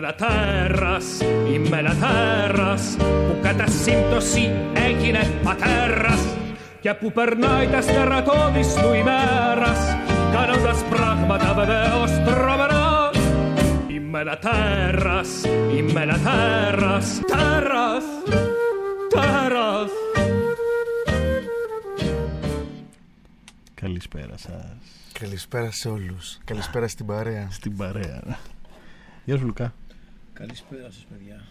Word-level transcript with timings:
μετατέρας, 0.00 1.20
η 1.52 1.58
μετατέρας 1.58 2.96
που 2.98 3.38
κατά 3.42 3.66
σύμπτωση 3.66 4.50
έγινε 4.74 5.40
πατέρας. 5.42 6.36
Και 6.80 6.94
που 6.94 7.12
περνάει 7.12 7.66
τα 7.66 7.80
στερατώδης 7.80 8.74
του 8.74 8.92
ημέρας 8.94 9.96
κάνοντας 10.32 10.84
πράγματα 10.90 11.54
βεβαίως 11.54 12.10
τρομερά. 12.10 13.10
Η 13.88 13.98
μετατέρας, 13.98 15.28
η 15.76 15.82
μετατέρας, 15.82 17.20
τέρας, 17.26 18.04
τέρας. 19.08 19.90
Καλησπέρα 23.74 24.36
σας. 24.36 24.64
Καλησπέρα 25.12 25.70
σε 25.70 25.88
όλους. 25.88 26.38
Καλησπέρα 26.44 26.88
στην 26.88 27.06
παρέα. 27.06 27.48
Στην 27.50 27.76
παρέα. 27.76 28.22
Γεια 29.24 29.36
σου 29.36 29.44
Λουκά 29.44 29.72
Καλησπέρα 30.38 30.90
σας 30.90 31.06
παιδιά 31.10 31.44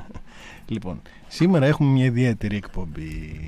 Λοιπόν, 0.72 1.02
σήμερα 1.28 1.66
έχουμε 1.66 1.90
μια 1.90 2.04
ιδιαίτερη 2.04 2.56
εκπομπή 2.56 3.40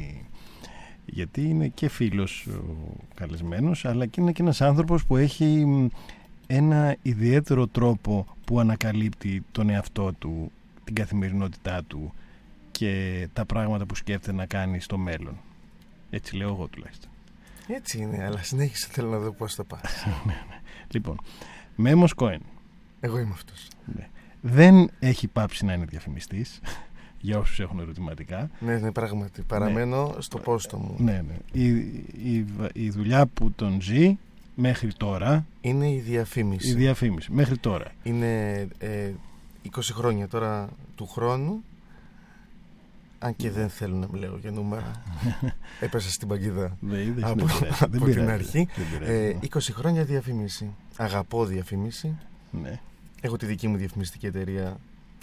γιατί 1.06 1.48
είναι 1.48 1.69
και 1.69 1.88
φίλος 1.88 2.47
ο 2.47 2.97
καλεσμένος 3.15 3.84
αλλά 3.84 4.06
και 4.06 4.20
είναι 4.20 4.33
και 4.33 4.42
ένας 4.42 4.61
άνθρωπος 4.61 5.05
που 5.05 5.16
έχει 5.16 5.66
ένα 6.47 6.97
ιδιαίτερο 7.02 7.66
τρόπο 7.66 8.27
που 8.45 8.61
ανακαλύπτει 8.61 9.45
τον 9.52 9.69
εαυτό 9.69 10.12
του, 10.12 10.52
την 10.84 10.95
καθημερινότητά 10.95 11.84
του 11.84 12.12
και 12.70 13.28
τα 13.33 13.45
πράγματα 13.45 13.87
που 13.87 13.95
σκέφτεται 13.95 14.33
να 14.33 14.47
κάνει 14.47 14.80
στο 14.80 14.98
μέλλον. 14.98 15.37
Έτσι 16.11 16.37
λέω 16.37 16.48
εγώ 16.48 16.66
τουλάχιστον. 16.66 17.11
Έτσι 17.66 17.98
είναι, 17.98 18.25
αλλά 18.25 18.42
συνέχισε 18.42 18.89
θέλω 18.91 19.09
να 19.09 19.19
δω 19.19 19.33
πώς 19.33 19.55
θα 19.55 19.64
πας. 19.64 20.05
Ναι, 20.27 20.33
ναι. 20.48 20.61
λοιπόν, 20.91 21.20
Μέμος 21.77 22.14
Κοέν. 22.14 22.41
Εγώ 23.00 23.19
είμαι 23.19 23.33
αυτός. 23.33 23.69
Ναι. 23.97 24.09
Δεν 24.47 24.91
έχει 24.98 25.27
πάψει 25.27 25.64
να 25.64 25.73
είναι 25.73 25.84
διαφημιστής 25.84 26.61
για 27.27 27.39
όσους 27.39 27.61
έχουν 27.61 27.81
ερωτηματικά. 27.81 28.50
Ναι, 28.59 28.78
ναι, 28.78 28.92
πράγματι. 28.92 29.42
Παραμένω 29.42 30.06
ναι. 30.06 30.20
στο 30.20 30.39
πόστο 30.39 30.77
μου. 30.78 30.95
Ναι, 30.98 31.25
ναι. 31.27 31.62
Η, 31.62 31.69
η, 32.33 32.47
η 32.72 32.91
δουλειά 32.91 33.27
που 33.27 33.53
τον 33.53 33.81
ζει 33.83 34.19
μέχρι 34.55 34.92
τώρα... 34.92 35.47
Είναι 35.61 35.91
η 35.91 35.98
διαφήμιση. 35.98 36.70
Η 36.70 36.75
διαφήμιση, 36.75 37.33
μέχρι 37.33 37.56
τώρα. 37.56 37.92
Είναι 38.03 38.53
ε, 38.78 39.11
20 39.77 39.81
χρόνια 39.92 40.28
τώρα 40.28 40.69
του 40.95 41.06
χρόνου 41.06 41.62
αν 43.19 43.37
και 43.37 43.50
δεν 43.50 43.69
θέλω 43.69 43.97
να 43.97 44.06
μιλάω 44.12 44.37
για 44.37 44.50
νούμερα. 44.50 45.03
Έπεσα 45.81 46.11
στην 46.11 46.28
παγίδα 46.28 46.77
δεν 46.81 47.25
από, 47.25 47.47
δεν 47.47 48.03
από 48.03 48.05
την 48.05 48.28
αρχή. 48.28 48.69
Ε, 49.00 49.33
20 49.53 49.59
χρόνια 49.72 50.05
διαφήμιση. 50.05 50.75
Αγαπώ 50.97 51.45
διαφήμιση. 51.45 52.17
Ναι. 52.50 52.81
Έχω 53.25 53.36
τη 53.36 53.47
δική 53.47 53.69
μου 53.69 53.77
διαφημιστική 53.77 54.27
εταιρεία 54.27 54.77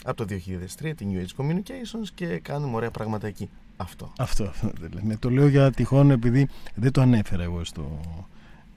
από 0.04 0.16
το 0.16 0.34
2003, 0.82 0.92
την 0.96 1.08
New 1.10 1.24
Age 1.24 1.42
Communications 1.42 2.08
και 2.14 2.38
κάνουμε 2.38 2.76
ωραία 2.76 2.90
πράγματα 2.90 3.26
εκεί. 3.26 3.48
Αυτό. 3.76 4.12
Αυτό, 4.18 4.44
αυτό 4.44 4.72
ναι, 5.02 5.16
το 5.16 5.30
λέω 5.30 5.48
για 5.48 5.70
τυχόν 5.70 6.10
επειδή 6.10 6.48
δεν 6.74 6.92
το 6.92 7.00
ανέφερα 7.00 7.42
εγώ 7.42 7.64
στο, 7.64 8.00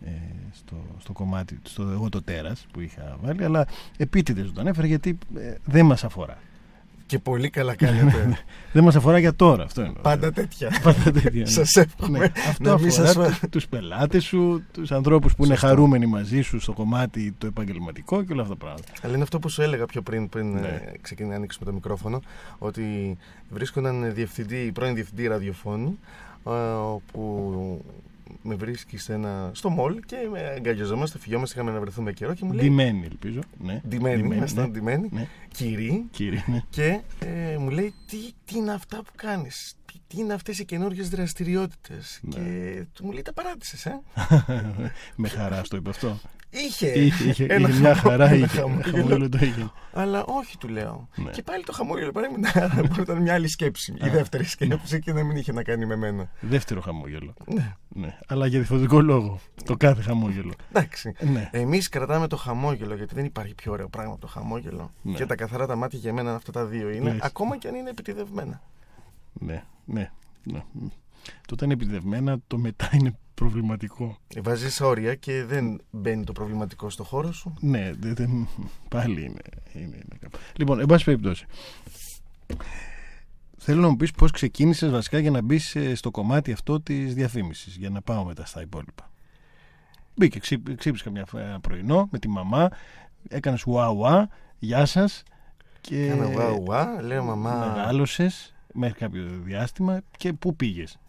ε, 0.05 0.09
στο, 0.51 0.75
στο 0.99 1.13
κομμάτι, 1.13 1.59
στο 1.63 1.83
εγώ 1.83 2.09
το 2.09 2.21
τέρας 2.21 2.65
που 2.73 2.79
είχα 2.79 3.17
βάλει, 3.21 3.43
αλλά 3.43 3.67
επίτηδες 3.97 4.51
το 4.51 4.61
ανέφερα 4.61 4.87
γιατί 4.87 5.17
ε, 5.37 5.55
δεν 5.65 5.85
μας 5.85 6.03
αφορά. 6.03 6.37
Και 7.07 7.19
πολύ 7.19 7.49
καλά 7.49 7.75
κάνετε. 7.75 8.37
Δεν 8.71 8.83
μας 8.83 8.95
αφορά 8.95 9.19
για 9.19 9.35
τώρα 9.35 9.63
αυτό 9.63 9.81
είναι. 9.81 9.99
Πάντα 10.01 10.31
τέτοια. 10.31 10.79
Πάντα 10.83 11.11
τέτοια. 11.11 11.31
Ναι. 11.31 11.45
Σας 11.45 11.75
εύχομαι. 11.75 12.19
Ναι. 12.19 12.31
Αυτό 12.49 12.73
αφορά 12.73 12.91
σας... 12.91 13.39
του 13.49 13.61
πελάτες 13.69 14.23
σου, 14.23 14.63
τους 14.71 14.91
ανθρώπους 14.91 15.35
που 15.35 15.45
είναι 15.45 15.55
χαρούμενοι 15.55 16.05
μαζί 16.05 16.41
σου 16.41 16.59
στο 16.59 16.73
κομμάτι 16.73 17.35
το 17.37 17.47
επαγγελματικό 17.47 18.23
και 18.23 18.33
όλα 18.33 18.41
αυτά 18.41 18.53
τα 18.53 18.59
πράγματα. 18.59 18.91
Αλλά 19.01 19.13
είναι 19.13 19.23
αυτό 19.23 19.39
που 19.39 19.49
σου 19.49 19.61
έλεγα 19.61 19.85
πιο 19.85 20.01
πριν, 20.01 20.29
πριν 20.29 20.53
ναι. 20.53 20.67
Ε, 20.67 20.97
ξεκινήσει 21.01 21.33
να 21.33 21.37
ανοίξουμε 21.39 21.65
το 21.65 21.73
μικρόφωνο, 21.73 22.21
ότι 22.57 23.17
βρίσκω 23.49 23.79
έναν 23.79 24.13
διευθυντή, 24.13 24.71
πρώην 24.73 24.93
διευθυντή 24.93 25.27
ραδιοφώνου, 25.27 25.99
που 27.11 27.85
με 28.45 28.55
βρίσκει 28.55 28.97
σε 28.97 29.13
ένα, 29.13 29.51
στο 29.53 29.69
μολ 29.69 29.99
και 30.05 30.15
με 30.31 30.39
αγκαλιαζόμαστε, 30.39 31.19
φυγιόμαστε, 31.19 31.59
είχαμε 31.59 31.75
να 31.75 31.79
βρεθούμε 31.79 32.13
καιρό 32.13 32.33
και 32.33 32.45
μου 32.45 32.53
λέει. 32.53 32.65
Ντυμένοι, 32.65 33.05
ελπίζω. 33.05 33.39
Ναι. 33.57 33.81
Ντυμένοι, 33.87 34.35
ήμασταν 34.35 34.63
ναι. 34.63 34.71
ντυμένοι. 34.71 35.09
Ναι. 35.11 35.27
Κύριοι. 35.51 36.05
Κύριοι 36.11 36.43
ναι. 36.47 36.63
Και 36.69 37.01
ε, 37.19 37.57
μου 37.57 37.69
λέει, 37.69 37.93
τι, 38.05 38.17
τι 38.45 38.57
είναι 38.57 38.71
αυτά 38.73 38.97
που 38.97 39.11
κάνεις, 39.15 39.73
τι, 39.85 39.93
τι 40.07 40.19
είναι 40.19 40.33
αυτές 40.33 40.59
οι 40.59 40.65
καινούργιες 40.65 41.09
δραστηριότητες; 41.09 42.19
Ναι. 42.21 42.35
Και 42.35 42.85
του 42.93 43.05
μου 43.05 43.11
λέει, 43.11 43.21
τα 43.21 43.33
παράτησες, 43.33 43.85
ε; 43.85 44.01
με 45.15 45.27
χαρά 45.27 45.63
στο 45.63 45.77
είπε 45.77 45.89
αυτό. 45.89 46.19
Είχε, 46.55 46.87
είχε, 46.87 47.29
είχε, 47.29 47.45
ένα 47.45 47.69
είχε 47.69 47.79
μια 47.79 47.95
χαρά, 47.95 48.33
είχε, 48.33 48.47
χαμόγελο 48.47 49.29
το 49.29 49.37
είχε. 49.41 49.71
Αλλά 49.93 50.23
όχι, 50.25 50.57
του 50.57 50.67
λέω. 50.67 51.09
Ναι. 51.15 51.31
Και 51.31 51.43
πάλι 51.43 51.63
το 51.63 51.73
χαμόγελο. 51.73 52.11
Πάλι 52.11 52.27
ήταν 52.99 53.21
μια 53.21 53.33
άλλη 53.33 53.47
σκέψη. 53.47 53.93
Η 54.03 54.09
δεύτερη 54.09 54.43
σκέψη 54.43 54.99
και 54.99 55.13
να 55.13 55.23
μην 55.23 55.35
είχε 55.35 55.51
να 55.51 55.63
κάνει 55.63 55.85
με 55.85 55.95
μένα. 55.95 56.29
Δεύτερο 56.39 56.81
χαμόγελο. 56.81 57.33
Ναι. 57.45 57.75
ναι. 57.87 58.17
Αλλά 58.27 58.47
για 58.47 58.59
διαφορετικό 58.59 59.01
λόγο. 59.01 59.39
Το 59.63 59.77
κάθε 59.77 60.01
χαμόγελο. 60.01 60.53
Εντάξει. 60.69 61.13
Ναι. 61.19 61.49
Εμείς 61.51 61.89
κρατάμε 61.89 62.27
το 62.27 62.37
χαμόγελο 62.37 62.95
γιατί 62.95 63.15
δεν 63.15 63.25
υπάρχει 63.25 63.55
πιο 63.55 63.71
ωραίο 63.71 63.89
πράγμα 63.89 64.11
από 64.11 64.21
το 64.21 64.27
χαμόγελο. 64.27 64.91
Ναι. 65.01 65.13
Και 65.13 65.25
τα 65.25 65.35
καθαρά 65.35 65.65
τα 65.65 65.75
μάτια 65.75 65.99
για 65.99 66.13
μένα 66.13 66.35
αυτά 66.35 66.51
τα 66.51 66.65
δύο 66.65 66.89
είναι. 66.89 67.17
Ακόμα 67.21 67.57
και 67.57 67.67
αν 67.67 67.75
είναι 67.75 67.89
επιτιδευμένα. 67.89 68.61
Ναι, 69.33 69.63
ναι. 69.85 70.11
ναι. 70.43 70.63
Το 71.21 71.53
όταν 71.53 71.69
είναι 71.69 71.73
επιτιδευμένα, 71.73 72.37
το 72.47 72.57
μετά 72.57 72.89
είναι 72.93 73.17
προβληματικό. 73.35 74.17
Βάζεις 74.41 74.81
όρια 74.81 75.15
και 75.15 75.43
δεν 75.43 75.81
μπαίνει 75.91 76.23
το 76.23 76.31
προβληματικό 76.31 76.89
στο 76.89 77.03
χώρο 77.03 77.31
σου. 77.31 77.53
Ναι, 77.59 77.91
δεν, 77.93 78.47
πάλι 78.89 79.21
είναι, 79.21 79.41
είναι, 79.73 79.83
είναι. 79.95 80.29
Λοιπόν, 80.55 80.79
εν 80.79 80.85
πάση 80.85 81.03
περιπτώσει. 81.03 81.45
Θέλω 83.57 83.81
να 83.81 83.87
μου 83.87 83.95
πεις 83.95 84.11
πώς 84.11 84.31
ξεκίνησες 84.31 84.91
βασικά 84.91 85.19
για 85.19 85.31
να 85.31 85.41
μπεις 85.41 85.77
στο 85.93 86.11
κομμάτι 86.11 86.51
αυτό 86.51 86.81
της 86.81 87.13
διαφήμισης, 87.13 87.75
για 87.75 87.89
να 87.89 88.01
πάω 88.01 88.25
μετά 88.25 88.45
στα 88.45 88.61
υπόλοιπα. 88.61 89.11
Μπήκε, 90.15 90.39
ξύπνησε 90.39 91.03
καμιά 91.03 91.25
πρωινό 91.61 92.07
με 92.11 92.19
τη 92.19 92.27
μαμά, 92.27 92.69
έκανες 93.27 93.65
ουά 93.65 94.29
γεια 94.59 94.85
σας. 94.85 95.23
Και... 95.81 96.07
Κάνα 96.07 96.27
ουά 96.27 96.49
ουά, 96.49 97.01
λέω 97.01 97.23
μαμά. 97.23 97.73
Μεγάλωσες 97.75 98.55
μέχρι 98.73 98.99
κάποιο 98.99 99.27
διάστημα 99.43 100.01
και 100.17 100.33
πού 100.33 100.55
πήγες 100.55 100.99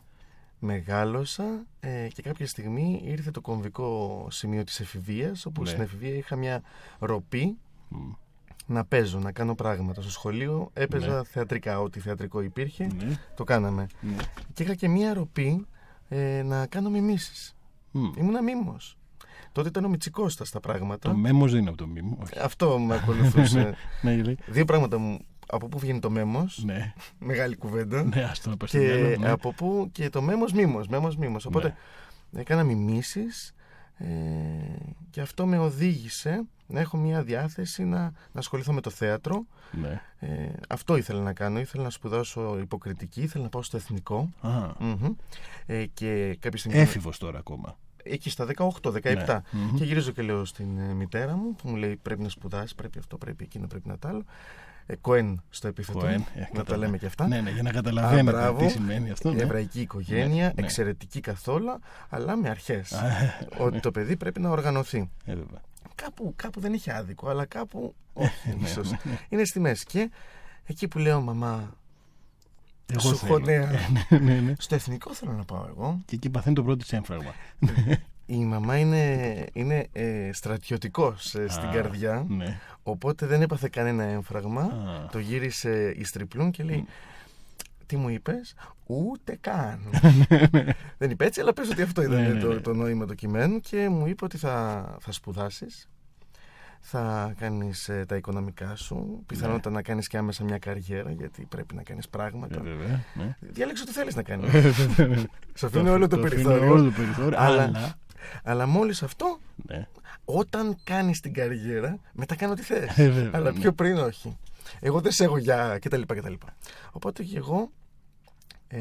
μεγάλωσα 0.66 1.66
ε, 1.80 2.08
και 2.14 2.22
κάποια 2.22 2.46
στιγμή 2.46 3.02
ήρθε 3.04 3.30
το 3.30 3.40
κομβικό 3.40 4.26
σημείο 4.30 4.64
της 4.64 4.80
εφηβείας 4.80 5.46
όπου 5.46 5.62
ναι. 5.62 5.68
στην 5.68 5.80
εφηβεία 5.80 6.14
είχα 6.14 6.36
μια 6.36 6.62
ροπή 6.98 7.58
να 8.66 8.84
παίζω, 8.84 9.18
να 9.18 9.32
κάνω 9.32 9.54
πράγματα. 9.54 10.00
Στο 10.00 10.10
σχολείο 10.10 10.70
έπαιζα 10.72 11.16
ναι. 11.16 11.24
θεατρικά, 11.24 11.80
ό,τι 11.80 12.00
θεατρικό 12.00 12.40
υπήρχε, 12.40 12.86
ναι. 12.96 13.18
το 13.34 13.44
κάναμε. 13.44 13.86
Ναι. 14.00 14.16
Και 14.52 14.62
είχα 14.62 14.74
και 14.74 14.88
μια 14.88 15.14
ροπή 15.14 15.66
ε, 16.08 16.42
να 16.42 16.66
κάνω 16.66 16.90
μιμήσεις. 16.90 17.56
Mm. 17.94 18.18
Ήμουνα 18.18 18.42
μίμος. 18.42 18.96
Τότε 19.52 19.68
ήταν 19.68 19.84
ο 19.84 19.88
Μητσικώστας 19.88 20.50
τα 20.50 20.60
πράγματα. 20.60 21.08
Το 21.08 21.16
μέμος 21.16 21.50
δεν 21.50 21.60
είναι 21.60 21.68
από 21.68 21.78
το 21.78 21.86
μήμο. 21.86 22.18
Αυτό 22.42 22.78
με 22.78 22.94
ακολουθούσε. 22.94 23.76
ναι, 24.02 24.22
Δύο 24.46 24.64
πράγματα 24.64 24.98
μου 24.98 25.18
από 25.46 25.68
πού 25.68 25.78
βγαίνει 25.78 25.98
το 25.98 26.10
μέμος; 26.10 26.62
Ναι. 26.64 26.92
Μεγάλη 27.18 27.56
κουβέντα. 27.56 28.02
Ναι, 28.04 28.22
άστο 28.22 28.50
να 28.50 28.56
Και 28.66 28.78
μέλο, 28.78 29.16
ναι. 29.18 29.30
από 29.30 29.52
πού; 29.52 29.88
Και 29.92 30.10
το 30.10 30.22
μέμος 30.22 30.52
μήμος. 30.52 30.88
Μέμος, 30.88 31.16
μήμος. 31.16 31.46
Οπότε 31.46 31.74
Ναι. 32.30 32.40
έκανα 32.40 32.62
μιμήσεις 32.64 33.54
ε, 33.98 34.06
και 35.10 35.20
αυτό 35.20 35.46
με 35.46 35.58
οδήγησε 35.58 36.44
να 36.66 36.80
έχω 36.80 36.96
μια 36.96 37.22
διάθεση 37.22 37.84
να, 37.84 37.98
να 38.00 38.40
ασχοληθώ 38.40 38.72
με 38.72 38.80
το 38.80 38.90
θέατρο. 38.90 39.46
Ναι. 39.70 40.00
Ε, 40.18 40.48
αυτό 40.68 40.96
ήθελα 40.96 41.20
να 41.22 41.32
κάνω. 41.32 41.58
Ήθελα 41.60 41.82
να 41.82 41.90
σπουδάσω 41.90 42.58
υποκριτική, 42.60 43.22
ήθελα 43.22 43.44
να 43.44 43.50
πάω 43.50 43.62
στο 43.62 43.76
εθνικό. 43.76 44.30
Α, 44.40 44.50
Μμμ. 44.78 45.14
Ε, 45.66 45.86
και 45.86 46.36
κάποια 46.40 46.58
στιγμή. 46.58 46.78
έφηβος 46.78 47.18
τώρα 47.18 47.38
ακόμα. 47.38 47.78
Εκεί 48.02 48.30
στα 48.30 48.46
18-17. 48.56 49.02
Ναι. 49.02 49.40
Μμμ. 49.50 49.74
Και 49.76 49.84
γυρίζω 49.84 50.10
και 50.10 50.22
λέω 50.22 50.44
στην 50.44 50.78
ε, 50.78 50.94
μητέρα 50.94 51.36
μου 51.36 51.54
που 51.54 51.68
μου 51.68 51.76
λέει 51.76 51.96
πρέπει 51.96 52.22
να 52.22 52.28
σπουδάσεις, 52.28 52.74
πρέπει 52.74 52.98
αυτό, 52.98 53.16
πρέπει 53.18 53.44
εκείνο, 53.44 53.66
πρέπει 53.66 53.88
να 53.88 53.98
τ' 53.98 54.06
άλλο. 54.06 54.24
Ε, 54.86 54.96
Κοέν 54.96 55.42
στο 55.50 55.68
επίθετο. 55.68 55.98
Κοέν, 55.98 56.12
ε, 56.34 56.38
να 56.40 56.44
τα 56.46 56.50
κατάλαβα. 56.52 56.76
λέμε 56.76 56.98
και 56.98 57.06
αυτά. 57.06 57.26
Ναι, 57.26 57.40
ναι, 57.40 57.50
για 57.50 57.62
να 57.62 57.70
Α, 57.70 57.72
καταλαβαίνετε 57.72 58.30
μπράβο. 58.36 58.58
τι 58.58 58.68
σημαίνει 58.70 59.10
αυτό. 59.10 59.32
Ναι. 59.32 59.42
Εβραϊκή 59.42 59.80
οικογένεια, 59.80 60.26
Ναι, 60.46 60.52
ναι. 60.56 60.62
εξαιρετική 60.62 61.20
καθόλου, 61.20 61.66
αλλά 62.08 62.36
με 62.36 62.48
αρχές. 62.48 62.92
Α, 62.92 63.06
ότι 63.66 63.80
το 63.80 63.90
παιδί 63.90 64.16
πρέπει 64.16 64.40
να 64.40 64.50
οργανωθεί. 64.50 65.10
ε, 65.24 65.34
βέβαια. 65.34 65.60
Κάπου, 65.94 66.32
κάπου 66.36 66.60
δεν 66.60 66.72
είχε 66.72 66.92
άδικο, 66.96 67.28
αλλά 67.28 67.44
κάπου 67.44 67.94
όχι, 68.12 68.56
Ναι, 68.60 68.68
ίσως. 68.68 68.90
ναι, 68.90 68.98
ναι. 69.04 69.18
Είναι 69.28 69.44
στη 69.44 69.60
μέση. 69.60 69.84
Και 69.84 70.10
εκεί 70.66 70.88
που 70.88 70.98
λέω, 70.98 71.20
μαμά, 71.20 71.74
Εγώ 72.86 73.00
σου 73.00 73.16
θέλω. 73.16 73.34
έχω 73.34 73.44
νέα. 73.44 73.70
ναι, 74.10 74.18
ναι, 74.18 74.40
ναι. 74.40 74.52
στο 74.58 74.74
εθνικό 74.74 75.14
θέλω 75.14 75.32
να 75.32 75.44
πάω 75.44 75.66
εγώ. 75.68 76.00
Και 76.04 76.14
εκεί 76.14 76.30
παθαίνει 76.30 76.54
το 76.54 76.62
πρώτο 76.62 76.78
της 76.78 76.92
έμφραγμα. 76.92 77.34
Η 78.26 78.36
μαμά 78.44 78.78
είναι, 78.78 79.44
είναι 79.52 79.86
ε, 79.92 80.30
στρατιωτικός 80.32 81.34
ε, 81.34 81.48
στην 81.48 81.68
Α, 81.68 81.72
καρδιά, 81.72 82.24
Ναι. 82.28 82.58
οπότε 82.82 83.26
δεν 83.26 83.42
έπαθε 83.42 83.68
κανένα 83.68 84.02
έμφραγμα. 84.02 84.60
Α. 84.62 85.06
Το 85.12 85.18
γύρισε 85.18 85.92
η 85.96 86.04
στριπλούν 86.04 86.50
και 86.50 86.62
λέει 86.62 86.84
Τι 87.86 87.96
μου 87.96 88.08
είπες; 88.08 88.54
Ούτε 88.86 89.36
καν 89.40 89.80
Δεν 90.98 91.10
είπε 91.10 91.24
έτσι 91.24 91.40
αλλά 91.40 91.52
πες 91.52 91.70
ότι 91.70 91.82
αυτό 91.82 92.02
ήταν 92.02 92.22
Ναι, 92.22 92.28
ναι, 92.28 92.40
το, 92.40 92.52
ναι. 92.52 92.60
το 92.60 92.74
νόημα 92.74 93.06
του 93.06 93.14
κειμένου 93.14 93.60
Και 93.60 93.88
μου 93.88 94.06
είπε 94.06 94.24
ότι 94.24 94.36
θα, 94.38 94.84
θα 95.00 95.12
σπουδάσεις 95.12 95.88
θα 96.80 97.34
κάνεις 97.38 97.88
ε, 97.88 98.04
τα 98.08 98.16
οικονομικά 98.16 98.76
σου, 98.76 99.22
πιθανότητα 99.26 99.70
να 99.70 99.82
κάνεις 99.82 100.06
και 100.08 100.16
άμεσα 100.16 100.44
μια 100.44 100.58
καριέρα 100.58 101.10
γιατί 101.10 101.44
πρέπει 101.48 101.74
να 101.74 101.82
κάνεις 101.82 102.08
πράγματα. 102.08 102.56
Ε, 102.56 102.60
βέβαια, 102.62 103.04
ναι. 103.14 103.36
Διάλεξε 103.40 103.84
τι 103.84 103.92
θέλεις 103.92 104.14
να 104.14 104.22
κάνεις. 104.22 104.54
Ε, 104.54 104.72
Σου 105.54 105.66
αφήνω 105.66 105.92
όλο 105.92 106.08
το 106.08 106.16
αφήνω 106.16 106.28
περιθώριο. 106.30 106.70
όλο 106.72 106.84
το 106.84 106.90
περιθώριο, 106.90 107.38
Αλλά- 107.38 107.62
αλλά... 107.62 107.94
Αλλά 108.42 108.66
μόλις 108.66 109.02
αυτό, 109.02 109.38
Ναι. 109.66 109.86
όταν 110.24 110.76
κάνεις 110.84 111.20
την 111.20 111.32
καριέρα, 111.34 111.98
μετά 112.12 112.36
κάνω 112.36 112.54
τι 112.54 112.62
θες. 112.62 112.98
Ε, 112.98 113.08
βέβαια, 113.10 113.30
Αλλά 113.34 113.52
ναι. 113.52 113.60
πιο 113.60 113.72
πριν 113.72 113.96
όχι. 113.96 114.36
Εγώ 114.80 115.00
δεν 115.00 115.12
σε 115.12 115.24
έχω 115.24 115.36
για 115.38 115.78
κτλ. 115.82 116.00
κτλ. 116.06 116.32
Οπότε 116.92 117.22
και 117.22 117.36
εγώ 117.36 117.70
ε, 118.68 118.80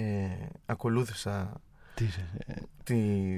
ακολούθησα 0.65 1.61
Τι 1.93 2.03
είσαι, 2.03 2.25
ε, 2.45 2.53
τη, 2.83 2.95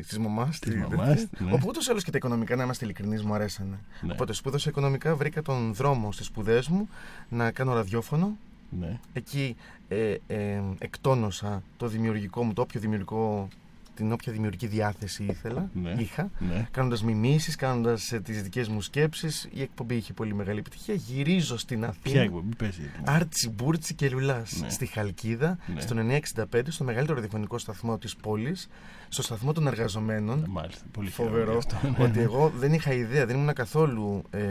της 0.08 0.18
μαμάς. 0.18 0.60
Της 0.60 0.72
τη- 0.74 0.78
μαμάς, 0.78 1.26
ναι. 1.38 1.52
Όπου 1.54 1.66
ούτως 1.68 1.88
ή 1.88 1.92
άλλως 1.92 2.04
και 2.04 2.12
τα 2.12 2.18
οικονομικά, 2.18 2.56
να 2.56 2.64
είμαστε 2.64 2.86
ειλικρινείς, 2.86 3.24
μου 3.24 3.34
αρέσανε. 3.34 3.80
Ναι. 4.02 4.14
Οπότε 4.14 4.34
σπούδασα 4.34 4.70
οικονομικά, 4.70 5.16
βρήκα 5.16 5.42
τον 5.42 5.74
δρόμο 5.74 6.12
στις 6.12 6.26
σπουδές 6.26 6.68
μου 6.68 6.90
να 7.30 7.52
κάνω 7.52 7.74
ραδιόφωνο. 7.74 8.38
ναι. 8.80 9.00
Εκεί 9.14 9.56
ε, 9.88 10.16
ε, 10.28 10.62
εκτόνωσα 10.80 11.64
το 11.78 11.88
δημιουργικό 11.88 12.44
μου, 12.44 12.54
το 12.54 12.62
όποιο 12.62 12.80
δημιουργικό, 12.80 13.48
την 13.98 14.12
όποια 14.12 14.34
δημιουργική 14.34 14.68
διάθεση 14.68 15.24
ήθελα, 15.24 15.70
Ναι. 15.74 15.96
είχα. 15.98 16.30
Ναι. 16.40 16.68
Κάνοντας 16.72 17.04
μιμήσεις, 17.04 17.56
κάνοντας 17.56 18.12
ε, 18.12 18.20
τις 18.20 18.42
δικές 18.42 18.68
μου 18.68 18.82
σκέψεις. 18.82 19.48
Η 19.54 19.62
εκπομπή 19.62 19.96
είχε 19.96 20.14
πολύ 20.14 20.34
μεγάλη 20.34 20.60
επιτυχία. 20.60 20.94
Γυρίζω 20.94 21.58
στην 21.58 21.84
Αθήνα. 21.86 22.14
Ποια 22.14 22.22
εκπομπή 22.22 22.56
πες 22.56 22.78
γιατί. 22.78 22.92
Άρτσι 23.06 23.50
Μπούρτσι 23.50 23.94
και 23.94 24.10
Λουλάς 24.10 24.60
Ναι. 24.62 24.70
στη 24.70 24.86
Χαλκίδα, 24.86 25.58
Ναι. 25.74 25.82
στον 25.82 25.98
965, 25.98 26.72
στο 26.72 26.84
μεγαλύτερο 26.84 27.16
ραδιοφωνικό 27.18 27.58
σταθμό 27.58 27.98
της 27.98 28.16
πόλης, 28.16 28.68
στο 29.10 29.22
σταθμό 29.22 29.54
των 29.54 29.68
εργαζομένων. 29.68 30.46
Μάλιστα, 30.50 30.84
πολύ 30.92 31.10
χαίρομαι 31.10 31.36
Φοβερό 31.36 31.52
γι' 31.52 31.58
αυτό. 31.58 31.76
Ναι, 31.88 32.06
ότι 32.06 32.18
ναι. 32.18 32.24
εγώ 32.24 32.52
δεν 32.58 32.74
είχα 32.74 32.94
ιδέα, 32.94 33.26
δεν 33.26 33.36
ήμουν 33.36 33.54
καθόλου 33.54 34.24
ε, 34.30 34.44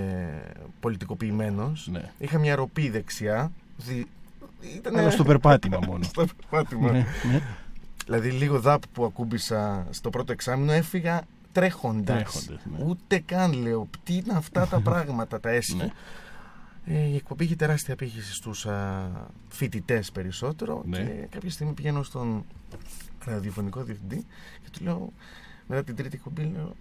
πολιτικοποιημένος. 0.81 1.89
Ναι. 1.93 2.11
Είχα 2.19 2.39
μια 2.39 2.55
ροπή 2.55 2.91
δεξιά. 2.91 3.53
Δι... 3.77 4.07
Ήτανε... 4.77 5.01
Αλλά 5.01 5.11
στο 5.11 5.25
περπάτημα 5.25 5.79
μόνο. 5.87 6.03
στο 6.13 6.25
περπάτημα. 6.51 7.05
Ναι, 8.07 8.17
ναι. 8.17 8.23
Δηλαδή, 8.23 8.31
λίγο 8.45 8.61
δάπ 8.61 8.83
που 8.93 9.05
ακούμπησα 9.05 9.87
στο 9.91 10.11
πρώτο 10.11 10.33
εξάμεινο 10.33 10.73
έφυγα 10.73 11.23
τρέχοντας. 11.53 12.05
Τρέχοντας, 12.05 12.61
ναι. 12.79 12.85
Ούτε 12.85 13.19
καν 13.19 13.53
λέω. 13.53 13.89
Τι 14.03 14.15
είναι 14.15 14.33
αυτά 14.37 14.67
τα 14.67 14.81
πράγματα, 14.89 15.41
τα 15.41 15.51
έσχη. 15.51 15.77
Ναι. 15.77 15.89
Ε, 16.89 17.07
η 17.07 17.15
εκπομπή 17.15 17.45
είχε 17.45 17.57
τεράστια 17.57 17.95
απήχηση 17.95 18.35
στους 18.35 18.67
φοιτητές 19.49 20.13
περισσότερο 20.13 20.83
Ναι. 20.87 20.99
και 20.99 21.27
κάποια 21.31 21.51
στιγμή 21.51 21.73
πηγαίνω 21.73 22.03
στον 22.03 22.45
ραδιοφωνικό 23.25 23.83
διευθυντή 23.83 24.27
και 24.63 24.71
του 24.73 24.85
λέω 24.85 25.13
μετά 25.67 25.85
την 25.85 25.97
τρίτη 25.97 26.17
εκπομπή 26.17 26.43
λέω 26.43 26.77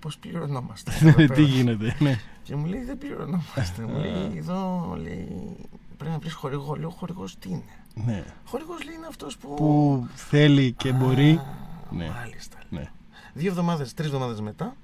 πώς 0.00 0.18
πληρωνόμαστε 0.18 0.92
εδώ 1.02 1.12
πέρα;» 1.16 1.34
Τι 1.34 1.42
γίνεται, 1.42 1.96
ναι. 1.98 2.18
και 2.42 2.56
μου 2.56 2.66
λέει 2.66 2.84
δεν 2.84 2.98
πληρωνόμαστε 2.98 3.82
μου 3.82 3.98
λέει 3.98 4.36
εδώ 4.36 4.94
λέει, 5.02 5.56
πρέπει 5.96 6.12
να 6.12 6.18
βρεις 6.18 6.32
χορηγό 6.32 6.74
λέω 6.74 6.90
χορηγός 6.90 7.38
τι 7.38 7.48
είναι; 7.48 7.62
Ναι. 8.06 8.24
χορηγός 8.44 8.84
λέει 8.84 8.94
είναι 8.94 9.06
αυτός 9.06 9.36
που, 9.36 9.54
Που 9.54 10.06
θέλει 10.14 10.72
και 10.72 10.92
μπορεί. 10.92 11.30
Α, 11.30 11.44
Ναι. 11.90 12.08
μάλιστα 12.08 12.56
Ναι. 12.70 12.90
δύο 13.34 13.50
εβδομάδες, 13.50 13.94
τρεις 13.94 14.06
εβδομάδες 14.06 14.40
μετά 14.40 14.76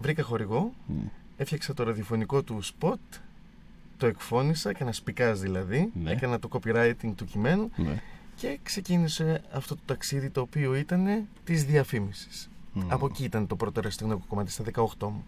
βρήκα 0.00 0.22
χορηγό 0.22 0.72
Μ, 0.86 0.92
Έφτιαξα 1.36 1.74
το 1.74 1.82
ραδιοφωνικό 1.82 2.42
του 2.42 2.60
spot, 2.64 2.94
το 3.96 4.06
εκφώνησα, 4.06 4.70
έκανα 4.70 4.92
σπικάζ 4.92 5.40
δηλαδή, 5.40 5.90
Ναι. 6.02 6.10
έκανα 6.10 6.38
το 6.38 6.48
copywriting 6.52 7.12
του 7.16 7.24
κειμένου 7.24 7.70
ναι. 7.76 8.02
και 8.36 8.58
ξεκίνησε 8.62 9.42
αυτό 9.52 9.74
το 9.74 9.80
ταξίδι 9.86 10.30
το 10.30 10.40
οποίο 10.40 10.74
ήταν 10.74 11.26
της 11.44 11.64
διαφήμισης. 11.64 12.50
Μ. 12.72 12.80
Από 12.92 13.06
εκεί 13.06 13.24
ήταν 13.24 13.46
το 13.46 13.56
πρώτο 13.56 13.80
αριστεχνικό 13.80 14.22
κομμάτι, 14.28 14.50
στα 14.50 14.64
18 14.74 14.84
μου. 15.00 15.24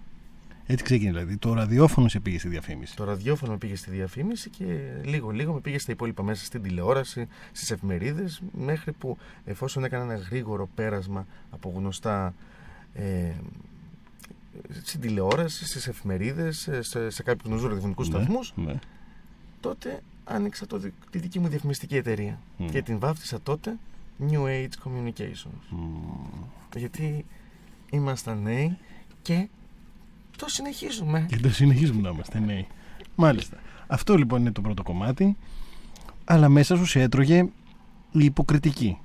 Έτσι 0.67 0.85
ξεκίνησε 0.85 1.19
δηλαδή. 1.19 1.37
Το 1.37 1.53
ραδιόφωνο 1.55 2.09
σε 2.09 2.21
πήγε 2.21 2.39
στη 2.39 2.49
διαφήμιση. 2.49 2.97
Το 2.97 3.05
ραδιόφωνο 3.05 3.53
με 3.53 3.59
πήγε 3.59 3.77
στη 3.77 3.91
διαφήμιση 3.91 4.51
και 4.51 4.65
λίγο 5.05 5.31
λίγο 5.31 5.53
με 5.53 5.61
πήγε 5.61 5.79
στα 5.79 5.93
υπόλοιπα 5.93 6.23
μέσα 6.23 6.45
στην 6.45 6.63
τηλεόραση, 6.63 7.29
στις 7.53 7.71
εφημερίδες, 7.71 8.43
μέχρι 8.59 8.93
που 8.93 9.17
εφόσον 9.45 9.85
έκανα 9.85 10.05
ένα 10.05 10.23
γρήγορο 10.31 10.69
πέρασμα 10.75 11.27
από 11.51 11.73
γνωστά 11.77 12.35
ε, 12.95 13.31
στην 14.83 15.01
τηλεόραση, 15.01 15.67
στις 15.67 15.87
εφημερίδες, 15.87 16.69
σε, 16.81 17.11
σε 17.11 17.23
κάποιους 17.23 17.45
γνωστούς 17.47 17.63
ραδιοφωνικούς 17.69 18.09
Ναι, 18.09 18.15
σταθμούς, 18.15 18.53
ναι. 18.57 18.79
τότε 19.61 20.03
άνοιξα 20.25 20.67
το, 20.67 20.79
δι- 20.79 20.93
τη 21.11 21.19
δική 21.19 21.39
μου 21.39 21.49
διαφημιστική 21.49 21.97
εταιρεία 21.97 22.39
Μμ. 22.57 22.67
και 22.69 22.83
την 22.83 22.99
βάφτισα 22.99 23.41
τότε 23.41 23.77
New 24.31 24.43
Age 24.45 24.89
Communications 24.89 25.61
Μ. 25.71 26.77
γιατί 26.77 27.25
ήμασταν 27.91 28.43
νέοι 28.43 28.79
και 29.23 29.49
το 30.45 30.49
συνεχίζουμε 30.49 31.27
Και 31.29 31.37
το 31.37 31.51
συνεχίζουμε 31.51 32.01
να 32.01 32.09
είμαστε 32.09 32.39
νέοι. 32.39 32.67
Μάλιστα. 33.15 33.57
Αυτό 33.87 34.17
λοιπόν 34.17 34.41
είναι 34.41 34.53
το 34.53 34.61
πρώτο 34.61 34.83
κομμάτι. 34.83 35.37
Αλλά 36.25 36.49
μέσα 36.49 36.77
σου 36.77 36.85
σε 36.87 37.01
έτρωγε 37.01 37.39
η 38.13 38.25
υποκριτική. 38.25 38.99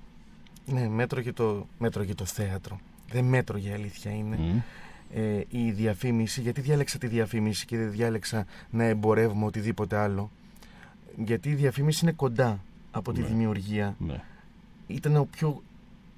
ναι 0.65 0.87
μέτρο 0.87 1.19
για 1.19 1.33
το, 1.33 1.67
μέτρο 1.79 2.03
για 2.03 2.15
το 2.15 2.25
θέατρο 2.25 2.79
δεν 3.11 3.25
μέτρο 3.25 3.57
για 3.57 3.73
αλήθεια 3.73 4.11
είναι 4.11 4.35
Μ. 4.37 4.59
ε, 5.17 5.43
η 5.49 5.71
διαφήμιση 5.71 6.41
γιατί 6.41 6.61
διάλεξα 6.61 6.97
τη 6.97 7.07
διαφήμιση 7.07 7.65
και 7.65 7.77
δεν 7.77 7.91
διάλεξα 7.91 8.45
να 8.69 8.83
εμπορεύουμε 8.83 9.45
οτιδήποτε 9.45 9.97
άλλο 9.97 10.31
γιατί 11.23 11.49
η 11.49 11.53
διαφήμιση 11.55 11.99
είναι 12.03 12.11
κοντά 12.13 12.59
από 12.91 13.11
τη 13.13 13.21
Ναι. 13.21 13.27
δημιουργία 13.27 13.95
Ναι. 13.99 14.23
ήταν 14.87 15.15
ο 15.15 15.25
πιο 15.31 15.61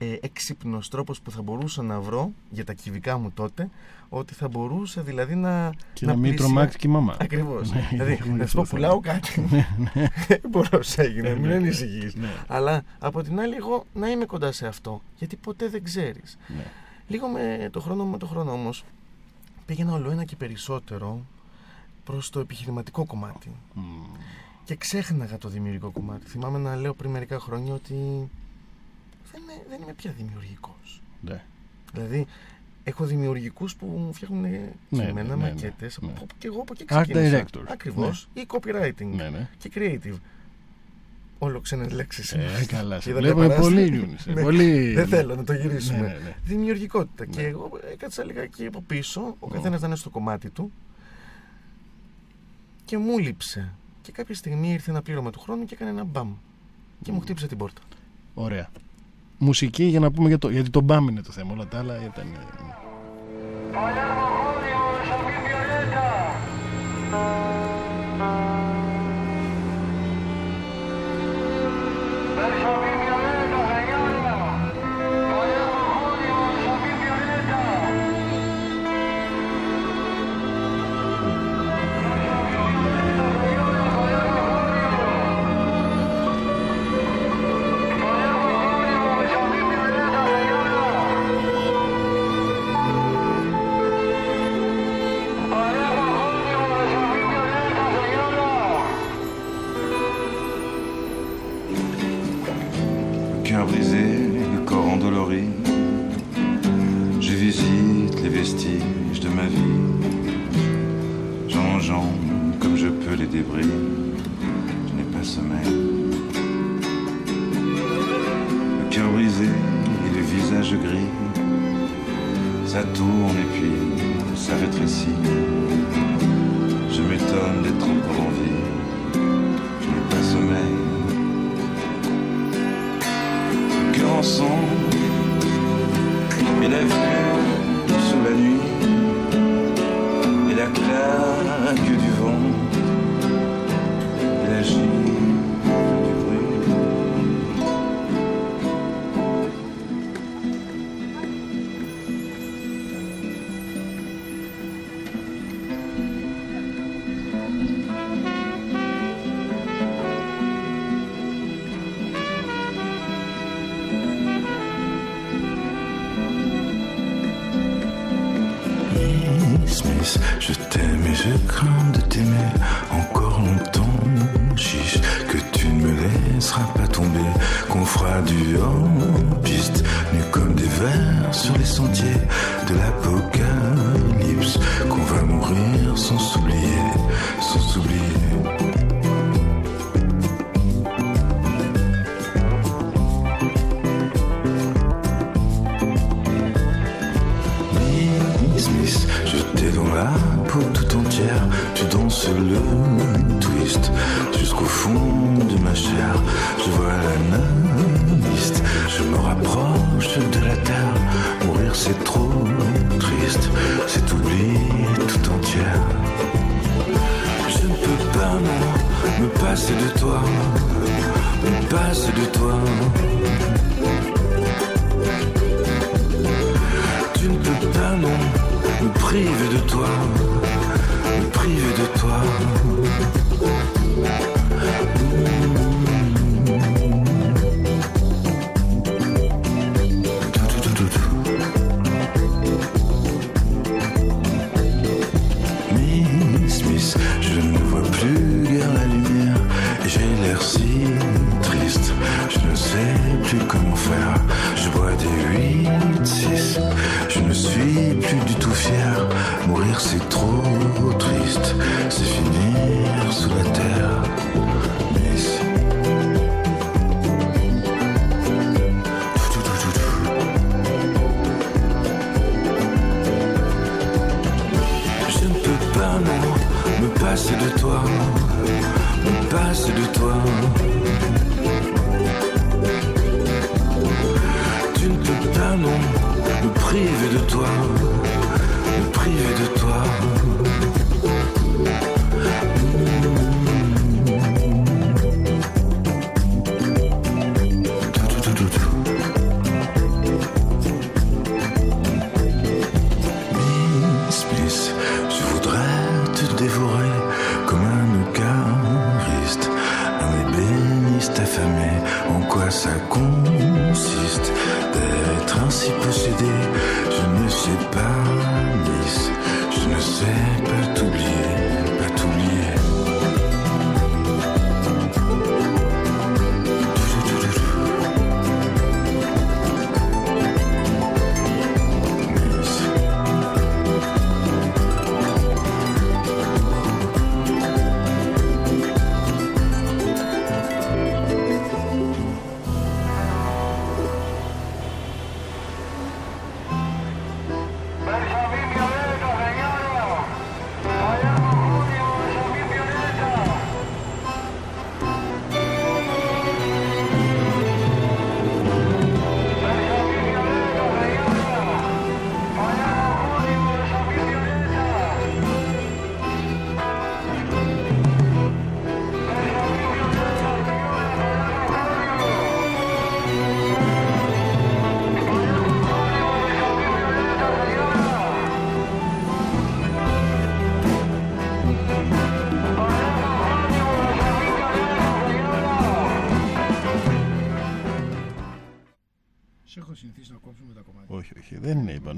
ε, 0.02 0.16
έξυπνος 0.22 0.90
τρόπος 0.90 1.22
που 1.22 1.32
θα 1.32 1.42
μπορούσα 1.42 1.82
να 1.82 2.00
βρω 2.00 2.32
για 2.50 2.66
τα 2.66 2.74
κυβικά 2.74 3.18
μου 3.18 3.32
τότε 3.32 3.70
ότι 4.10 4.34
θα 4.34 4.48
μπορούσα 4.48 5.02
δηλαδή 5.02 5.36
να 5.36 5.74
Και 5.94 6.06
να, 6.06 6.12
μην 6.14 6.22
πλησια- 6.22 6.38
τρομάξει 6.46 6.78
και 6.78 6.88
η 6.88 6.90
μαμά. 6.90 7.16
Ακριβώς. 7.20 7.72
Ναι, 7.72 7.88
δηλαδή 7.92 8.12
έχουμε 8.12 8.38
να 8.38 8.44
γι' 8.44 8.50
σου 8.50 8.56
πω 8.56 8.62
αυτό 8.62 8.76
πουλάω 8.76 9.02
θέμα. 9.02 9.14
κάτι 9.14 9.42
Ναι, 9.52 9.68
ναι, 9.94 10.08
μπορώ 10.50 10.82
σε 10.84 11.02
έγινε 11.02 11.34
μην 11.34 11.48
ναι. 11.50 11.56
ανησυχείς 11.56 12.16
ναι, 12.16 12.30
αλλά 12.48 12.84
από 13.00 13.24
την 13.24 13.40
άλλη 13.40 13.56
εγώ 13.56 13.86
να 13.94 14.08
είμαι 14.10 14.26
κοντά 14.26 14.52
σε 14.52 14.68
αυτό 14.68 15.02
γιατί 15.18 15.36
ποτέ 15.36 15.68
δεν 15.70 15.84
ξέρεις 15.84 16.38
ναι. 16.48 16.66
λίγο 17.08 17.28
με 17.28 17.70
το 17.72 17.80
χρόνο 17.80 18.06
με 18.06 18.18
το 18.18 18.26
χρόνο 18.26 18.52
όμως 18.52 18.84
πήγαινα 19.66 19.94
όλο 19.94 20.12
ένα 20.12 20.24
και 20.24 20.36
περισσότερο 20.36 21.22
προς 22.04 22.30
το 22.30 22.40
επιχειρηματικό 22.40 23.06
κομμάτι 23.06 23.52
Μ. 23.74 23.82
και 24.66 24.76
ξέχναγα 24.76 25.38
το 25.38 25.50
δημιουργικό 25.50 25.90
κομμάτι 25.92 26.26
θυμάμαι 26.28 26.58
να 26.60 26.76
λέω 26.76 26.94
πριν 26.94 27.12
μερικά 27.12 27.40
χρόνια 27.40 27.74
ότι 27.74 27.96
δεν, 29.32 29.42
είμαι- 29.42 29.66
δεν 29.70 29.82
είμαι 29.82 29.94
πια 29.94 30.12
δημιουργικός 30.18 31.02
Ναι. 31.22 31.42
Δηλαδή, 31.94 32.26
έχω 32.84 33.06
δημιουργικούς 33.06 33.76
που 33.76 33.86
μου 33.86 34.14
φτιάχνουν 34.14 34.46
κείμενα, 34.90 35.14
ναι, 35.14 35.24
ναι, 35.24 35.36
μακέτες, 35.36 36.00
ναι. 36.02 36.08
από- 36.16 36.26
και 36.38 36.48
εγώ 36.48 36.62
από 36.62 36.74
εκεί 36.74 36.86
Art 36.90 37.02
ξεκίνησα. 37.02 37.46
directors. 37.46 37.64
Ακριβώς, 37.68 38.28
ή 38.34 38.46
copywriting 38.48 39.06
Ναι, 39.16 39.30
ναι. 39.30 39.50
και 39.58 39.72
creative. 39.76 40.18
Όλο 41.42 41.60
ξένες 41.62 41.92
λέξεις. 41.92 42.32
Ε, 42.34 42.66
καλά. 42.68 43.00
Σε 43.02 43.10
Είδατε 43.10 43.24
βλέπουμε 43.26 43.48
παράσταση; 43.48 43.74
πολύ 43.76 43.96
Ιούνις. 43.98 44.26
Ναι. 44.34 44.42
Πολύ... 44.42 44.94
Δεν 44.94 45.08
θέλω 45.08 45.36
να 45.36 45.44
το 45.44 45.54
γυρίσουμε. 45.54 45.98
Ναι, 46.00 46.08
ναι, 46.08 46.14
ναι. 46.24 46.36
Δημιουργικότητα. 46.44 47.26
Ναι. 47.26 47.32
Και 47.32 47.42
εγώ 47.48 47.70
έκατσα 47.92 48.24
λιγάκι 48.24 48.66
από 48.66 48.82
πίσω, 48.82 49.22
ο 49.22 49.36
Ω. 49.40 49.48
καθένας 49.48 49.82
να 49.82 49.88
είναι 49.88 49.96
στο 49.96 50.10
κομμάτι 50.10 50.50
του 50.50 50.72
και 52.86 52.98
μου 52.98 53.18
λείψε. 53.18 53.72
Και 54.02 54.12
κάποια 54.12 54.36
στιγμή 54.36 54.72
ήρθε 54.72 54.92
ένα 54.92 55.02
πλήρωμα 55.02 55.32
του 55.32 55.40
χρόνου 55.40 55.66
και 55.66 55.74
έκανε 55.74 55.90
ένα 55.90 56.04
μπαμ. 56.04 56.34
Και 57.04 57.12
μου 57.12 57.20
χτύπησε 57.20 57.48
την 57.48 57.58
πόρτα. 57.58 57.82
Ωραία. 58.34 58.70
Μουσική 59.40 59.84
για 59.84 60.00
να 60.00 60.12
πούμε 60.12 60.28
για 60.28 60.38
το, 60.38 60.50
γιατί 60.50 60.70
το 60.70 60.82
μπαμ 60.82 61.08
είναι 61.08 61.22
το 61.22 61.32
θέμα. 61.32 61.54
Όλα 61.54 61.68
τα 61.68 61.78
άλλα 61.78 61.96
ήταν... 61.96 62.26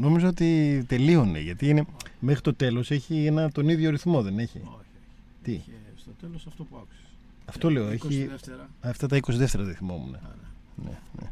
Νομίζω 0.01 0.27
ότι 0.27 0.83
τελείωνε 0.87 1.39
γιατί 1.39 1.67
είναι, 1.67 1.85
μέχρι 2.19 2.41
το 2.41 2.53
τέλος 2.53 2.91
έχει 2.91 3.25
ένα, 3.25 3.51
τον 3.51 3.69
ίδιο 3.69 3.89
ρυθμό, 3.89 4.21
δεν 4.21 4.39
έχει; 4.39 4.57
Όχι. 4.63 4.85
Τι; 5.43 5.51
Είχε 5.51 5.71
στο 5.95 6.11
τέλος 6.19 6.45
αυτό 6.47 6.63
που 6.63 6.75
άκουσες. 6.77 7.15
Αυτό 7.45 7.69
λέω. 7.69 7.87
20 7.87 7.91
έχει... 7.91 8.25
Δεύτερα. 8.25 8.69
Αυτά 8.81 9.07
τα 9.07 9.17
20 9.17 9.21
δεύτερα 9.27 9.63
δεν 9.63 9.75
θυμόμουν. 9.75 10.11
Ναι. 10.11 10.19
ναι, 10.75 10.97
ναι. 11.21 11.31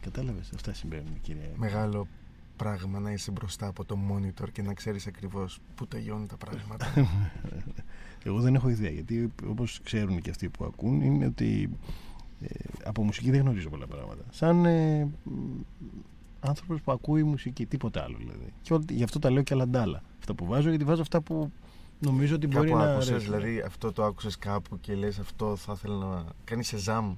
Κατάλαβες. 0.00 0.50
αυτά 0.54 0.74
συμβαίνουν 0.74 1.20
κύριε. 1.22 1.50
Μεγάλο 1.56 2.06
πράγμα 2.56 2.98
να 3.00 3.12
είσαι 3.12 3.30
μπροστά 3.30 3.66
από 3.66 3.84
το 3.84 3.98
monitor 4.10 4.50
και 4.52 4.62
να 4.62 4.74
ξέρεις 4.74 5.06
ακριβώς 5.06 5.60
πού 5.74 5.86
τελειώνουν 5.86 6.26
τα 6.26 6.36
πράγματα. 6.36 6.92
Εγώ 8.24 8.40
δεν 8.40 8.54
έχω 8.54 8.68
ιδέα 8.68 8.90
γιατί 8.90 9.32
όπως 9.46 9.80
ξέρουν 9.82 10.20
και 10.20 10.30
αυτοί 10.30 10.48
που 10.48 10.64
ακούν 10.64 11.00
είναι 11.00 11.26
ότι 11.26 11.70
ε, 12.40 12.48
από 12.84 13.04
μουσική 13.04 13.30
δεν 13.30 13.40
γνωρίζω 13.40 13.68
πολλά 13.68 13.86
πράγματα. 13.86 14.24
Σαν 14.30 14.64
ε, 14.64 15.08
άνθρωπος 16.40 16.80
που 16.80 16.92
ακούει 16.92 17.22
μουσική, 17.22 17.66
τίποτα 17.66 18.02
άλλο 18.02 18.16
δηλαδή. 18.18 18.52
Και 18.62 18.78
γι' 18.94 19.02
αυτό 19.02 19.18
τα 19.18 19.30
λέω 19.30 19.42
και 19.42 19.54
αλαντάλα. 19.54 20.02
Αυτά 20.18 20.34
που 20.34 20.46
βάζω, 20.46 20.68
γιατί 20.68 20.84
βάζω 20.84 21.02
αυτά 21.02 21.20
που 21.20 21.52
νομίζω 21.98 22.34
ότι 22.34 22.46
μπορεί 22.46 22.68
κάπου 22.68 22.82
να. 22.82 22.90
Άκουσες, 22.90 23.10
αρέσει. 23.10 23.26
δηλαδή 23.26 23.60
αυτό 23.60 23.92
το 23.92 24.04
άκουσες 24.04 24.38
κάπου 24.38 24.80
και 24.80 24.94
λες 24.94 25.18
αυτό 25.18 25.56
θα 25.56 25.72
ήθελα 25.76 26.06
να 26.06 26.24
κάνει 26.44 26.64
σε 26.64 26.78
ζάμ. 26.78 27.14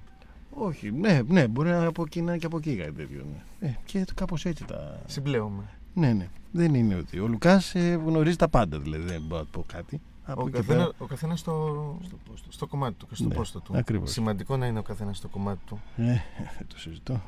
Όχι, 0.50 0.90
ναι, 0.90 1.20
ναι, 1.28 1.48
μπορεί 1.48 1.68
να 1.68 1.86
από 1.86 2.02
εκεί 2.02 2.22
να 2.22 2.36
και 2.36 2.46
από 2.46 2.56
εκεί 2.56 2.76
κάτι 2.76 2.92
τέτοιο. 2.92 3.24
Ναι. 3.60 3.68
Ε, 3.68 3.76
και 3.84 4.04
κάπως 4.14 4.44
έτσι 4.44 4.64
τα. 4.64 5.00
Συμπλέουμε. 5.06 5.62
Ναι, 5.94 6.12
ναι. 6.12 6.28
Δεν 6.52 6.74
είναι 6.74 6.94
ότι. 6.94 7.18
Ο 7.18 7.26
Λουκάς 7.26 7.74
ε, 7.74 8.00
γνωρίζει 8.06 8.36
τα 8.36 8.48
πάντα, 8.48 8.78
δηλαδή 8.78 9.04
δεν 9.04 9.22
μπορώ 9.22 9.40
να 9.40 9.46
πω 9.46 9.64
κάτι. 9.66 10.00
Από 10.24 10.42
ο, 10.42 10.44
καθένα, 10.44 10.78
πέρα... 10.78 10.90
ο 10.98 11.06
καθένας 11.06 11.40
στο, 11.40 11.98
στο, 12.04 12.16
στο, 12.48 12.66
κομμάτι 12.66 12.94
του 12.94 13.06
και 13.06 13.14
στο 13.14 13.28
ναι, 13.28 13.34
πόστο 13.34 13.60
του. 13.60 13.76
Ακριβώς. 13.76 14.10
Σημαντικό 14.10 14.56
να 14.56 14.66
είναι 14.66 14.78
ο 14.78 14.82
καθένας 14.82 15.16
στο 15.16 15.28
κομμάτι 15.28 15.60
του. 15.66 15.80
Ε, 15.96 16.16
το 16.68 16.78
συζητώ. 16.78 17.20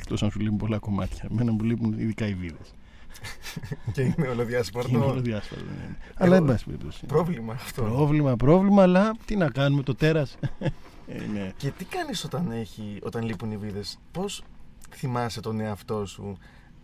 Εκτός 0.00 0.22
αν 0.22 0.30
σου 0.30 0.38
λείπουν 0.40 0.56
πολλά 0.58 0.78
κομμάτια. 0.78 1.28
Εμένα 1.30 1.52
μου 1.52 1.62
λείπουν 1.64 1.98
ειδικά 1.98 2.26
οι 2.26 2.34
βίδες. 2.34 2.74
και 3.92 4.00
είναι 4.02 4.14
Είναι 4.18 4.28
ολοδιάσπαρτο. 4.28 5.08
όλο 5.10 5.20
διάσπαρτο. 5.20 5.64
ναι, 5.64 5.70
ναι. 5.88 5.96
Αλλά 6.14 6.36
εν 6.36 6.44
πάση 6.44 6.64
περιπτώσει. 6.64 7.06
Πρόβλημα 7.06 7.52
αυτό. 7.52 7.82
Πρόβλημα, 7.82 8.36
πρόβλημα, 8.36 8.82
αλλά 8.82 9.16
τι 9.24 9.36
να 9.36 9.50
κάνουμε, 9.50 9.82
το 9.82 9.94
τέρας. 9.94 10.36
ναι. 11.32 11.52
Και 11.56 11.70
τι 11.70 11.84
κάνεις 11.84 12.24
όταν, 12.24 12.50
έχει, 12.50 12.98
όταν 13.02 13.24
λείπουν 13.24 13.50
οι 13.50 13.56
βίδες, 13.56 13.98
πώς 14.12 14.42
θυμάσαι 14.94 15.40
τον 15.40 15.60
εαυτό 15.60 16.06
σου 16.06 16.38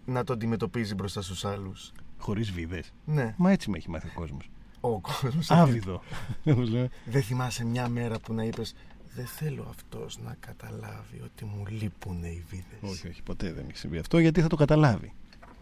να 0.05 0.25
το 0.25 0.33
αντιμετωπίζει 0.33 0.95
μπροστά 0.95 1.23
στους 1.23 1.45
άλλους; 1.45 1.93
Χωρίς 2.19 2.51
βίδες. 2.51 2.93
Ναι, 3.05 3.35
Μα 3.37 3.51
έτσι 3.51 3.71
με 3.71 3.77
έχει 3.77 3.91
μάθει 3.91 4.07
ο 4.07 4.11
κόσμος. 4.15 4.51
ο 4.81 5.01
κόσμος. 5.01 5.51
Άβυδο. 5.51 6.03
Όπως 6.45 6.69
λέμε. 6.71 6.89
Δεν 7.05 7.23
θυμάσαι 7.23 7.65
μια 7.65 7.89
μέρα 7.89 8.19
που 8.19 8.35
να 8.35 8.43
είπες 8.45 8.75
δεν 9.17 9.27
θέλω 9.27 9.67
αυτός 9.69 10.19
να 10.25 10.37
καταλάβει 10.41 11.21
ότι 11.25 11.45
μου 11.45 11.65
λείπουν 11.69 12.23
οι 12.25 12.45
βίδες. 12.51 12.91
όχι, 12.91 13.09
όχι, 13.09 13.23
ποτέ 13.23 13.53
δεν 13.53 13.65
έχει 13.69 13.79
συμβεί 13.79 13.99
αυτό 13.99 14.19
γιατί 14.19 14.41
θα 14.41 14.49
το 14.49 14.57
καταλάβει. 14.57 15.13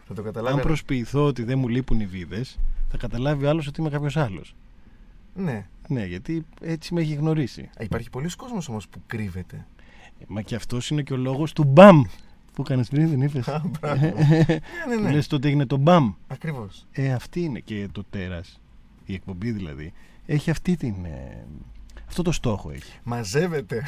Θα 0.06 0.14
το 0.14 0.22
καταλάβει. 0.22 0.56
Αν 0.56 0.62
προσποιηθώ 0.62 1.24
ότι 1.24 1.42
δεν 1.42 1.58
μου 1.58 1.68
λείπουν 1.68 2.00
οι 2.00 2.06
βίδες, 2.06 2.58
θα 2.90 2.96
καταλάβει 2.96 3.46
άλλος 3.46 3.66
ότι 3.66 3.80
είμαι 3.80 3.90
κάποιος 3.90 4.16
άλλος. 4.16 4.54
Ναι. 5.34 5.66
Ναι, 5.88 6.04
γιατί 6.06 6.44
έτσι 6.60 6.94
με 6.94 7.00
έχει 7.00 7.14
γνωρίσει. 7.14 7.60
Α, 7.62 7.84
Υπάρχει 7.84 8.10
πολλοί 8.10 8.28
κόσμος 8.36 8.68
όμως 8.68 8.88
που 8.88 9.02
κρύβεται. 9.06 9.66
Ε, 10.20 10.24
Μα 10.28 10.42
και 10.42 10.54
αυτός 10.54 10.90
είναι 10.90 11.02
και 11.02 11.12
ο 11.12 11.16
λόγος 11.16 11.52
του 11.52 11.64
μπαμ. 11.64 12.02
Που 12.52 12.62
έκανε 12.62 12.84
πριν, 12.84 13.08
δεν 13.08 13.20
είπε. 13.20 13.38
Α, 13.50 13.62
μπράβο. 13.80 14.00
ναι, 14.06 14.12
ναι, 14.88 14.96
Που 14.96 15.02
ναι. 15.02 15.12
λες 15.12 15.26
τότε 15.26 15.48
έγινε 15.48 15.66
το 15.66 15.76
μπαμ. 15.76 16.12
Ακριβώς. 16.26 16.86
Ε, 16.92 17.12
αυτή 17.12 17.40
είναι 17.40 17.60
και 17.60 17.88
το 17.92 18.04
τέρας. 18.10 18.60
Η 19.04 19.14
εκπομπή 19.14 19.50
δηλαδή. 19.50 19.92
Έχει 20.26 20.50
αυτή 20.50 20.76
την. 20.76 20.94
ε, 21.04 21.44
αυτό 22.14 22.22
το 22.22 22.32
στόχο 22.32 22.70
έχει. 22.70 22.98
Μαζεύεται 23.04 23.82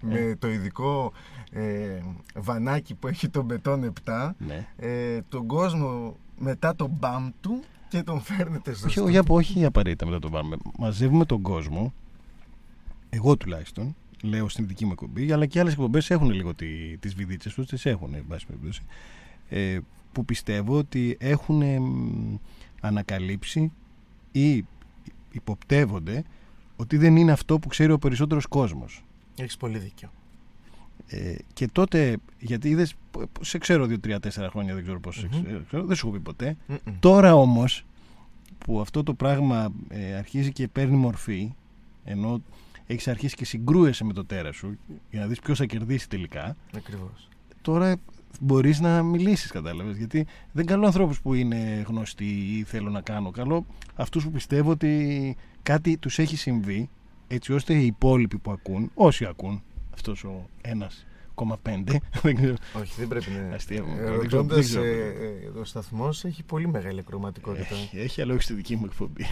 με 0.00 0.18
Ε. 0.18 0.36
το 0.36 0.50
ειδικό 0.50 1.12
ε, 1.52 2.00
βανάκι 2.34 2.94
που 2.94 3.06
έχει 3.08 3.28
τον 3.28 3.44
μπετόν 3.44 3.92
7 4.04 4.30
Ναι. 4.38 4.66
ε, 4.76 5.20
τον 5.28 5.46
κόσμο 5.46 6.16
μετά 6.38 6.74
τον 6.76 6.90
μπαμ 6.98 7.30
του 7.40 7.62
και 7.88 8.02
τον 8.02 8.20
φέρνετε 8.20 8.74
στο 8.74 8.86
Όχι, 8.86 8.98
στούντιο. 8.98 9.20
όχι, 9.28 9.32
όχι 9.56 9.64
απαραίτητα 9.64 10.06
μετά 10.06 10.18
το 10.18 10.28
μπαμ. 10.28 10.48
Μαζεύουμε 10.78 11.24
τον 11.24 11.42
κόσμο. 11.42 11.92
Εγώ 13.10 13.36
τουλάχιστον. 13.36 13.96
Λέω 14.22 14.48
στην 14.48 14.66
δική 14.66 14.84
μου 14.84 14.92
εκπομπή, 14.92 15.32
αλλά 15.32 15.46
και 15.46 15.60
άλλες 15.60 15.72
εκπομπές 15.72 16.10
έχουν 16.10 16.30
λίγο 16.30 16.54
τι 16.54 16.96
τις 16.98 17.14
βιδίτσες 17.14 17.54
τους, 17.54 17.66
τις 17.66 17.86
έχουν, 17.86 18.14
εν 18.14 18.24
πάση 18.28 18.46
περιπτώσει. 18.46 18.82
Ε, 19.48 19.78
που 20.12 20.24
πιστεύω 20.24 20.76
ότι 20.78 21.16
έχουν 21.20 21.62
εμ, 21.62 22.36
ανακαλύψει 22.80 23.72
ή 24.32 24.64
υποπτεύονται 25.32 26.24
ότι 26.80 26.96
δεν 26.96 27.16
είναι 27.16 27.32
αυτό 27.32 27.58
που 27.58 27.68
ξέρει 27.68 27.92
ο 27.92 27.98
περισσότερος 27.98 28.46
κόσμος. 28.46 29.04
Έχεις 29.36 29.56
πολύ 29.56 29.78
δίκιο. 29.78 30.10
Ε, 31.06 31.34
και 31.52 31.68
τότε, 31.72 32.16
γιατί 32.38 32.68
είδες, 32.68 32.94
σε 33.40 33.58
ξέρω 33.58 33.86
δύο-τρία-τέσσερα 33.86 34.50
χρόνια, 34.50 34.74
δεν 34.74 34.82
ξέρω 34.82 35.00
πώς 35.00 35.16
σε 35.16 35.28
Μμμ. 35.32 35.42
ξέρω, 35.44 35.62
ξέρω, 35.66 35.84
δεν 35.84 35.96
σου 35.96 36.06
έχω 36.06 36.16
πει 36.16 36.22
ποτέ. 36.22 36.56
Μμμ. 36.66 36.76
Τώρα 37.00 37.34
όμως 37.34 37.84
που 38.58 38.80
αυτό 38.80 39.02
το 39.02 39.14
πράγμα 39.14 39.72
ε, 39.88 40.14
αρχίζει 40.14 40.52
και 40.52 40.68
παίρνει 40.68 40.96
μορφή, 40.96 41.52
ενώ 42.04 42.42
έχεις 42.86 43.08
αρχίσει 43.08 43.36
και 43.36 43.44
συγκρούεσαι 43.44 44.04
με 44.04 44.12
το 44.12 44.24
τέρας 44.24 44.56
σου 44.56 44.78
για 45.10 45.20
να 45.20 45.26
δεις 45.26 45.40
ποιος 45.40 45.58
θα 45.58 45.64
κερδίσει 45.64 46.08
τελικά, 46.08 46.56
Ακριβώς. 46.76 47.28
τώρα 47.62 47.96
μπορείς 48.40 48.80
να 48.80 49.02
μιλήσεις 49.02 49.50
κατάλαβες. 49.50 49.96
Γιατί 49.96 50.26
δεν 50.52 50.66
καλώ 50.66 50.86
ανθρώπους 50.86 51.20
που 51.20 51.34
είναι 51.34 51.84
γνωστοί 51.88 52.58
ή 52.58 52.62
θέλω 52.62 52.90
να 52.90 53.00
κάνω 53.00 53.30
καλό. 53.30 53.66
Αυτούς 53.94 54.24
που 54.24 54.30
πιστεύω 54.30 54.70
ότι 54.70 55.36
κάτι 55.62 55.96
τους 55.96 56.18
έχει 56.18 56.36
συμβεί 56.36 56.88
έτσι 57.28 57.52
ώστε 57.52 57.74
οι 57.74 57.86
υπόλοιποι 57.86 58.38
που 58.38 58.50
ακούν 58.50 58.90
όσοι 58.94 59.24
ακούν 59.24 59.62
αυτός 59.94 60.24
ο 60.24 60.48
ένας 60.60 61.06
1,5 61.64 61.96
δεν 62.22 62.36
ξέρω 62.36 62.54
Όχι, 62.80 62.92
δεν 62.98 63.08
πρέπει 63.08 63.30
να. 63.30 63.54
Αστείευομαι. 63.54 63.92
Ε, 63.92 63.96
Δεν 63.96 64.04
ξέρω- 64.04 64.22
ρωτώντας, 64.22 64.56
δεν 64.56 64.64
ξέρω. 64.64 64.84
ε, 64.84 65.06
ε, 65.54 65.58
ο 65.58 65.64
σταθμός 65.64 66.24
έχει 66.24 66.42
πολύ 66.42 66.68
μεγάλη 66.68 67.00
ακροματικότητα. 67.00 67.74
Έχει, 67.74 67.98
έχει, 67.98 68.20
αλλά 68.22 68.34
όχι 68.34 68.42
στη 68.42 68.54
δική 68.54 68.76
μου 68.76 68.84
εκπομπή. 68.84 69.24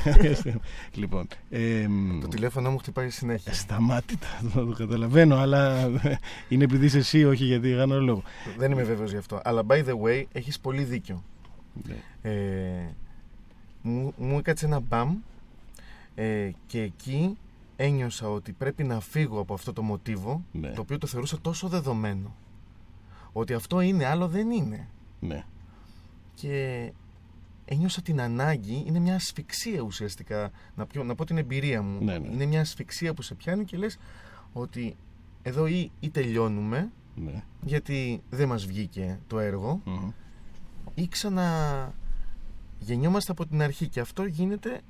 λοιπόν, 0.94 1.26
ε, 1.50 1.86
μ, 1.88 2.20
Το 2.20 2.28
τηλέφωνο 2.28 2.70
μου 2.70 2.78
χτυπάει 2.78 3.10
συνέχεια. 3.10 3.52
σταμάτητα, 3.52 4.26
το, 4.54 4.64
το 4.66 4.72
καταλαβαίνω, 4.72 5.36
αλλά 5.36 5.90
είναι 6.48 6.64
επειδή 6.64 6.84
είσαι 6.86 6.98
εσύ, 6.98 7.24
όχι 7.24 7.44
γιατί 7.44 7.74
κάνω 7.76 8.00
λόγο. 8.00 8.22
Δεν 8.58 8.72
είμαι 8.72 8.82
βέβαιος 8.82 9.10
γι' 9.10 9.16
αυτό. 9.16 9.40
Αλλά 9.44 9.62
by 9.68 9.84
the 9.84 9.94
way, 10.04 10.22
έχεις 10.32 10.60
πολύ 10.60 10.82
δίκιο. 10.82 11.22
Ναι. 11.86 12.30
Ε, 12.30 12.94
μου, 13.82 14.14
μου 14.16 14.38
έκατσε 14.38 14.66
ένα 14.66 14.80
μπαμ 14.80 15.16
ε, 16.14 16.50
και 16.66 16.80
εκεί 16.82 17.36
ένιωσα 17.76 18.28
ότι 18.30 18.52
πρέπει 18.52 18.84
να 18.84 19.00
φύγω 19.00 19.40
από 19.40 19.54
αυτό 19.54 19.72
το 19.72 19.82
μοτίβο 19.82 20.44
Ναι. 20.52 20.70
το 20.72 20.80
οποίο 20.80 20.98
το 20.98 21.06
θεωρούσα 21.06 21.40
τόσο 21.40 21.68
δεδομένο. 21.68 22.34
Ότι 23.32 23.52
αυτό 23.54 23.80
είναι, 23.80 24.04
άλλο 24.06 24.28
δεν 24.28 24.50
είναι. 24.50 24.88
Ναι. 25.20 25.44
Και 26.34 26.92
ένιωσα 27.64 28.02
την 28.02 28.20
ανάγκη, 28.20 28.82
είναι 28.86 28.98
μια 28.98 29.14
ασφυξία 29.14 29.80
ουσιαστικά, 29.80 30.50
να, 30.76 30.86
πιω, 30.86 31.04
να 31.04 31.14
πω 31.14 31.24
την 31.24 31.38
εμπειρία 31.38 31.82
μου. 31.82 32.04
Ναι, 32.04 32.18
ναι. 32.18 32.28
Είναι 32.28 32.44
μια 32.46 32.60
ασφυξία 32.60 33.14
που 33.14 33.22
σε 33.22 33.34
πιάνει 33.34 33.64
και 33.64 33.76
λες 33.76 33.98
ότι 34.52 34.96
εδώ 35.42 35.66
ή, 35.66 35.90
ή 36.00 36.10
τελειώνουμε 36.10 36.90
ναι. 37.14 37.42
γιατί 37.62 38.22
δεν 38.30 38.48
μας 38.48 38.66
βγήκε 38.66 39.18
το 39.26 39.38
έργο 39.38 39.80
Μμμ. 39.84 40.10
ή 40.94 41.08
ξανα 41.08 41.94
γεννιόμαστε 42.78 43.32
από 43.32 43.46
την 43.46 43.62
αρχή 43.62 43.88
και 43.88 44.00
αυτό 44.00 44.24
γίνεται 44.24 44.80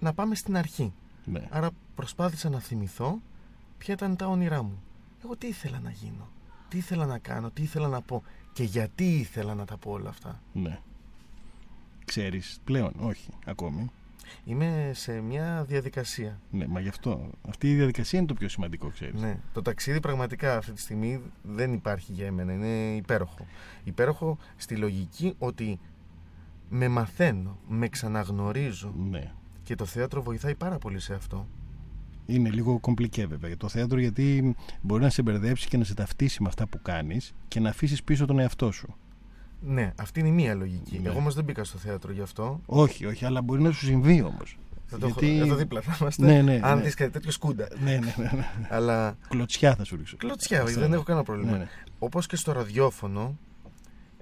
να 0.00 0.12
πάμε 0.14 0.34
στην 0.34 0.56
αρχή. 0.56 0.92
ναι. 1.24 1.48
Άρα 1.50 1.70
προσπάθησα 1.94 2.48
να 2.48 2.60
θυμηθώ 2.60 3.20
ποια 3.78 3.94
ήταν 3.94 4.16
τα 4.16 4.26
όνειρά 4.26 4.62
μου. 4.62 4.82
Εγώ 5.24 5.36
τι 5.36 5.46
ήθελα 5.46 5.80
να 5.80 5.90
γίνω, 5.90 6.28
τι 6.68 6.78
ήθελα 6.78 7.06
να 7.06 7.18
κάνω, 7.18 7.50
τι 7.50 7.62
ήθελα 7.62 7.88
να 7.88 8.00
πω 8.00 8.22
και 8.52 8.62
γιατί 8.62 9.14
ήθελα 9.14 9.54
να 9.54 9.64
τα 9.64 9.76
πω 9.76 9.90
όλα 9.90 10.08
αυτά. 10.08 10.40
ναι. 10.52 10.78
Ξέρεις 12.04 12.60
πλέον, 12.64 12.92
όχι 12.98 13.30
ακόμη. 13.44 13.90
Είμαι 14.44 14.90
σε 14.94 15.20
μια 15.20 15.64
διαδικασία. 15.68 16.40
Ναι, 16.50 16.66
μα 16.66 16.80
γι' 16.80 16.88
αυτό. 16.88 17.30
Αυτή 17.48 17.70
η 17.70 17.74
διαδικασία 17.74 18.18
είναι 18.18 18.28
το 18.28 18.34
πιο 18.34 18.48
σημαντικό, 18.48 18.88
ξέρεις. 18.88 19.20
Ναι. 19.20 19.38
Το 19.52 19.62
ταξίδι 19.62 20.00
πραγματικά 20.00 20.56
αυτή 20.56 20.72
τη 20.72 20.80
στιγμή 20.80 21.20
δεν 21.42 21.72
υπάρχει 21.72 22.12
για 22.12 22.26
εμένα. 22.26 22.52
Είναι 22.52 22.96
υπέροχο. 22.96 23.46
Υπέροχο 23.84 24.38
στη 24.56 24.76
λογική 24.76 25.34
ότι 25.38 25.78
με 26.68 26.88
μαθαίνω, 26.88 27.58
με 27.68 27.88
ξαναγνωρίζω 27.88 28.94
ναι. 29.10 29.32
και 29.62 29.74
το 29.74 29.84
θέατρο 29.84 30.22
βοηθάει 30.22 30.54
πάρα 30.54 30.78
πολύ 30.78 31.00
σε 31.00 31.14
αυτό. 31.14 31.46
Είναι 32.26 32.50
λίγο 32.50 32.78
κομπλικέ 32.78 33.26
βέβαια 33.26 33.48
για 33.48 33.56
το 33.58 33.68
θέατρο 33.68 33.98
γιατί 34.00 34.56
μπορεί 34.80 35.02
να 35.02 35.10
σε 35.10 35.22
μπερδέψει 35.22 35.68
και 35.68 35.76
να 35.76 35.84
σε 35.84 35.94
ταυτίσει 35.94 36.42
με 36.42 36.48
αυτά 36.48 36.66
που 36.66 36.78
κάνεις 36.82 37.34
και 37.48 37.60
να 37.60 37.68
αφήσεις 37.68 38.02
πίσω 38.02 38.26
τον 38.26 38.38
εαυτό 38.38 38.70
σου. 38.70 38.94
Ναι, 39.60 39.92
αυτή 39.96 40.20
είναι 40.20 40.28
η 40.28 40.32
μία 40.32 40.54
λογική. 40.54 40.98
Ναι. 40.98 41.08
Εγώ 41.08 41.18
όμως 41.18 41.34
δεν 41.34 41.44
μπήκα 41.44 41.64
στο 41.64 41.78
θέατρο 41.78 42.12
γι' 42.12 42.20
αυτό. 42.20 42.60
Όχι, 42.66 43.06
όχι, 43.06 43.24
αλλά 43.24 43.42
μπορεί 43.42 43.62
να 43.62 43.70
σου 43.72 43.84
συμβεί 43.86 44.22
όμως. 44.22 44.58
Θα 44.86 44.98
το 44.98 45.06
Γιατί- 45.06 45.26
έχω 45.36 45.44
εδώ 45.46 45.54
δίπλα 45.54 45.80
θα 45.80 45.96
είμαστε. 46.00 46.24
Ναι, 46.26 46.42
ναι, 46.42 46.60
Αν 46.62 46.76
ναι. 46.78 46.82
δεις 46.84 46.94
κάτι 46.94 47.10
τέτοιο 47.10 47.30
σκούντα. 47.30 47.68
ναι, 47.82 47.90
ναι, 47.92 48.14
ναι, 48.18 48.30
ναι. 48.34 48.46
Αλλά 48.68 49.16
Κλωτσιά 49.28 49.74
θα 49.74 49.84
σου 49.84 49.96
ρίξω. 49.96 50.16
κλωτσιά, 50.16 50.62
Αυτό 50.62 50.72
δεν 50.74 50.84
είναι. 50.84 50.94
έχω 50.94 51.04
κανένα 51.04 51.24
πρόβλημα. 51.24 51.50
Ναι, 51.52 51.58
ναι. 51.58 51.68
Όπως 51.98 52.26
και 52.26 52.36
στο 52.36 52.52
ραδιόφωνο, 52.52 53.36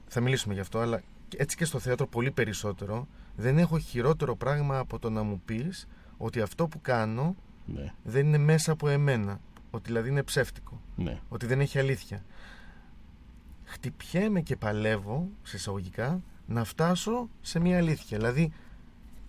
θα 0.08 0.20
μιλήσουμε 0.20 0.54
γι' 0.54 0.60
αυτό, 0.60 0.78
αλλά 0.78 1.02
έτσι 1.36 1.56
και 1.56 1.64
στο 1.64 1.78
θέατρο 1.78 2.06
πολύ 2.06 2.30
περισσότερο, 2.30 3.06
δεν 3.36 3.58
έχω 3.58 3.78
χειρότερο 3.78 4.36
πράγμα 4.36 4.78
από 4.78 4.98
το 4.98 5.10
να 5.10 5.22
μου 5.22 5.40
πεις 5.44 5.88
ότι 6.16 6.40
αυτό 6.40 6.66
που 6.66 6.80
κάνω 6.80 7.36
Ναι, 7.66 7.92
δεν 8.02 8.26
είναι 8.26 8.38
μέσα 8.38 8.72
από 8.72 8.88
εμένα. 8.88 9.40
Ότι 9.70 9.86
δηλαδή 9.86 10.08
είναι 10.08 10.22
ψεύτικο. 10.22 10.80
ναι. 10.96 11.20
Ότι 11.28 11.46
δεν 11.46 11.60
έχει 11.60 11.78
αλήθεια. 11.78 12.24
Χτυπιέμαι 13.64 14.40
και 14.40 14.56
παλεύω, 14.56 15.28
σε 15.42 15.56
εισαγωγικά, 15.56 16.20
να 16.46 16.64
φτάσω 16.64 17.28
σε 17.40 17.60
μια 17.60 17.76
αλήθεια. 17.78 18.18
Δηλαδή, 18.18 18.52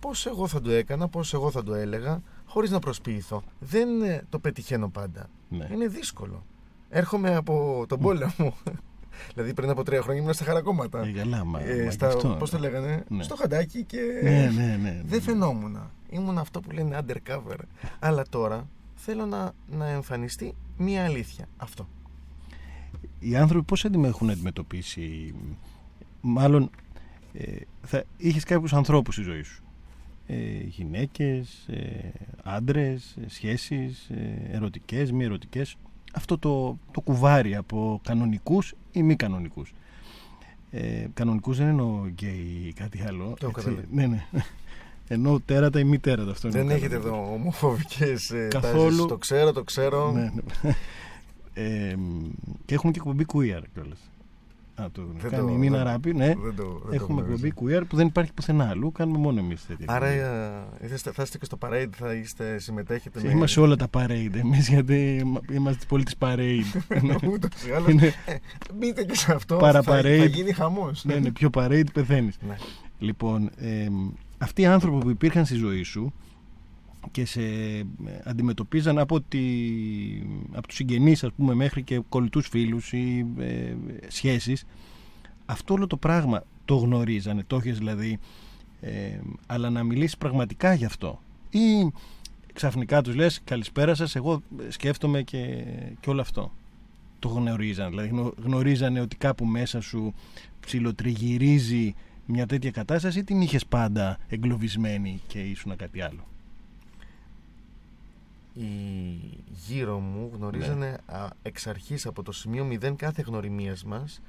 πώς 0.00 0.26
εγώ 0.26 0.46
θα 0.48 0.60
το 0.60 0.70
έκανα, 0.70 1.08
πώς 1.08 1.34
εγώ 1.34 1.50
θα 1.50 1.62
το 1.62 1.74
έλεγα, 1.74 2.22
χωρίς 2.46 2.70
να 2.70 2.78
προσποιηθώ. 2.78 3.42
Δεν 3.58 4.02
ε, 4.02 4.24
το 4.28 4.38
πετυχαίνω 4.38 4.88
πάντα. 4.88 5.30
ναι. 5.48 5.68
Είναι 5.72 5.86
δύσκολο. 5.88 6.44
Έρχομαι 6.88 7.34
από 7.36 7.84
τον 7.88 8.00
πόλεμο. 8.00 8.54
δηλαδή, 9.34 9.54
πριν 9.54 9.70
από 9.70 9.82
τρία 9.82 10.02
χρόνια 10.02 10.20
ήμουν 10.22 10.34
στα 10.34 10.44
χαρακόμματα. 10.44 11.06
Ε, 11.06 11.10
καλά, 11.12 11.44
μα, 11.44 11.60
Ε, 11.60 11.84
μα 11.84 11.90
στα, 11.90 12.08
γι' 12.08 12.14
αυτό. 12.14 12.28
πώς 12.38 12.50
το 12.50 12.58
λέγανε, 12.58 13.04
Ναι. 13.08 13.22
στο 13.22 13.36
χαντάκι 13.36 13.82
και 13.84 14.00
Ναι, 14.22 14.50
ναι, 14.54 14.78
ναι. 14.82 15.00
δεν 15.04 15.20
φαινόμουν. 15.22 15.90
Ήμουν 16.10 16.38
αυτό 16.38 16.60
που 16.60 16.70
λένε 16.70 16.98
undercover. 17.06 17.56
Αλλά 17.98 18.22
τώρα 18.28 18.68
θέλω 18.94 19.26
να, 19.26 19.52
να 19.70 19.88
εμφανιστεί 19.88 20.54
μία 20.76 21.04
αλήθεια. 21.04 21.46
Αυτό. 21.56 21.88
Οι 23.18 23.36
άνθρωποι 23.36 23.64
πώς 23.64 23.84
αντιμε- 23.84 24.08
έχουν 24.10 24.30
αντιμετωπίσει, 24.30 25.34
μάλλον 26.20 26.70
ε, 27.32 27.56
θα 27.82 28.04
είχες 28.16 28.44
κάποιους 28.44 28.72
ανθρώπους 28.72 29.14
στη 29.14 29.22
ζωή 29.22 29.42
σου; 29.42 29.62
Ε, 30.26 30.34
γυναίκες, 30.68 31.66
ε, 31.68 32.10
άντρες, 32.42 33.16
ε, 33.24 33.28
σχέσεις, 33.28 34.08
ε, 34.10 34.48
ερωτικές, 34.52 35.12
μη 35.12 35.24
ερωτικές; 35.24 35.76
Αυτό 36.14 36.38
το, 36.38 36.78
το 36.90 37.00
κουβάρι 37.00 37.54
από 37.56 38.00
κανονικούς 38.04 38.74
ή 38.92 39.02
μη 39.02 39.16
κανονικούς. 39.16 39.74
Ε, 40.70 41.06
κανονικούς 41.14 41.56
δεν 41.56 41.66
εννοώ 41.66 42.06
γκέι 42.06 42.64
ή 42.68 42.72
κάτι 42.72 43.02
άλλο. 43.06 43.34
Το 43.38 43.46
έτσι. 43.46 43.60
καταλαβαίνω. 43.60 43.86
ναι, 43.90 44.06
ναι. 44.06 44.26
Εννοώ 45.08 45.40
τέρατα 45.40 45.78
ή 45.80 45.84
μη 45.84 45.98
τέρατα. 45.98 46.30
Αυτό 46.30 46.48
είναι 46.48 46.56
Δεν 46.58 46.66
το 46.68 46.72
έχετε 46.74 46.94
κανονικός. 46.96 47.22
εδώ 47.22 47.32
ομοφοβικές 47.34 48.30
ε, 48.30 48.48
Καθόλου. 48.50 48.84
τάσεις. 48.90 49.06
Το 49.06 49.16
ξέρω, 49.16 49.52
το 49.52 49.62
ξέρω. 49.64 50.12
Ναι, 50.12 50.32
ναι. 50.62 50.74
Ε, 51.54 51.96
και 52.64 52.74
έχουμε 52.74 52.92
και 52.92 52.98
εκπομπή 52.98 53.24
queer 53.32 53.62
κιόλας. 53.74 53.98
Α, 54.76 54.90
το 54.92 55.02
Δεν 55.20 55.30
κάνει 55.30 55.46
το- 55.46 55.52
η 55.54 55.56
Νίνα 55.56 55.76
δεν- 55.76 55.86
Ράπη, 55.86 56.14
ναι. 56.14 56.26
Δεν 56.26 56.36
το, 56.36 56.42
δεν 56.44 56.54
το 56.88 56.88
Έχουμε 56.92 57.22
γνωρίζω. 57.22 57.46
εκπομπή 57.46 57.74
queer 57.76 57.82
που 57.88 57.96
δεν 57.96 58.06
υπάρχει 58.06 58.32
πουθενά 58.32 58.68
αλλού. 58.68 58.92
Κάνουμε 58.92 59.18
μόνο 59.18 59.40
εμείς 59.40 59.66
τέτοια. 59.66 59.84
Άρα 59.88 60.06
εκπομπή. 60.06 60.86
ε, 60.90 60.94
είστε- 60.94 61.12
θα 61.12 61.22
είστε 61.22 61.38
και 61.38 61.44
στο 61.44 61.58
parade, 61.60 61.88
θα 61.96 62.14
είστε, 62.14 62.58
συμμετέχετε 62.58 63.20
με... 63.22 63.28
Είμαστε 63.30 63.46
σε 63.46 63.60
όλα 63.60 63.76
τα 63.76 63.86
parade 63.92 64.34
εμείς 64.34 64.68
γιατί 64.68 65.22
είμαστε 65.52 65.84
πολύ 65.88 66.04
της 66.04 66.14
parade. 66.18 66.80
Ναι. 67.02 67.14
Ούτως 67.28 67.66
ή 67.68 67.72
άλλως. 67.72 67.88
Είναι- 67.92 68.06
Ε, 68.26 68.34
Μπείτε 68.74 69.04
και 69.04 69.14
σε 69.14 69.32
αυτό, 69.32 69.56
Παρα 69.56 69.82
θα, 69.82 69.92
θα 69.94 70.00
parade. 70.00 70.30
γίνει 70.30 70.52
χαμός. 70.52 71.04
ναι, 71.04 71.14
ναι, 71.14 71.30
πιο 71.32 71.48
parade 71.54 71.92
πεθαίνεις. 71.92 72.36
Ναι. 72.48 72.56
Λοιπόν, 72.98 73.50
ε, 73.56 73.86
αυτοί 74.38 74.62
οι 74.62 74.66
άνθρωποι 74.66 74.98
που 74.98 75.10
υπήρχαν 75.10 75.44
στη 75.44 75.54
ζωή 75.54 75.82
σου 75.82 76.12
και 77.10 77.24
σε 77.24 77.42
ε, 77.42 77.84
αντιμετωπίζαν 78.24 78.98
από, 78.98 79.20
τη, 79.20 79.40
από 80.52 80.66
τους 80.66 80.76
συγγενείς 80.76 81.24
ας 81.24 81.32
πούμε 81.36 81.54
μέχρι 81.54 81.82
και 81.82 82.02
κολλητούς 82.08 82.48
φίλους 82.48 82.92
ή 82.92 83.26
ε, 83.38 83.74
σχέσεις. 84.08 84.64
Αυτό 85.46 85.74
όλο 85.74 85.86
το 85.86 85.96
πράγμα 85.96 86.44
το 86.64 86.76
γνωρίζανε, 86.76 87.44
το 87.46 87.56
έχεις 87.56 87.78
δηλαδή 87.78 88.18
ε, 88.80 89.18
αλλά 89.46 89.70
να 89.70 89.82
μιλήσεις 89.82 90.16
πραγματικά 90.16 90.74
γι' 90.74 90.84
αυτό. 90.84 91.20
Ή 91.50 91.92
ξαφνικά 92.52 93.02
τους 93.02 93.14
λες 93.14 93.40
καλησπέρα 93.44 93.94
σας 93.94 94.16
εγώ 94.16 94.42
σκέφτομαι 94.68 95.22
και, 95.22 95.64
και 96.00 96.10
όλο 96.10 96.20
αυτό 96.20 96.52
το 97.18 97.28
γνωρίζανε 97.28 97.88
δηλαδή 97.88 98.08
γνω- 98.08 98.34
γνωρίζανε 98.42 99.00
ότι 99.00 99.16
κάπου 99.16 99.44
μέσα 99.44 99.80
σου 99.80 100.14
ψιλοτριγυρίζει 100.60 101.94
μια 102.26 102.46
τέτοια 102.46 102.70
κατάσταση 102.70 103.18
ή 103.18 103.24
την 103.24 103.40
είχες 103.40 103.66
πάντα 103.66 104.18
εγκλωβισμένη 104.28 105.20
και 105.26 105.38
ήσουν 105.38 105.76
κάτι 105.76 106.00
άλλο 106.00 106.26
Οι 108.54 108.64
γύρω 109.66 109.98
μου 109.98 110.30
γνωρίζανε 110.34 110.86
Ναι. 111.08 111.16
α, 111.16 111.28
εξ 111.42 111.66
αρχής 111.66 112.06
από 112.06 112.22
το 112.22 112.32
σημείο 112.32 112.64
μηδέν 112.64 112.96
κάθε 112.96 113.22
γνωριμίας 113.26 113.84
μας 113.84 114.22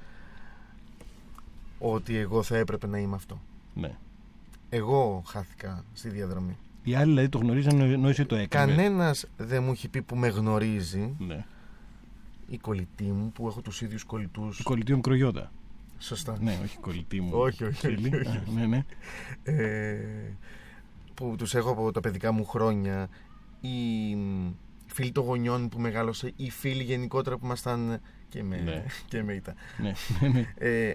ότι 1.78 2.16
εγώ 2.16 2.42
θα 2.42 2.56
έπρεπε 2.56 2.86
να 2.86 2.98
είμαι 2.98 3.14
αυτό. 3.14 3.40
ναι. 3.74 3.96
Εγώ 4.68 5.22
χάθηκα 5.26 5.84
στη 5.92 6.08
διαδρομή. 6.08 6.56
Οι 6.82 6.94
άλλοι 6.94 7.08
δηλαδή 7.10 7.28
το 7.28 7.38
γνωρίζανε 7.38 7.84
ενώ 7.84 8.08
εσύ 8.08 8.24
το 8.26 8.36
έκανες 8.36 8.76
Κανένας 8.76 9.26
δεν 9.36 9.62
μου 9.62 9.70
έχει 9.70 9.88
πει 9.88 10.02
που 10.02 10.16
με 10.16 10.28
γνωρίζει 10.28 11.14
ναι. 11.18 11.44
η 12.48 12.58
κολλητή 12.58 13.04
μου 13.04 13.32
που 13.32 13.46
έχω 13.48 13.60
τους 13.60 13.80
ίδιους 13.80 14.04
κολλητούς. 14.04 14.58
Η 14.58 14.62
κολλητή 14.62 14.94
μου 14.94 15.00
κρογιώτα 15.00 15.52
Σωστά. 15.98 16.36
ναι 16.40 16.58
όχι 16.62 16.76
η 16.76 16.80
κολλητή 16.80 17.20
μου 17.20 17.30
Όχι, 17.32 17.64
όχι, 17.64 17.74
φίλη. 17.86 18.06
όχι, 18.16 18.16
όχι. 18.28 18.36
Α, 18.36 18.42
ναι, 18.54 18.66
ναι. 18.66 18.84
Ε, 19.42 19.98
που 21.14 21.34
τους 21.38 21.54
έχω 21.54 21.70
από 21.70 21.92
τα 21.92 22.00
παιδικά 22.00 22.32
μου 22.32 22.44
χρόνια 22.44 23.08
ή 23.66 24.14
μ, 24.16 24.52
φίλοι 24.86 25.12
των 25.12 25.24
γονιών 25.24 25.68
που 25.68 25.80
μεγάλωσε 25.80 26.32
ή 26.36 26.50
φίλοι 26.50 26.82
γενικότερα 26.82 27.36
που 27.38 27.44
ήμασταν 27.44 28.00
και 28.28 28.42
με, 28.42 28.56
Ναι. 28.56 28.84
και 29.08 29.22
με 29.22 29.32
ήττα. 29.34 29.54
ναι, 29.78 29.92
ναι, 30.20 30.28
ναι. 30.28 30.52
Ε, 30.58 30.94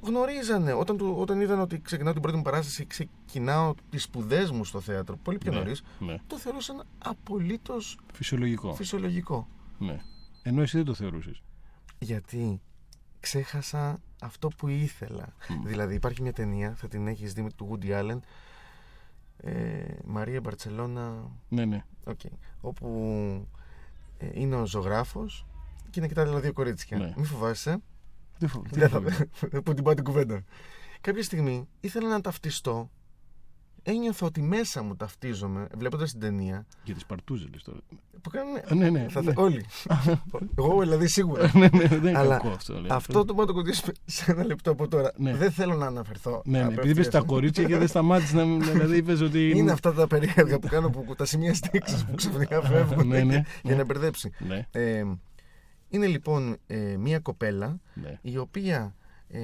γνωρίζανε 0.00 0.72
όταν, 0.72 0.96
του, 0.96 1.14
όταν 1.18 1.40
είδαν 1.40 1.60
ότι 1.60 1.80
ξεκινάω 1.80 2.12
την 2.12 2.22
πρώτη 2.22 2.36
μου 2.36 2.42
παράσταση 2.42 2.86
ξεκινάω 2.86 3.74
τις 3.90 4.02
σπουδές 4.02 4.50
μου 4.50 4.64
στο 4.64 4.80
θέατρο 4.80 5.16
πολύ 5.16 5.38
πιο 5.38 5.52
Ναι, 5.52 5.58
νωρίς 5.58 5.82
ναι. 5.98 6.16
το 6.26 6.38
θεωρούσαν 6.38 6.82
απολύτως 6.98 7.98
φυσιολογικό 8.12 8.74
φυσιολογικό 8.74 9.48
ναι. 9.78 10.00
ενώ 10.42 10.62
εσύ 10.62 10.76
δεν 10.76 10.86
το 10.86 10.94
θεωρούσες 10.94 11.42
γιατί 11.98 12.60
ξέχασα 13.20 14.00
αυτό 14.22 14.48
που 14.48 14.68
ήθελα 14.68 15.34
Μμ. 15.48 15.66
δηλαδή 15.66 15.94
υπάρχει 15.94 16.22
μια 16.22 16.32
ταινία 16.32 16.74
θα 16.76 16.88
την 16.88 17.06
έχεις 17.06 17.32
δει 17.32 17.42
με 17.42 17.50
του 17.56 17.78
Woody 17.82 17.90
Allen 17.90 18.18
ε, 19.42 19.84
Μαρία 20.04 20.40
Μπαρτσελώνα 20.40 21.30
ναι, 21.48 21.64
ναι. 21.64 21.84
Οκ. 22.04 22.20
Όπου 22.60 22.88
ε, 24.18 24.28
είναι 24.32 24.56
ο 24.56 24.66
ζωγράφος 24.66 25.46
και 25.90 25.98
είναι 25.98 26.08
κοιτάει 26.08 26.24
τα 26.24 26.40
δύο 26.40 26.52
κορίτσια. 26.52 26.98
Ναι. 26.98 27.12
Μην 27.16 27.24
φοβάσαι. 27.24 27.78
Τι 28.38 28.46
φο- 28.46 28.62
τι 28.70 28.78
Δεν 28.78 28.88
θα 28.88 28.96
φοβάμαι. 29.00 29.28
που 29.64 29.74
την 29.74 29.84
πάω 29.84 29.94
την 29.94 30.04
κουβέντα. 30.04 30.44
Κάποια 31.00 31.22
στιγμή 31.22 31.68
ήθελα 31.80 32.08
να 32.08 32.20
ταυτιστώ. 32.20 32.90
Ένιωθα 33.82 34.26
ότι 34.26 34.42
μέσα 34.42 34.82
μου 34.82 34.96
ταυτίζομαι 34.96 35.66
βλέποντας 35.76 36.10
την 36.10 36.20
ταινία. 36.20 36.66
για 36.84 36.94
τις 36.94 37.06
παρτούζες 37.06 37.48
λες 37.52 37.62
τώρα 37.62 37.78
Που 38.22 38.30
κάνουν. 38.30 38.56
Α, 38.56 38.74
ναι, 38.74 38.90
ναι, 38.90 39.06
θα, 39.10 39.22
ναι. 39.24 39.32
Όλοι. 39.36 39.64
Εγώ 40.58 40.80
δηλαδή 40.80 41.08
σίγουρα. 41.08 41.50
ναι, 41.58 41.68
ναι, 41.72 41.86
δεν 41.88 41.98
είναι 42.06 42.18
Αλλά 42.18 42.36
κακό 42.36 42.48
αυτό 42.48 42.74
λέει. 42.74 42.86
Αυτό 42.90 43.24
το 43.24 43.34
μπορώ 43.34 43.46
να 43.46 43.46
το 43.46 43.52
κοντήσουμε 43.52 43.92
σε 44.04 44.30
ένα 44.32 44.44
λεπτό 44.44 44.70
από 44.70 44.88
τώρα. 44.88 45.12
Ναι. 45.16 45.34
Δεν 45.36 45.50
θέλω 45.50 45.74
να 45.74 45.86
αναφερθώ. 45.86 46.42
ναι, 46.44 46.50
ναι, 46.50 46.58
επειδή 46.58 46.72
απευθείας. 46.78 46.96
είπες 47.06 47.08
τα 47.08 47.20
κορίτσια 47.26 47.64
και 47.64 47.76
δεν 47.78 47.88
σταμάτησες 47.88 48.32
να 48.34 48.44
μην- 48.44 48.62
δηλαδή 48.62 48.96
είπες 48.96 49.20
ότι 49.20 49.50
Είναι 49.50 49.72
αυτά 49.72 49.92
τα 49.94 50.06
περίεργα 50.06 50.58
που 50.58 50.66
κάνω 50.68 50.90
που 50.90 51.14
τα 51.14 51.24
σημεία 51.24 51.54
στήξη 51.54 52.06
που 52.06 52.14
ξαφνικά 52.14 52.62
φεύγουν 52.68 53.06
Ναι, 53.06 53.22
ναι, 53.22 53.34
για 53.34 53.44
ναι. 53.62 53.74
να 53.74 53.84
μπερδέψει. 53.84 54.30
ναι, 54.38 54.66
Ε, 54.70 55.04
είναι 55.88 56.06
λοιπόν 56.06 56.56
ε, 56.66 56.96
μία 56.96 57.18
κοπέλα 57.18 57.80
ναι. 57.94 58.18
η 58.22 58.36
οποία 58.36 58.94
ε, 59.28 59.40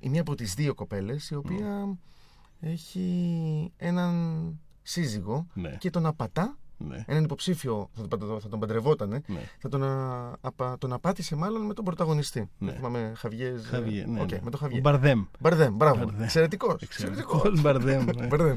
η 0.00 0.08
μία 0.08 0.20
από 0.20 0.34
τις 0.34 0.54
δύο 0.54 0.74
κοπέλες 0.74 1.30
η 1.30 1.34
οποία 1.34 1.98
έχει 2.60 3.72
έναν 3.76 4.54
σύζυγο 4.82 5.46
Ναι, 5.54 5.76
και 5.78 5.90
τον 5.90 6.06
απατά 6.06 6.58
ναι, 6.80 7.04
έναν 7.06 7.24
υποψήφιο 7.24 7.90
θα 7.92 8.00
τον, 8.00 8.18
παντρε- 8.18 8.40
θα 8.40 8.48
τον 8.48 8.60
παντρευότανε 8.60 9.22
ναι. 9.26 9.40
θα 9.58 9.68
τον, 9.68 9.82
α, 9.84 10.32
απα- 10.40 10.78
τον 10.78 10.92
απάτησε 10.92 11.36
μάλλον 11.36 11.66
με 11.66 11.74
τον 11.74 11.84
πρωταγωνιστή 11.84 12.40
Ναι. 12.58 12.66
δεν 12.66 12.74
θυμάμαι 12.76 13.12
Χαβιές 13.16 13.66
Χαβιέ, 13.66 14.06
ναι, 14.06 14.20
Οκ, 14.20 14.30
ναι. 14.30 14.36
με 14.42 14.50
τον 14.50 14.54
Ο 14.54 14.62
Χαβιέ 14.62 14.80
Μπαρδέμ. 14.80 15.24
Μπαρδέμ, 15.40 15.74
μπράβο, 15.76 15.98
Μπαρδέμ. 15.98 16.22
εξαιρετικός 16.22 16.82
Εξαιρετικός 16.82 17.60
Μπαρδέμ. 17.60 18.04
ναι. 18.04 18.26
Μπαρδέμ. 18.26 18.56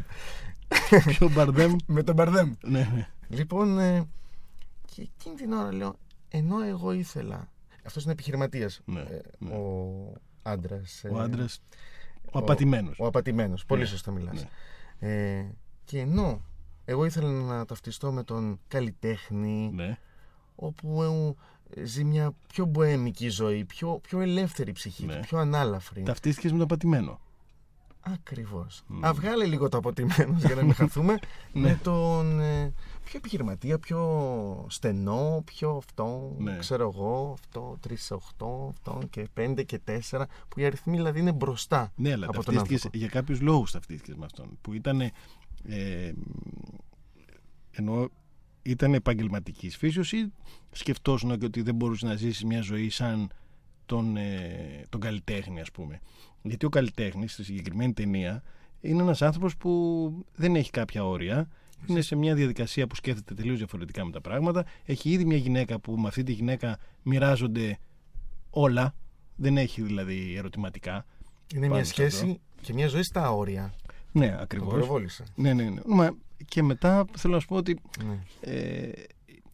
Πιο 1.05 1.29
Μπαρδέμ; 1.29 1.75
με 1.85 2.03
τον 2.03 2.15
Μπαρδέμ 2.15 2.53
Ναι, 2.63 2.89
ναι. 2.93 3.07
Λοιπόν, 3.27 3.79
ε, 3.79 4.07
και 4.85 5.01
εκείνη 5.01 5.35
την 5.35 5.51
ώρα 5.53 5.73
λέω, 5.73 5.95
ενώ 6.29 6.61
εγώ 6.63 6.91
ήθελα. 6.91 7.49
Αυτός 7.85 8.03
είναι 8.03 8.11
επιχειρηματίας. 8.11 8.81
Ναι, 8.85 9.03
ναι. 9.39 9.51
Ο 9.53 10.13
άντρας. 10.41 11.03
Ο 11.11 11.19
άντρας. 11.19 11.61
Ο 12.31 12.39
απατημένος. 12.39 12.99
Ο 12.99 13.05
απατημένος. 13.05 13.65
Πολύ 13.65 13.81
Ναι, 13.81 13.87
σωστά 13.87 14.11
μιλάς. 14.11 14.47
ναι. 14.99 15.09
Ε, 15.39 15.45
και 15.85 15.99
ενώ 15.99 16.41
εγώ 16.85 17.05
ήθελα 17.05 17.29
να 17.29 17.65
ταυτιστώ 17.65 18.11
με 18.11 18.23
τον 18.23 18.59
καλλιτέχνη, 18.67 19.71
Ναι, 19.73 19.97
όπου 20.55 21.03
ε, 21.75 21.85
ζει 21.85 22.03
μια 22.03 22.31
πιο 22.47 22.65
μποέμικη 22.65 23.29
ζωή, 23.29 23.65
πιο, 23.65 23.99
πιο 24.01 24.19
ελεύθερη 24.21 24.71
ψυχή, 24.71 25.05
Ναι. 25.05 25.13
του, 25.13 25.19
πιο 25.19 25.37
ανάλαφρη. 25.37 26.03
ταυτίστηκες 26.03 26.51
με 26.51 26.57
τον 26.57 26.65
απατημένο. 26.67 27.19
Ακριβώς. 28.01 28.83
Μμ. 28.87 29.05
Α 29.05 29.13
βγάλε 29.13 29.45
λίγο 29.45 29.69
το 29.69 29.77
αποτιμένος 29.77 30.43
για 30.43 30.55
να 30.55 30.63
μην 30.63 30.73
χαθούμε. 30.81 31.17
Ναι. 31.53 31.61
με 31.61 31.79
τον 31.83 32.39
ε, 32.39 32.73
πιο 33.03 33.13
επιχειρηματία, 33.17 33.79
πιο 33.79 34.65
στενό, 34.69 35.41
πιο 35.45 35.69
αυτό, 35.75 36.35
Ναι. 36.37 36.57
ξέρω 36.57 36.91
εγώ, 36.93 37.31
αυτό, 37.33 37.77
3 37.87 37.91
σε 37.95 38.13
8, 38.13 38.69
αυτό 38.71 38.99
και 39.09 39.27
5 39.39 39.63
και 39.65 39.79
4, 40.11 40.23
που 40.47 40.59
οι 40.59 40.65
αριθμοί 40.65 40.95
δηλαδή 40.95 41.19
είναι 41.19 41.31
μπροστά 41.31 41.91
Ναι, 41.95 42.11
αλλά 42.11 42.25
από 42.25 42.33
τον 42.43 42.53
ταυτίστηκε 42.53 42.73
άνθρωπο. 42.73 42.97
για 42.97 43.07
κάποιους 43.07 43.41
λόγους 43.41 43.71
ταυτίστηκε 43.71 44.13
με 44.17 44.25
αυτόν. 44.25 44.57
Που 44.61 44.73
ήταν. 44.73 45.01
Ε, 45.01 45.11
ενώ 47.71 48.09
ήταν 48.61 48.93
επαγγελματικής 48.93 49.77
φύσεως 49.77 50.11
ή 50.11 50.31
σκεφτόσουν 50.71 51.37
και 51.39 51.45
ότι 51.45 51.61
δεν 51.61 51.75
μπορούσε 51.75 52.05
να 52.05 52.15
ζήσει 52.15 52.45
μια 52.45 52.61
ζωή 52.61 52.89
σαν 52.89 53.31
τον, 53.85 54.17
ε, 54.17 54.85
τον 54.89 54.99
καλλιτέχνη, 54.99 55.61
ας 55.61 55.71
πούμε. 55.71 55.99
Γιατί 56.41 56.65
ο 56.65 56.69
καλλιτέχνης 56.69 57.33
στη 57.33 57.43
συγκεκριμένη 57.43 57.93
ταινία 57.93 58.43
είναι 58.81 59.01
ένας 59.01 59.21
άνθρωπος 59.21 59.57
που 59.57 60.11
δεν 60.35 60.55
έχει 60.55 60.71
κάποια 60.71 61.05
όρια. 61.05 61.47
Είναι 61.85 62.01
σε 62.01 62.15
μια 62.15 62.35
διαδικασία 62.35 62.87
που 62.87 62.95
σκέφτεται 62.95 63.33
τελείως 63.33 63.57
διαφορετικά 63.57 64.05
με 64.05 64.11
τα 64.11 64.21
πράγματα. 64.21 64.65
Έχει 64.85 65.09
ήδη 65.09 65.25
μια 65.25 65.37
γυναίκα 65.37 65.79
που 65.79 65.97
με 65.99 66.07
αυτή 66.07 66.23
τη 66.23 66.31
γυναίκα 66.31 66.77
μοιράζονται 67.03 67.79
όλα. 68.49 68.95
Δεν 69.35 69.57
έχει 69.57 69.81
δηλαδή 69.81 70.35
ερωτηματικά. 70.37 71.05
Είναι 71.53 71.61
πάνω 71.61 71.73
μια 71.75 71.83
σε 71.83 71.91
σχέση 71.91 72.39
και 72.61 72.73
μια 72.73 72.87
ζωή 72.87 73.03
στα 73.03 73.31
όρια. 73.31 73.73
Ναι, 74.11 74.29
Το 74.31 74.37
ακριβώς. 74.41 74.73
προβόλησα. 74.73 75.23
Ναι, 75.35 75.53
ναι, 75.53 75.63
ναι. 75.63 75.81
Μα 75.85 76.15
και 76.45 76.63
μετά 76.63 77.05
θέλω 77.17 77.33
να 77.33 77.39
σου 77.39 77.47
πω 77.47 77.55
ότι 77.55 77.79
Ναι. 78.05 78.19
ε, 78.53 78.91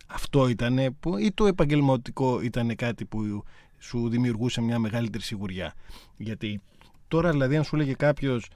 αυτό 0.08 0.48
ήταν 0.48 0.96
που 1.00 1.18
ή 1.18 1.32
το 1.32 1.46
επαγγελματικό 1.46 2.42
ήταν 2.42 2.76
κάτι 2.76 3.06
που 3.06 3.44
σου 3.78 4.10
δημιουργούσε 4.10 4.62
μια 4.62 4.80
μεγαλύτερη 4.80 5.24
σιγουριά. 5.24 5.74
Γιατί 6.18 6.62
τώρα 7.08 7.32
δηλαδή 7.32 7.58
αν 7.58 7.64
σου 7.64 7.76
λέγε 7.76 7.94
κάποιος 7.94 8.50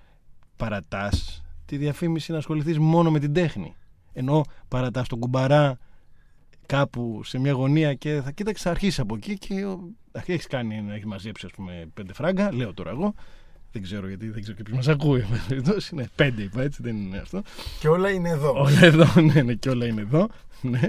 παρατάς 0.57 1.43
τη 1.65 1.77
διαφήμιση 1.77 2.31
να 2.31 2.37
ασχοληθείς 2.37 2.79
μόνο 2.79 3.11
με 3.11 3.19
την 3.19 3.33
τέχνη. 3.33 3.75
Ενώ 4.13 4.43
παρατάς 4.67 5.07
τον 5.07 5.19
κουμπαρά 5.19 5.77
κάπου 6.65 7.21
σε 7.23 7.39
μια 7.39 7.51
γωνία 7.51 7.93
και 7.93 8.21
θα 8.23 8.31
κοίταξε 8.31 8.63
θα 8.63 8.69
αρχίσει 8.69 9.01
από 9.01 9.15
εκεί 9.15 9.37
και 9.37 9.65
έχεις 10.25 10.47
κάνει 10.47 10.81
να 10.81 10.93
έχεις 10.93 11.05
μαζέψει 11.05 11.45
ας 11.45 11.51
πούμε 11.51 11.89
πέντε 11.93 12.13
φράγκα, 12.13 12.53
λέω 12.53 12.73
τώρα 12.73 12.89
εγώ, 12.89 13.13
Δεν 13.71 13.81
ξέρω 13.81 14.07
γιατί, 14.07 14.29
δεν 14.29 14.41
ξέρω 14.41 14.57
και 14.57 14.63
ποιος 14.63 14.75
μας 14.77 14.87
ακούει. 14.87 15.25
Είναι 15.91 16.09
πέντε 16.15 16.41
είπα, 16.43 16.61
έτσι 16.61 16.81
δεν 16.81 16.95
είναι 16.95 17.17
αυτό. 17.17 17.41
Και 17.79 17.87
όλα 17.87 18.09
είναι 18.11 18.29
εδώ. 18.29 18.51
Όλα 18.61 18.83
εδώ, 18.85 19.21
ναι, 19.33 19.41
ναι, 19.41 19.53
και 19.53 19.69
όλα 19.69 19.85
είναι 19.85 20.01
εδώ. 20.01 20.29
Ναι. 20.61 20.81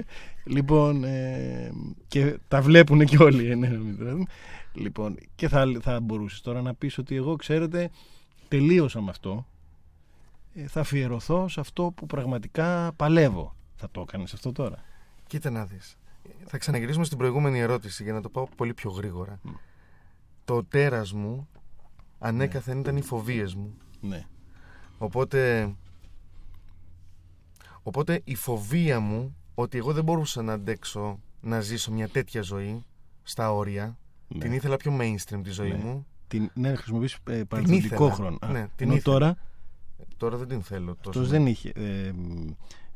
Λοιπόν, 0.45 1.03
ε, 1.03 1.71
και 2.07 2.37
τα 2.47 2.61
βλέπουν 2.61 3.05
και 3.05 3.17
όλοι. 3.23 3.51
ε, 3.51 3.55
Ναι, 3.55 3.67
ναι, 3.67 4.23
λοιπόν, 4.73 5.17
και 5.35 5.47
θα, 5.47 5.77
θα 5.81 5.99
μπορούσες 5.99 6.41
τώρα 6.41 6.61
να 6.61 6.73
πεις 6.73 6.97
ότι 6.97 7.15
εγώ, 7.15 7.35
ξέρετε, 7.35 7.89
τελείωσα 8.47 9.01
με 9.01 9.09
αυτό. 9.09 9.47
Ε, 10.53 10.67
θα 10.67 10.79
αφιερωθώ 10.79 11.47
σε 11.47 11.59
αυτό 11.59 11.91
που 11.95 12.05
πραγματικά 12.05 12.93
παλεύω. 12.95 13.55
Θα 13.75 13.87
το 13.91 14.01
έκανες 14.07 14.33
αυτό 14.33 14.51
τώρα. 14.51 14.83
Κοίτα 15.27 15.49
να 15.49 15.65
δεις. 15.65 15.97
Θα 16.45 16.57
ξαναγυρίσουμε 16.57 17.05
στην 17.05 17.17
προηγούμενη 17.17 17.59
ερώτηση 17.59 18.03
για 18.03 18.13
να 18.13 18.21
το 18.21 18.29
πάω 18.29 18.47
πολύ 18.55 18.73
πιο 18.73 18.91
γρήγορα. 18.91 19.39
Μμ. 19.41 19.51
Το 20.45 20.63
τέρας 20.63 21.13
μου 21.13 21.47
ανέκαθεν 22.27 22.79
ήταν 22.79 22.97
οι 22.97 23.01
φοβίες 23.01 23.55
μου. 23.55 23.73
Ναι, 24.01 24.25
Οπότε, 24.97 25.73
οπότε 27.83 28.21
η 28.23 28.35
φοβία 28.35 28.99
μου 28.99 29.35
ότι 29.55 29.77
εγώ 29.77 29.93
δεν 29.93 30.03
μπορούσα 30.03 30.41
να 30.41 30.53
αντέξω 30.53 31.19
να 31.41 31.59
ζήσω 31.61 31.91
μια 31.91 32.09
τέτοια 32.09 32.41
ζωή 32.41 32.83
στα 33.23 33.53
όρια. 33.53 33.97
ναι. 34.27 34.39
Την 34.39 34.53
ήθελα 34.53 34.77
πιο 34.77 34.97
mainstream 34.99 35.39
τη 35.43 35.49
ζωή 35.51 35.69
Ναι. 35.71 35.77
μου. 35.77 36.05
Την, 36.27 36.49
ναι, 36.53 36.75
χρησιμοποιείς 36.75 37.17
ε, 37.29 37.43
παρελθοντικό 37.43 37.85
ήθελα. 38.05 38.11
χρόνο. 38.13 38.37
Α, 38.41 38.47
Ναι, 38.47 38.67
την 38.75 38.87
ενώ 38.87 38.95
ήθελα. 38.95 39.15
τώρα 39.15 39.37
Τώρα 40.17 40.37
δεν 40.37 40.47
την 40.47 40.61
θέλω 40.63 40.95
τόσο. 40.95 41.09
αυτός 41.09 41.29
δεν 41.29 41.47
είχε, 41.47 41.69
ε, 41.75 42.11
μ, 42.11 42.49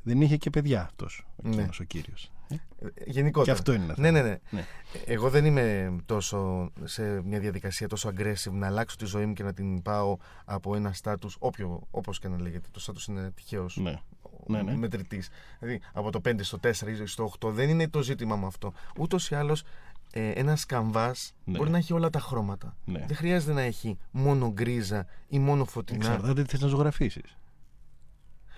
δεν 0.03 0.21
είχε 0.21 0.37
και 0.37 0.49
παιδιά 0.49 0.81
αυτός 0.81 1.25
Ναι. 1.43 1.49
εκείνος 1.55 1.79
ο 1.79 1.83
κύριος. 1.83 2.31
Ε, 2.49 2.55
Ε, 2.85 2.89
Γενικότερα. 3.05 3.43
Και 3.45 3.51
αυτό 3.59 3.73
είναι 3.73 3.83
ένα 3.83 3.93
Ναι, 3.97 4.11
ναι, 4.11 4.21
ναι, 4.21 4.37
Ναι. 4.49 4.65
Εγώ 5.05 5.29
δεν 5.29 5.45
είμαι 5.45 5.95
τόσο 6.05 6.71
σε 6.83 7.21
μια 7.23 7.39
διαδικασία 7.39 7.87
τόσο 7.87 8.09
aggressive 8.17 8.51
να 8.51 8.67
αλλάξω 8.67 8.95
τη 8.97 9.05
ζωή 9.05 9.25
μου 9.25 9.33
και 9.33 9.43
να 9.43 9.53
την 9.53 9.81
πάω 9.81 10.17
από 10.45 10.75
ένα 10.75 10.93
στάτους, 10.93 11.35
όποιο, 11.39 11.81
όπως 11.91 12.19
και 12.19 12.27
να 12.27 12.41
λέγεται. 12.41 12.67
Το 12.71 12.79
στάτους 12.79 13.05
είναι 13.05 13.31
τυχαίος. 13.35 13.77
Ναι. 13.77 13.99
Ναι, 14.47 14.61
ναι. 14.61 14.75
μετρητής. 14.75 15.29
Δηλαδή 15.59 15.81
από 15.93 16.11
το 16.11 16.21
5 16.21 16.43
στο 16.43 16.57
4 16.57 16.69
ή 17.01 17.05
στο 17.05 17.23
8 17.39 17.49
δεν 17.51 17.69
είναι 17.69 17.87
το 17.89 18.01
ζήτημα 18.01 18.35
μου 18.35 18.45
αυτό. 18.45 18.73
Ούτως 18.97 19.29
ή 19.29 19.35
άλλως 19.35 19.63
ε, 20.11 20.29
ένα 20.29 20.57
καμβάς 20.67 21.33
Ναι. 21.43 21.57
μπορεί 21.57 21.69
να 21.69 21.77
έχει 21.77 21.93
όλα 21.93 22.09
τα 22.09 22.19
χρώματα. 22.19 22.75
Ναι. 22.85 23.03
Δεν 23.07 23.15
χρειάζεται 23.15 23.53
να 23.53 23.61
έχει 23.61 23.97
μόνο 24.11 24.51
γκρίζα 24.51 25.05
ή 25.27 25.39
μόνο 25.39 25.65
φωτεινά. 25.65 26.05
Εξαρτάται 26.05 26.41
τι 26.43 26.49
θες 26.49 26.59
να 26.61 26.67
ζωγραφίσεις. 26.67 27.37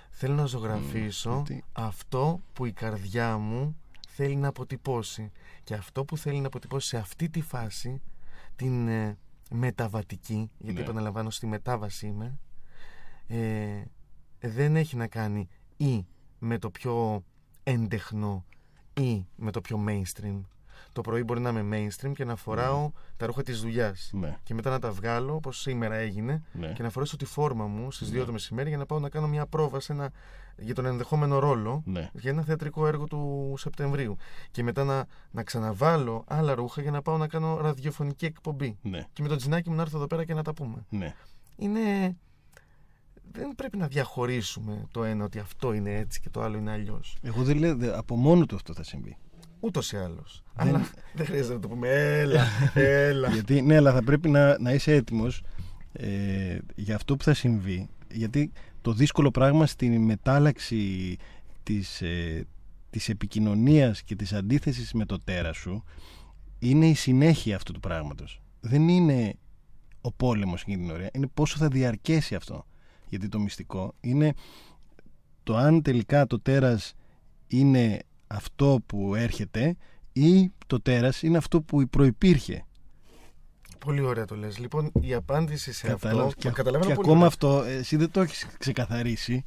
Θέλω 0.10 0.34
να 0.34 0.46
ζωγραφίσω 0.46 1.34
γιατί- 1.46 1.64
αυτό 1.74 2.42
που 2.54 2.66
η 2.66 2.72
καρδιά 2.72 3.38
μου 3.38 3.78
θέλει 4.22 4.36
να 4.36 4.48
αποτυπώσει. 4.48 5.32
Και 5.64 5.74
αυτό 5.74 6.06
που 6.06 6.18
θέλει 6.18 6.40
να 6.40 6.48
αποτυπώσει 6.48 6.88
σε 6.88 6.98
αυτή 6.98 7.30
τη 7.30 7.42
φάση, 7.42 8.02
την 8.56 8.88
ε, 8.88 9.18
μεταβατική, 9.52 10.52
γιατί 10.58 10.74
Ναι. 10.78 10.82
επαναλαμβάνω 10.84 11.30
στη 11.30 11.48
μετάβαση 11.48 12.08
είμαι, 12.08 12.40
ε, 13.28 13.84
δεν 14.40 14.76
έχει 14.76 14.96
να 14.96 15.08
κάνει 15.08 15.48
ή 15.78 16.06
με 16.40 16.58
το 16.58 16.70
πιο 16.70 17.24
έντεχνο 17.64 18.46
ή 18.94 19.26
με 19.36 19.52
το 19.52 19.62
πιο 19.62 19.84
mainstream. 19.88 20.42
Το 20.94 21.02
πρωί 21.02 21.24
μπορεί 21.24 21.40
να 21.40 21.50
είμαι 21.50 21.78
mainstream 21.78 22.12
και 22.16 22.26
να 22.26 22.36
φοράω 22.36 22.92
τα 23.18 23.26
ρούχα 23.26 23.44
της 23.44 23.60
δουλειάς. 23.62 24.10
Ναι, 24.14 24.38
Και 24.44 24.54
μετά 24.54 24.70
να 24.70 24.80
τα 24.80 24.92
βγάλω, 24.92 25.36
όπως 25.36 25.60
σήμερα 25.62 25.96
έγινε, 25.96 26.44
ναι. 26.52 26.74
και 26.74 26.84
να 26.84 26.90
φορέσω 26.90 27.16
τη 27.18 27.26
φόρμα 27.26 27.68
μου 27.68 27.92
στις 27.92 28.10
2 28.10 28.20
Ναι. 28.20 28.26
το 28.26 28.32
μεσημέρι 28.32 28.70
για 28.70 28.78
να 28.78 28.86
πάω 28.86 29.00
να 29.00 29.10
κάνω 29.10 29.28
μια 29.28 29.46
πρόβα 29.46 29.80
σε 29.80 29.92
ένα, 29.94 30.12
για 30.62 30.76
τον 30.76 30.86
ενδεχόμενο 30.86 31.40
ρόλο 31.40 31.82
ναι. 31.86 32.10
για 32.14 32.32
ένα 32.32 32.42
θεατρικό 32.42 32.88
έργο 32.88 33.04
του 33.06 33.54
Σεπτεμβρίου. 33.58 34.16
Και 34.52 34.64
μετά 34.64 34.84
να, 34.84 35.06
να 35.32 35.44
ξαναβάλω 35.44 36.24
άλλα 36.28 36.56
ρούχα 36.56 36.82
για 36.82 36.92
να 36.92 37.02
πάω 37.02 37.18
να 37.18 37.28
κάνω 37.28 37.58
ραδιοφωνική 37.62 38.26
εκπομπή. 38.26 38.78
Ναι, 38.82 39.06
Και 39.14 39.22
με 39.22 39.28
το 39.28 39.36
τζινάκι 39.36 39.70
μου 39.70 39.76
να 39.76 39.82
έρθω 39.82 39.98
εδώ 39.98 40.08
πέρα 40.08 40.26
και 40.26 40.34
να 40.34 40.44
τα 40.44 40.54
πούμε. 40.54 40.86
ναι. 40.90 41.16
Είναι. 41.56 42.16
Δεν 43.32 43.56
πρέπει 43.56 43.78
να 43.78 43.88
διαχωρίσουμε 43.88 44.86
το 44.92 45.04
ένα 45.04 45.24
ότι 45.24 45.40
αυτό 45.40 45.74
είναι 45.74 45.96
έτσι 45.98 46.20
και 46.20 46.30
το 46.30 46.42
άλλο 46.42 46.58
είναι 46.58 46.72
αλλιώς. 46.72 47.18
Εγώ 47.22 47.44
δεν 47.44 47.58
λέω, 47.58 47.76
δε- 47.76 47.98
από 47.98 48.16
μόνο 48.16 48.46
του 48.46 48.56
αυτό 48.56 48.74
θα 48.74 48.84
συμβεί. 48.84 49.18
Ούτως 49.60 49.92
ή 49.92 49.98
άλλως. 49.98 50.44
Δεν- 50.56 50.68
Αλλά 50.76 50.90
δεν 51.14 51.26
χρειάζεται 51.26 51.54
να 51.54 51.60
το 51.60 51.68
πούμε. 51.68 51.88
Έλα, 51.90 52.44
έλα. 52.74 53.30
Γιατί, 53.34 53.62
ναι, 53.62 53.76
αλλά 53.76 53.94
θα 53.94 54.04
πρέπει 54.04 54.30
να, 54.30 54.60
να 54.60 54.74
είσαι 54.74 54.94
έτοιμος 54.94 55.42
ε, 55.92 56.58
για 56.76 56.96
αυτό 56.96 57.16
που 57.16 57.24
θα 57.24 57.34
συμβεί. 57.34 57.90
Γιατί 58.12 58.52
το 58.82 58.94
δύσκολο 58.94 59.32
πράγμα 59.32 59.66
στην 59.66 60.02
μετάλλαξη 60.02 61.16
της, 61.64 62.02
ε, 62.02 62.46
της 62.90 63.10
επικοινωνίας 63.10 64.04
και 64.04 64.16
της 64.16 64.34
αντίθεσης 64.34 64.94
με 64.94 65.06
το 65.06 65.18
τέρα 65.18 65.54
σου 65.54 65.84
είναι 66.60 66.88
η 66.88 66.94
συνέχεια 66.94 67.56
αυτού 67.56 67.72
του 67.72 67.80
πράγματος. 67.80 68.42
Δεν 68.60 68.88
είναι 68.88 69.34
ο 70.02 70.12
πόλεμος 70.12 70.62
εκείνη 70.62 70.78
την 70.78 70.92
ώρα, 70.92 71.10
είναι 71.14 71.28
πόσο 71.28 71.58
θα 71.58 71.68
διαρκέσει 71.68 72.36
αυτό. 72.36 72.66
Γιατί 73.10 73.28
το 73.28 73.40
μυστικό 73.40 73.94
είναι 74.02 74.34
το 75.44 75.56
αν 75.56 75.82
τελικά 75.82 76.26
το 76.28 76.40
τέρας 76.40 76.94
είναι 77.48 78.00
αυτό 78.28 78.80
που 78.86 79.16
έρχεται 79.16 79.78
ή 80.14 80.52
το 80.68 80.82
τέρας 80.82 81.24
είναι 81.24 81.38
αυτό 81.38 81.62
που 81.62 81.90
προϋπήρχε. 81.90 82.66
Πολύ 83.80 84.02
ωραία 84.02 84.26
το 84.26 84.36
λες. 84.36 84.58
Λοιπόν, 84.58 84.92
η 85.02 85.14
απάντηση 85.14 85.74
σε 85.74 85.88
Κατάλαβες. 85.88 86.26
αυτό. 86.28 86.40
Και, 86.42 86.48
το 86.48 86.54
καταλαβαίνω 86.54 86.90
και 86.90 86.96
πολύ 86.96 87.08
ακόμα 87.08 87.26
ωραία. 87.26 87.28
αυτό 87.28 87.64
εσύ 87.64 87.96
δεν 87.96 88.12
το 88.12 88.22
έχεις 88.22 88.48
ξεκαθαρίσει. 88.58 89.46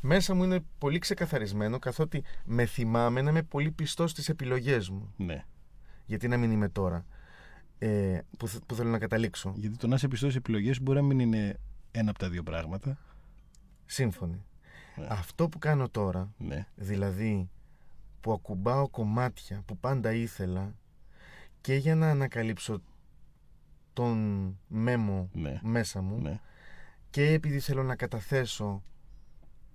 Μέσα 0.00 0.34
μου 0.34 0.44
είναι 0.44 0.60
πολύ 0.78 0.98
ξεκαθαρισμένο 0.98 1.78
καθότι 1.78 2.22
με 2.44 2.66
θυμάμαι 2.66 3.22
να 3.22 3.30
είμαι 3.30 3.42
πολύ 3.42 3.70
πιστός 3.70 4.10
στις 4.10 4.28
επιλογές 4.28 4.88
μου. 4.88 5.12
Ναι. 5.16 5.44
Γιατί 6.06 6.28
να 6.28 6.36
μην 6.36 6.50
είμαι 6.50 6.68
τώρα. 6.68 7.04
Ε, 7.78 8.18
που, 8.36 8.48
θ- 8.48 8.62
που 8.66 8.74
θέλω 8.74 8.90
να 8.90 8.98
καταλήξω. 8.98 9.52
Γιατί 9.56 9.76
το 9.76 9.86
να 9.86 9.94
είσαι 9.94 10.08
πιστός 10.08 10.30
στις 10.30 10.42
επιλογές 10.44 10.76
σου 10.76 10.82
μπορεί 10.82 10.98
να 11.00 11.04
μην 11.06 11.18
είναι 11.18 11.56
ένα 11.90 12.10
από 12.10 12.18
τα 12.18 12.28
δύο 12.28 12.42
πράγματα. 12.42 12.98
Σύμφωνοι. 13.86 14.44
Ναι. 14.96 15.06
Αυτό 15.10 15.48
που 15.48 15.58
κάνω 15.58 15.88
τώρα, 15.88 16.32
Ναι. 16.38 16.66
δηλαδή 16.74 17.48
που 18.20 18.32
ακουμπάω 18.32 18.88
κομμάτια 18.88 19.62
που 19.66 19.78
πάντα 19.78 20.12
ήθελα 20.12 20.74
και 21.60 21.74
για 21.74 21.94
να 21.94 22.10
ανακαλύψω 22.10 22.82
τον 23.92 24.58
μέμο 24.68 25.28
Ναι. 25.32 25.60
μέσα 25.62 26.00
μου 26.02 26.20
ναι. 26.20 26.40
και 27.10 27.32
επειδή 27.32 27.58
θέλω 27.58 27.82
να 27.82 27.96
καταθέσω 27.96 28.82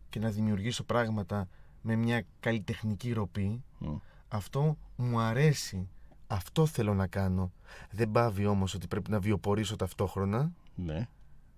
και 0.10 0.20
να 0.20 0.30
δημιουργήσω 0.30 0.84
πράγματα 0.84 1.48
με 1.82 1.96
μια 1.96 2.24
καλλιτεχνική 2.40 3.12
ροπή 3.14 3.64
Μμ. 3.80 3.96
αυτό 4.28 4.78
μου 4.96 5.20
αρέσει 5.20 5.90
αυτό 6.28 6.66
θέλω 6.66 6.94
να 6.94 7.08
κάνω 7.08 7.52
δεν 7.92 8.12
πάβει 8.12 8.46
όμως 8.46 8.74
ότι 8.74 8.88
πρέπει 8.88 9.12
να 9.12 9.20
βιοπορήσω 9.20 9.76
ταυτόχρονα 9.76 10.52
ναι. 10.76 11.08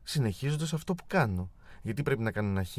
συνεχίζοντας 0.04 0.74
αυτό 0.74 0.96
που 0.96 1.04
κάνω 1.08 1.52
γιατί 1.82 2.04
πρέπει 2.04 2.22
να 2.22 2.32
κάνω 2.32 2.50
ένα 2.50 2.64
χ 2.64 2.78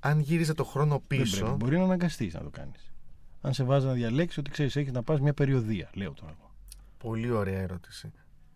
αν 0.00 0.20
γύριζε 0.20 0.54
το 0.54 0.64
χρόνο 0.64 0.90
Δεν 0.90 1.06
πίσω 1.06 1.40
πρέπει. 1.44 1.56
Μπορεί 1.56 1.78
να 1.78 1.84
αναγκαστείς 1.84 2.34
να 2.34 2.40
το 2.40 2.50
κάνεις. 2.50 2.92
Αν 3.40 3.52
σε 3.52 3.64
βάζει 3.64 3.86
να 3.86 3.92
διαλέξεις 3.92 4.38
ότι 4.38 4.50
ξέρεις 4.50 4.76
έχεις 4.76 4.92
να 4.92 5.02
πας 5.02 5.20
μια 5.20 5.34
περιοδία, 5.34 5.90
λέω 5.94 6.12
τώρα 6.12 6.32
εγώ. 6.38 6.54
Πολύ 6.98 7.30
ωραία 7.30 7.60
ερώτηση. 7.60 8.12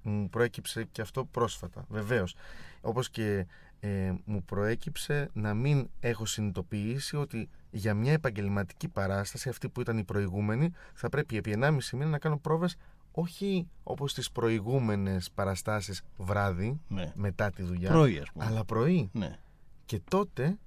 Μου 0.07 0.29
προέκυψε 0.29 0.85
και 0.85 1.01
αυτό 1.01 1.25
πρόσφατα, 1.25 1.85
βεβαίως. 1.89 2.35
Όπως 2.81 3.11
και 3.11 3.47
ε, 3.81 4.15
μου 4.25 4.43
προέκυψε 4.45 5.31
να 5.33 5.55
μην 5.55 5.89
έχω 6.01 6.27
συνειδητοποιήσει 6.27 7.17
ότι 7.17 7.49
για 7.71 7.95
μια 7.95 8.13
επαγγελματική 8.13 8.89
παράσταση, 8.89 9.49
αυτή 9.49 9.69
που 9.69 9.81
ήταν 9.81 9.99
η 9.99 10.05
προηγούμενη, 10.05 10.71
θα 10.95 11.09
πρέπει 11.09 11.37
επί 11.37 11.55
1,5 11.61 11.79
μήνα 11.93 12.07
να 12.07 12.19
κάνω 12.19 12.39
πρόβες 12.39 12.77
όχι 13.13 13.69
όπως 13.83 14.15
τις 14.15 14.31
προηγούμενες 14.31 15.31
παραστάσεις 15.31 16.03
βράδυ, 16.17 16.81
Ναι. 16.89 17.13
μετά 17.15 17.51
τη 17.51 17.63
δουλειά, 17.63 17.91
Πρωί 17.91 18.19
ας 18.19 18.31
πούμε. 18.33 18.45
αλλά 18.45 18.65
πρωί. 18.65 19.09
Ναι. 19.13 19.39
Και 19.87 20.01
τότε 20.11 20.59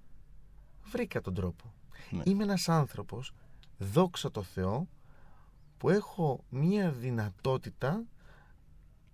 βρήκα 0.91 1.21
τον 1.21 1.33
τρόπο. 1.33 1.73
Ναι. 2.09 2.21
Είμαι 2.25 2.43
ένας 2.43 2.69
άνθρωπος, 2.69 3.33
δόξα 3.77 4.31
τω 4.31 4.43
Θεώ, 4.43 4.87
που 5.77 5.89
έχω 5.89 6.43
μία 6.49 6.91
δυνατότητα 6.91 8.03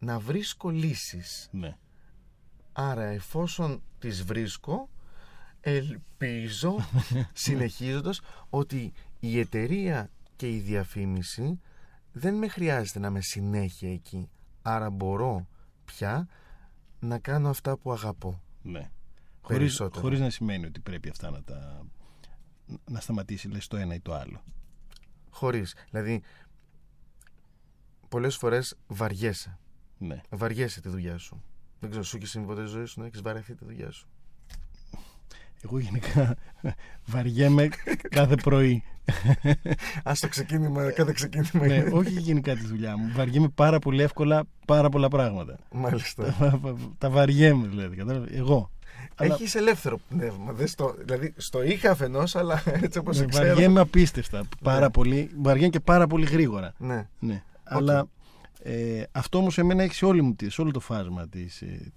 να 0.04 0.20
βρίσκω 0.20 0.70
λύσεις. 0.70 1.50
ναι. 1.52 1.78
Άρα 2.74 3.04
εφόσον 3.04 3.82
τις 4.00 4.24
βρίσκω, 4.24 4.89
ελπίζω 5.62 6.76
συνεχίζοντας 7.34 8.22
ότι 8.50 8.94
η 9.20 9.39
εταιρεία 9.39 10.10
και 10.36 10.50
η 10.56 10.60
διαφήμιση 10.60 11.60
δεν 12.12 12.36
με 12.36 12.48
χρειάζεται 12.48 13.00
να 13.00 13.08
είμαι 13.08 13.22
συνέχεια 13.22 13.92
εκεί. 13.94 14.30
Άρα 14.62 14.89
μπορώ 14.89 15.48
πια 15.86 16.28
να 17.00 17.20
κάνω 17.20 17.50
αυτά 17.50 17.78
που 17.78 17.92
αγαπώ. 17.92 18.44
ναι. 18.62 18.89
Χωρίς, 19.42 19.58
Περισσότερο. 19.60 20.02
χωρίς 20.02 20.20
να 20.20 20.30
σημαίνει 20.30 20.66
ότι 20.66 20.80
πρέπει 20.80 21.10
αυτά 21.10 21.30
να 21.32 21.44
τα 21.44 21.86
να 22.89 23.00
σταματήσει 23.00 23.48
λες 23.48 23.68
το 23.68 23.78
ένα 23.78 23.94
ή 23.94 24.00
το 24.00 24.13
άλλο. 24.13 24.44
Χωρίς. 25.30 25.76
Δηλαδή, 25.89 26.22
πολλές 28.10 28.36
φορές 28.36 28.76
βαριέσαι. 28.88 29.58
Ναι. 30.08 30.22
Βαριέσαι 30.30 30.82
τη 30.82 30.89
δουλειά 30.89 31.18
σου. 31.18 31.44
Δεν 31.80 31.89
ξέρω, 31.89 32.06
σου 32.06 32.18
και 32.18 32.26
συμβολέ 32.26 32.66
ζωή 32.66 32.86
σου 32.86 33.00
να 33.00 33.06
έχεις 33.06 33.22
βαρεθεί 33.22 33.56
τη 33.56 33.66
δουλειά 33.66 33.92
σου; 33.92 34.08
Εγώ 35.63 35.80
γενικά 35.80 36.36
βαριέμαι 37.13 37.70
κάθε 38.10 38.36
πρωί. 38.36 38.84
Α 40.04 40.12
το 40.20 40.28
ξεκίνημα, 40.28 40.92
κάθε 40.92 41.12
ξεκίνημα. 41.13 41.68
ναι, 41.68 41.84
όχι 41.92 42.20
γενικά 42.20 42.56
τη 42.56 42.66
δουλειά 42.66 42.98
μου. 42.98 43.12
Βαριέμαι 43.13 43.50
πάρα 43.50 43.80
πολύ 43.80 44.02
εύκολα 44.02 44.44
πάρα 44.66 44.89
πολλά 44.89 45.08
πράγματα. 45.08 45.58
Μάλιστα. 45.72 46.36
τα 46.98 47.10
βαριέμαι 47.10 47.68
δηλαδή. 47.68 47.96
Κατάλαβες; 47.96 48.38
Εγώ. 48.38 48.72
Έχεις 49.18 49.56
ελεύθερο 49.56 50.00
πνεύμα. 50.10 50.54
Δεν 50.54 50.68
στο, 50.68 50.96
δηλαδή 50.98 51.34
στο 51.38 51.63
είχα 51.63 51.92
αφενός, 51.92 52.36
αλλά 52.36 52.63
έτσι 52.66 52.98
όπως 53.00 53.20
ναι, 53.20 53.26
ξέρω. 53.26 53.48
Βαριέμαι 53.48 53.80
απίστευτα. 53.80 54.44
Πάρα 54.63 54.89
πολύ. 54.89 55.30
Βαριέμαι 55.42 55.70
και 55.70 55.80
πάρα 55.80 56.08
πολύ 56.08 56.26
γρήγορα. 56.26 56.74
Ναι. 56.78 57.08
ναι. 57.20 57.44
Αλλά 57.63 58.08
ε, 58.65 59.04
αυτό 59.12 59.38
όμως 59.38 59.58
εμένα 59.58 59.84
έχει 59.84 59.93
σε, 59.93 60.06
όλη 60.06 60.21
μου, 60.21 60.36
σε 60.43 60.62
όλο 60.62 60.71
το 60.71 60.80
φάσμα 60.80 61.28
της 61.28 61.62
ε, 61.62 61.93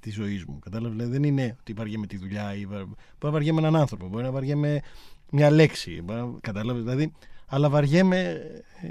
της 0.00 0.14
ζωής 0.14 0.44
μου. 0.44 0.58
Κατάλαβες; 0.58 0.96
Δηλαδή 0.96 1.12
δεν 1.12 1.22
είναι 1.22 1.56
ότι 1.60 1.72
βαριέμαι 1.72 2.06
τη 2.06 2.16
δουλειά 2.16 2.54
ή 2.54 2.66
μπορεί 2.66 2.86
να 3.22 3.30
βαριέμαι 3.30 3.60
έναν 3.60 3.76
άνθρωπο, 3.76 4.08
μπορεί 4.08 4.24
να 4.24 4.30
βαριέμαι 4.30 4.80
μια 5.30 5.50
λέξη. 5.50 6.04
Κατάλαβες; 6.40 6.82
Δηλαδή, 6.82 7.12
αλλά 7.46 7.68
βαριέμαι 7.68 8.40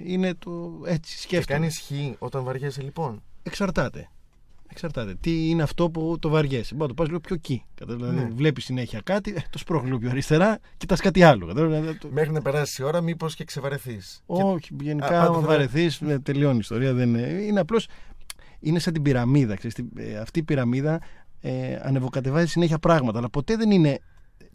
είναι 0.05 0.33
το 0.33 0.81
έτσι 0.85 1.19
σκέφτομαι. 1.19 1.43
Και 1.45 1.53
κάνεις 1.53 1.79
χ 1.79 2.21
όταν 2.21 2.43
βαριέσαι 2.43 2.81
λοιπόν. 2.81 3.23
Εξαρτάται. 3.43 4.09
Εξαρτάται. 4.71 5.15
Τι 5.15 5.49
είναι 5.49 5.63
αυτό 5.63 5.89
που 5.89 6.17
το 6.19 6.29
βαριέσαι. 6.29 6.75
Μπορεί 6.75 6.81
να 6.81 6.87
το 6.87 6.93
πας 6.93 7.07
λίγο 7.07 7.19
πιο 7.19 7.35
εκεί. 7.35 7.63
Δηλαδή, 7.85 8.15
ναι. 8.15 8.29
βλέπεις 8.35 8.63
συνέχεια 8.63 9.01
κάτι, 9.03 9.33
ε, 9.37 9.41
το 9.49 9.57
σπρώχνει 9.57 9.87
λίγο 9.87 9.99
πιο 9.99 10.09
αριστερά, 10.09 10.59
κοιτάς 10.77 11.01
κάτι 11.01 11.23
άλλο. 11.23 11.53
Δηλαδή, 11.53 11.97
το... 11.97 12.09
Μέχρι 12.11 12.31
να 12.31 12.41
περάσει 12.41 12.81
η 12.81 12.85
ώρα, 12.85 13.01
μήπως 13.01 13.35
και 13.35 13.43
ξεβαρεθείς. 13.43 14.21
Όχι, 14.25 14.75
και... 14.75 14.83
γενικά, 14.83 15.21
αν 15.21 15.41
βαρεθείς, 15.41 16.01
ναι, 16.01 16.19
τελειώνει 16.19 16.55
η 16.55 16.59
ιστορία. 16.59 16.93
Δεν 16.93 17.09
είναι. 17.09 17.27
είναι 17.27 17.59
απλώς. 17.59 17.87
Είναι 18.59 18.79
σαν 18.79 18.93
την 18.93 19.01
πυραμίδα. 19.01 19.55
Ξέρεις, 19.55 19.77
ε, 19.95 20.17
αυτή 20.17 20.39
η 20.39 20.43
πυραμίδα 20.43 21.01
ε, 21.41 21.79
ανεβοκατεβάζει 21.81 22.47
συνέχεια 22.47 22.79
πράγματα. 22.79 23.17
Αλλά 23.17 23.29
ποτέ 23.29 23.55
δεν 23.55 23.71
είναι 23.71 23.99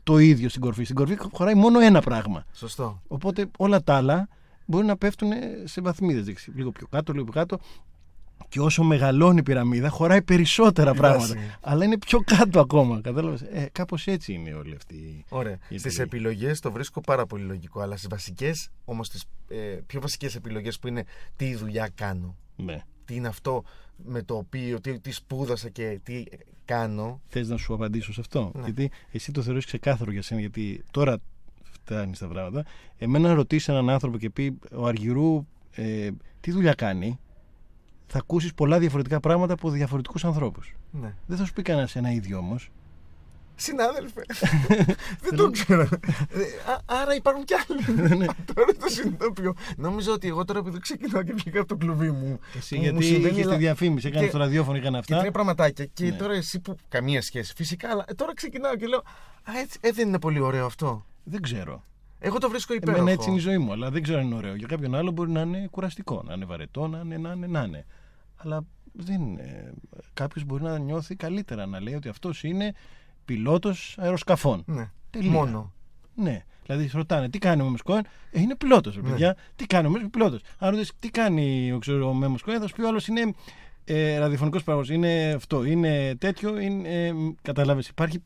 το 0.02 0.18
ίδιο 0.18 0.48
στην 0.48 0.60
κορφή. 0.60 0.84
Στην 0.84 0.96
κορφή 0.96 1.16
χωράει 1.32 1.54
μόνο 1.54 1.80
ένα 1.80 2.00
πράγμα. 2.00 2.44
Σωστό. 2.52 3.02
Οπότε 3.06 3.46
όλα 3.58 3.82
τα 3.82 3.94
άλλα 3.94 4.28
μπορεί 4.66 4.86
να 4.86 4.96
πέφτουν 4.96 5.30
σε 5.64 5.80
βαθμίδες. 5.80 6.48
Λίγο 6.54 6.70
πιο 6.70 6.86
κάτω, 6.86 7.12
λίγο 7.12 7.24
πιο 7.24 7.32
κάτω. 7.32 7.58
Και 8.48 8.60
όσο 8.60 8.82
μεγαλώνει 8.82 9.38
η 9.38 9.42
πυραμίδα, 9.42 9.88
χωράει 9.88 10.22
περισσότερα 10.22 10.94
πράγματα. 10.94 11.34
Αλλά 11.60 11.84
είναι 11.84 11.98
πιο 11.98 12.20
κάτω 12.20 12.60
ακόμα. 12.60 13.00
Κατάλαβες. 13.00 13.40
Ε, 13.40 13.68
Κάπως 13.72 14.06
έτσι 14.06 14.32
είναι 14.32 14.52
όλη 14.52 14.74
αυτή. 14.74 15.24
Ωραία. 15.28 15.58
Στις 15.76 15.98
επιλογές 15.98 16.60
το 16.60 16.72
βρίσκω 16.72 17.00
πάρα 17.00 17.26
πολύ 17.26 17.44
λογικό. 17.44 17.80
Αλλά 17.80 17.96
στις 17.96 18.08
βασικές, 18.08 18.70
όμως 18.84 19.08
τις 19.08 19.24
ε, 19.48 19.56
πιο 19.86 20.00
βασικές 20.00 20.34
επιλογές 20.34 20.78
που 20.78 20.88
είναι 20.88 21.04
τι 21.36 21.54
δουλειά 21.54 21.90
κάνω. 21.94 22.36
Ναι. 22.56 22.82
Τι 23.04 23.14
είναι 23.14 23.28
αυτό 23.28 23.64
με 23.96 24.22
το 24.22 24.36
οποίο, 24.36 24.80
τι, 24.80 25.00
τι 25.00 25.12
σπούδασα 25.12 25.68
και 25.68 26.00
τι 26.02 26.24
κάνω. 26.64 27.20
Θες 27.28 27.48
να 27.48 27.56
σου 27.56 27.74
απαντήσω 27.74 28.12
σε 28.12 28.20
αυτό; 28.20 28.50
Ναι. 28.54 28.62
Γιατί 28.64 28.90
εσύ 29.12 29.32
το 29.32 29.42
θεωρείς 29.42 29.64
ξεκάθαρο 29.64 30.10
για 30.12 30.22
σένα, 30.22 30.40
γιατί 30.40 30.84
τώρα 30.90 31.18
φτάνεις 31.62 32.18
τα 32.18 32.28
πράγματα. 32.28 32.64
Εμένα 32.98 33.28
να 33.28 33.34
ρωτήσει 33.34 33.72
έναν 33.72 33.90
άνθρωπο 33.90 34.18
και 34.18 34.30
πει 34.30 34.58
ο 34.72 34.86
Αργυρού 34.86 35.46
ε, 35.70 36.10
τι 36.40 36.50
δουλειά 36.50 36.74
κάνει, 36.74 37.18
θα 38.06 38.18
ακούσεις 38.18 38.54
πολλά 38.54 38.78
διαφορετικά 38.78 39.20
πράγματα 39.20 39.52
από 39.52 39.70
διαφορετικούς 39.70 40.24
ανθρώπους. 40.24 40.74
Ναι. 40.90 41.14
Δεν 41.26 41.36
θα 41.36 41.44
σου 41.44 41.52
πει 41.52 41.62
κανένας 41.62 41.96
ένα 41.96 42.10
ίδιο 42.12 42.38
όμως. 42.38 42.70
Συνάδελφε. 43.56 44.20
δεν 45.24 45.36
το 45.36 45.50
ξέρω. 45.50 45.82
Ε, 45.82 46.42
άρα 46.84 47.14
υπάρχουν 47.14 47.44
κι 47.44 47.54
άλλοι. 47.54 48.00
Ναι, 48.00 48.14
ναι. 48.14 48.26
τώρα 48.54 48.72
το 48.80 48.88
συνειδητοποιώ. 48.88 49.54
Νομίζω 49.76 50.12
ότι 50.12 50.28
εγώ 50.28 50.44
τώρα 50.44 50.58
επειδή 50.58 50.78
ξεκινάω 50.78 51.22
και 51.22 51.32
βγήκα 51.32 51.58
από 51.60 51.68
το 51.68 51.76
κλουβί 51.76 52.10
μου. 52.10 52.38
Εσύ 52.56 52.78
γιατί 52.78 53.06
είχες 53.06 53.46
τη 53.46 53.56
διαφήμιση, 53.56 54.06
έκανες 54.06 54.30
το 54.30 54.38
ραδιόφωνο, 54.38 54.76
έκανε 54.76 54.98
αυτά. 54.98 55.14
Και 55.14 55.20
τρία 55.20 55.30
πραγματάκια. 55.30 55.84
Και 55.84 56.04
ναι. 56.04 56.12
τώρα 56.12 56.34
εσύ 56.34 56.60
που. 56.60 56.76
Καμία 56.88 57.22
σχέση. 57.22 57.52
Φυσικά, 57.56 57.90
αλλά 57.90 58.04
τώρα 58.16 58.34
ξεκινάω 58.34 58.76
και 58.76 58.86
λέω. 58.86 58.98
Α, 59.42 59.58
έτσι, 59.62 59.78
ε, 59.80 59.90
δεν 59.90 60.08
είναι 60.08 60.18
πολύ 60.18 60.40
ωραίο 60.40 60.66
αυτό. 60.66 61.06
Δεν 61.24 61.42
ξέρω. 61.42 61.84
Εγώ 62.26 62.38
το 62.38 62.50
βρίσκω 62.50 62.74
υπέροχο. 62.74 62.98
Εμένα 62.98 63.12
έτσι 63.12 63.28
είναι 63.28 63.38
η 63.38 63.40
ζωή 63.40 63.58
μου, 63.58 63.72
αλλά 63.72 63.90
δεν 63.90 64.02
ξέρω 64.02 64.18
αν 64.18 64.24
είναι 64.26 64.34
ωραίο. 64.34 64.54
Για 64.54 64.66
κάποιον 64.66 64.94
άλλο 64.94 65.10
μπορεί 65.10 65.30
να 65.30 65.40
είναι 65.40 65.68
κουραστικό, 65.70 66.22
να 66.26 66.34
είναι 66.34 66.44
βαρετό, 66.44 66.86
να 66.86 67.00
είναι, 67.04 67.16
να 67.16 67.32
είναι. 67.32 67.46
Να 67.46 67.62
είναι. 67.62 67.86
Αλλά 68.36 68.64
δεν 68.92 69.20
είναι. 69.20 69.72
Κάποιος 70.14 70.44
μπορεί 70.44 70.62
να 70.62 70.78
νιώθει 70.78 71.16
καλύτερα, 71.16 71.66
να 71.66 71.80
λέει 71.80 71.94
ότι 71.94 72.08
αυτός 72.08 72.42
είναι 72.42 72.74
πιλότος 73.24 73.96
αεροσκαφών. 73.98 74.62
Ναι. 74.66 74.90
Τελεία. 75.10 75.30
Μόνο. 75.30 75.72
Ναι. 76.14 76.44
Δηλαδή, 76.66 76.90
ρωτάνε 76.92 77.28
τι 77.28 77.38
κάνει 77.38 77.60
ο 77.60 77.64
Μέμος 77.64 77.82
Κόεν. 77.82 78.06
Ε, 78.30 78.40
είναι 78.40 78.56
πιλότος, 78.56 78.96
ναι. 78.96 79.08
παιδιά. 79.08 79.36
Τι 79.56 79.66
κάνει 79.66 79.86
ο 79.86 79.90
Μέμος 79.90 80.08
πιλότος. 80.10 80.40
Αν 80.58 80.70
ρωτήσεις 80.70 80.92
τι 80.98 81.10
κάνει 81.10 81.72
ο, 81.72 81.78
ξέρω, 81.78 82.08
ο 82.08 82.12
Μέμος 82.14 82.42
Κόεν, 82.42 82.60
θα 82.60 82.66
σου 82.66 82.74
πει 82.74 82.82
ο 82.82 82.88
άλλος 82.88 83.06
είναι 83.06 83.34
ε, 83.84 84.18
ραδιοφωνικός 84.18 84.62
παραγωγός. 84.62 84.94
Είναι 84.94 85.32
αυτό, 85.36 85.64
είναι 85.64 86.14
τέτοιο. 86.14 86.58
Είναι, 86.58 86.88
ε, 86.88 87.12
Κατάλαβες. 87.42 87.88
Υπάρχει 87.88 88.22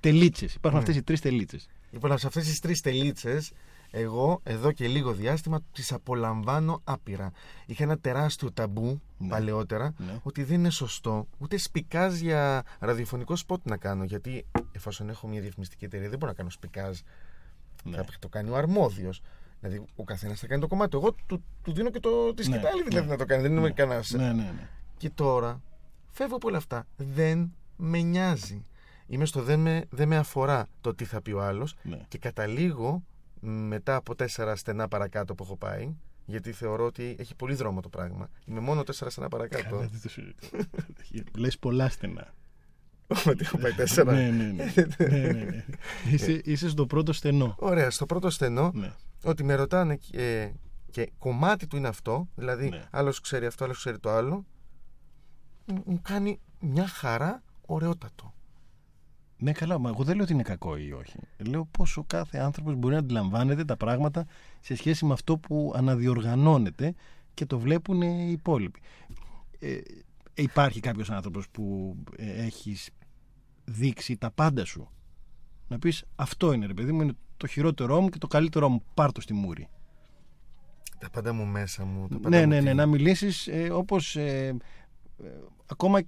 τελίτσες. 0.00 0.54
Υπάρχουν 0.54 0.80
ναι. 0.80 0.86
αυτές 0.86 1.00
οι 1.00 1.04
τρεις 1.04 1.20
τελίτσες. 1.20 1.68
Λοιπόν, 1.94 2.18
σε 2.18 2.26
αυτές 2.26 2.44
τις 2.44 2.60
τρεις 2.60 2.80
τελίτσες 2.80 3.52
εγώ 3.90 4.40
εδώ 4.42 4.72
και 4.72 4.86
λίγο 4.86 5.12
διάστημα 5.12 5.60
τις 5.72 5.92
απολαμβάνω 5.92 6.80
άπειρα. 6.84 7.30
Είχα 7.66 7.82
ένα 7.82 7.98
τεράστιο 7.98 8.52
ταμπού 8.52 9.00
ναι. 9.18 9.28
παλαιότερα 9.28 9.94
ναι. 9.96 10.18
ότι 10.22 10.42
δεν 10.42 10.58
είναι 10.58 10.70
σωστό 10.70 11.28
ούτε 11.38 11.56
σπικάζ 11.56 12.20
για 12.20 12.62
ραδιοφωνικό 12.78 13.36
σποτ 13.36 13.60
να 13.64 13.76
κάνω. 13.76 14.04
Γιατί 14.04 14.46
εφόσον 14.72 15.08
έχω 15.08 15.28
μια 15.28 15.40
διαφημιστική 15.40 15.84
εταιρεία 15.84 16.08
δεν 16.08 16.18
μπορώ 16.18 16.30
να 16.30 16.36
κάνω 16.36 16.50
σπικάζ. 16.50 16.98
Ναι. 17.84 17.96
Θα 17.96 18.04
το 18.18 18.28
κάνει 18.28 18.50
ο 18.50 18.56
αρμόδιος. 18.56 19.22
Δηλαδή 19.60 19.84
ο 19.94 20.04
καθένας 20.04 20.40
θα 20.40 20.46
κάνει 20.46 20.60
το 20.60 20.66
κομμάτι. 20.66 20.96
Εγώ 20.96 21.14
του, 21.26 21.44
του 21.62 21.72
δίνω 21.72 21.90
και 21.90 22.00
το, 22.00 22.34
τη 22.34 22.48
ναι. 22.48 22.54
σκυτάλη 22.54 22.82
δηλαδή 22.82 23.08
να 23.08 23.16
το 23.16 23.24
κάνει. 23.24 23.42
Δεν 23.42 23.50
είμαι 23.52 23.60
ναι. 23.60 23.70
κανένας. 23.70 24.10
Ναι, 24.10 24.26
ναι, 24.26 24.32
ναι. 24.32 24.68
Και 24.96 25.10
τώρα 25.10 25.62
φεύγω 26.10 26.36
από 26.36 26.48
όλα 26.48 26.56
αυτά. 26.56 26.86
Δεν 26.96 27.54
με 27.76 27.98
νοιάζει. 27.98 28.62
Είμαι 29.06 29.24
στο 29.24 29.42
δεν 29.42 29.60
με, 29.60 29.84
δεν 29.90 30.08
με 30.08 30.16
αφορά 30.16 30.68
το 30.80 30.94
τι 30.94 31.04
θα 31.04 31.22
πει 31.22 31.32
ο 31.32 31.42
άλλος 31.42 31.74
και 32.08 32.18
καταλήγω 32.18 33.02
μετά 33.40 33.96
από 33.96 34.14
τέσσερα 34.14 34.56
στενά 34.56 34.88
παρακάτω 34.88 35.34
που 35.34 35.42
έχω 35.44 35.56
πάει, 35.56 35.94
γιατί 36.24 36.52
θεωρώ 36.52 36.84
ότι 36.84 37.16
έχει 37.18 37.34
πολύ 37.34 37.54
δρόμο 37.54 37.80
το 37.80 37.88
πράγμα. 37.88 38.30
Είμαι 38.44 38.60
μόνο 38.60 38.82
τέσσερα 38.82 39.10
στενά 39.10 39.28
παρακάτω. 39.28 39.88
Λες 41.36 41.58
πολλά 41.58 41.88
στενά. 41.88 42.34
Ότι 43.26 43.44
έχω 43.44 43.58
πάει 43.58 43.72
τέσσερα. 43.72 44.12
ναι, 44.12 44.30
ναι, 44.30 44.44
ναι. 44.44 44.72
ναι, 44.98 45.32
ναι, 45.32 45.64
Είσαι, 46.12 46.40
είσαι 46.44 46.68
στο 46.68 46.86
πρώτο 46.86 47.12
στενό. 47.12 47.54
Ωραία, 47.58 47.90
στο 47.90 48.06
πρώτο 48.06 48.30
στενό. 48.30 48.72
Ότι 49.24 49.44
με 49.44 49.54
ρωτάνε 49.54 49.96
και, 49.96 50.52
και 50.90 51.10
κομμάτι 51.18 51.66
του 51.66 51.76
είναι 51.76 51.88
αυτό. 51.88 52.28
Δηλαδή, 52.34 52.68
ναι. 52.68 52.88
άλλος 52.90 53.20
ξέρει 53.20 53.46
αυτό, 53.46 53.64
άλλος 53.64 53.78
ξέρει 53.78 53.98
το 53.98 54.10
άλλο. 54.10 54.44
Μου 55.84 56.00
κάνει 56.02 56.40
μια 56.60 56.86
χαρά 56.86 57.42
ωραιότατο. 57.66 58.33
Ναι, 59.38 59.52
καλά, 59.52 59.78
μα 59.78 59.88
εγώ 59.88 60.04
δεν 60.04 60.14
λέω 60.14 60.24
ότι 60.24 60.32
είναι 60.32 60.42
κακό 60.42 60.76
ή 60.76 60.92
όχι. 60.92 61.18
Λέω 61.38 61.64
πόσο 61.64 62.04
κάθε 62.06 62.38
άνθρωπος 62.38 62.74
μπορεί 62.74 62.94
να 62.94 63.00
αντιλαμβάνεται 63.00 63.64
τα 63.64 63.76
πράγματα 63.76 64.26
σε 64.60 64.74
σχέση 64.74 65.04
με 65.04 65.12
αυτό 65.12 65.38
που 65.38 65.72
αναδιοργανώνεται 65.76 66.94
και 67.34 67.46
το 67.46 67.58
βλέπουν 67.58 68.02
οι 68.02 68.28
υπόλοιποι. 68.30 68.80
Ε, 69.58 69.78
υπάρχει 70.34 70.80
κάποιος 70.80 71.10
άνθρωπος 71.10 71.48
που 71.48 71.96
ε, 72.16 72.44
έχεις 72.44 72.90
δείξει 73.64 74.16
τα 74.16 74.30
πάντα 74.30 74.64
σου; 74.64 74.88
Να 75.68 75.78
πεις 75.78 76.04
αυτό 76.16 76.52
είναι 76.52 76.66
ρε 76.66 76.74
παιδί 76.74 76.92
μου, 76.92 77.02
είναι 77.02 77.16
το 77.36 77.46
χειρότερό 77.46 78.00
μου 78.00 78.08
και 78.08 78.18
το 78.18 78.26
καλύτερό 78.26 78.68
μου. 78.68 78.82
Πάρ' 78.94 79.12
το 79.12 79.20
στη 79.20 79.32
μούρη. 79.32 79.68
Τα 80.98 81.10
πάντα 81.10 81.32
μου 81.32 81.44
μέσα 81.44 81.84
μου. 81.84 82.08
Τα 82.08 82.18
πάντα 82.18 82.38
ναι, 82.38 82.46
ναι, 82.46 82.60
ναι, 82.60 82.72
να 82.72 82.86
μιλήσεις 82.86 83.46
ε, 83.46 83.70
όπως 83.72 84.16
ε, 84.16 84.56
ε, 85.22 85.28
ακόμα 85.66 86.00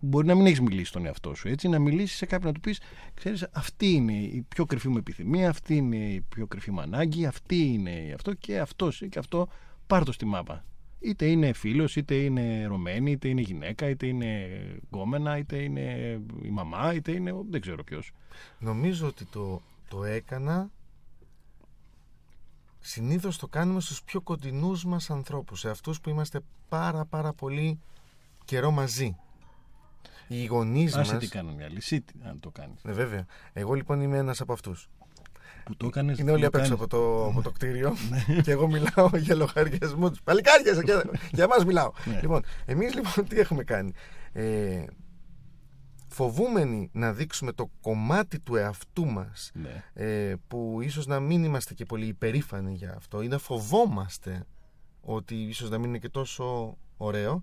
μπορεί 0.00 0.26
να 0.26 0.34
μην 0.34 0.46
έχεις 0.46 0.60
μιλήσει 0.60 0.84
στον 0.84 1.06
εαυτό 1.06 1.34
σου 1.34 1.48
έτσι, 1.48 1.68
να 1.68 1.78
μιλήσεις 1.78 2.16
σε 2.16 2.26
κάποιον 2.26 2.46
να 2.46 2.54
του 2.54 2.60
πεις: 2.60 2.80
Ξέρεις, 3.14 3.46
αυτή 3.52 3.92
είναι 3.92 4.12
η 4.12 4.44
πιο 4.48 4.64
κρυφή 4.64 4.88
μου 4.88 4.96
επιθυμία, 4.96 5.48
αυτή 5.48 5.76
είναι 5.76 5.96
η 5.96 6.20
πιο 6.20 6.46
κρυφή 6.46 6.70
μου 6.70 6.80
ανάγκη, 6.80 7.26
αυτή 7.26 7.66
είναι 7.66 8.12
αυτό 8.14 8.34
και 8.34 8.58
αυτό 8.58 8.88
και 9.08 9.18
αυτό. 9.18 9.48
Πάρ 9.86 10.04
το 10.04 10.12
στη 10.12 10.24
μάπα. 10.24 10.64
Είτε 11.00 11.26
είναι 11.26 11.52
φίλος, 11.52 11.96
είτε 11.96 12.14
είναι 12.14 12.66
ρωμένη, 12.66 13.10
είτε 13.10 13.28
είναι 13.28 13.40
γυναίκα, 13.40 13.88
είτε 13.88 14.06
είναι 14.06 14.48
γκόμενα, 14.86 15.38
είτε 15.38 15.56
είναι 15.56 16.20
η 16.42 16.50
μαμά, 16.50 16.94
είτε 16.94 17.12
είναι. 17.12 17.34
δεν 17.50 17.60
ξέρω 17.60 17.84
ποιος. 17.84 18.12
Νομίζω 18.58 19.06
ότι 19.06 19.24
το, 19.24 19.60
το 19.88 20.04
έκανα 20.04 20.70
συνήθως 22.80 23.38
το 23.38 23.46
κάνουμε 23.46 23.80
στους 23.80 24.02
πιο 24.02 24.20
κοντινούς 24.20 24.84
μας 24.84 25.10
ανθρώπους, 25.10 25.60
σε 25.60 25.70
αυτούς 25.70 26.00
που 26.00 26.10
είμαστε 26.10 26.40
πάρα 26.68 27.04
πάρα 27.04 27.32
πολύ 27.32 27.80
καιρό 28.48 28.70
μαζί. 28.70 29.16
Οι 30.28 30.44
γονείς 30.44 30.96
μα. 30.96 31.02
τι 31.02 31.28
κάνουν 31.28 31.58
οι 31.58 31.64
άλλοι. 31.64 31.76
Εσύ 31.76 32.04
αν 32.22 32.40
το 32.40 32.50
κάνεις. 32.50 32.82
Ναι, 32.82 32.92
βέβαια. 32.92 33.26
Εγώ 33.52 33.74
λοιπόν 33.74 34.00
είμαι 34.00 34.16
ένας 34.16 34.40
από 34.40 34.52
αυτούς. 34.52 34.88
Που 35.64 35.76
το 35.76 35.86
έκανες, 35.86 36.18
Είναι 36.18 36.30
όλοι 36.30 36.44
απ' 36.44 36.54
έξω 36.54 36.74
από 36.74 36.86
το, 36.86 37.26
από 37.26 37.42
το 37.42 37.50
κτίριο 37.50 37.96
ναι. 38.26 38.40
και 38.40 38.50
εγώ 38.50 38.66
μιλάω 38.66 39.10
για 39.16 39.34
λογαριασμό 39.34 40.10
τους. 40.10 40.22
Παλικάρια, 40.22 40.72
για, 40.84 41.04
για 41.32 41.44
εμάς 41.44 41.64
μιλάω. 41.64 41.92
Ναι. 42.04 42.20
Λοιπόν, 42.20 42.42
εμείς 42.64 42.94
λοιπόν 42.94 43.28
τι 43.28 43.38
έχουμε 43.38 43.64
κάνει; 43.64 43.92
Ε, 44.32 44.84
φοβούμενοι 46.08 46.90
να 46.92 47.12
δείξουμε 47.12 47.52
το 47.52 47.70
κομμάτι 47.80 48.40
του 48.40 48.56
εαυτού 48.56 49.06
μας 49.06 49.50
ναι. 49.54 49.84
ε, 49.92 50.34
που 50.48 50.78
ίσως 50.82 51.06
να 51.06 51.20
μην 51.20 51.44
είμαστε 51.44 51.74
και 51.74 51.84
πολύ 51.84 52.06
υπερήφανοι 52.06 52.74
για 52.74 52.94
αυτό 52.96 53.22
ή 53.22 53.28
να 53.28 53.38
φοβόμαστε 53.38 54.44
ότι 55.00 55.34
ίσως 55.34 55.70
να 55.70 55.78
μην 55.78 55.88
είναι 55.88 55.98
και 55.98 56.08
τόσο 56.08 56.76
ωραίο 56.96 57.42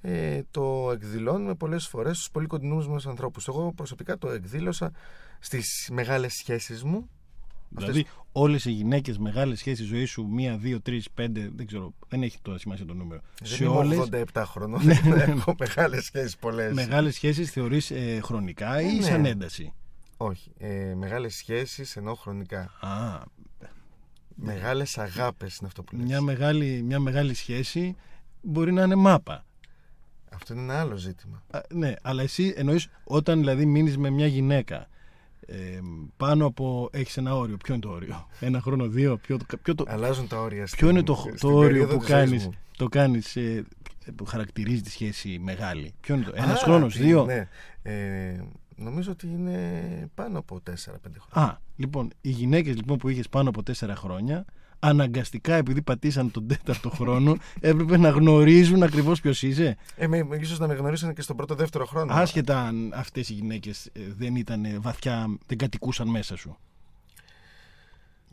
ε, 0.00 0.40
το 0.50 0.90
εκδηλώνουμε 0.92 1.54
πολλές 1.54 1.86
φορές 1.86 2.16
στους 2.16 2.30
πολύ 2.30 2.46
κοντινούς 2.46 2.88
μας 2.88 3.06
ανθρώπους. 3.06 3.48
Εγώ 3.48 3.72
προσωπικά 3.72 4.18
το 4.18 4.30
εκδήλωσα 4.30 4.92
στις 5.38 5.88
μεγάλες 5.92 6.32
σχέσεις 6.34 6.82
μου. 6.82 7.08
Δηλαδή, 7.72 8.06
όλες 8.32 8.64
οι 8.64 8.70
γυναίκες 8.70 9.18
μεγάλες 9.18 9.58
σχέσεις 9.58 9.86
ζωή 9.86 10.04
σου, 10.04 10.26
μία, 10.26 10.56
δύο, 10.56 10.80
τρεις, 10.80 11.10
πέντε, 11.14 11.50
δεν 11.54 11.66
ξέρω, 11.66 11.94
δεν 12.08 12.22
έχει 12.22 12.38
τώρα 12.42 12.58
σημασία 12.58 12.86
το 12.86 12.94
νούμερο. 12.94 13.20
Δεν 13.42 13.66
είμαι 13.66 13.76
όλες- 13.76 13.98
87 13.98 14.42
χρονών, 14.46 14.80
Ναι, 14.86 14.94
δεν 14.94 15.16
ναι. 15.16 15.22
έχω 15.22 15.54
μεγάλες 15.58 16.04
σχέσεις 16.04 16.36
πολλές. 16.36 16.72
Μεγάλες 16.72 17.14
σχέσεις 17.14 17.50
θεωρείς 17.50 17.90
ε, 17.90 18.20
χρονικά 18.22 18.80
ή 18.80 18.86
Ε, 18.88 18.92
ναι. 18.92 19.02
σαν 19.02 19.24
ένταση; 19.24 19.72
Όχι, 20.16 20.52
ε, 20.58 20.94
μεγάλες 20.96 21.34
σχέσεις 21.34 21.96
ενώ 21.96 22.14
χρονικά. 22.14 22.60
Α, 22.80 23.22
Μεγάλες 24.42 24.98
αγάπες 24.98 25.56
είναι 25.56 25.66
αυτό 25.66 25.82
που 25.82 25.96
λες. 25.96 26.04
μια 26.06 26.20
μεγάλη, 26.20 26.82
μια 26.82 27.00
μεγάλη 27.00 27.34
σχέση 27.34 27.96
μπορεί 28.42 28.72
να 28.72 28.82
είναι 28.82 28.94
μάπα. 28.94 29.44
Αυτό 30.34 30.52
είναι 30.54 30.62
ένα 30.62 30.80
άλλο 30.80 30.96
ζήτημα. 30.96 31.42
Α, 31.50 31.60
ναι, 31.74 31.94
αλλά 32.02 32.22
εσύ 32.22 32.54
εννοείς 32.56 32.88
όταν 33.04 33.38
δηλαδή 33.38 33.66
μείνεις 33.66 33.98
με 33.98 34.10
μια 34.10 34.26
γυναίκα 34.26 34.88
ε, 35.46 35.56
πάνω 36.16 36.46
από 36.46 36.88
έχεις 36.92 37.16
ένα 37.16 37.36
όριο. 37.36 37.56
Ποιο 37.56 37.74
είναι 37.74 37.82
το 37.82 37.90
όριο, 37.90 38.26
ένα 38.40 38.60
χρόνο, 38.60 38.88
δύο, 38.88 39.16
ποιο, 39.16 39.38
ποιο, 39.62 39.74
το, 39.74 39.84
Αλλάζουν 39.88 40.28
τα 40.28 40.40
όρια 40.40 40.64
ποιο 40.70 40.88
είναι 40.88 41.02
το, 41.02 41.14
στην 41.14 41.36
το 41.38 41.48
όριο 41.48 41.68
περίοδο 41.68 41.92
που 41.94 41.98
της 41.98 42.08
ζωής 42.08 42.20
κάνεις, 42.28 42.44
μου. 42.44 42.52
το 42.76 42.88
κάνεις 42.88 43.36
ε, 43.36 43.64
που 44.16 44.24
χαρακτηρίζει 44.24 44.82
τη 44.82 44.90
σχέση 44.90 45.38
μεγάλη; 45.42 45.94
Ποιο 46.00 46.14
είναι 46.14 46.24
το, 46.24 46.30
Α, 46.30 46.42
ένας 46.44 46.62
χρόνος, 46.62 46.94
τι- 46.94 47.02
δύο; 47.02 47.24
Ναι. 47.24 47.48
Ε, 47.82 48.40
νομίζω 48.76 49.10
ότι 49.12 49.26
είναι 49.26 49.60
πάνω 50.14 50.38
από 50.38 50.60
4-5 50.70 50.72
χρόνια. 51.30 51.50
Α, 51.52 51.58
λοιπόν, 51.76 52.10
οι 52.20 52.30
γυναίκες 52.30 52.76
λοιπόν 52.76 52.98
που 52.98 53.08
είχες 53.08 53.28
πάνω 53.28 53.48
από 53.48 53.62
τέσσερα 53.62 53.96
χρόνια 53.96 54.44
αναγκαστικά 54.80 55.54
επειδή 55.54 55.82
πατήσαν 55.82 56.30
τον 56.30 56.46
τέταρτο 56.46 56.90
χρόνο 56.90 57.36
έπρεπε 57.60 57.96
να 57.96 58.08
γνωρίζουν 58.08 58.82
ακριβώς 58.82 59.20
ποιος 59.20 59.42
είσαι. 59.42 59.76
Ε, 59.96 60.06
με, 60.06 60.22
με- 60.22 60.36
ίσως 60.36 60.58
να 60.58 60.66
με 60.66 60.74
γνωρίσανε 60.74 61.12
και 61.12 61.22
στον 61.22 61.36
πρώτο-δεύτερο 61.36 61.86
χρόνο. 61.86 62.12
Άσχετα 62.14 62.60
αν 62.60 62.92
αυτές 62.94 63.28
οι 63.28 63.32
γυναίκες 63.32 63.86
ε, 63.86 63.90
δεν 64.16 64.36
ήταν 64.36 64.64
ε, 64.64 64.78
βαθιά, 64.78 65.38
δεν 65.46 65.58
κατοικούσαν 65.58 66.08
μέσα 66.08 66.36
σου. 66.36 66.56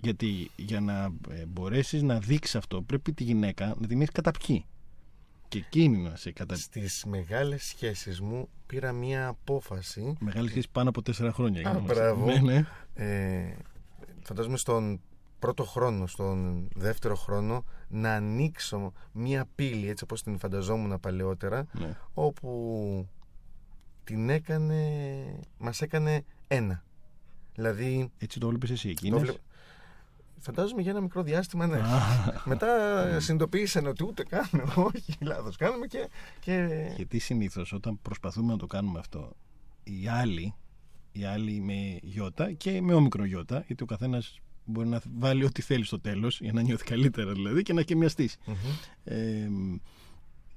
Γιατί 0.02 0.52
για 0.56 0.80
να 0.80 1.04
ε, 1.30 1.46
μπορέσεις 1.48 2.02
να 2.02 2.20
δείξεις 2.20 2.56
αυτό 2.56 2.82
πρέπει 2.82 3.14
τη 3.14 3.24
γυναίκα 3.24 3.76
να 3.80 3.88
την 3.88 3.98
έχεις 4.02 4.12
καταπιεί. 4.12 4.66
Και 5.48 5.58
εκείνη 5.58 5.98
να 5.98 6.16
σε 6.16 6.32
καταπιεί. 6.32 6.64
Στις 6.64 7.06
μεγάλες 7.06 7.64
σχέσεις 7.64 8.22
μου 8.22 8.50
πήρα 8.68 8.92
μία 8.92 9.28
απόφαση 9.28 10.16
Μεγάλη 10.20 10.50
σχέση 10.50 10.68
πάνω 10.72 10.90
από 10.90 11.02
τέσσερα 11.02 11.32
χρόνια. 11.32 11.62
για 11.62 11.70
Α, 11.70 11.74
να 11.74 11.80
είμαστε- 11.80 12.02
μπράβο. 12.04 12.26
Ναι, 12.26 12.40
ναι. 12.40 12.66
ε, 12.94 13.56
φαντάζομαι 14.22 14.58
στον 14.58 15.00
πρώτο 15.40 15.64
χρόνο, 15.64 16.08
στον 16.08 16.68
δεύτερο 16.76 17.16
χρόνο 17.16 17.64
να 17.88 18.14
ανοίξω 18.14 18.94
μία 19.12 19.46
πύλη 19.56 19.90
έτσι 19.90 20.04
όπως 20.04 20.24
την 20.24 20.38
φανταζόμουν 20.40 21.00
παλαιότερα 21.00 21.66
ναι. 21.80 21.98
όπου 22.14 23.08
την 24.04 24.30
έκανε, 24.30 24.80
μας 25.58 25.82
έκανε 25.82 26.24
ένα. 26.48 26.84
Δηλαδή, 27.56 28.12
Έτσι 28.18 28.40
το 28.40 28.48
βλέπεις 28.48 28.70
εσύ 28.70 28.84
το 28.84 28.90
εκείνες. 28.90 29.22
βλέ- 29.22 29.38
φαντάζομαι 30.40 30.82
για 30.82 30.92
ένα 30.92 31.02
μικρό 31.02 31.24
διάστημα, 31.24 31.68
ναι. 31.68 31.78
Α, 31.78 32.00
Μετά 32.46 32.68
συνειδητοποίησαν 33.20 33.88
ότι 33.88 34.04
ούτε 34.04 34.24
καν, 34.24 34.50
όχι, 34.94 35.14
λάθος 35.20 35.56
κάνουμε 35.56 35.88
και... 35.88 36.10
και... 36.40 36.68
Γιατί 36.96 37.20
συνήθως 37.20 37.74
όταν 37.74 38.00
προσπαθούμε 38.02 38.52
να 38.52 38.58
το 38.58 38.68
κάνουμε 38.68 39.00
αυτό, 39.00 39.32
οι 39.84 40.08
άλλοι, 40.08 40.54
οι 41.12 41.24
άλλοι 41.24 41.60
με 41.62 42.00
γιώτα 42.02 42.52
και 42.52 42.82
με 42.82 42.94
όμικρο 42.94 43.26
γιώτα, 43.26 43.64
γιατί 43.68 43.84
ο 43.84 43.86
καθένας 43.86 44.40
μπορεί 44.68 44.88
να 44.88 45.02
βάλει 45.18 45.44
ό,τι 45.44 45.62
θέλει 45.62 45.84
στο 45.84 46.00
τέλος, 46.00 46.40
για 46.42 46.54
να 46.54 46.62
νιώθει 46.62 46.84
καλύτερα 46.84 47.32
δηλαδή 47.32 47.62
και 47.62 47.74
να 47.74 47.82
και 47.82 47.96
μια 47.96 48.10
στήση. 48.10 48.38
Μμμ. 48.46 48.56
Ε, 49.04 49.50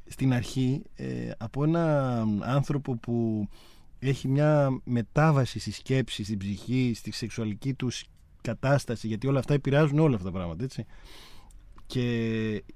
στην 0.07 0.33
αρχή, 0.33 0.83
ε, 0.95 1.31
από 1.39 1.65
ένα 1.65 2.25
άνθρωπο 2.41 2.97
που 2.97 3.49
έχει 3.99 4.29
μια 4.29 4.81
μετάβαση 4.85 5.59
στη 5.59 5.73
σκέψη, 5.73 6.25
στην 6.25 6.39
ψυχή, 6.39 6.93
στη 6.95 7.13
σεξουαλική 7.13 7.75
του 7.75 7.91
κατάσταση, 8.43 9.07
γιατί 9.07 9.27
όλα 9.27 9.39
αυτά 9.39 9.55
επηρεάζουν 9.55 9.99
όλα 9.99 10.15
αυτά 10.15 10.27
τα 10.27 10.33
πράγματα, 10.33 10.65
έτσι. 10.65 10.87
Και 11.87 12.05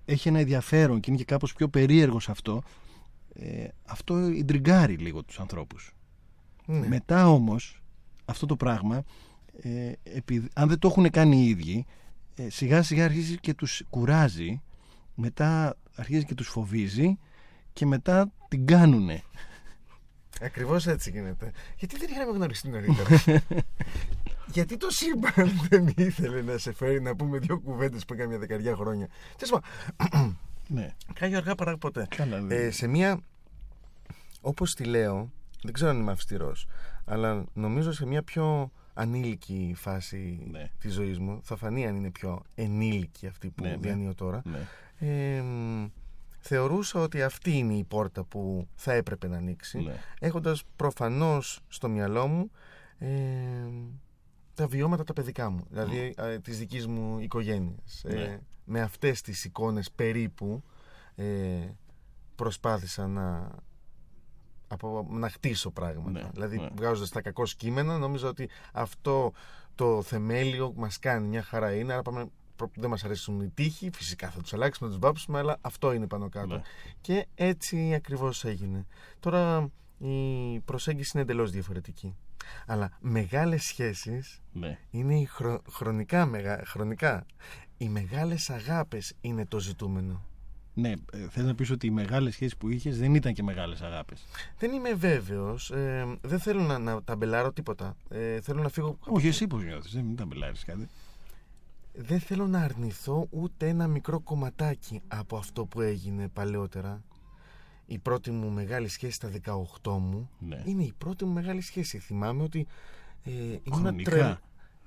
έχει 0.04 0.28
ένα 0.28 0.38
ενδιαφέρον 0.38 1.00
και 1.00 1.10
είναι 1.10 1.18
και 1.18 1.24
κάπως 1.24 1.52
πιο 1.52 1.68
περίεργο 1.68 2.20
σε 2.20 2.30
αυτό, 2.30 2.62
ε, 3.34 3.68
αυτό 3.84 4.28
ιντριγκάρει 4.28 4.96
λίγο 4.96 5.22
τους 5.22 5.40
ανθρώπους. 5.40 5.94
Ναι. 6.66 6.86
Μετά 6.88 7.28
όμως 7.28 7.82
αυτό 8.24 8.46
το 8.46 8.56
πράγμα 8.56 9.04
ε, 9.62 9.92
επειδή, 10.02 10.48
αν 10.54 10.68
δεν 10.68 10.78
το 10.78 10.88
έχουν 10.88 11.10
κάνει 11.10 11.36
οι 11.36 11.48
ίδιοι 11.48 11.86
ε, 12.36 12.50
σιγά 12.50 12.82
σιγά 12.82 13.04
αρχίζει 13.04 13.38
και 13.38 13.54
τους 13.54 13.82
κουράζει 13.90 14.62
μετά 15.14 15.76
αρχίζει 15.94 16.24
και 16.24 16.34
τους 16.34 16.48
φοβίζει 16.48 17.18
και 17.72 17.86
μετά 17.86 18.32
την 18.48 18.66
κάνουνε. 18.66 19.22
Ακριβώς 20.40 20.86
έτσι 20.86 21.10
γίνεται. 21.10 21.50
Γιατί 21.78 21.96
δεν 21.98 22.08
είχαμε 22.10 22.32
γνωριστεί 22.32 22.68
νωρίτερα; 22.68 23.22
Γιατί 24.54 24.76
το 24.76 24.86
σύμπαν 24.90 25.50
δεν 25.68 25.92
ήθελε 25.96 26.42
να 26.42 26.58
σε 26.58 26.72
φέρει 26.72 27.02
να 27.02 27.16
πούμε 27.16 27.38
δύο 27.38 27.60
κουβέντες 27.60 28.04
που 28.04 28.14
έκανε 28.14 28.28
μια 28.28 28.38
δεκαριά 28.38 28.74
χρόνια. 28.74 29.08
Τέλος 29.36 29.60
πάντων, 29.98 30.38
ναι, 30.68 30.94
Κάγιο 31.12 31.36
αργά 31.38 31.54
παρά 31.54 31.78
ποτέ. 31.78 32.06
καλά. 32.16 32.40
δεν- 32.42 32.66
Ε, 32.66 32.70
σε 32.70 32.86
μια, 32.86 33.20
όπως 34.40 34.70
τη 34.74 34.84
λέω, 34.84 35.30
δεν 35.62 35.72
ξέρω 35.72 35.90
αν 35.90 36.00
είμαι 36.00 36.12
αυστηρός, 36.12 36.66
αλλά 37.04 37.44
νομίζω 37.52 37.92
σε 37.92 38.06
μια 38.06 38.22
πιο 38.22 38.70
ανήλικη 38.94 39.72
φάση 39.76 40.46
Ναι. 40.50 40.70
της 40.78 40.92
ζωής 40.92 41.18
μου, 41.18 41.40
θα 41.42 41.56
φανεί 41.56 41.86
αν 41.86 41.96
είναι 41.96 42.10
πιο 42.10 42.42
ενήλικη 42.54 43.26
αυτή 43.26 43.50
που 43.50 43.62
Ναι, 43.62 43.70
ναι. 43.70 43.76
διανύω 43.76 44.14
τώρα, 44.14 44.42
ναι. 44.44 44.66
ε, 45.36 45.40
μ, 45.42 45.86
θεωρούσα 46.40 47.00
ότι 47.00 47.22
αυτή 47.22 47.50
είναι 47.58 47.74
η 47.74 47.84
πόρτα 47.84 48.24
που 48.24 48.68
θα 48.74 48.92
έπρεπε 48.92 49.28
να 49.28 49.36
ανοίξει, 49.36 49.78
ναι. 49.78 49.94
έχοντας 50.20 50.64
προφανώς 50.76 51.60
στο 51.68 51.88
μυαλό 51.88 52.26
μου 52.26 52.50
ε, 52.98 53.08
τα 54.54 54.66
βιώματα 54.66 55.04
τα 55.04 55.12
παιδικά 55.12 55.50
μου, 55.50 55.64
δηλαδή 55.70 56.14
ε, 56.16 56.38
της 56.38 56.58
δικής 56.58 56.86
μου 56.86 57.18
οικογένειας. 57.18 58.04
Ε, 58.04 58.14
Ναι. 58.14 58.38
με 58.64 58.80
αυτές 58.80 59.20
τις 59.20 59.44
εικόνες 59.44 59.90
περίπου 59.90 60.62
ε, 61.14 61.24
προσπάθησα 62.34 63.06
να, 63.06 63.50
από, 64.68 65.06
να 65.10 65.28
χτίσω 65.30 65.70
πράγματα. 65.70 66.10
Ναι, 66.10 66.28
δηλαδή 66.32 66.58
ναι. 66.58 66.68
βγάζοντας 66.76 67.10
τα 67.10 67.20
κακό 67.20 67.42
κείμενα 67.56 67.98
νομίζω 67.98 68.28
ότι 68.28 68.48
αυτό 68.72 69.32
το 69.74 70.02
θεμέλιο 70.02 70.72
μας 70.76 70.98
κάνει 70.98 71.26
μια 71.28 71.42
χαρά 71.42 71.74
είναι, 71.74 71.92
άρα 71.92 72.02
πάμε, 72.02 72.26
προ- 72.56 72.70
δεν 72.76 72.90
μας 72.90 73.04
αρέσουν 73.04 73.40
οι 73.40 73.48
τύχοι, 73.48 73.90
φυσικά 73.94 74.30
θα 74.30 74.40
τους 74.40 74.52
αλλάξουμε, 74.54 74.88
θα 74.88 74.94
τους 74.96 75.04
βάψουμε, 75.06 75.38
αλλά 75.38 75.58
αυτό 75.60 75.92
είναι 75.92 76.06
πάνω 76.06 76.28
κάτω. 76.28 76.54
Ναι. 76.54 76.62
Και 77.00 77.26
έτσι 77.34 77.94
ακριβώς 77.94 78.44
έγινε. 78.44 78.86
Τώρα 79.20 79.70
η 79.98 80.60
προσέγγιση 80.60 81.10
είναι 81.14 81.22
εντελώς 81.22 81.50
διαφορετική. 81.50 82.16
Αλλά 82.66 82.90
μεγάλες 83.00 83.62
σχέσεις 83.64 84.40
ναι. 84.52 84.78
είναι 84.90 85.18
οι 85.18 85.24
χρο- 85.24 85.62
χρονικά, 85.70 86.26
μεγα, 86.26 86.62
χρονικά. 86.66 87.26
Οι 87.76 87.88
μεγάλες 87.88 88.50
αγάπες 88.50 89.14
είναι 89.20 89.46
το 89.46 89.58
ζητούμενο. 89.58 90.24
Ναι, 90.76 90.88
ε, 91.12 91.28
θες 91.30 91.44
να 91.44 91.54
πεις 91.54 91.70
ότι 91.70 91.86
οι 91.86 91.90
μεγάλες 91.90 92.32
σχέσεις 92.34 92.56
που 92.56 92.68
είχες 92.68 92.98
δεν 92.98 93.14
ήταν 93.14 93.32
και 93.32 93.42
μεγάλες 93.42 93.80
αγάπες. 93.82 94.24
Δεν 94.58 94.72
είμαι 94.72 94.94
βέβαιος. 94.94 95.70
ε, 95.70 96.16
δεν 96.22 96.38
θέλω 96.38 96.60
να, 96.62 96.78
να 96.78 97.02
ταμπελάρω 97.02 97.52
τίποτα. 97.52 97.96
Ε, 98.08 98.40
θέλω 98.40 98.62
να 98.62 98.68
φύγω. 98.68 98.98
Όχι, 99.00 99.26
εσύ 99.26 99.46
πώς 99.46 99.62
νιώθεις, 99.64 99.92
δεν 99.92 100.04
μην 100.04 100.16
τα 100.16 100.24
μπελάρεις 100.26 100.64
κάτι. 100.64 100.88
Δεν 101.92 102.20
θέλω 102.20 102.46
να 102.46 102.58
αρνηθώ 102.60 103.26
ούτε 103.30 103.68
ένα 103.68 103.86
μικρό 103.86 104.20
κομματάκι 104.20 105.00
από 105.08 105.36
αυτό 105.36 105.64
που 105.66 105.80
έγινε 105.80 106.28
παλαιότερα. 106.28 107.02
Η 107.86 107.98
πρώτη 107.98 108.30
μου 108.30 108.50
μεγάλη 108.50 108.88
σχέση 108.88 109.12
στα 109.12 109.30
18 109.82 109.98
μου 109.98 110.30
Ναι. 110.38 110.62
είναι 110.64 110.82
η 110.82 110.92
πρώτη 110.98 111.24
μου 111.24 111.32
μεγάλη 111.32 111.60
σχέση. 111.60 111.98
Θυμάμαι 111.98 112.42
ότι 112.42 112.66
ε, 113.24 113.30
ήμουν 113.62 113.80
Χρονικά. 113.80 114.10
τρελ- 114.10 114.36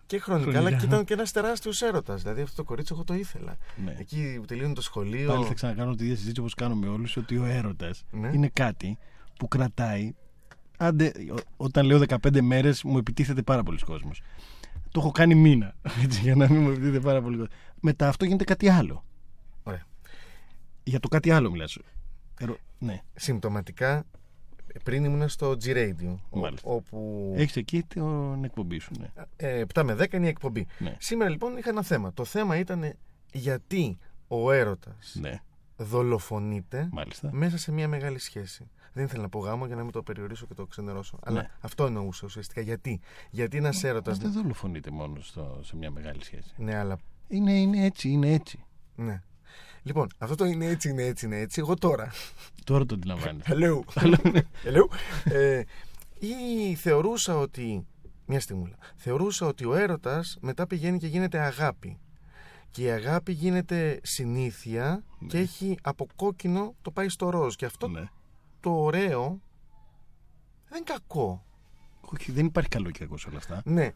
Και 0.08 0.20
χρονικά, 0.20 0.52
Χρονικά. 0.52 0.68
αλλά 0.70 0.78
και 0.80 0.86
ήταν 0.86 1.06
και 1.06 1.14
ένας 1.14 1.32
τεράστιος 1.32 1.82
έρωτας. 1.82 2.22
Δηλαδή 2.22 2.42
αυτό 2.42 2.56
το 2.56 2.64
κορίτσι 2.64 2.92
εγώ 2.96 3.04
το 3.04 3.14
ήθελα. 3.14 3.58
Ναι. 3.86 3.96
Εκεί 4.00 4.36
που 4.40 4.46
τελείωνε 4.46 4.74
το 4.74 4.82
σχολείο. 4.82 5.28
Πάλι 5.34 5.46
θα 5.46 5.54
ξανακάνω 5.54 5.96
τη 5.96 6.04
ίδια 6.04 6.16
συζήτηση 6.16 6.40
όπως 6.40 6.54
κάνουμε 6.54 6.88
όλους 6.88 7.18
ότι 7.18 7.38
ο 7.38 7.46
έρωτας 7.46 8.06
Ναι. 8.12 8.32
είναι 8.34 8.50
κάτι 8.54 8.98
που 9.40 9.48
κρατάει 9.48 10.14
άντε, 10.78 11.12
ό- 11.32 11.42
όταν 11.58 11.86
λέω 11.86 11.98
15 12.00 12.42
μέρες 12.42 12.84
μου 12.84 12.98
επιτίθεται 12.98 13.42
πάρα 13.42 13.64
πολλοί 13.64 13.78
κόσμος 13.80 14.22
το 14.92 15.00
έχω 15.00 15.12
κάνει 15.12 15.36
μήνα 15.36 15.76
έτσι, 16.04 16.20
για 16.22 16.36
να 16.36 16.50
μην 16.50 16.62
μου 16.62 16.70
επιτίθεται 16.70 17.00
πάρα 17.00 17.22
πολύ 17.22 17.38
κόσμος 17.38 17.56
μετά 17.82 18.08
αυτό 18.08 18.26
γίνεται 18.26 18.44
κάτι 18.44 18.70
άλλο 18.70 19.04
Ωραία. 19.64 19.86
για 20.84 21.00
το 21.00 21.08
κάτι 21.08 21.32
άλλο 21.32 21.52
μιλάς 21.52 21.78
Ερω- 22.40 22.58
ναι, 22.80 23.02
Συμπτωματικά, 23.16 24.06
πριν 24.84 25.04
ήμουν 25.04 25.30
στο 25.30 25.52
G-Radio, 25.64 26.16
ο- 26.30 26.40
Μάλιστα. 26.40 26.70
όπου 26.70 27.34
έχεις 27.38 27.56
εκεί 27.56 27.84
την 27.84 28.44
εκπομπή 28.44 28.80
σου 28.80 28.92
ναι. 29.00 29.08
ε, 29.36 29.64
7 29.74 29.84
με 29.84 29.94
10 30.00 30.14
είναι 30.14 30.26
η 30.26 30.30
εκπομπή. 30.30 30.68
Ναι. 30.80 30.96
Σήμερα 31.00 31.30
λοιπόν 31.30 31.58
είχα 31.58 31.70
ένα 31.70 31.82
θέμα. 31.84 32.14
Το 32.14 32.26
θέμα 32.26 32.58
ήταν 32.58 32.94
γιατί 33.34 33.98
ο 34.28 34.52
έρωτας 34.52 35.18
ναι, 35.22 35.42
δολοφονείται 35.78 36.90
μάλιστα 36.92 37.30
μέσα 37.34 37.58
σε 37.58 37.72
μια 37.72 37.88
μεγάλη 37.88 38.20
σχέση. 38.20 38.70
Δεν 38.94 39.06
ήθελα 39.06 39.22
να 39.22 39.30
πω 39.30 39.40
γάμο 39.40 39.66
για 39.66 39.76
να 39.76 39.84
μην 39.84 39.92
το 39.92 40.04
περιορίσω 40.04 40.46
και 40.46 40.54
το 40.54 40.66
ξενερώσω. 40.66 41.20
Αλλά 41.24 41.42
Ναι. 41.42 41.50
αυτό 41.62 41.86
εννοούσα 41.86 42.22
ουσιαστικά. 42.26 42.62
Γιατί, 42.62 43.00
γιατί 43.30 43.58
ένας 43.58 43.84
έρωτα. 43.84 44.10
Μας 44.10 44.20
δεν 44.20 44.32
δολοφονείται 44.32 44.92
μόνο 44.92 45.20
στο, 45.22 45.60
σε 45.64 45.76
μια 45.76 45.92
μεγάλη 45.92 46.24
σχέση 46.24 46.54
Ναι, 46.58 46.76
αλλά. 46.76 46.98
είναι, 47.28 47.52
είναι 47.60 47.86
έτσι, 47.86 48.10
είναι 48.10 48.34
έτσι 48.34 48.60
Ναι. 48.96 49.22
Λοιπόν, 49.84 50.08
αυτό 50.18 50.36
το 50.36 50.46
είναι 50.46 50.66
έτσι, 50.66 50.90
είναι 50.90 51.04
έτσι, 51.04 51.26
είναι 51.26 51.40
έτσι. 51.40 51.60
Εγώ 51.60 51.74
τώρα. 51.76 52.12
Τώρα 52.64 52.86
το 52.86 52.96
αντιλαμβάνεις. 52.96 53.44
Hello. 53.48 53.80
Hello. 54.64 54.84
Ε, 55.24 55.64
ή 56.20 56.76
θεωρούσα 56.76 57.38
ότι. 57.38 57.86
Μια 58.26 58.40
στιγμούλα. 58.40 58.76
Θεωρούσα 58.96 59.46
ότι 59.46 59.66
ο 59.66 59.76
έρωτας 59.76 60.38
μετά 60.42 60.68
πηγαίνει 60.68 60.98
και 60.98 61.08
γίνεται 61.08 61.40
αγάπη. 61.40 62.00
Και 62.72 62.84
η 62.84 62.90
αγάπη 62.90 63.32
γίνεται 63.32 64.00
συνήθεια 64.04 65.04
Ναι. 65.20 65.28
και 65.28 65.38
έχει 65.38 65.78
από 65.82 66.08
κόκκινο 66.16 66.76
το 66.82 66.92
πάει 66.92 67.10
στο 67.10 67.30
ροζ. 67.30 67.56
Και 67.56 67.66
αυτό 67.66 67.88
ναι. 67.88 68.04
το 68.60 68.70
ωραίο 68.72 69.42
δεν 70.70 70.78
είναι 70.78 70.86
κακό. 70.94 71.46
Όχι, 72.02 72.32
δεν 72.32 72.46
υπάρχει 72.46 72.70
καλό 72.70 72.92
και 72.92 73.00
κακό 73.00 73.18
σε 73.18 73.30
όλα 73.30 73.38
αυτά. 73.38 73.62
Ναι. 73.66 73.92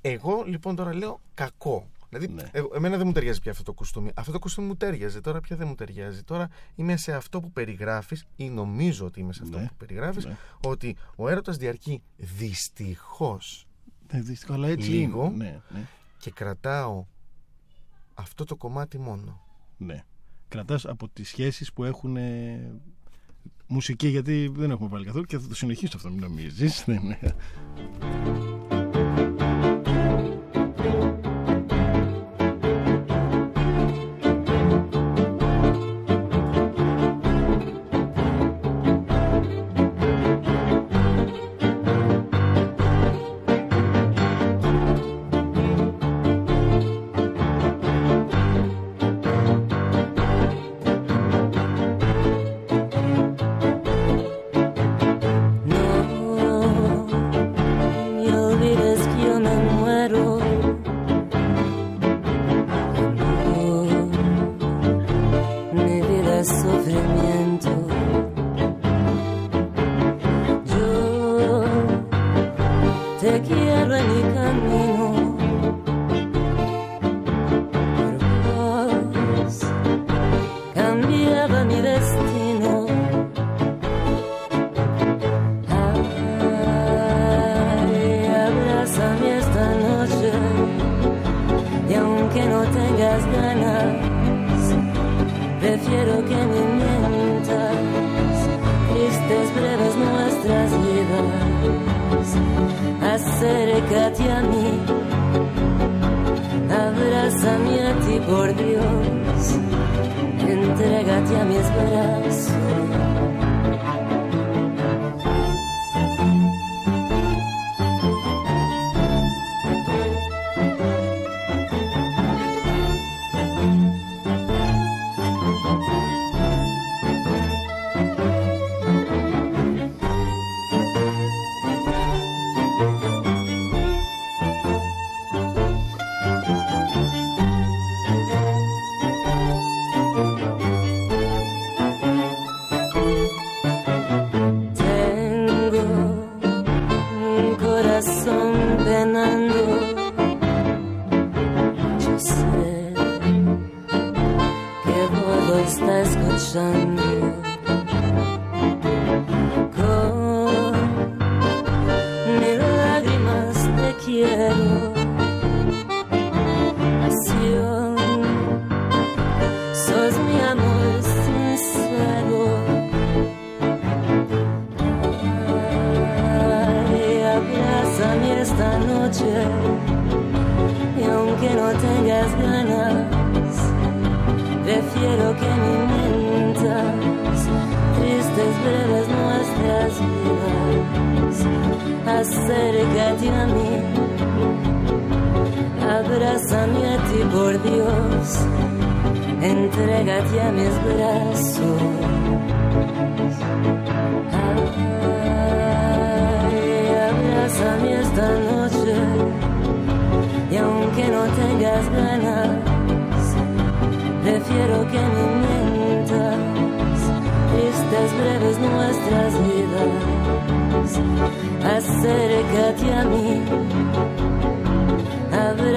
Εγώ 0.00 0.44
λοιπόν 0.46 0.76
τώρα 0.76 0.94
λέω 0.94 1.20
κακό. 1.34 1.90
Δηλαδή, 2.18 2.42
Ναι. 2.42 2.48
εγώ- 2.52 2.70
εμένα 2.74 2.96
δεν 2.96 3.06
μου 3.06 3.12
ταιριάζει 3.12 3.40
πια 3.40 3.50
αυτό 3.50 3.62
το 3.62 3.72
κουστούμι. 3.72 4.10
Αυτό 4.14 4.32
το 4.32 4.38
κουστούμι 4.38 4.66
μου 4.66 4.76
ταιριάζει. 4.76 5.20
Τώρα 5.20 5.40
πια 5.40 5.56
δεν 5.56 5.66
μου 5.68 5.74
ταιριάζει. 5.74 6.22
Τώρα 6.22 6.48
είμαι 6.74 6.96
σε 6.96 7.14
αυτό 7.14 7.40
που 7.40 7.50
περιγράφεις, 7.52 8.24
ή 8.36 8.48
νομίζω 8.50 9.06
ότι 9.06 9.20
είμαι 9.20 9.32
σε 9.32 9.40
αυτό 9.42 9.58
Ναι. 9.58 9.66
που 9.66 9.74
περιγράφεις, 9.76 10.24
Ναι. 10.24 10.36
ότι 10.64 10.96
ο 11.16 11.28
έρωτας 11.28 11.56
διαρκεί 11.56 12.02
δυστυχώς 12.16 13.66
Ναι, 14.12 14.20
δυστυχώς, 14.20 14.56
αλλά 14.56 14.68
έτσι 14.68 14.90
Λίγο. 14.90 15.24
είναι. 15.24 15.44
Ναι, 15.44 15.60
ναι, 15.78 15.86
και 16.18 16.30
κρατάω 16.30 17.04
αυτό 18.14 18.44
το 18.44 18.56
κομμάτι 18.56 18.98
μόνο. 18.98 19.40
ναι. 19.76 20.04
Κρατάς 20.48 20.86
από 20.86 21.08
τις 21.08 21.28
σχέσεις 21.28 21.72
που 21.72 21.84
έχουν 21.84 22.16
ε, 22.16 22.72
μουσική, 23.66 24.08
γιατί 24.08 24.52
δεν 24.54 24.70
έχουμε 24.70 24.88
βάλει 24.88 25.04
καθόλου 25.04 25.24
και 25.24 25.38
θα 25.38 25.48
το 25.48 25.54
συνεχίσω 25.54 25.96
αυτό, 25.96 26.10
μην 26.10 26.20
νομίζεις. 26.20 26.84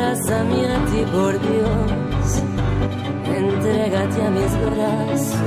abrázame 0.10 0.60
a 0.76 0.86
ti 0.90 1.02
por 1.14 1.34
Dios, 1.48 2.28
entrégate 3.40 4.20
a 4.28 4.30
mis 4.38 4.54
brazos. 4.66 5.38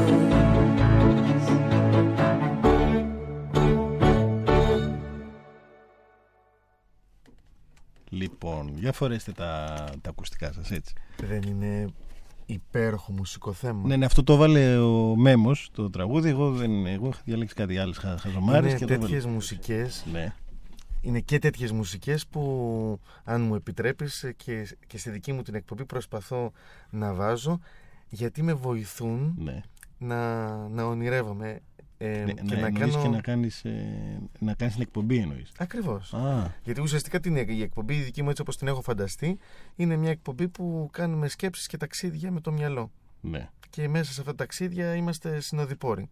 Λοιπόν, 8.09 8.73
για 8.79 8.93
φορέστε 8.93 9.33
τα, 9.33 9.75
τα 10.01 10.11
ακουστικά 10.11 10.53
σας 10.53 10.71
έτσι. 10.71 10.95
Δεν 11.17 11.43
είναι 11.43 11.87
υπέροχο 12.47 13.13
μουσικό 13.13 13.53
θέμα. 13.53 13.87
Ναι, 13.87 13.97
ναι, 13.97 14.05
αυτό 14.05 14.23
το 14.23 14.37
βάλε 14.37 14.77
ο 14.77 15.17
Μέμος, 15.17 15.71
το 15.75 15.91
τραγούδι. 15.91 16.29
Εγώ, 16.29 16.51
δεν, 16.51 16.87
εγώ 16.87 17.07
είχα 17.07 17.21
διαλέξει 17.25 17.55
κάτι 17.55 17.79
άλλο 17.79 17.95
χα, 17.97 18.19
χαζομάρες 18.19 18.71
είναι 18.71 18.79
και 18.79 18.87
το 18.87 18.99
τέτοιες 18.99 19.23
βάλε. 19.23 19.35
μουσικές 19.35 20.05
Ναι, 20.13 20.35
είναι 21.03 21.20
και 21.20 21.38
τέτοιες 21.38 21.72
μουσικές 21.72 22.26
που 22.26 23.00
αν 23.24 23.42
μου 23.42 23.55
επιτρέπεις 23.55 24.22
ε, 24.22 24.32
και, 24.32 24.76
και 24.86 24.98
στη 24.98 25.11
δική 25.11 25.32
μου 25.32 25.42
την 25.42 25.55
εκπομπή 25.55 25.84
προσπαθώ 25.84 26.53
να 26.90 27.14
βάζω 27.14 27.61
γιατί 28.09 28.42
με 28.42 28.53
βοηθούν 28.53 29.34
ναι. 29.38 29.61
να, 29.98 30.46
να 30.68 30.84
ονειρεύομαι 30.84 31.61
ε, 31.98 32.24
ναι 32.24 32.32
και 32.32 32.55
να, 32.55 32.61
να 32.61 32.66
εννοείς 32.66 32.92
κάνω... 32.92 33.03
και 33.03 33.09
να 33.09 33.20
κάνεις, 33.20 33.64
ε, 33.64 34.20
να 34.38 34.55
κάνεις 34.55 34.74
την 34.74 34.82
εκπομπή 34.82 35.18
εννοείς. 35.18 35.53
Ακριβώς. 35.59 36.14
Α, 36.14 36.55
Γιατί 36.64 36.80
ουσιαστικά 36.80 37.20
την, 37.20 37.36
η 37.36 37.62
εκπομπή 37.62 37.94
η 37.94 38.03
δική 38.03 38.22
μου 38.22 38.30
έτσι 38.30 38.42
όπως 38.42 38.57
την 38.57 38.66
έχω 38.66 38.82
φανταστεί 38.82 39.38
είναι 39.76 39.96
μια 39.96 40.11
εκπομπή 40.11 40.48
που 40.48 40.88
κάνουμε 40.92 41.28
σκέψεις 41.28 41.66
και 41.66 41.76
ταξίδια 41.76 42.30
με 42.30 42.40
το 42.40 42.53
μυαλό. 42.53 42.90
Ναι. 43.20 43.48
και 43.70 43.88
μέσα 43.88 44.12
σε 44.12 44.20
αυτά 44.20 44.32
τα 44.32 44.36
ταξίδια 44.36 44.94
είμαστε 44.94 45.40
συνοδοιπόροι. 45.40 46.09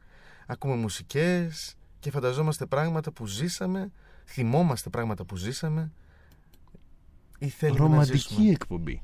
Ακούμε 0.46 0.74
μουσικές 0.74 1.76
και 1.98 2.10
φανταζόμαστε 2.10 2.66
πράγματα 2.66 3.12
που 3.12 3.26
ζήσαμε, 3.26 3.92
θυμόμαστε 4.30 4.90
πράγματα 4.90 5.24
που 5.24 5.36
ζήσαμε 5.36 5.90
ή 7.38 7.48
θέλουμε 7.48 7.78
να 7.80 7.84
Ρομαντική 7.86 8.16
ζήσουμε. 8.16 8.50
εκπομπή. 8.50 9.02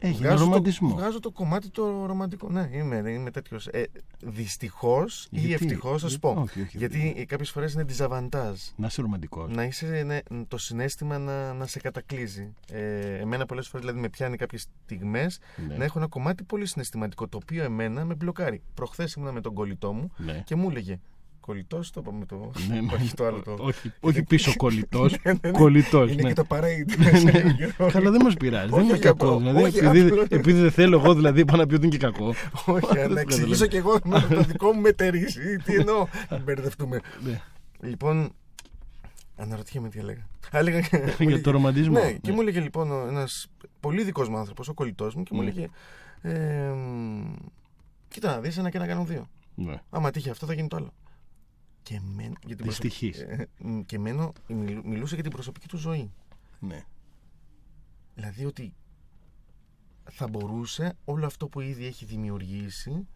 Έχει 0.00 0.16
Βγάζω 0.18 0.36
το- 0.36 0.44
ρομαντισμό. 0.44 0.88
βγάζω 0.88 1.20
το 1.20 1.30
κομμάτι 1.30 1.68
το 1.70 2.06
ρομαντικό. 2.06 2.48
Ναι, 2.50 2.68
είμαι, 2.72 3.10
είμαι 3.10 3.30
τέτοιος. 3.30 3.66
Ε, 3.66 3.84
Δυστυχώς 4.22 5.28
ή 5.30 5.38
Γιατί; 5.38 5.64
ευτυχώς, 5.64 6.02
θα 6.02 6.08
σου 6.08 6.18
Γιατί; 6.20 6.36
πω. 6.36 6.42
Όχι, 6.42 6.60
όχι, 6.60 6.78
Γιατί; 6.78 7.24
Κάποιες 7.28 7.50
φορές 7.50 7.72
είναι 7.72 7.82
διζαβαντάζ. 7.84 8.58
Να 8.76 8.86
είσαι 8.86 9.02
ρομαντικός. 9.02 9.50
Να 9.50 9.64
είσαι 9.64 10.02
ναι, 10.06 10.18
το 10.48 10.58
συνέστημα 10.58 11.18
να, 11.18 11.52
να 11.52 11.66
σε 11.66 11.78
κατακλείζει. 11.80 12.54
Ε, 12.70 13.16
εμένα 13.18 13.46
πολλές 13.46 13.68
φορές 13.68 13.80
δηλαδή 13.86 14.00
με 14.02 14.08
πιάνει 14.08 14.36
κάποιες 14.36 14.66
στιγμές 14.84 15.38
Ναι. 15.68 15.76
να 15.76 15.84
έχω 15.84 15.98
ένα 15.98 16.08
κομμάτι 16.08 16.42
πολύ 16.44 16.66
συναισθηματικό 16.66 17.28
το 17.28 17.36
οποίο 17.42 17.64
εμένα 17.64 18.04
με 18.04 18.14
μπλοκάρει. 18.14 18.62
Προχθές 18.74 19.12
ήμουν 19.12 19.32
με 19.32 19.40
τον 19.40 19.54
κολλητό 19.54 19.92
μου 19.92 20.12
Ναι. 20.16 20.42
και 20.46 20.54
μου 20.54 20.70
έλεγε. 20.70 21.00
Κολλητός, 21.46 21.90
το 21.90 22.00
είπαμε 22.04 22.26
το. 22.26 22.50
Ναι, 22.68 22.80
ναι. 22.80 22.92
Όχι 22.94 23.14
το 23.14 23.26
άλλο 23.26 23.42
το. 23.42 23.56
όχι, 23.60 23.92
όχι 24.00 24.22
πίσω 24.22 24.52
κολλητός. 24.64 25.12
Ναι, 25.22 25.32
ναι, 25.32 25.38
ναι. 25.42 25.50
Κολλητός. 25.50 26.10
Είναι 26.12 26.22
ναι. 26.22 26.28
και 26.28 26.34
το 26.34 26.44
παρέιντ. 26.44 26.90
Καλά, 27.92 28.10
δεν 28.10 28.20
μας 28.24 28.34
πειράζει. 28.34 28.68
Δεν 28.68 28.74
Όχι, 28.74 28.82
είναι 28.84 28.92
όχι, 28.92 29.02
κακό. 29.02 29.26
απλό- 29.26 29.38
Δηλαδή, 29.38 29.62
όχι, 29.62 29.78
επειδή, 29.78 30.08
απλό- 30.08 30.32
επειδή 30.32 30.60
δεν 30.60 30.70
θέλω 30.70 30.98
εγώ, 30.98 31.14
δηλαδή, 31.14 31.44
πάω 31.44 31.56
να 31.56 31.66
πει 31.66 31.74
ότι 31.74 31.86
είναι 31.86 31.96
και 31.96 32.06
κακό. 32.06 32.34
Όχι, 32.66 32.86
Δεν 32.92 33.08
να 33.08 33.14
το 33.14 33.20
εξηγήσω 33.20 33.66
κι 33.66 33.76
εγώ 33.76 33.98
με 34.04 34.20
το 34.30 34.40
δικό 34.42 34.72
μου 34.72 34.80
μετερίσει. 34.80 35.56
Τι 35.64 35.74
εννοώ; 35.74 36.06
Μην 36.30 36.40
μπερδευτούμε. 36.44 37.00
Ναι. 37.24 37.40
Λοιπόν, 37.80 38.32
αναρωτιέμαι 39.36 39.88
τι 39.88 39.98
έλεγα. 39.98 40.20
Α, 40.50 40.58
έλεγα 40.58 40.76
μου 40.78 40.86
Για 40.90 41.14
έλεγε- 41.18 41.42
το 41.42 41.50
ρομαντισμό. 41.50 41.98
Ναι, 41.98 42.12
και 42.12 42.32
μου 42.32 42.40
έλεγε 42.40 42.60
λοιπόν 42.60 43.08
ένας 43.08 43.46
πολύ 43.80 44.02
δικός 44.02 44.28
μου 44.28 44.36
άνθρωπος, 44.36 44.68
ο 44.68 44.74
κολλητός 44.74 45.14
μου, 45.14 45.22
και 45.22 45.30
μου 45.34 45.42
Ναι. 45.42 45.48
έλεγε. 45.48 45.68
Ε, 46.22 46.68
μ, 46.72 47.34
Κοίτα 48.08 48.30
να 48.34 48.40
δεις 48.40 48.58
ένα 48.58 48.70
και 48.70 48.78
να 48.78 48.86
κάνω 48.86 49.04
δύο. 49.04 49.28
Ναι. 49.54 49.74
Άμα 49.90 50.10
τύχει 50.10 50.30
αυτό, 50.30 50.46
θα 50.46 50.54
γίνει 50.54 50.68
το 50.68 50.76
άλλο. 50.76 50.92
Και, 51.84 51.94
εμένα, 51.94 52.32
για 52.46 52.56
την 52.56 52.64
προσωπ- 52.64 52.82
Δυστυχής. 52.82 53.18
ε, 53.18 53.48
μ, 53.58 53.80
και 53.80 53.96
εμένα 53.96 54.32
μιλού- 54.48 54.84
μιλούσε 54.84 55.14
για 55.14 55.22
την 55.22 55.32
προσωπική 55.32 55.68
του 55.68 55.76
ζωή. 55.76 56.10
Ναι. 56.60 56.84
Δηλαδή 58.14 58.44
ότι 58.44 58.74
θα 60.10 60.28
μπορούσε 60.28 60.96
όλο 61.04 61.26
αυτό 61.26 61.48
που 61.48 61.60
ήδη 61.60 61.86
έχει 61.86 62.04
δημιουργήσει 62.04 63.06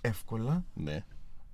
εύκολα 0.00 0.64
Ναι. 0.74 1.04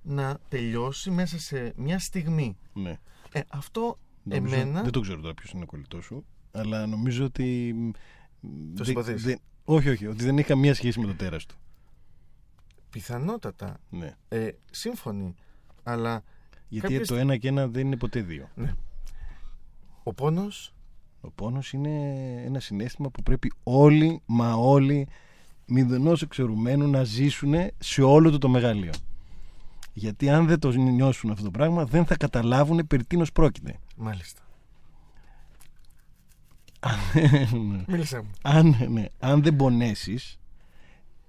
να 0.01 0.39
τελειώσει 0.47 1.11
μέσα 1.11 1.39
σε 1.39 1.73
μια 1.75 1.99
στιγμή. 1.99 2.57
ναι. 2.73 2.97
Ε, 3.31 3.41
αυτό 3.49 3.99
Νομίζω- 4.23 4.55
εμένα. 4.55 4.81
Δεν 4.81 4.91
το 4.91 4.99
ξέρω 4.99 5.21
τώρα 5.21 5.33
ποιος 5.33 5.51
είναι 5.51 5.63
ο 5.63 5.65
κολλητός 5.65 6.05
σου, 6.05 6.25
αλλά 6.51 6.85
νομίζω 6.85 7.25
ότι. 7.25 7.73
μ, 7.75 7.89
δεν- 8.73 8.85
συμπαθείς. 8.85 9.23
δεν- 9.23 9.39
Όχι, 9.63 9.89
όχι, 9.89 10.07
ότι 10.07 10.23
δεν 10.23 10.37
έχει 10.37 10.47
καμία 10.47 10.73
σχέση 10.73 10.99
με 10.99 11.05
το 11.05 11.13
τέρας 11.15 11.45
του. 11.45 11.55
Πιθανότατα. 12.89 13.77
Ναι. 13.89 14.15
Ε, 14.27 14.49
σύμφωνοι. 14.71 15.33
Αλλά 15.83 16.23
Γιατί 16.69 16.87
Κάποιες- 16.87 17.07
το 17.07 17.15
ένα 17.15 17.37
και 17.37 17.47
ένα 17.47 17.67
δεν 17.67 17.85
είναι 17.85 17.97
ποτέ 17.97 18.21
δύο. 18.21 18.49
ο 20.03 20.13
πόνος; 20.13 20.73
Ο 21.21 21.31
πόνος 21.31 21.73
είναι 21.73 21.89
ένα 22.45 22.59
συνέστημα 22.59 23.09
που 23.09 23.23
πρέπει 23.23 23.51
όλοι, 23.63 24.21
μα 24.25 24.53
όλοι, 24.53 25.07
μηδενός 25.65 26.21
εξαιρουμένου 26.21 26.89
να 26.89 27.03
ζήσουν 27.03 27.53
σε 27.77 28.01
όλο 28.01 28.29
το 28.31 28.37
το 28.37 28.49
μεγαλείο. 28.49 28.91
Γιατί 29.93 30.29
αν 30.29 30.47
δεν 30.47 30.59
το 30.59 30.71
νιώσουν 30.71 31.31
αυτό 31.31 31.43
το 31.43 31.51
πράγμα, 31.51 31.85
δεν 31.85 32.05
θα 32.05 32.17
καταλάβουν 32.17 32.87
περί 32.87 33.03
τίνος 33.05 33.31
πρόκειται. 33.31 33.79
Μάλιστα. 33.97 34.41
Ναι. 37.51 37.83
Μίλησέ 37.87 38.17
μου. 38.21 38.29
αν, 38.41 38.75
ναι, 38.89 39.05
αν 39.19 39.43
δεν 39.43 39.55
πονέσεις 39.55 40.39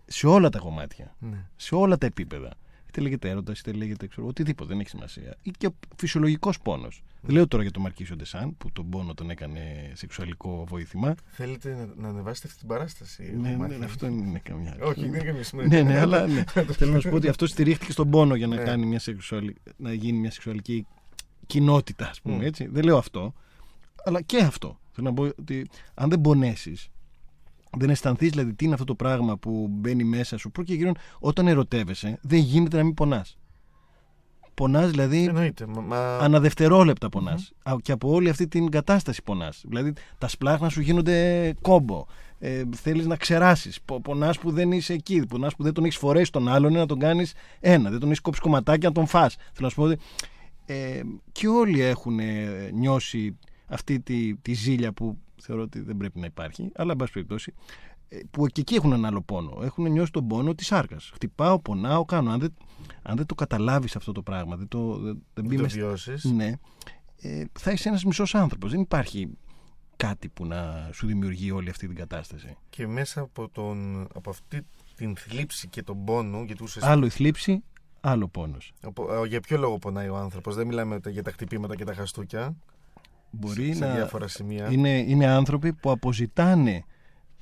σε 0.07 0.26
όλα 0.26 0.49
τα 0.49 0.59
κομμάτια, 0.59 1.14
Ναι. 1.18 1.47
σε 1.57 1.74
όλα 1.74 1.99
τα 1.99 2.07
επίπεδα, 2.07 2.53
είτε 2.91 3.01
λέγεται 3.01 3.28
έρωτας, 3.28 3.59
είτε 3.61 3.72
λέγεται 3.72 4.07
ξέρω, 4.07 4.26
οτιδήποτε, 4.26 4.68
δεν 4.68 4.80
έχει 4.80 4.88
σημασία. 4.88 5.36
Ή 5.43 5.51
και 5.59 5.70
φυσιολογικός 5.97 6.61
πόνος. 6.61 7.03
Δεν 7.20 7.34
λέω 7.34 7.49
τώρα 7.49 7.62
για 7.62 7.72
τον 7.72 7.82
Μαρκίσιο 7.82 8.16
Ντεσάν, 8.16 8.57
που 8.57 8.72
τον 8.72 8.88
πόνο 8.88 9.14
τον 9.14 9.30
έκανε 9.30 9.93
σεξουαλικό 9.95 10.64
βοήθημα. 10.68 11.14
Θέλετε 11.30 11.74
να, 11.74 12.03
να 12.03 12.09
ανεβάσετε 12.09 12.47
αυτή 12.47 12.59
την 12.59 12.68
παράσταση. 12.68 13.22
Ναι, 13.22 13.49
έχω 13.49 13.57
ναι, 13.57 13.57
μάθει. 13.57 13.78
ναι, 13.78 13.84
αυτό 13.84 14.07
δεν 14.07 14.18
είναι 14.18 14.38
καμιά. 14.45 14.76
Όχι, 14.82 15.01
δεν 15.01 15.09
είναι 15.09 15.18
καμία 15.18 15.43
σημασία. 15.45 15.82
ναι, 15.82 15.93
ναι, 15.93 15.99
αλλά 15.99 16.26
ναι. 16.26 16.45
θέλω 16.78 16.93
να 16.93 17.01
σου 17.01 17.09
πω 17.09 17.16
ότι 17.16 17.28
αυτό 17.28 17.47
στηρίχθηκε 17.47 17.93
στον 17.93 18.11
πόνο 18.11 18.34
για 18.34 18.47
να, 18.47 18.57
Ναι. 18.57 18.62
κάνει 18.62 18.86
μια 18.86 18.99
σεξουαλ... 18.99 19.55
να 19.76 19.93
γίνει 19.93 20.18
μια 20.18 20.30
σεξουαλική 20.30 20.86
κοινότητα, 21.47 22.09
ας 22.09 22.20
πούμε 22.20 22.36
Μμ. 22.36 22.41
έτσι. 22.43 22.66
Δεν 22.66 22.84
λέω 22.84 22.97
αυτό. 22.97 23.32
Αλλά 24.05 24.20
και 24.22 24.38
αυτό. 24.38 24.78
Θέλω 24.93 25.09
να 25.09 25.14
πω 25.14 25.22
ότι 25.38 25.68
αν 25.95 26.11
δεν 26.11 26.20
πονέσεις, 26.20 26.88
δεν 27.76 27.90
αισθανθείς 27.90 28.30
δηλαδή 28.30 28.54
τι 28.54 28.64
είναι 28.64 28.74
αυτό 28.74 28.86
το 28.86 28.94
πράγμα 28.94 29.36
που 29.36 29.66
μπαίνει 29.70 30.04
μέσα 30.04 30.36
σου. 30.38 30.50
Πρώτα 30.50 30.68
και 30.68 30.76
γύρω, 30.76 30.92
όταν 31.18 31.46
ερωτεύεσαι, 31.46 32.18
δεν 32.22 32.38
γίνεται 32.38 32.76
να 32.76 32.84
μην 32.84 32.94
πονάς. 32.94 33.38
Πονάς 34.54 34.90
δηλαδή 34.90 35.24
Εννοείται. 35.24 35.66
Μα, 35.66 35.80
μα... 35.80 36.16
αναδευτερόλεπτα 36.16 37.08
πονάς. 37.08 37.52
Α, 37.62 37.74
Και 37.82 37.92
από 37.92 38.10
όλη 38.10 38.28
αυτή 38.28 38.48
την 38.48 38.70
κατάσταση 38.70 39.22
πονάς. 39.22 39.64
Δηλαδή 39.68 39.92
τα 40.18 40.28
σπλάχνα 40.28 40.68
σου 40.68 40.80
γίνονται 40.80 41.54
κόμπο. 41.60 42.04
Ε, 42.38 42.62
θέλεις 42.70 43.06
να 43.06 43.16
ξεράσεις. 43.16 43.80
Πο, 43.84 44.00
πονάς 44.00 44.38
που 44.38 44.50
δεν 44.50 44.72
είσαι 44.72 44.92
εκεί. 44.92 45.26
Πονάς 45.26 45.56
που 45.56 45.62
δεν 45.62 45.72
τον 45.72 45.84
έχεις 45.84 45.96
φορέσει 45.96 46.32
τον 46.32 46.48
άλλον 46.48 46.72
να 46.72 46.86
τον 46.86 46.98
κάνεις 46.98 47.32
ένα. 47.60 47.90
Δεν 47.90 47.98
τον 47.98 48.08
έχεις 48.08 48.20
κόψει 48.20 48.40
κομματάκια 48.40 48.88
να 48.88 48.94
τον 48.94 49.06
φας. 49.06 49.34
Θέλω 49.34 49.52
να 49.60 49.68
σου 49.68 49.76
πω 49.76 49.82
ότι 49.82 49.98
ε, 50.66 51.00
και 51.32 51.48
όλοι 51.48 51.80
έχουν 51.80 52.18
ε, 52.18 52.70
νιώσει 52.72 53.38
αυτή 53.66 54.00
τη, 54.00 54.34
τη 54.36 54.52
ζήλια 54.52 54.92
που 54.92 55.18
θεωρώ 55.41 55.62
ότι 55.62 55.80
δεν 55.80 55.97
πρέπει 55.97 56.20
να 56.20 56.26
υπάρχει. 56.26 56.70
Αλλά 56.74 56.91
εν 56.93 56.97
πάση 56.97 57.12
περιπτώσει 57.12 57.55
ε, 58.09 58.18
που 58.30 58.47
και 58.47 58.61
εκεί 58.61 58.74
έχουν 58.74 58.93
ένα 58.93 59.09
άλλο 59.09 59.22
πόνο. 59.22 59.59
Έχουν 59.62 59.91
νιώσει 59.93 60.12
τον 60.12 60.26
πόνο 60.26 60.55
της 60.55 60.72
άρκα. 60.72 60.97
Χτυπάω, 61.12 61.61
πονάω, 61.61 62.05
κάνω. 62.05 62.30
Αν 62.30 62.41
δεν, 62.41 62.55
αν 63.03 63.16
δεν 63.16 63.26
το 63.26 63.34
καταλάβεις 63.34 63.97
αυτό 63.97 64.12
το 64.12 64.22
πράγμα, 64.22 64.57
δεν 64.57 64.68
το, 64.68 64.97
δεν, 64.99 65.22
δεν 65.34 65.45
μπει 65.47 65.57
το 65.57 65.62
μες- 65.62 65.72
βιώσεις. 65.74 66.24
ναι, 66.24 66.53
ε, 67.20 67.45
θα 67.59 67.70
είσαι 67.72 67.88
ένας 67.88 68.05
μισός 68.05 68.34
άνθρωπος. 68.34 68.70
Δεν 68.70 68.80
υπάρχει 68.80 69.30
κάτι 69.97 70.28
που 70.28 70.47
να 70.47 70.91
σου 70.93 71.07
δημιουργεί 71.07 71.51
όλη 71.51 71.70
αυτή 71.70 71.86
την 71.86 71.97
κατάσταση. 71.97 72.57
Και 72.70 72.86
μέσα 72.86 73.20
από, 73.20 73.49
τον, 73.49 74.01
από 74.14 74.30
αυτή 74.30 74.66
την 74.97 75.16
θλίψη 75.16 75.68
και 75.68 75.82
τον 75.82 76.05
πόνο, 76.05 76.43
γιατί 76.43 76.62
ουσιαστικά. 76.62 76.95
Άλλο 76.95 77.07
η 77.07 77.11
θλίψη, 77.11 77.64
άλλο 78.01 78.28
πόνος. 78.28 78.72
από- 78.82 79.14
ε, 79.24 79.26
για 79.26 79.41
ποιο 79.41 79.59
λόγο 79.59 79.78
πονάει 79.78 80.09
ο 80.09 80.16
άνθρωπος, 80.16 80.55
δεν 80.55 80.66
μιλάμε 80.66 81.01
τα- 81.01 81.11
για 81.11 81.22
τα 81.22 81.30
χτυπήματα 81.32 81.76
και 81.76 81.84
τα 81.84 81.95
χαστούκια. 81.95 82.57
Μπορεί 83.30 83.72
σε 83.74 83.84
να. 83.86 83.94
διάφορα 83.94 84.28
σημεία. 84.28 84.70
Είναι, 84.70 84.98
είναι 84.98 85.26
άνθρωποι 85.26 85.72
που 85.72 85.90
αποζητάνε 85.90 86.84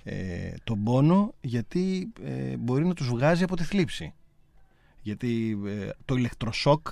ε, 0.05 0.55
τον 0.65 0.83
πόνο 0.83 1.35
γιατί 1.41 2.13
ε, 2.23 2.57
μπορεί 2.57 2.87
να 2.87 2.95
τους 2.95 3.09
βγάζει 3.09 3.43
από 3.43 3.57
τη 3.57 3.65
θλίψη. 3.65 4.15
Γιατί 5.03 5.59
ε, 5.67 5.89
το 6.05 6.15
ηλεκτροσόκ 6.15 6.87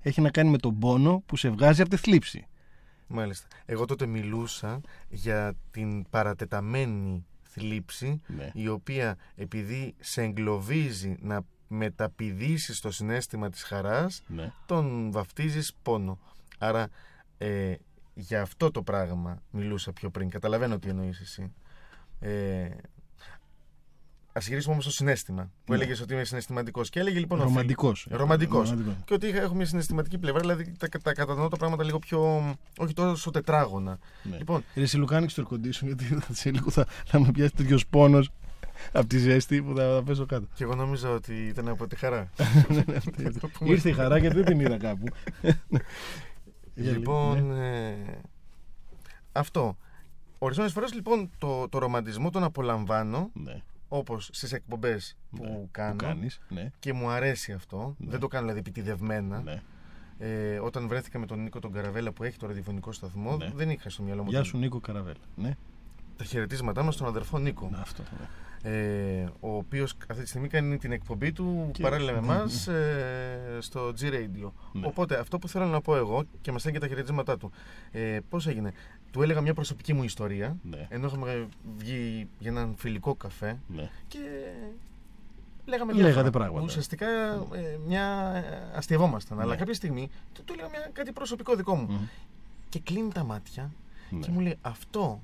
έχει 0.00 0.20
να 0.20 0.30
κάνει 0.30 0.50
με 0.50 0.58
τον 0.58 0.78
πόνο 0.78 1.22
που 1.26 1.36
σε 1.36 1.48
βγάζει 1.50 1.80
από 1.80 1.90
τη 1.90 1.96
θλίψη. 1.96 2.46
Μάλιστα. 3.06 3.46
Εγώ 3.66 3.84
τότε 3.84 4.06
μιλούσα 4.06 4.80
για 5.08 5.54
την 5.70 6.08
παρατεταμένη 6.10 7.26
θλίψη 7.42 8.20
Ναι. 8.26 8.50
η 8.54 8.68
οποία 8.68 9.16
επειδή 9.34 9.94
σε 10.00 10.22
εγκλωβίζει 10.22 11.16
να 11.20 11.40
μεταπηδήσεις 11.68 12.80
το 12.80 12.90
συνέστημα 12.90 13.50
της 13.50 13.62
χαράς 13.62 14.22
Ναι. 14.26 14.52
τον 14.66 15.10
βαφτίζεις 15.12 15.74
πόνο. 15.82 16.18
Άρα 16.58 16.88
ε, 17.38 17.74
για 18.18 18.42
αυτό 18.42 18.70
το 18.70 18.82
πράγμα 18.82 19.42
μιλούσα 19.50 19.92
πιο 19.92 20.10
πριν. 20.10 20.28
Καταλαβαίνω 20.30 20.78
τι 20.78 20.88
εννοείς 20.88 21.20
εσύ. 21.20 21.52
Ε, 22.20 22.68
Α 24.32 24.38
γυρίσουμε 24.40 24.72
όμως 24.72 24.84
στο 24.84 24.92
συνέστημα. 24.92 25.50
Που 25.64 25.72
Ναι. 25.72 25.78
έλεγες 25.78 26.00
ότι 26.00 26.14
είμαι 26.14 26.24
συναισθηματικός. 26.24 26.90
Και 26.90 27.00
έλεγε 27.00 27.18
λοιπόν. 27.18 27.38
ο 27.38 27.40
φίλος- 27.40 27.54
Ρομαντικός. 27.56 28.06
Ρομαντικός. 28.10 28.70
Ρομαντικός. 28.70 28.94
Και 29.04 29.14
ότι 29.14 29.26
είχα, 29.26 29.40
έχω 29.40 29.54
μια 29.54 29.66
συναισθηματική 29.66 30.18
πλευρά, 30.18 30.40
δηλαδή 30.40 30.72
τα, 30.78 30.88
τα 31.02 31.12
κατανοώ 31.12 31.48
τα 31.48 31.56
πράγματα 31.56 31.84
λίγο 31.84 31.98
πιο. 31.98 32.20
όχι 32.78 32.92
τόσο 32.92 33.30
τετράγωνα. 33.30 33.98
Ναι. 34.22 34.36
Λοιπόν, 34.36 34.64
Ρε, 34.74 34.82
εσύ 34.82 34.96
Λουκά, 34.96 35.16
άνοιξε 35.16 35.42
το 35.42 35.48
air 35.50 35.54
condition, 35.54 35.82
γιατί 35.82 36.04
θα- 36.04 36.34
σε 36.34 36.50
λίγο 36.50 36.70
θα, 36.70 36.86
θα 37.06 37.20
με 37.20 37.30
πιάσει 37.32 37.52
τέτοιος 37.54 37.86
πόνος 37.86 38.30
από 38.92 39.06
τη 39.06 39.18
ζέστη 39.18 39.62
που 39.62 39.76
θα, 39.76 39.94
θα 39.94 40.02
πέσω 40.02 40.26
κάτω. 40.26 40.46
και 40.54 40.64
εγώ 40.64 40.74
νόμιζα 40.74 41.10
ότι 41.10 41.34
ήταν 41.46 41.68
από 41.68 41.86
τη 41.86 41.96
χαρά. 41.96 42.30
Ήρθε 43.64 43.88
η 43.88 43.92
χαρά 43.92 44.18
γιατί 44.18 44.36
δεν 44.36 44.44
την 44.44 44.60
είδα 44.60 44.78
κάπου. 44.78 45.04
Για 46.76 46.92
λοιπόν. 46.92 47.46
ναι. 47.46 47.88
ε, 47.88 48.20
αυτό. 49.32 49.76
Ορισμένες 50.38 50.72
φορές 50.72 50.94
λοιπόν 50.94 51.30
το, 51.38 51.68
το 51.68 51.78
ρομαντισμό 51.78 52.30
τον 52.30 52.42
απολαμβάνω 52.44 53.30
Ναι, 53.32 53.62
όπως 53.88 54.28
στις 54.32 54.52
εκπομπές 54.52 55.16
που 55.30 55.42
ναι. 55.44 55.66
κάνω. 55.70 55.90
Που 55.96 56.04
κάνεις, 56.04 56.40
ναι, 56.48 56.70
Και 56.78 56.92
μου 56.92 57.08
αρέσει 57.08 57.52
αυτό. 57.52 57.94
Ναι. 57.98 58.10
Δεν 58.10 58.20
το 58.20 58.28
κάνω 58.28 58.42
δηλαδή 58.42 58.60
επιτιδευμένα. 58.60 59.40
ναι. 59.40 59.62
Ε, 60.18 60.58
όταν 60.58 60.88
βρέθηκα 60.88 61.18
με 61.18 61.26
τον 61.26 61.42
Νίκο 61.42 61.58
τον 61.58 61.72
Καραβέλα 61.72 62.12
που 62.12 62.24
έχει 62.24 62.38
το 62.38 62.46
ραδιοφωνικό 62.46 62.92
σταθμό, 62.92 63.36
Ναι. 63.36 63.50
δεν 63.54 63.70
είχα 63.70 63.90
στο 63.90 64.02
μυαλό 64.02 64.22
μου 64.22 64.28
Γεια 64.28 64.38
τον- 64.38 64.46
σου 64.48 64.58
Νίκο 64.58 64.80
Καραβέλα. 64.80 65.16
Ναι, 65.34 65.56
τα 66.16 66.24
χαιρετίσματά 66.24 66.82
μας 66.82 66.94
στον 66.94 67.06
αδερφό 67.06 67.38
Νίκο. 67.38 67.68
Να, 67.72 67.78
αυτό. 67.80 68.02
ναι. 68.02 68.26
Ε, 68.62 69.24
ο 69.40 69.56
οποίος 69.56 69.94
αυτή 70.10 70.22
τη 70.22 70.28
στιγμή 70.28 70.48
κάνει 70.48 70.78
την 70.78 70.92
εκπομπή 70.92 71.32
του 71.32 71.70
Και- 71.72 71.82
παράλληλα 71.82 72.12
με 72.12 72.20
ναι, 72.20 72.26
εμάς 72.34 72.66
ε, 72.66 73.58
στο 73.60 73.92
G-Radio. 74.00 74.50
Ναι. 74.72 74.86
Οπότε 74.86 75.18
αυτό 75.18 75.38
που 75.38 75.48
θέλω 75.48 75.64
να 75.66 75.80
πω 75.80 75.96
εγώ 75.96 76.24
και 76.40 76.52
μας 76.52 76.60
στέλνει 76.60 76.78
και 76.78 76.84
τα 76.84 76.90
χαιρετίσματά 76.90 77.38
του. 77.38 77.50
Ε, 77.92 78.18
πώς 78.28 78.46
έγινε. 78.46 78.72
Του 79.10 79.22
έλεγα 79.22 79.40
μια 79.40 79.54
προσωπική 79.54 79.92
μου 79.92 80.02
ιστορία 80.02 80.56
Ναι, 80.70 80.86
ενώ 80.90 81.06
είχαμε 81.06 81.48
βγει 81.76 82.28
για 82.38 82.50
έναν 82.50 82.74
φιλικό 82.78 83.14
καφέ 83.14 83.58
ναι. 83.68 83.90
και 84.08 84.18
λέγαμε 85.64 85.92
Λέγατε 85.92 86.12
διάφορα. 86.12 86.30
πράγματα. 86.30 86.64
Ουσιαστικά 86.64 87.06
ε, 87.52 87.78
μια 87.86 88.32
ε, 88.34 88.76
αστειευόμασταν. 88.76 89.40
Αλλά 89.40 89.50
Ναι. 89.52 89.56
κάποια 89.56 89.74
στιγμή 89.74 90.10
του, 90.34 90.42
του 90.44 90.52
έλεγα 90.52 90.68
μια, 90.68 90.90
κάτι 90.92 91.12
προσωπικό 91.12 91.54
δικό 91.54 91.74
μου. 91.74 91.86
Μμ. 91.92 92.06
Και 92.68 92.78
κλείνει 92.80 93.12
τα 93.12 93.24
μάτια 93.24 93.70
Ναι. 94.10 94.18
και 94.20 94.30
μου 94.30 94.40
λέει 94.40 94.58
αυτό 94.60 95.20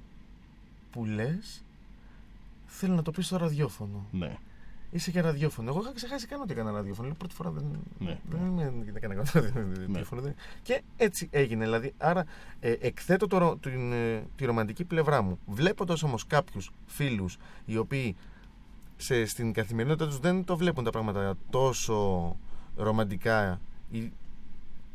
που 0.90 1.04
λες 1.04 1.64
θέλω 2.74 2.94
να 2.94 3.02
το 3.02 3.10
πεις 3.10 3.26
στο 3.26 3.36
ραδιόφωνο. 3.36 4.06
Ναι. 4.10 4.36
Είσαι 4.90 5.10
και 5.10 5.20
ραδιόφωνο. 5.20 5.70
Εγώ 5.70 5.80
είχα 5.80 5.92
ξεχάσει 5.92 6.26
καν 6.26 6.40
ότι 6.40 6.52
έκανα 6.52 6.70
ραδιόφωνο. 6.70 7.06
Λέω, 7.06 7.16
πρώτη 7.16 7.34
φορά 7.34 7.50
δεν, 7.50 7.64
Ναι, 7.98 8.18
δεν 8.28 8.40
ναι. 8.54 8.62
είμαι 8.62 8.84
δεν 8.84 8.96
έκανα 8.96 9.14
καν 9.14 9.24
ραδιόφωνο. 9.54 10.20
δεν- 10.20 10.34
Και 10.62 10.82
έτσι 10.96 11.28
έγινε. 11.32 11.64
Δηλαδή, 11.64 11.92
άρα 11.98 12.24
ε, 12.60 12.70
εκθέτω 12.80 13.26
το, 13.26 13.38
ρο- 13.38 13.58
την, 13.60 13.92
ε, 13.92 14.24
τη 14.36 14.44
ρομαντική 14.44 14.84
πλευρά 14.84 15.22
μου. 15.22 15.38
Βλέποντας 15.46 16.02
όμως 16.02 16.26
κάποιους 16.26 16.70
φίλους 16.86 17.36
οι 17.64 17.76
οποίοι 17.76 18.16
σε, 18.96 19.24
στην 19.26 19.52
καθημερινότητα 19.52 20.06
τους 20.06 20.18
δεν 20.18 20.44
το 20.44 20.56
βλέπουν 20.56 20.84
τα 20.84 20.90
πράγματα 20.90 21.34
τόσο 21.50 22.36
ρομαντικά 22.76 23.60
ή 23.90 24.12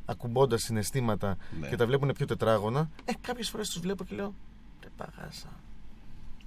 ακουμπώντας 0.06 0.62
συναισθήματα 0.64 1.38
Ναι. 1.60 1.68
και 1.70 1.76
τα 1.76 1.86
βλέπουν 1.86 2.12
πιο 2.14 2.26
τετράγωνα, 2.26 2.90
ε, 3.06 3.12
κάποιες 3.22 3.50
φορές 3.50 3.70
τους 3.70 3.80
βλέπω 3.82 4.04
και 4.04 4.16
λέω. 4.16 4.34
Ρε 4.84 4.90
παγάσα. 4.98 5.50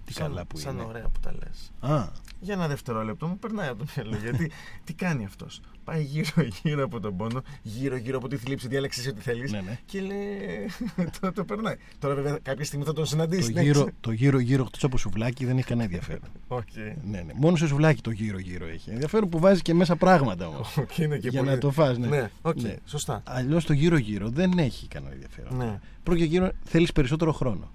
Τι 0.05 0.13
σαν, 0.13 0.27
καλά 0.29 0.45
που 0.45 0.59
σαν 0.59 0.75
είναι. 0.75 0.85
ωραία 0.85 1.03
που 1.09 1.21
τα 1.21 1.33
λες. 1.33 1.73
Α, 1.93 2.09
Για 2.41 2.55
ένα 2.55 2.69
δευτερόλεπτο 2.69 3.27
μου 3.27 3.39
περνάει 3.39 3.69
από 3.69 3.79
το 3.85 3.87
μυαλό. 3.97 4.17
Γιατί 4.17 4.51
τι 4.85 4.93
κάνει 4.93 5.25
αυτός. 5.25 5.61
Πάει 5.85 6.03
γύρω-γύρω 6.03 6.85
από 6.85 7.01
τον 7.01 7.17
πόνο, 7.17 7.43
γύρω-γύρω 7.63 8.19
από 8.19 8.29
τη 8.29 8.37
θλίψη, 8.37 8.69
διάλεξες 8.69 9.07
ό,τι 9.07 9.21
θέλεις. 9.21 9.53
ναι, 9.53 9.61
ναι. 9.61 9.79
Και 9.87 10.01
λέει. 10.01 10.39
το, 11.21 11.33
το 11.33 11.45
περνάει. 11.45 11.77
Τώρα 11.99 12.15
βέβαια 12.15 12.39
κάποια 12.43 12.65
στιγμή 12.65 12.85
θα 12.85 12.93
τον 12.93 13.03
Το 13.05 13.09
συναντήσει. 13.11 13.53
ναι, 13.53 13.63
γύρω, 13.63 13.73
ξέρω. 13.81 13.91
το 14.01 14.11
γύρω, 14.13 14.39
γύρω 14.39 14.65
χτυπήσω 14.65 14.87
από 14.87 14.99
σουβλάκι 14.99 15.45
δεν 15.45 15.57
έχει 15.59 15.67
κανένα 15.67 15.85
ενδιαφέρον. 15.87 16.29
Οκ. 16.59 16.69
ναι, 17.05 17.21
ναι. 17.21 17.33
Μόνο 17.37 17.57
σε 17.57 17.67
σουβλάκι 17.67 18.01
το 18.01 18.11
γύρω 18.11 18.39
γύρω 18.39 18.67
έχει. 18.67 18.91
Ενδιαφέρον 18.91 19.29
που 19.29 19.39
βάζει 19.39 19.63
και 19.63 19.75
μέσα 19.75 19.97
πράγματα 19.97 20.47
όμως. 20.49 20.77
Οκ, 20.77 20.99
είναι 20.99 21.19
και 21.19 21.29
για 21.29 21.41
πολύ- 21.41 21.53
να 21.53 21.59
το 21.59 21.71
φας, 21.71 21.99
ναι. 21.99 22.07
Ναι, 22.07 22.31
οκ, 22.43 22.61
Ναι. 22.61 22.77
σωστά. 22.87 23.23
Αλλιώς 23.25 23.65
το 23.65 23.73
γύρω 23.73 23.97
γύρω 23.97 24.29
δεν 24.29 24.59
έχει 24.59 24.87
κανένα 24.89 25.13
ενδιαφέρον. 25.13 25.57
Ναι. 25.57 25.79
Πρώτο 26.03 26.19
και 26.19 26.25
γύρω 26.27 26.51
θέλεις 26.65 26.93
περισσότερο 26.93 27.33
χρόνο. 27.33 27.71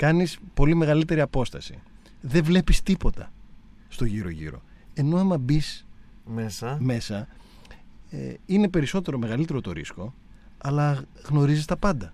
Κάνεις 0.00 0.38
πολύ 0.54 0.74
μεγαλύτερη 0.74 1.20
απόσταση. 1.20 1.78
Δεν 2.20 2.44
βλέπεις 2.44 2.82
τίποτα 2.82 3.32
στο 3.88 4.04
γύρω 4.04 4.28
γύρω. 4.28 4.62
Ενώ 4.94 5.16
άμα 5.16 5.38
μπεις 5.38 5.86
Μέσα. 6.24 6.76
μέσα, 6.80 7.28
ε, 8.10 8.34
είναι 8.46 8.68
περισσότερο 8.68 9.18
μεγαλύτερο 9.18 9.60
το 9.60 9.72
ρίσκο, 9.72 10.14
αλλά 10.58 11.04
γνωρίζεις 11.28 11.64
τα 11.64 11.76
πάντα. 11.76 12.12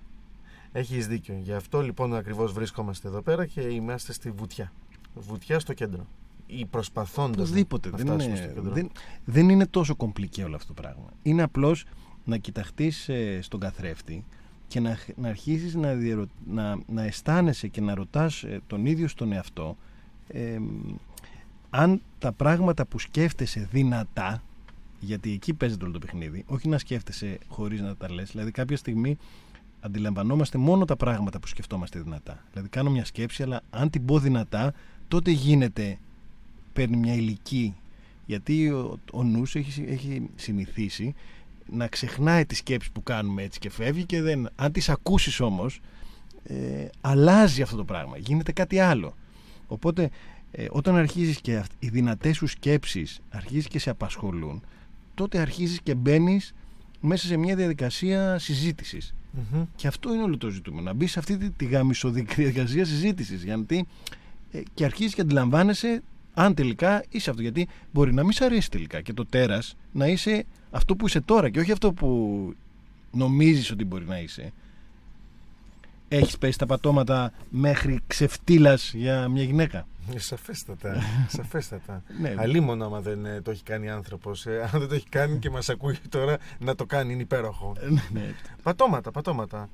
Έχεις 0.73 1.07
δίκιο. 1.07 1.35
Γι' 1.43 1.53
αυτό 1.53 1.81
λοιπόν 1.81 2.15
ακριβώς 2.15 2.53
βρισκόμαστε 2.53 3.09
εδώ 3.09 3.21
πέρα 3.23 3.47
και 3.47 3.61
είμαστε 3.61 4.13
στη 4.13 4.31
βουτιά. 4.31 4.73
Βουτιά 5.15 5.59
στο 5.59 5.73
κέντρο. 5.73 6.07
Ή 6.47 6.65
προσπαθώντας 6.67 7.37
Οπωσδήποτε. 7.37 7.91
να 7.91 7.97
Δεν 7.97 8.07
φτάσουμε 8.07 8.37
στο 8.37 8.45
είναι, 8.45 8.55
κέντρο. 8.55 8.73
δεν, 8.73 8.91
δεν 9.25 9.49
είναι 9.49 9.67
τόσο 9.67 9.95
κομπλικέ 9.95 10.45
όλο 10.45 10.57
αυτό 10.57 10.75
το 10.75 10.83
πράγμα. 10.83 11.07
Είναι 11.23 11.43
απλώς 11.43 11.85
να 12.25 12.37
κοιταχτείς 12.37 13.11
στον 13.41 13.61
καθρέφτη 13.61 14.25
και 14.69 14.81
να, 14.81 14.99
να 15.17 15.29
αρχίσεις 15.29 15.75
να, 15.75 15.95
διερω- 15.95 16.29
να, 16.47 16.79
να 16.87 17.03
αισθάνεσαι 17.03 17.69
και 17.69 17.81
να 17.81 17.95
ρωτάς 17.95 18.43
ε, 18.43 18.61
τον 18.67 18.87
ίδιο 18.87 19.09
στον 19.09 19.33
εαυτό 19.33 19.77
ε, 20.29 20.59
αν 21.71 22.01
τα 22.19 22.33
πράγματα 22.33 22.87
που 22.87 22.99
σκέφτεσαι 22.99 23.69
δυνατά 23.73 24.43
γιατί 25.01 25.33
εκεί 25.33 25.55
παίζεται 25.55 25.85
όλο 25.85 25.93
το 25.93 25.99
παιχνίδι 25.99 26.45
όχι 26.47 26.69
να 26.69 26.79
σκέφτεσαι 26.79 27.39
χωρίς 27.49 27.81
να 27.81 27.97
τα 27.97 28.13
λες 28.13 28.31
δηλαδή 28.31 28.51
κάποια 28.51 28.77
στιγμή 28.77 29.19
αντιλαμβανόμαστε 29.81 30.59
μόνο 30.59 30.85
τα 30.85 30.97
πράγματα 30.97 31.39
που 31.39 31.47
σκεφτόμαστε 31.47 32.01
δυνατά. 32.01 32.45
Δηλαδή 32.51 32.69
κάνω 32.69 32.91
μια 32.91 33.05
σκέψη 33.05 33.43
αλλά 33.43 33.61
αν 33.71 33.91
την 33.91 34.05
πω 34.05 34.19
δυνατά 34.19 34.75
τότε 35.09 35.31
γίνεται 35.31 35.99
παίρνει 36.73 36.97
μια 36.97 37.15
ηλική. 37.15 37.75
Γιατί 38.27 38.71
ο, 38.71 38.99
ο 39.13 39.23
νους 39.25 39.55
έχει, 39.55 39.85
έχει 39.89 40.31
συνηθίσει 40.35 41.15
να 41.71 41.87
ξεχνάει 41.89 42.47
τις 42.47 42.59
σκέψεις 42.59 42.91
που 42.93 43.03
κάνουμε 43.03 43.43
έτσι 43.43 43.59
και 43.59 43.71
φεύγει 43.71 44.05
και 44.05 44.23
δεν, 44.23 44.49
αν 44.57 44.73
τις 44.73 44.89
ακούσεις 44.89 45.41
όμως 45.41 45.81
ε, 46.45 46.55
αλλάζει 47.01 47.63
αυτό 47.63 47.77
το 47.77 47.85
πράγμα 47.85 48.17
γίνεται 48.19 48.53
κάτι 48.53 48.79
άλλο 48.79 49.15
οπότε 49.67 50.11
ε, 50.51 50.67
όταν 50.71 50.97
αρχίζεις 50.97 51.41
και 51.41 51.57
αυ- 51.57 51.73
οι 51.79 51.89
δυνατές 51.89 52.37
σου 52.37 52.47
σκέψεις 52.47 53.21
αρχίζεις 53.31 53.69
και 53.69 53.79
σε 53.79 53.91
απασχολούν 53.91 54.63
τότε 55.15 55.39
αρχίζεις 55.39 55.81
και 55.81 55.95
μπαίνεις 55.95 56.55
μέσα 57.01 57.27
σε 57.27 57.37
μια 57.37 57.57
διαδικασία 57.57 58.39
συζήτησης 58.39 59.15
Μμμ. 59.53 59.65
και 59.77 59.87
αυτό 59.87 60.13
είναι 60.15 60.23
όλο 60.23 60.37
το 60.37 60.49
ζητούμενο. 60.49 60.83
Να 60.83 60.93
μπεις 60.93 61.11
σε 61.11 61.19
αυτή 61.19 61.37
τη, 61.37 61.51
τη 61.51 61.65
γαμισοδική 61.65 62.35
διαδικασία 62.43 62.85
συζήτησης. 62.85 63.43
Γιατί 63.45 63.87
ε, 64.53 64.61
και 64.75 64.85
αρχίζεις 64.85 65.15
και 65.15 65.21
αντιλαμβάνεσαι 65.21 66.03
αν 66.39 66.55
τελικά 66.55 67.05
είσαι 67.09 67.31
αυτό. 67.31 67.43
Γιατί 67.43 67.69
μπορεί 67.93 68.15
να 68.15 68.23
μην 68.23 68.33
σ' 68.33 68.41
αρέσει 68.41 68.71
τελικά 68.71 69.01
και 69.01 69.13
το 69.13 69.27
τέρας 69.27 69.77
να 69.93 70.07
είσαι 70.07 70.45
αυτό 70.71 70.97
που 70.97 71.07
είσαι 71.07 71.21
τώρα 71.21 71.51
και 71.51 71.61
όχι 71.61 71.73
αυτό 71.73 71.93
που 71.93 72.53
νομίζεις 73.11 73.71
ότι 73.71 73.85
μπορεί 73.85 74.05
να 74.05 74.19
είσαι. 74.19 74.53
Έχεις 76.09 76.39
πέσει 76.39 76.59
τα 76.59 76.67
πατώματα 76.67 77.33
μέχρι 77.51 78.01
ξεφτύλας 78.07 78.93
για 78.95 79.29
μια 79.29 79.43
γυναίκα. 79.43 79.87
Ε, 80.15 80.19
Σαφέστατα. 80.19 80.97
Σαφέστατα. 81.37 82.03
Ναι. 82.21 82.35
Αλίμονο 82.39 82.85
άμα 82.85 83.01
δεν 83.01 83.25
ε, 83.25 83.41
το 83.41 83.51
έχει 83.51 83.63
κάνει 83.63 83.91
άνθρωπος. 83.91 84.47
αν 84.47 84.71
δεν 84.73 84.89
το 84.89 84.95
έχει 84.95 85.09
κάνει 85.09 85.39
και 85.39 85.51
μας 85.51 85.69
ακούει 85.69 85.97
τώρα 86.09 86.37
να 86.59 86.75
το 86.75 86.87
κάνει, 86.87 87.13
είναι 87.13 87.23
υπέροχο. 87.23 87.73
Ε, 87.81 87.89
ναι. 88.13 88.35
πατώματα, 88.63 89.11
πατώματα. 89.11 89.69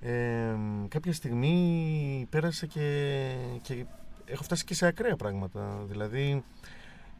Ε, 0.00 0.54
κάποια 0.88 1.12
στιγμή 1.12 2.26
πέρασε 2.30 2.66
και, 2.66 3.28
και 3.62 3.84
έχω 4.32 4.42
φτάσει 4.42 4.64
και 4.64 4.74
σε 4.74 4.86
ακραία 4.86 5.16
πράγματα. 5.16 5.84
Δηλαδή, 5.88 6.42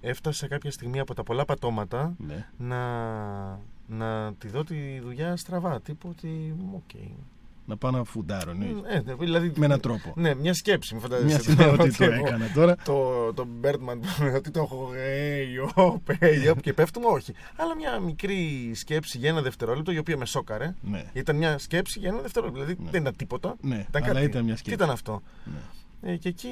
έφτασα 0.01 0.49
κάποια 0.49 0.71
στιγμή 0.71 0.99
από 1.01 1.15
τα 1.15 1.23
πολλά 1.23 1.45
πατώματα 1.45 2.15
ναι. 2.19 2.47
να, 2.59 2.79
να 3.87 4.33
τη 4.39 4.49
δω 4.49 4.65
τη 4.65 5.01
δουλειά 5.01 5.37
στραβά. 5.37 5.81
Τύπου 5.81 6.09
ότι. 6.09 6.55
Οκ. 6.75 7.01
Να 7.67 7.77
πάω 7.77 7.91
να 7.91 8.05
φουντάρω. 8.05 8.53
Ναι. 8.53 8.67
Ε, 8.67 9.01
ναι, 9.05 9.15
δηλαδή, 9.15 9.53
Με 9.57 9.65
έναν 9.65 9.81
τρόπο. 9.81 10.13
Ναι, 10.17 10.35
μια 10.35 10.55
σκέψη. 10.55 10.95
Μην 10.95 11.03
Μια 11.09 11.17
φαντάζεσαι 11.19 11.39
στιγμή 11.43 11.65
τώρα 11.65 11.83
ότι 11.83 11.97
το 11.97 12.05
εγώ- 12.05 12.27
έκανα 12.27 12.51
τώρα. 12.55 12.77
το, 12.85 13.33
το 13.35 13.47
Birdman 13.63 13.99
ότι 14.37 14.51
το 14.51 14.61
έχω 14.61 14.91
hey, 14.95 15.79
op, 15.79 15.97
hey, 16.21 16.51
op, 16.51 16.57
και 16.61 16.73
πέφτουμε, 16.73 17.07
όχι. 17.07 17.33
Αλλά 17.57 17.77
μια 17.77 17.99
μικρή 17.99 18.71
σκέψη 18.75 19.19
για 19.19 19.29
ένα 19.29 19.43
δευτερόλεπτο 19.43 19.93
η 19.93 19.99
οποία 19.99 20.17
με 20.17 20.25
σόκαρε. 20.27 20.75
Ναι. 20.83 21.05
Ήταν 21.13 21.37
μια 21.37 21.59
σκέψη 21.59 21.99
για 21.99 22.09
ένα 22.09 22.21
δευτερόλεπτο. 22.21 22.61
Δηλαδή 22.65 22.83
Ναι. 22.85 22.91
δεν 22.91 23.01
ήταν 23.01 23.17
τίποτα. 23.17 23.57
Ναι, 23.61 23.85
Ήταν 23.89 24.03
αλλά 24.05 24.13
κάτι. 24.13 24.25
ήταν 24.25 24.45
μια 24.45 24.53
Τι 24.55 24.59
σκέψη. 24.59 24.77
ήταν 24.77 24.91
αυτό; 24.91 25.23
Ναι. 25.45 25.59
Ε, 26.03 26.17
και 26.17 26.29
εκεί 26.29 26.49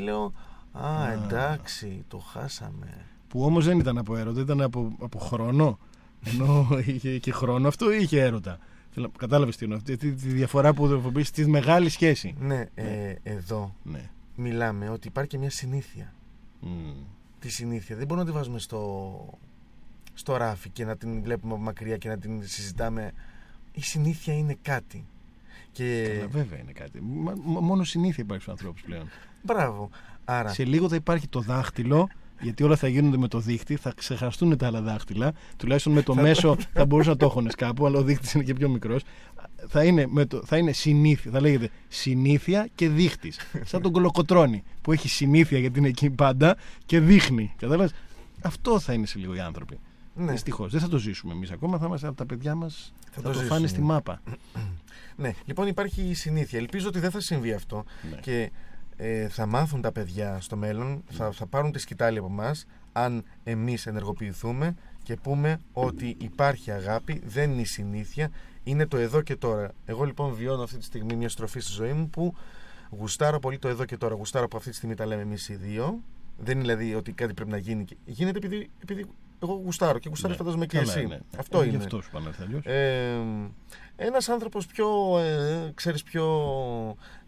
λέω, 0.00 0.32
Α, 0.72 1.02
Α. 1.02 1.12
εντάξει, 1.12 2.04
το 2.08 2.18
χάσαμε. 2.18 3.06
που 3.28 3.44
όμως 3.44 3.64
δεν 3.64 3.78
ήταν 3.78 3.98
από 3.98 4.16
έρωτα, 4.16 4.40
ήταν 4.40 4.60
από, 4.60 4.92
από 5.00 5.18
χρόνο. 5.18 5.78
Ενώ 6.24 6.68
είχε 6.86 7.18
και 7.18 7.32
χρόνο, 7.32 7.68
αυτό 7.68 7.92
είχε 7.92 8.20
έρωτα. 8.22 8.58
Θέλω- 8.90 9.10
Κατάλαβες 9.18 9.56
τι 9.56 9.64
εννοώ, 9.64 9.78
αυτή 9.78 9.96
τη, 9.96 10.12
τη 10.12 10.28
διαφορά 10.28 10.74
που 10.74 10.86
δρομοποιείς 10.86 11.28
στη 11.28 11.46
μεγάλη 11.48 11.88
σχέση. 11.88 12.34
Ναι, 12.38 12.64
ε, 12.74 13.14
εδώ 13.22 13.74
Ναι. 13.82 14.10
μιλάμε 14.36 14.88
ότι 14.88 15.08
υπάρχει 15.08 15.30
και 15.30 15.38
μια 15.38 15.50
συνήθεια. 15.50 16.12
Μμ. 16.60 16.92
Τη 17.38 17.48
συνήθεια 17.50 17.96
δεν 17.96 18.06
μπορούμε 18.06 18.26
να 18.26 18.32
τη 18.32 18.36
βάζουμε 18.36 18.58
στο, 18.58 19.38
στο 20.14 20.36
ράφι 20.36 20.68
και 20.70 20.84
να 20.84 20.96
την 20.96 21.22
βλέπουμε 21.22 21.52
από 21.54 21.62
μακριά 21.62 21.96
και 21.96 22.08
να 22.08 22.18
την 22.18 22.42
συζητάμε. 22.48 23.12
Η 23.72 23.82
συνήθεια 23.82 24.34
είναι 24.34 24.56
κάτι. 24.62 25.04
Και 25.72 26.04
Καλά, 26.14 26.28
βέβαια 26.28 26.58
είναι 26.58 26.72
κάτι. 26.72 27.00
Μα- 27.02 27.34
μα- 27.44 27.60
μόνο 27.60 27.84
συνήθεια 27.84 28.22
υπάρχει 28.24 28.42
στους 28.42 28.54
ανθρώπους 28.54 28.82
πλέον. 28.82 29.08
μπράβο. 29.42 29.90
Άρα, 30.24 30.48
Σε 30.48 30.64
λίγο 30.64 30.88
θα 30.88 30.94
υπάρχει 30.94 31.28
το 31.28 31.40
δάχτυλο, 31.40 32.08
γιατί 32.40 32.62
όλα 32.62 32.76
θα 32.76 32.88
γίνονται 32.88 33.16
με 33.16 33.28
το 33.28 33.38
δίχτυ, 33.40 33.76
θα 33.76 33.92
ξεχαστούν 33.96 34.56
τα 34.56 34.66
άλλα 34.66 34.80
δάχτυλα. 34.82 35.32
Τουλάχιστον 35.56 35.92
με 35.92 36.02
το 36.02 36.14
μέσο 36.14 36.56
θα 36.72 36.86
μπορούσαν 36.86 37.12
να 37.12 37.18
το 37.18 37.26
έχουν 37.26 37.48
κάπου, 37.56 37.86
αλλά 37.86 37.98
ο 37.98 38.02
δείχτης 38.02 38.32
είναι 38.32 38.44
και 38.44 38.52
πιο 38.54 38.68
μικρός. 38.68 39.02
Θα 39.68 39.84
είναι, 39.84 40.06
με 40.08 40.24
το, 40.26 40.42
θα 40.44 40.56
είναι 40.56 40.72
συνήθεια, 40.72 41.30
θα 41.30 41.40
λέγεται 41.40 41.70
συνήθεια 41.88 42.68
και 42.74 42.88
δείχτης. 42.88 43.38
Σαν 43.64 43.82
τον 43.82 43.92
κολοκοτρώνη 43.92 44.62
που 44.82 44.92
έχει 44.92 45.08
συνήθεια 45.08 45.58
γιατί 45.58 45.78
είναι 45.78 45.88
εκεί 45.88 46.10
πάντα 46.10 46.56
και 46.86 47.00
δείχνει. 47.00 47.54
Κατάλαβες; 47.58 47.92
Αυτό 48.42 48.78
θα 48.80 48.92
είναι 48.92 49.06
σε 49.06 49.18
λίγο 49.18 49.34
οι 49.34 49.40
άνθρωποι. 49.40 49.78
Ναι, 50.14 50.32
Δυστυχώς. 50.32 50.70
Δεν 50.72 50.80
θα 50.80 50.88
το 50.88 50.98
ζήσουμε 50.98 51.32
εμείς 51.32 51.50
ακόμα. 51.50 51.78
Θα 51.78 51.86
είμαστε 51.86 52.06
από 52.06 52.16
τα 52.16 52.26
παιδιά 52.26 52.54
μας. 52.54 52.92
Θα, 53.10 53.20
το 53.22 53.28
το, 53.28 53.34
φάνε 53.38 53.44
ζήσουμε. 53.46 53.66
στη 53.68 53.80
μάπα. 53.80 54.22
ναι, 55.16 55.34
λοιπόν 55.44 55.66
υπάρχει 55.66 56.02
η 56.02 56.14
συνήθεια. 56.14 56.58
Ελπίζω 56.58 56.88
ότι 56.88 56.98
δεν 56.98 57.10
θα 57.10 57.20
συμβεί 57.20 57.52
αυτό 57.52 57.84
Ναι. 58.10 58.16
και 58.20 58.50
ε, 58.96 59.28
θα 59.28 59.46
μάθουν 59.46 59.80
τα 59.80 59.92
παιδιά 59.92 60.40
στο 60.40 60.56
μέλλον, 60.56 61.02
θα, 61.10 61.30
θα 61.32 61.46
πάρουν 61.46 61.72
τη 61.72 61.78
σκητάλη 61.78 62.18
από 62.18 62.26
εμάς 62.30 62.66
αν 62.92 63.24
εμείς 63.44 63.86
ενεργοποιηθούμε 63.86 64.74
και 65.02 65.16
πούμε 65.16 65.60
ότι 65.72 66.16
υπάρχει 66.20 66.70
αγάπη, 66.70 67.22
δεν 67.26 67.50
είναι 67.50 67.60
η 67.60 67.64
συνήθεια, 67.64 68.30
είναι 68.64 68.86
το 68.86 68.96
εδώ 68.96 69.22
και 69.22 69.36
τώρα. 69.36 69.72
Εγώ 69.86 70.04
λοιπόν 70.04 70.34
βιώνω 70.34 70.62
αυτή 70.62 70.78
τη 70.78 70.84
στιγμή 70.84 71.14
μια 71.16 71.28
στροφή 71.28 71.60
στη 71.60 71.72
ζωή 71.72 71.92
μου 71.92 72.08
που 72.10 72.34
γουστάρω 72.90 73.38
πολύ 73.38 73.58
το 73.58 73.68
εδώ 73.68 73.84
και 73.84 73.96
τώρα. 73.96 74.14
Γουστάρω 74.14 74.48
που 74.48 74.56
αυτή 74.56 74.70
τη 74.70 74.76
στιγμή 74.76 74.94
τα 74.94 75.06
λέμε 75.06 75.22
εμείς 75.22 75.48
οι 75.48 75.54
δύο. 75.54 76.00
Δεν 76.38 76.58
είναι 76.60 76.60
δηλαδή 76.74 76.94
ότι 76.94 77.12
κάτι 77.12 77.34
πρέπει 77.34 77.50
να 77.50 77.56
γίνει. 77.56 77.84
και- 77.84 77.96
Γίνεται 78.04 78.38
επειδή, 78.38 78.70
επειδή 78.82 79.06
εγώ 79.42 79.52
γουστάρω 79.52 79.98
και 79.98 80.08
γουστάρεις 80.08 80.36
Ναι. 80.36 80.42
φαντάζομαι 80.42 80.66
και 80.66 80.78
Καλά, 80.78 80.92
εσύ. 80.92 81.06
ναι. 81.06 81.18
Αυτό 81.38 81.60
Ε, 81.60 81.64
Γι' 81.64 81.74
είναι. 81.74 81.84
αυτός 81.84 82.04
σου 82.04 82.10
πάνε 82.10 82.30
αλλιώ. 82.42 82.60
Ε, 82.64 83.20
ένας 83.96 84.28
άνθρωπος 84.28 84.66
πιο, 84.66 85.18
ε, 85.18 85.72
ξέρεις, 85.74 86.02
πιο 86.02 86.26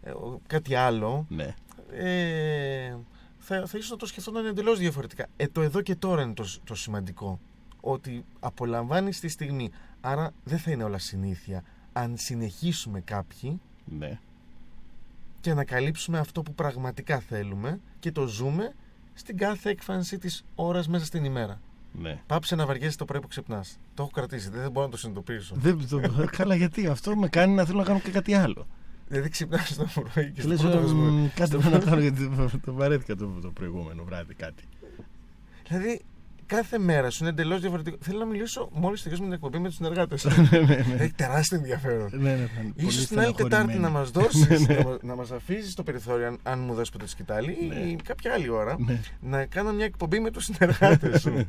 ε, 0.01 0.11
κάτι 0.47 0.75
άλλο 0.75 1.25
Ναι. 1.29 1.55
ε, 1.91 2.95
θα, 3.37 3.65
θα 3.65 3.77
ίσως 3.77 3.89
να 3.89 3.97
το 3.97 4.05
σκεφτόταν 4.05 4.45
εντελώς 4.45 4.79
διαφορετικά. 4.79 5.25
Ε, 5.37 5.47
το 5.47 5.61
εδώ 5.61 5.81
και 5.81 5.95
τώρα 5.95 6.21
είναι 6.21 6.33
το, 6.33 6.45
το 6.63 6.75
σημαντικό. 6.75 7.39
Ότι 7.81 8.25
απολαμβάνει 8.39 9.09
τη 9.09 9.27
στιγμή. 9.27 9.69
Άρα 10.01 10.31
δεν 10.43 10.57
θα 10.59 10.71
είναι 10.71 10.83
όλα 10.83 10.97
συνήθεια. 10.97 11.63
Αν 11.93 12.17
συνεχίσουμε 12.17 12.99
κάποιοι 13.01 13.59
Ναι. 13.85 14.19
και 15.41 15.49
ανακαλύψουμε 15.49 16.19
αυτό 16.19 16.41
που 16.41 16.53
πραγματικά 16.53 17.19
θέλουμε 17.19 17.79
και 17.99 18.11
το 18.11 18.27
ζούμε 18.27 18.73
στην 19.13 19.37
κάθε 19.37 19.69
έκφανση 19.69 20.17
της 20.17 20.45
ώρας 20.55 20.87
μέσα 20.87 21.05
στην 21.05 21.23
ημέρα. 21.23 21.61
Ναι. 22.01 22.19
Πάψε 22.25 22.55
να 22.55 22.65
βαριέσαι 22.65 22.97
το 22.97 23.05
πρωί 23.05 23.21
που 23.21 23.27
ξυπνάς. 23.27 23.79
Το 23.93 24.01
έχω 24.03 24.11
κρατήσει, 24.11 24.49
δεν 24.49 24.71
μπορώ 24.71 24.85
να 24.85 24.91
το 24.91 24.97
συνειδητοποιήσω. 24.97 25.55
Δεν, 25.57 25.87
το, 25.89 26.01
καλά, 26.37 26.55
γιατί 26.55 26.87
αυτό 26.87 27.15
με 27.15 27.27
κάνει 27.27 27.53
να 27.53 27.65
θέλω 27.65 27.77
να 27.77 27.83
κάνω 27.85 27.99
και 27.99 28.11
κάτι 28.11 28.33
άλλο. 28.33 28.67
Δηλαδή 29.07 29.29
ξυπνάς 29.29 29.75
το 29.75 29.87
πρωί 30.13 30.25
και 30.25 30.31
Και 30.31 30.39
στο 30.41 30.49
λες, 30.49 30.61
πρώτο 30.61 30.77
«Μ, 30.77 30.81
δεσμό. 30.81 31.29
Κάτσε 31.35 31.57
με 31.57 31.69
να 31.69 31.79
κάνω 31.79 31.99
γιατί 32.01 32.29
το- 32.29 32.59
το 32.65 32.73
βαρέθηκα 32.73 33.15
το, 33.15 33.25
το 33.41 33.49
προηγούμενο 33.51 34.03
βράδυ 34.03 34.33
κάτι. 34.33 34.63
Δηλαδή 35.67 36.01
κάθε 36.45 36.77
μέρα 36.77 37.09
σου 37.09 37.17
είναι 37.23 37.29
εντελώς 37.31 37.61
διαφορετικό. 37.61 37.97
Θέλω 38.01 38.19
να 38.19 38.25
μιλήσω 38.25 38.69
μόλις 38.73 39.01
τελειώσουμε 39.01 39.27
την 39.27 39.35
εκπομπή 39.35 39.59
με 39.59 39.67
τους 39.67 39.75
συνεργάτες. 39.75 40.23
ναι, 40.51 40.59
ναι, 40.59 40.59
ναι. 40.65 40.95
Έχει 41.03 41.13
τεράστιο 41.13 41.57
ενδιαφέρον. 41.57 42.09
ναι, 42.13 42.17
ναι, 42.35 42.35
θα 42.55 42.61
είναι 42.61 42.71
πολύ 42.75 42.87
Ίσως 42.87 43.05
την 43.07 43.19
άλλη 43.19 43.33
Τετάρτη 43.33 43.77
να 43.77 43.89
μας 43.89 44.07
στεναχωρημένοι. 44.07 44.45
δώσεις, 44.55 44.67
Ναι, 44.67 44.73
ναι. 44.75 44.81
να, 44.83 44.89
μα- 44.89 44.97
να 45.01 45.15
μας 45.15 45.31
αφήσεις 45.31 45.73
το 45.73 45.83
περιθώριο, 45.83 46.27
αν, 46.27 46.37
αν 46.43 46.59
μου 46.59 46.73
δώσεις 46.73 46.89
ποτέ 46.89 47.03
τη 47.03 47.09
σκητάλη 47.09 47.57
Ναι. 47.67 47.75
ή 47.75 47.95
κάποια 48.03 48.33
άλλη 48.33 48.49
ώρα, 48.49 48.75
Ναι. 48.79 48.99
να 49.19 49.45
κάνω 49.45 49.73
μια 49.73 49.85
εκπομπή 49.85 50.19
με 50.19 50.31
τους 50.31 50.43
συνεργάτες 50.43 51.21
σου. 51.21 51.33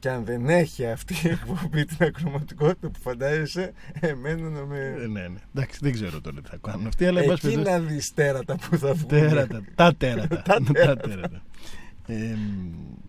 και 0.00 0.10
αν 0.10 0.24
δεν 0.24 0.48
έχει 0.48 0.86
αυτή 0.86 1.14
η 1.24 1.28
εκπομπή 1.28 1.84
την 1.84 1.96
ακροματικότητα 2.06 2.90
που 2.90 3.00
φαντάζεσαι, 3.00 3.72
εμένα 4.00 4.48
να 4.48 4.58
Ε, 4.58 4.64
με... 4.64 5.06
ναι, 5.06 5.28
ναι. 5.28 5.38
Εντάξει, 5.54 5.78
δεν 5.82 5.92
ξέρω 5.92 6.20
τώρα 6.20 6.40
τι 6.40 6.48
θα 6.48 6.56
κάνουν 6.60 6.86
αυτοί, 6.86 7.06
αλλά 7.06 7.20
εν 7.20 7.26
πάση 7.26 7.46
Εκεί 7.46 7.56
περιπτώσει- 7.56 7.82
να 7.82 7.88
δεις 7.92 8.14
τέρατα 8.14 8.56
που 8.56 8.76
θα 8.78 8.92
βγουν. 8.94 9.08
Τέρατα, 9.08 9.62
τα 9.74 9.94
τέρατα. 9.96 10.42
Τα 10.42 10.54
τα 10.62 10.72
τέρατα. 10.72 11.08
τέρατα. 11.08 11.42
Ε, 12.06 12.36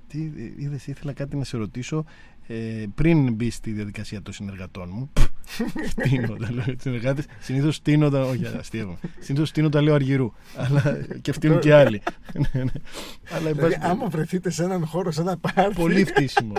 τι 0.07 0.31
είδες, 0.57 0.87
ήθελα 0.87 1.13
κάτι 1.13 1.35
να 1.35 1.43
σε 1.43 1.57
ρωτήσω 1.57 2.05
ε, 2.47 2.55
πριν 2.95 3.33
μπει 3.33 3.49
στη 3.49 3.71
διαδικασία 3.71 4.21
των 4.21 4.33
συνεργατών 4.33 4.89
μου. 4.93 5.11
Φτύνω 5.97 6.35
τα 6.35 6.51
λέω 6.51 6.63
συνεργάτες. 6.79 7.25
Συνήθως 7.39 7.75
στείνω 7.75 8.09
τα. 8.09 8.21
Όχι, 8.21 8.45
αστείευομαι. 8.59 8.97
Συνήθως 9.19 9.49
στείνω 9.49 9.69
τα 9.69 9.81
λέω 9.81 9.93
αργυρού. 9.93 10.31
Αλλά 10.55 10.97
και 11.21 11.31
φτύνουν 11.31 11.59
και 11.59 11.73
άλλοι. 11.73 12.01
Ναι, 12.53 12.63
ναι. 12.63 12.71
Αλλά 13.35 13.49
εν 13.49 13.55
Δηλαδή, 13.55 13.73
πάση 13.75 13.77
άμα 13.91 14.07
βρεθείτε 14.07 14.49
σε 14.49 14.63
έναν 14.63 14.85
χώρο, 14.85 15.11
σε 15.11 15.21
ένα 15.21 15.37
πάρτι, 15.37 15.73
Πολύ 15.75 16.05
φτύσιμο. 16.05 16.53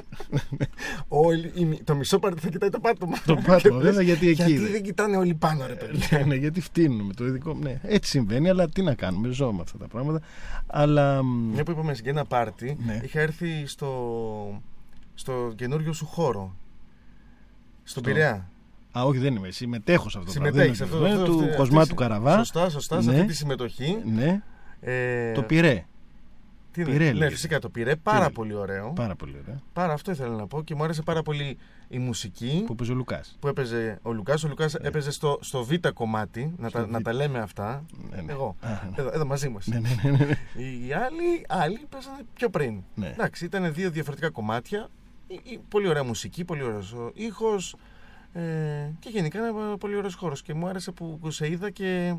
όλοι, 1.08 1.50
η- 1.54 1.80
το 1.84 1.94
μισό 1.94 2.18
πάρτι 2.18 2.40
θα 2.40 2.48
κοιτάει 2.48 2.68
το 2.70 2.80
πάτωμα. 2.80 3.16
Το 3.26 3.34
Και 3.34 3.42
πάτωμα, 3.46 3.76
λες, 3.76 3.84
βέβαια, 3.84 4.02
γιατί 4.02 4.28
εκεί 4.28 4.34
Γιατί 4.42 4.58
δεν- 4.58 4.72
δεν 4.72 4.82
κοιτάνε 4.82 5.16
όλοι 5.16 5.34
πάνω, 5.34 5.66
ρε 5.66 5.74
παιδιά. 5.74 6.18
ναι, 6.18 6.24
ναι, 6.24 6.34
γιατί 6.34 6.60
φτύνουμε 6.60 7.12
το 7.14 7.26
ειδικό. 7.26 7.54
Ναι, 7.62 7.80
έτσι 7.82 8.10
συμβαίνει, 8.10 8.48
αλλά 8.48 8.68
τι 8.68 8.82
να 8.82 8.94
κάνουμε, 8.94 9.28
ζω 9.28 9.52
με 9.52 9.60
αυτά 9.62 9.78
τα 9.78 9.86
πράγματα. 9.88 10.20
Αλλά. 10.66 11.22
μ, 11.22 11.50
Μια 11.52 11.62
που 11.64 11.70
είπαμε 11.70 11.92
για 11.92 12.10
ένα 12.10 12.24
πάρτι, 12.24 12.76
Ναι. 12.86 13.00
είχα 13.04 13.20
έρθει 13.20 13.66
στο, 13.66 13.88
στο 15.22 15.52
καινούριο 15.56 15.92
σου 15.92 16.06
χώρο. 16.06 16.54
Στον 17.84 18.02
Στο- 18.02 18.12
Πειραιά. 18.12 18.48
Α, 18.98 19.04
όχι, 19.04 19.18
δεν 19.18 19.34
είμαι. 19.36 19.50
Συμμετέχω 19.50 20.08
σε 20.08 20.18
αυτό 20.18 20.30
το 20.30 20.32
Συμμετέχει 20.38 20.76
πράγμα. 20.76 20.84
αυτό. 20.84 20.98
Δεν 20.98 21.12
είναι 21.12 21.22
αυτό- 21.22 21.32
Του 21.36 21.44
αυτή- 21.44 21.56
Κοσμά 21.56 21.78
αυτή- 21.80 21.90
του 21.90 22.00
Καραβά. 22.00 22.36
Σωστά, 22.36 22.68
σωστά. 22.70 23.00
Σε 23.02 23.10
Ναι. 23.10 23.14
αυτή 23.16 23.26
τη 23.26 23.34
συμμετοχή. 23.34 23.98
Ναι, 24.04 24.42
Ε, 24.80 25.32
το 25.32 25.42
πειρέ. 25.42 25.84
τι 26.72 26.80
είναι, 26.80 26.90
πυρέ 26.90 27.04
Ναι, 27.04 27.12
λέγεται. 27.12 27.30
φυσικά 27.34 27.58
το 27.58 27.68
πήρε. 27.68 27.96
Πάρα 27.96 28.18
Πυρέ. 28.18 28.30
πολύ 28.32 28.54
ωραίο. 28.54 28.92
Πάρα 28.92 29.14
πολύ 29.16 29.36
ωραία. 29.42 29.60
Πάρα 29.72 29.92
αυτό 29.92 30.10
ήθελα 30.10 30.34
να 30.36 30.46
πω 30.46 30.62
και 30.62 30.74
μου 30.74 30.84
άρεσε 30.84 31.02
πάρα 31.02 31.22
πολύ 31.22 31.58
η 31.88 31.98
μουσική 31.98 32.62
Που 32.66 32.74
παίζει 32.74 32.92
ο 32.92 32.94
Λουκάς. 32.96 33.36
που 33.40 33.48
έπαιζε 33.48 33.98
ο 34.02 34.12
Λουκάς. 34.12 34.44
Ο 34.44 34.48
Λουκάς 34.48 34.72
Ναι. 34.80 34.88
έπαιζε 34.88 35.10
στο, 35.10 35.38
στο 35.40 35.64
β' 35.64 35.88
κομμάτι, 35.94 36.52
να, 36.56 36.68
Στο 36.68 36.78
τα, 36.78 36.86
να 36.86 36.98
β'. 36.98 37.02
τα 37.02 37.12
λέμε 37.12 37.38
αυτά. 37.38 37.84
Ναι, 38.10 38.20
ναι. 38.22 38.32
Εγώ. 38.32 38.56
Α, 38.60 38.68
ναι. 38.68 38.78
Εδώ, 38.96 39.10
εδώ 39.14 39.26
μαζί 39.26 39.48
μας. 39.48 39.66
Ναι, 39.66 39.78
ναι, 39.78 39.88
ναι, 40.02 40.10
ναι, 40.10 40.24
ναι. 40.24 40.62
Οι 40.64 40.92
άλλοι, 40.92 41.44
άλλοι 41.48 41.80
παίζανε 41.88 42.22
πιο 42.34 42.50
πριν. 42.50 42.82
Ναι. 42.94 43.06
Εντάξει, 43.06 43.44
ήταν 43.44 43.72
δύο 43.74 43.90
διαφορετικά 43.90 44.30
κομμάτια. 44.30 44.88
Η- 45.32 45.40
η- 45.52 45.60
πολύ 45.68 45.88
ωραία 45.88 46.04
μουσική, 46.04 46.44
πολύ 46.44 46.62
ωραίος 46.62 46.92
ο 46.92 47.10
ήχος 47.14 47.76
ε, 48.32 48.40
και 48.98 49.08
γενικά 49.08 49.46
ένα 49.46 49.76
πολύ 49.78 49.96
ωραίος 49.96 50.14
χώρος. 50.14 50.42
Και 50.42 50.54
μου 50.54 50.66
άρεσε 50.66 50.90
που 50.92 51.30
σε 51.30 51.50
είδα 51.50 51.70
και 51.70 52.14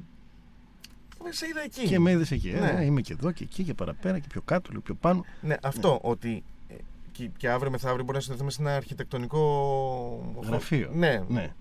σε 1.30 1.48
είδα 1.48 1.62
εκεί. 1.62 1.88
Και 1.88 2.00
με 2.00 2.12
είδες 2.12 2.32
εκεί. 2.32 2.50
Ε, 2.50 2.60
Ναι. 2.60 2.72
ναι, 2.72 2.86
είμαι 2.86 3.02
και 3.02 3.14
εδώ 3.14 3.32
και 3.32 3.44
εκεί 3.44 3.64
και 3.64 3.74
παραπέρα 3.74 4.20
και 4.20 4.28
πιο 4.30 4.42
κάτω, 4.42 4.70
λίγο 4.70 4.82
πιο 4.82 4.94
πάνω. 4.96 5.26
Ναι, 5.42 5.56
αυτό 5.64 6.00
ότι 6.04 6.44
ε, 6.68 6.74
και, 7.12 7.30
και 7.38 7.50
αύριο 7.50 7.72
μεθαύριο 7.72 8.04
μπορεί 8.04 8.16
να 8.18 8.24
συνδεθούμε 8.24 8.52
σε 8.52 8.62
ένα 8.62 8.76
αρχιτεκτονικό 8.76 10.34
Γραφείο. 10.44 10.90
Ναι, 10.94 11.24
Ναι, 11.28 11.54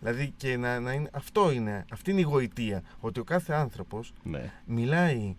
Δηλαδή 0.00 0.32
και 0.36 0.56
να, 0.56 0.80
να 0.80 0.92
είναι, 0.92 1.08
αυτό 1.12 1.52
είναι, 1.52 1.84
αυτή 1.92 2.10
είναι 2.10 2.20
η 2.20 2.22
γοητεία. 2.22 2.82
Ότι 3.00 3.20
ο 3.20 3.24
κάθε 3.24 3.52
άνθρωπος 3.54 4.12
ναι. 4.22 4.52
μιλάει 4.66 5.36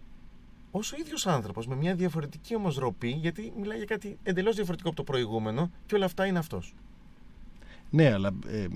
ως 0.78 0.92
ο 0.92 0.96
ίδιος 1.00 1.28
άνθρωπος 1.28 1.68
με 1.68 1.76
μια 1.76 1.96
διαφορετική 1.96 2.56
όμως 2.56 2.78
ροπή 2.78 3.10
γιατί 3.10 3.54
μιλάει 3.60 3.78
για 3.78 3.86
κάτι 3.86 4.18
εντελώς 4.24 4.56
διαφορετικό 4.56 4.90
από 4.90 4.98
το 4.98 5.04
προηγούμενο 5.04 5.72
και 5.86 5.96
όλα 5.96 6.06
αυτά 6.06 6.26
είναι 6.26 6.40
αυτός. 6.40 6.74
Ναι, 7.90 8.12
αλλά 8.14 8.32
ε, 8.48 8.68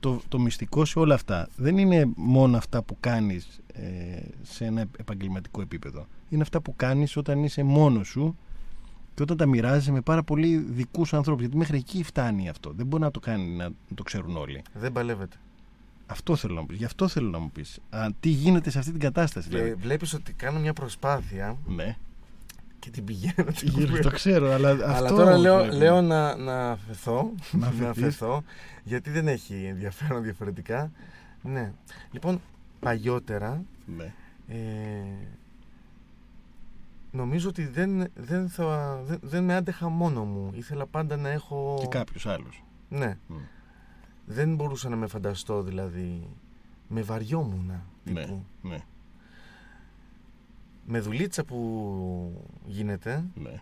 το, 0.00 0.20
το 0.28 0.38
μυστικό 0.38 0.84
σε 0.84 0.98
όλα 0.98 1.14
αυτά 1.14 1.48
δεν 1.56 1.78
είναι 1.78 2.12
μόνο 2.16 2.56
αυτά 2.56 2.82
που 2.82 2.96
κάνεις 3.00 3.60
ε, 3.72 4.20
σε 4.42 4.64
ένα 4.64 4.84
επαγγελματικό 4.98 5.60
επίπεδο. 5.60 6.06
Είναι 6.28 6.42
αυτά 6.42 6.60
που 6.60 6.76
κάνεις 6.76 7.16
όταν 7.16 7.44
είσαι 7.44 7.62
μόνος 7.62 8.08
σου 8.08 8.36
και 9.14 9.22
όταν 9.22 9.36
τα 9.36 9.46
μοιράζεσαι 9.46 9.92
με 9.92 10.00
πάρα 10.00 10.22
πολύ 10.22 10.56
δικούς 10.56 11.14
ανθρώπους. 11.14 11.40
Γιατί 11.40 11.56
μέχρι 11.56 11.76
εκεί 11.76 12.02
φτάνει 12.02 12.48
αυτό. 12.48 12.72
Δεν 12.72 12.86
μπορεί 12.86 13.02
να 13.02 13.10
το 13.10 13.20
κάνει 13.20 13.56
να, 13.56 13.64
να 13.64 13.94
το 13.94 14.02
ξέρουν 14.02 14.36
όλοι. 14.36 14.62
Δεν 14.72 14.92
παλεύεται. 14.92 15.36
Αυτό 16.10 16.36
θέλω 16.36 16.54
να 16.54 16.60
μου 16.60 16.66
πεις. 16.66 16.76
Γι' 16.78 16.84
αυτό 16.84 17.08
θέλω 17.08 17.28
να 17.30 17.38
μου 17.38 17.50
πεις. 17.50 17.78
Α, 17.90 18.06
τι 18.20 18.28
γίνεται 18.28 18.70
σε 18.70 18.78
αυτή 18.78 18.90
την 18.90 19.00
κατάσταση. 19.00 19.48
Και 19.48 19.56
Δηλαδή. 19.56 19.74
βλέπεις 19.74 20.14
ότι 20.14 20.32
κάνω 20.32 20.58
μια 20.60 20.72
προσπάθεια 20.72 21.56
Ναι, 21.66 21.96
και 22.78 22.90
την 22.90 23.04
πηγαίνω. 23.04 23.44
την 23.52 23.68
Γύρω, 23.68 23.86
κουβέντα. 23.86 24.08
το 24.08 24.14
ξέρω, 24.14 24.52
αλλά, 24.52 24.68
Αλλά 24.70 24.86
αυτό 24.86 25.14
τώρα 25.14 25.38
λέω, 25.38 25.58
βλέπω. 25.62 25.76
λέω 25.76 26.00
να, 26.02 26.36
να 26.36 26.70
αφαιθώ, 26.70 27.32
Να 27.52 27.58
να 27.58 27.66
αφαιθείς. 27.66 27.88
αφαιθώ, 28.04 28.42
γιατί 28.84 29.10
δεν 29.10 29.28
έχει 29.28 29.64
ενδιαφέρον 29.64 30.22
διαφορετικά. 30.22 30.90
Ναι. 31.42 31.72
Λοιπόν, 32.12 32.40
παλιότερα 32.80 33.62
Ναι. 33.96 34.12
ε, 34.48 34.56
νομίζω 37.12 37.48
ότι 37.48 37.66
δεν, 37.66 38.06
δεν, 38.14 38.48
θα, 38.48 39.00
δεν, 39.06 39.18
δεν 39.22 39.44
με 39.44 39.54
άντεχα 39.54 39.88
μόνο 39.88 40.24
μου. 40.24 40.50
Ήθελα 40.54 40.86
πάντα 40.86 41.16
να 41.16 41.28
έχω... 41.28 41.76
Και 41.80 41.86
κάποιος 41.86 42.26
άλλος. 42.26 42.64
Ναι. 42.88 43.16
Μμ. 43.26 43.36
Δεν 44.30 44.54
μπορούσα 44.54 44.88
να 44.88 44.96
με 44.96 45.06
φανταστώ 45.06 45.62
δηλαδή. 45.62 46.28
Με 46.88 47.02
βαριόμουνα. 47.02 47.86
Ναι, 48.04 48.20
τύπου. 48.24 48.44
ναι, 48.62 48.78
Με 50.86 51.00
δουλίτσα 51.00 51.44
που 51.44 52.48
γίνεται 52.64 53.24
ναι. 53.34 53.60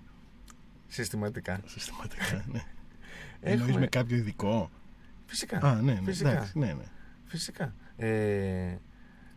συστηματικά. 0.87 1.61
Συστηματικά, 1.67 2.45
ναι. 2.53 2.59
Έχουμε- 3.41 3.61
Εννοείς 3.65 3.77
με 3.77 3.87
κάποιο 3.87 4.17
ειδικό; 4.17 4.71
Φυσικά. 5.27 5.59
Α, 5.63 5.75
ναι, 5.83 5.93
ναι, 5.93 6.01
Φυσικά. 6.05 6.31
εντάξει, 6.31 6.59
ναι, 6.59 6.73
ναι. 6.73 6.85
Φυσικά. 7.25 7.75
Ε, 7.97 8.77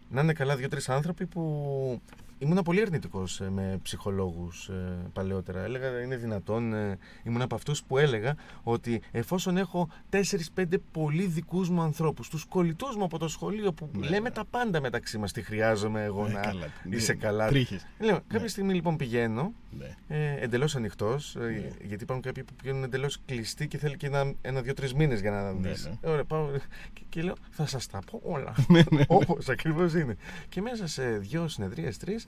να 0.10 0.22
είναι 0.22 0.34
καλά 0.34 0.56
δύο-τρεις 0.56 0.90
άνθρωποι 0.90 1.26
που. 1.26 2.02
Ήμουν 2.42 2.62
πολύ 2.64 2.82
αρνητικός 2.82 3.42
με 3.50 3.80
ψυχολόγους 3.82 4.70
παλαιότερα. 5.14 5.60
Έλεγα 5.64 6.02
είναι 6.02 6.16
δυνατόν. 6.18 6.74
Ε, 6.74 6.98
ήμουν 7.24 7.42
από 7.42 7.56
αυτούς 7.56 7.84
που 7.84 7.98
έλεγα 7.98 8.36
ότι 8.64 9.02
εφόσον 9.12 9.58
έχω 9.58 9.90
4-5 10.10 10.64
πολύ 10.92 11.26
δικούς 11.26 11.70
μου 11.70 11.82
ανθρώπους, 11.82 12.30
τους 12.30 12.46
κολλητούς 12.46 12.96
μου 12.96 13.04
από 13.04 13.18
το 13.18 13.28
σχολείο 13.28 13.74
που 13.74 13.90
Ναι, 13.94 14.08
λέμε 14.08 14.20
ναι. 14.20 14.32
τα 14.32 14.46
πάντα 14.46 14.82
μεταξύ 14.82 15.18
μας, 15.18 15.32
τι 15.32 15.42
χρειάζομαι 15.42 16.04
εγώ 16.04 16.26
Ε, 16.26 16.32
να 16.32 16.40
καλά. 16.40 16.66
είσαι 16.90 17.14
καλά. 17.14 17.48
Τρίχες. 17.48 17.86
Λέω, 18.00 18.16
κάποια 18.16 18.40
Ναι. 18.40 18.48
στιγμή 18.48 18.74
λοιπόν 18.74 18.98
πηγαίνω 18.98 19.54
Ναι. 19.72 19.96
ε, 20.08 20.44
εντελώς 20.44 20.76
ανοιχτός, 20.76 21.36
Ναι. 21.40 21.50
γιατί 21.86 22.04
υπάρχουν 22.04 22.22
κάποιοι 22.26 22.44
που 22.44 22.54
πηγαίνουν 22.62 22.84
εντελώς 22.84 23.20
κλειστοί 23.26 23.68
και 23.68 23.78
θέλει 23.78 23.98
και 23.98 24.08
ένα, 24.08 24.34
ένα 24.42 24.62
δύο-τρει 24.62 24.96
μήνες 24.96 25.22
για 25.22 25.32
να 25.32 25.54
Ναι, 25.54 25.70
δεις. 25.70 25.86
ναι. 25.86 25.94
Ε, 26.02 26.10
Ωραία, 26.10 26.24
πάω 26.26 26.50
και, 26.94 27.02
και 27.10 27.22
λέω, 27.22 27.36
θα 27.50 27.66
σας 27.66 27.88
τα 27.88 28.00
πω 28.12 28.22
όλα. 28.24 28.54
Ναι, 28.68 28.82
ναι. 28.92 29.04
Όπως 29.08 29.50
ακριβώς 29.50 29.94
είναι. 29.94 30.16
Και 30.50 30.62
μέσα 30.62 30.88
σε 30.88 31.18
δύο 31.18 31.48
συνεδρίες, 31.48 31.98
τρεις, 31.98 32.26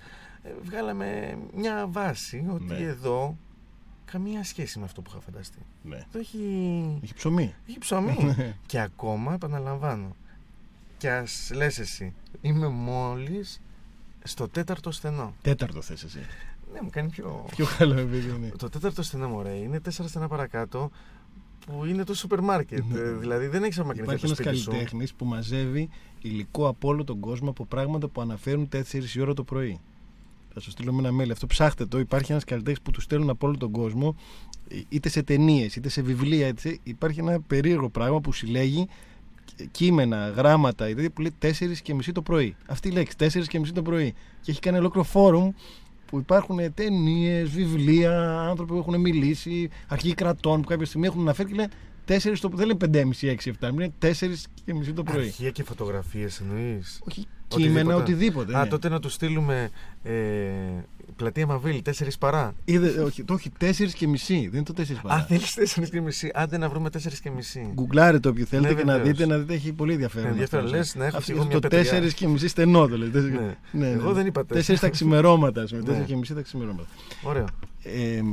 βγάλαμε 0.63 1.37
μια 1.55 1.87
βάση 1.89 2.45
ότι 2.53 2.63
Ναι. 2.63 2.77
εδώ 2.77 3.37
καμία 4.05 4.43
σχέση 4.43 4.79
με 4.79 4.85
αυτό 4.85 5.01
που 5.01 5.09
είχα 5.11 5.21
φανταστεί. 5.21 5.57
ναι. 5.83 5.95
Εδώ 5.95 6.19
έχει, 6.19 6.99
Έχει 7.03 7.13
ψωμί. 7.13 7.53
έχει 7.67 7.77
ψωμί. 7.79 8.15
και 8.65 8.79
ακόμα 8.79 9.33
επαναλαμβάνω. 9.33 10.15
Και 10.97 11.11
ας 11.11 11.51
λες 11.53 11.79
εσύ, 11.79 12.13
είμαι 12.41 12.67
μόλις 12.67 13.61
στο 14.23 14.47
τέταρτο 14.47 14.91
στενό. 14.91 15.33
Τέταρτο 15.41 15.81
θες 15.81 16.03
εσύ. 16.03 16.19
Ναι, 16.73 16.81
μου 16.81 16.89
κάνει 16.91 17.09
πιο. 17.09 17.45
Πιο 17.55 17.65
καλό 17.77 17.97
επειδή 17.99 18.29
είναι. 18.35 18.51
Το 18.57 18.69
τέταρτο 18.69 19.01
στενό 19.01 19.27
μου, 19.29 19.41
ρε, 19.41 19.49
είναι 19.53 19.79
τέσσερα 19.79 20.07
στενά 20.07 20.27
παρακάτω 20.27 20.91
που 21.65 21.85
είναι 21.85 22.03
το 22.03 22.13
σούπερ 22.13 22.41
μάρκετ. 22.41 22.83
Ναι. 22.85 22.99
Ε, 22.99 23.11
δηλαδή 23.11 23.47
δεν 23.47 23.63
έχεις 23.63 23.79
απομακρυνθεί 23.79 24.09
Υπάρχει 24.15 24.25
από 24.33 24.35
το 24.35 24.49
ένας 24.49 24.57
σπίτι 24.57 24.63
σου. 24.63 24.69
καλλιτέχνης 24.69 25.13
που 25.13 25.25
μαζεύει 25.25 25.89
υλικό 26.21 26.67
από 26.67 26.87
όλο 26.87 27.03
τον 27.03 27.19
κόσμο 27.19 27.49
από 27.49 27.65
πράγματα 27.65 28.07
που 28.07 28.21
αναφέρουν 28.21 28.69
4 28.71 29.15
η 29.15 29.21
ώρα 29.21 29.33
το 29.33 29.43
πρωί. 29.43 29.79
Θα 30.53 30.59
σου 30.59 30.71
στείλω 30.71 30.93
με 30.93 31.07
ένα 31.07 31.23
mail. 31.23 31.29
Αυτό 31.31 31.47
ψάχτε 31.47 31.85
το. 31.85 31.99
Υπάρχει 31.99 32.31
ένας 32.31 32.43
καλλιτέχνης 32.43 32.81
που 32.81 32.91
τους 32.91 33.03
στέλνουν 33.03 33.29
από 33.29 33.47
όλο 33.47 33.57
τον 33.57 33.71
κόσμο, 33.71 34.15
είτε 34.89 35.09
σε 35.09 35.23
ταινίες, 35.23 35.75
είτε 35.75 35.89
σε 35.89 36.01
βιβλία. 36.01 36.47
Έτσι. 36.47 36.79
Υπάρχει 36.83 37.19
ένα 37.19 37.41
περίεργο 37.41 37.89
πράγμα 37.89 38.21
που 38.21 38.31
συλλέγει 38.31 38.87
κείμενα, 39.71 40.29
γράμματα, 40.29 40.89
είτε 40.89 41.09
που 41.09 41.21
λέει 41.21 41.33
4 41.41 41.81
και 41.83 41.93
μισή 41.93 42.11
το 42.11 42.21
πρωί. 42.21 42.55
Αυτή 42.65 42.87
η 42.87 42.91
λέξη, 42.91 43.15
4 43.19 43.47
και 43.47 43.59
μισή 43.59 43.73
το 43.73 43.81
πρωί. 43.81 44.13
Και 44.41 44.51
έχει 44.51 44.59
κάνει 44.59 44.77
ολόκληρο 44.77 45.07
φόρουμ 45.07 45.51
που 46.05 46.17
υπάρχουν 46.17 46.73
ταινίες, 46.73 47.49
βιβλία, 47.49 48.39
άνθρωποι 48.39 48.71
που 48.71 48.77
έχουν 48.77 48.99
μιλήσει, 48.99 49.69
αρχηγοί 49.87 50.13
κρατών 50.13 50.61
που 50.61 50.67
κάποια 50.67 50.85
στιγμή 50.85 51.07
έχουν 51.07 51.21
αναφέρει 51.21 51.49
και 51.49 51.55
λένε 51.55 51.69
4 52.17 52.33
το 52.41 52.49
δεν 52.53 52.67
λένε 52.67 53.09
5,5, 53.21 53.35
6, 53.43 53.67
7, 53.67 53.71
είναι 53.71 53.93
4 54.01 54.07
και 54.65 54.73
μισή 54.73 54.93
το 54.93 55.03
πρωί. 55.03 55.23
Αρχεία 55.23 55.49
και 55.51 55.63
φωτογραφίες 55.63 56.39
εννοείς; 56.39 57.01
Όχι 57.07 57.27
κείμενα, 57.47 57.95
οτιδήποτε. 57.95 58.57
Α, 58.57 58.63
ναι. 58.63 58.69
τότε 58.69 58.89
να 58.89 58.99
του 58.99 59.09
στείλουμε 59.09 59.69
ε, 60.03 60.11
πλατεία 61.15 61.45
Μαβίλ, 61.47 61.81
4 61.85 61.91
παρά. 62.19 62.53
Είδε, 62.65 63.01
όχι, 63.01 63.23
το 63.23 63.33
έχει 63.33 63.51
4 63.59 63.89
και 63.93 64.07
μισή, 64.07 64.49
δεν 64.51 64.53
είναι 64.53 64.63
το 64.63 64.73
4 64.77 64.85
παρά. 65.01 65.15
Α, 65.15 65.25
θέλεις 65.25 65.75
4 65.75 65.89
και 65.89 66.01
μισή. 66.01 66.31
Άντε 66.33 66.57
να 66.57 66.69
βρούμε 66.69 66.89
4 66.93 66.97
και 67.23 67.29
μισή. 67.29 67.69
Γκουγκλάρετε 67.73 68.27
όποιο 68.29 68.45
θέλετε 68.45 68.73
Ναι, 68.73 68.79
και 68.79 68.85
να 68.85 68.93
βεβαίως. 68.97 69.17
δείτε, 69.17 69.25
να 69.25 69.37
δείτε, 69.37 69.53
έχει 69.53 69.73
πολύ 69.73 69.93
ενδιαφέρον. 69.93 70.27
Ενδιαφέρον, 70.29 70.65
αυτό. 70.65 70.77
λες, 70.77 70.95
να 70.95 71.05
έχω 71.05 71.17
Αυτό 71.17 71.31
κι 71.31 71.37
εγώ 71.37 71.47
το 71.47 71.59
μια 71.59 71.69
πετριά. 71.69 72.03
4 72.03 72.13
και 72.13 72.27
μισή 72.27 72.47
στενό 72.47 72.87
το 72.87 72.97
λέτε. 72.97 73.19
Ναι. 73.21 73.57
Ναι, 73.71 73.89
Εγώ 73.89 74.07
ναι. 74.07 74.13
δεν 74.13 74.25
είπα 74.25 74.45
4. 74.53 74.57
4 74.57 74.75
τα 74.79 74.89
ξημερώματα, 74.89 75.61
ας 75.61 75.69
πούμε. 75.71 75.83
Ναι. 75.97 76.01
4 76.03 76.05
και 76.05 76.15
μισή 76.15 76.33
τα 76.33 76.41
ξημερώματα. 76.41 76.87
Ωραία. 77.23 77.45
Ε, 77.83 78.21
μ, 78.21 78.27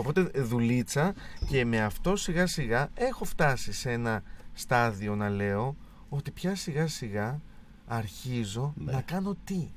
Οπότε 0.00 0.30
ε, 0.32 0.40
δουλίτσα 0.40 1.14
και 1.48 1.64
με 1.64 1.80
αυτό 1.80 2.16
σιγά 2.16 2.46
σιγά 2.46 2.88
έχω 2.94 3.24
φτάσει 3.24 3.72
σε 3.72 3.90
ένα 3.90 4.22
στάδιο 4.52 5.16
να 5.16 5.28
λέω 5.28 5.76
ότι 6.08 6.30
πια 6.30 6.54
σιγά 6.56 6.86
σιγά 6.86 7.40
αρχίζω 7.86 8.72
Ναι. 8.76 8.92
να 8.92 9.00
κάνω 9.00 9.36
τι; 9.44 9.68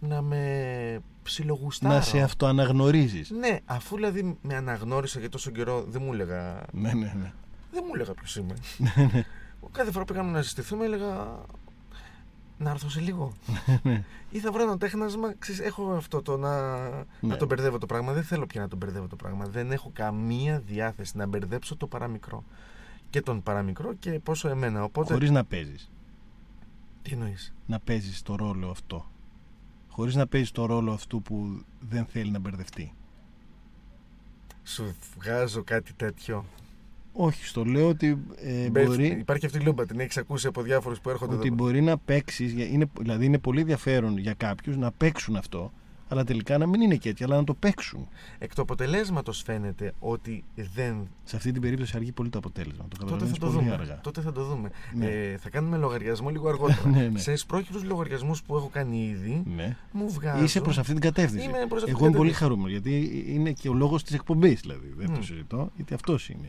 Να 0.00 0.22
με 0.22 1.00
ψιλογουστάρω. 1.22 1.94
να 1.94 2.00
σε 2.00 2.20
αυτοαναγνωρίζεις. 2.20 3.30
Ναι, 3.30 3.58
αφού 3.64 3.94
δηλαδή 3.96 4.38
με 4.42 4.54
αναγνώρισα 4.56 5.20
για 5.20 5.28
τόσο 5.28 5.50
καιρό 5.50 5.84
δεν 5.88 6.02
μου 6.04 6.12
έλεγα 6.12 6.66
Ναι, 6.72 6.92
ναι, 6.92 7.12
ναι. 7.20 7.32
Δεν 7.72 7.82
μου 7.86 7.94
έλεγα 7.94 8.14
ποιος 8.14 8.36
είμαι. 8.36 8.54
Κάθε 9.72 9.90
φορά 9.90 10.04
που 10.04 10.12
πήγαμε 10.12 10.30
να 10.30 10.42
συστηθούμε 10.42 10.84
έλεγα 10.84 11.38
να 12.60 12.70
έρθω 12.70 12.88
σε 12.88 13.00
λίγο. 13.00 13.32
ή 14.30 14.38
θα 14.38 14.52
βρω 14.52 14.62
ένα 14.62 14.78
τέχνασμα. 14.78 15.34
Ξέρεις, 15.38 15.60
έχω 15.60 15.92
αυτό 15.92 16.22
το 16.22 16.36
να, 16.36 16.78
Ναι. 16.88 17.04
να 17.20 17.36
τον 17.36 17.48
μπερδεύω 17.48 17.78
το 17.78 17.86
πράγμα. 17.86 18.12
Δεν 18.12 18.22
θέλω 18.22 18.46
πια 18.46 18.60
να 18.60 18.68
τον 18.68 18.78
μπερδεύω 18.78 19.06
το 19.06 19.16
πράγμα. 19.16 19.44
Δεν 19.46 19.72
έχω 19.72 19.90
καμία 19.92 20.60
διάθεση 20.60 21.16
να 21.16 21.26
μπερδέψω 21.26 21.76
το 21.76 21.86
παραμικρό. 21.86 22.44
Και 23.10 23.22
τον 23.22 23.42
παραμικρό 23.42 23.94
και 23.94 24.10
πόσο 24.10 24.48
εμένα. 24.48 24.82
Οπότε. 24.84 25.12
Χωρίς 25.12 25.30
να 25.30 25.44
παίζεις. 25.44 25.90
Τι 27.02 27.12
εννοείς; 27.12 27.54
Να 27.66 27.78
παίζεις 27.78 28.22
το 28.22 28.36
ρόλο 28.36 28.70
αυτό. 28.70 29.10
Χωρίς 29.88 30.14
να 30.14 30.26
παίζεις 30.26 30.50
το 30.50 30.66
ρόλο 30.66 30.92
αυτού 30.92 31.22
που 31.22 31.64
δεν 31.80 32.04
θέλει 32.06 32.30
να 32.30 32.38
μπερδευτεί. 32.38 32.94
Σου 34.64 34.94
βγάζω 35.18 35.62
κάτι 35.62 35.92
τέτοιο. 35.92 36.44
Όχι, 37.22 37.46
στο 37.46 37.64
λέω 37.64 37.88
ότι 37.88 38.18
ε, 38.36 38.68
Μπε- 38.70 38.86
μπορεί, 38.86 39.06
Υπάρχει 39.06 39.46
αυτή 39.46 39.58
η 39.58 39.60
λούμπα, 39.60 39.86
την 39.86 40.00
έχεις 40.00 40.16
ακούσει 40.16 40.46
από 40.46 40.62
διάφορους 40.62 41.00
που 41.00 41.10
έρχονται 41.10 41.34
ότι 41.34 41.46
εδώ. 41.46 41.56
μπορεί 41.56 41.80
να 41.80 41.98
παίξεις, 41.98 42.52
για- 42.52 42.66
είναι, 42.66 42.86
δηλαδή 43.00 43.24
είναι 43.24 43.38
πολύ 43.38 43.60
ενδιαφέρον 43.60 44.18
για 44.18 44.34
κάποιους 44.34 44.76
να 44.76 44.92
παίξουν 44.92 45.36
αυτό, 45.36 45.72
αλλά 46.08 46.24
τελικά 46.24 46.58
να 46.58 46.66
μην 46.66 46.80
είναι 46.80 46.96
και 46.96 47.08
έτσι, 47.08 47.24
αλλά 47.24 47.36
να 47.36 47.44
το 47.44 47.54
παίξουν. 47.54 48.08
Εκ 48.38 48.54
του 48.54 48.62
αποτελέσματος 48.62 49.42
φαίνεται 49.42 49.92
ότι 49.98 50.44
δεν 50.74 51.08
Σε 51.24 51.36
αυτή 51.36 51.52
την 51.52 51.62
περίπτωση 51.62 51.92
αργεί 51.96 52.12
πολύ 52.12 52.28
το 52.28 52.38
αποτέλεσμα. 52.38 52.82
Το 52.82 52.88
Τότε 52.88 53.04
καταλαβαίνεις 53.04 53.32
θα 53.38 53.46
το 53.46 53.52
πολύ 53.52 53.58
δούμε. 53.64 53.74
αργά. 53.74 54.00
Τότε 54.02 54.20
θα 54.20 54.32
το 54.32 54.44
δούμε. 54.44 54.70
Ναι. 54.94 55.06
Ε, 55.06 55.36
θα 55.36 55.50
κάνουμε 55.50 55.76
λογαριασμό 55.76 56.28
λίγο 56.28 56.48
αργότερα. 56.48 56.88
Ναι, 56.94 57.08
ναι. 57.08 57.18
Σε 57.18 57.36
σπρόχειρου 57.36 57.80
λογαριασμούς 57.84 58.42
που 58.42 58.56
έχω 58.56 58.68
κάνει 58.72 59.04
ήδη, 59.04 59.42
Ναι. 59.56 59.76
μου 59.92 60.10
βγάζω. 60.10 60.44
Είσαι 60.44 60.60
προς 60.60 60.78
αυτή 60.78 60.92
την 60.92 61.00
κατεύθυνση. 61.00 61.44
Είμαι 61.48 61.66
προς 61.68 61.78
αυτή 61.82 61.90
Εγώ 61.90 61.98
την 61.98 62.08
είμαι 62.08 62.16
πολύ 62.16 62.30
κατεύθυνση. 62.30 62.42
χαρούμενος 62.42 62.70
γιατί 62.70 63.24
είναι 63.34 63.52
και 63.52 63.68
ο 63.68 63.74
λόγος 63.74 64.02
της 64.04 64.14
εκπομπής 64.14 64.60
δηλαδή. 64.60 64.92
Δεν 64.96 65.06
το 65.06 65.12
Μμ. 65.18 65.22
συζητώ, 65.22 65.70
γιατί 65.76 65.94
αυτός 65.94 66.28
είναι. 66.28 66.48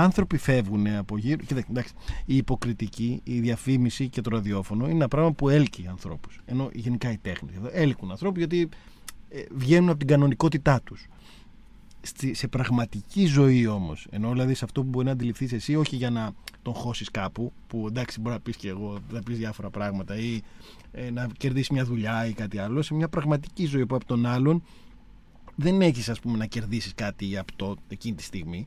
Άνθρωποι 0.00 0.36
φεύγουν 0.36 0.86
από 0.86 1.18
γύρω. 1.18 1.36
Κοίταξε, 1.36 1.66
εντάξει, 1.70 1.92
η 2.24 2.36
υποκριτική, 2.36 3.20
η 3.24 3.40
διαφήμιση 3.40 4.08
και 4.08 4.20
το 4.20 4.30
ραδιόφωνο 4.30 4.84
είναι 4.84 4.94
ένα 4.94 5.08
πράγμα 5.08 5.32
που 5.32 5.48
έλκει 5.48 5.86
ανθρώπους. 5.88 6.40
Ενώ 6.44 6.68
γενικά 6.72 7.12
οι 7.12 7.18
τέχνες 7.18 7.54
έλκουν 7.72 8.10
ανθρώπους 8.10 8.38
γιατί 8.38 8.68
ε, 9.28 9.42
βγαίνουν 9.50 9.88
από 9.88 9.98
την 9.98 10.06
κανονικότητά 10.08 10.80
τους. 10.84 11.06
σε 12.32 12.48
πραγματική 12.48 13.26
ζωή 13.26 13.66
όμως, 13.66 14.06
ενώ 14.10 14.30
δηλαδή 14.30 14.54
σε 14.54 14.64
αυτό 14.64 14.82
που 14.82 14.88
μπορεί 14.88 15.06
να 15.06 15.12
αντιληφθείς 15.12 15.52
εσύ, 15.52 15.76
όχι 15.76 15.96
για 15.96 16.10
να 16.10 16.32
τον 16.62 16.74
χώσεις 16.74 17.10
κάπου, 17.10 17.52
που 17.66 17.86
εντάξει 17.86 18.20
μπορεί 18.20 18.34
να 18.34 18.40
πεις 18.40 18.56
και 18.56 18.68
εγώ, 18.68 18.98
να 19.10 19.22
πεις 19.22 19.38
διάφορα 19.38 19.70
πράγματα 19.70 20.16
ή 20.16 20.40
ε, 20.92 21.10
να 21.10 21.26
κερδίσει 21.36 21.72
μια 21.72 21.84
δουλειά 21.84 22.26
ή 22.26 22.32
κάτι 22.32 22.58
άλλο, 22.58 22.82
σε 22.82 22.94
μια 22.94 23.08
πραγματική 23.08 23.64
ζωή 23.66 23.86
που 23.86 23.94
από 23.94 24.04
τον 24.04 24.26
άλλον 24.26 24.62
δεν 25.54 25.80
έχεις 25.80 26.08
ας 26.08 26.20
πούμε 26.20 26.36
να 26.36 26.46
κερδίσεις 26.46 26.94
κάτι 26.94 27.38
από 27.38 27.52
το 27.56 27.76
εκείνη 27.88 28.16
τη 28.16 28.22
στιγμή 28.22 28.66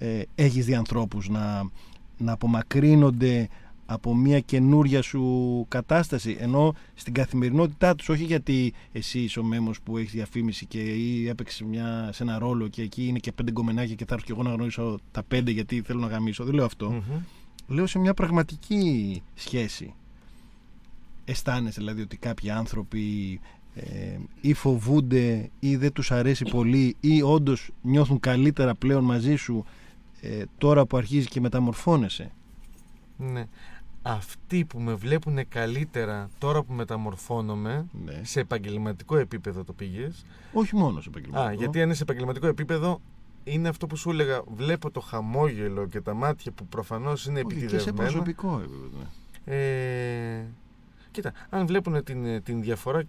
ε, 0.00 0.22
έχεις 0.34 0.64
δει 0.64 0.74
ανθρώπους 0.74 1.28
να, 1.28 1.70
να 2.18 2.32
απομακρύνονται 2.32 3.48
από 3.86 4.14
μια 4.14 4.40
καινούρια 4.40 5.02
σου 5.02 5.64
κατάσταση 5.68 6.36
ενώ 6.40 6.74
στην 6.94 7.12
καθημερινότητά 7.12 7.94
τους 7.94 8.08
όχι 8.08 8.24
γιατί 8.24 8.72
εσύ 8.92 9.18
είσαι 9.18 9.40
ο 9.40 9.42
μέμος 9.42 9.80
που 9.80 9.98
έχεις 9.98 10.12
διαφήμιση 10.12 10.66
και 10.66 10.78
ή 10.78 11.28
έπαιξες 11.28 11.62
μια, 11.62 12.10
σε 12.12 12.22
ένα 12.22 12.38
ρόλο 12.38 12.68
και 12.68 12.82
εκεί 12.82 13.06
είναι 13.06 13.18
και 13.18 13.32
πέντε 13.32 13.50
γκομενάκια 13.50 13.94
και 13.94 14.04
θα 14.04 14.14
έρθω 14.14 14.26
και 14.26 14.32
εγώ 14.32 14.42
να 14.42 14.50
γνωρίσω 14.50 14.98
τα 15.10 15.22
πέντε 15.22 15.50
γιατί 15.50 15.80
θέλω 15.80 16.00
να 16.00 16.06
γαμίσω 16.06 16.44
δεν 16.44 16.54
λέω 16.54 16.64
αυτό 16.64 16.90
Μμμ. 16.90 17.22
λέω 17.66 17.86
σε 17.86 17.98
μια 17.98 18.14
πραγματική 18.14 19.22
σχέση 19.34 19.94
αισθάνεσαι 21.24 21.80
δηλαδή 21.80 22.02
ότι 22.02 22.16
κάποιοι 22.16 22.50
άνθρωποι 22.50 23.40
ε, 23.74 24.18
ή 24.40 24.52
φοβούνται 24.52 25.50
ή 25.60 25.76
δεν 25.76 25.92
τους 25.92 26.10
αρέσει 26.10 26.44
πολύ 26.44 26.96
ή 27.00 27.22
όντως 27.22 27.70
νιώθουν 27.82 28.20
καλύτερα 28.20 28.74
πλέον 28.74 29.04
μαζί 29.04 29.36
σου 29.36 29.64
ε, 30.20 30.42
τώρα 30.58 30.86
που 30.86 30.96
αρχίζει 30.96 31.26
και 31.28 31.40
μεταμορφώνεσαι 31.40 32.30
Ναι. 33.16 33.46
Αυτοί 34.02 34.64
που 34.64 34.80
με 34.80 34.94
βλέπουν 34.94 35.48
καλύτερα 35.48 36.28
τώρα 36.38 36.62
που 36.62 36.72
μεταμορφώνομαι, 36.72 37.86
ναι. 38.04 38.20
σε 38.22 38.40
επαγγελματικό 38.40 39.16
επίπεδο 39.16 39.64
το 39.64 39.72
πήγες. 39.72 40.24
όχι 40.52 40.76
μόνο 40.76 41.00
σε 41.00 41.08
επαγγελματικό 41.08 41.48
Α, 41.48 41.52
γιατί 41.52 41.78
αν 41.78 41.84
είναι 41.84 41.94
σε 41.94 42.02
επαγγελματικό 42.02 42.46
επίπεδο, 42.46 43.00
είναι 43.44 43.68
αυτό 43.68 43.86
που 43.86 43.96
σου 43.96 44.10
έλεγα. 44.10 44.42
Βλέπω 44.54 44.90
το 44.90 45.00
χαμόγελο 45.00 45.86
και 45.86 46.00
τα 46.00 46.14
μάτια 46.14 46.52
που 46.52 46.66
προφανώς 46.66 47.26
είναι 47.26 47.42
Όχι, 47.46 47.46
και 47.54 47.58
σε 47.58 47.64
επιτιδευμένα. 47.64 48.08
προσωπικό 48.08 48.58
επίπεδο 48.58 48.98
ναι. 48.98 49.54
Ε, 49.54 50.46
κοίτα, 51.10 51.32
αν 51.50 51.66
βλέπουν 51.66 52.04
την, 52.04 52.42
την 52.42 52.62
διαφορά. 52.62 53.02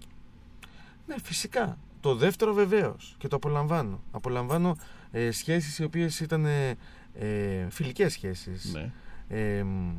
Ναι, 1.07 1.15
φυσικά. 1.23 1.77
Το 1.99 2.15
δεύτερο 2.15 2.53
βεβαίως 2.53 3.15
και 3.17 3.27
το 3.27 3.35
απολαμβάνω. 3.35 4.01
Απολαμβάνω 4.11 4.75
ε, 5.11 5.31
σχέσεις 5.31 5.79
οι 5.79 5.83
οποίες 5.83 6.19
ήταν 6.19 6.45
ε, 6.45 6.75
ε, 7.13 7.69
φιλικές 7.69 8.11
σχέσεις. 8.13 8.73
ναι. 8.73 8.91
Ε, 9.27 9.63
μ, 9.63 9.93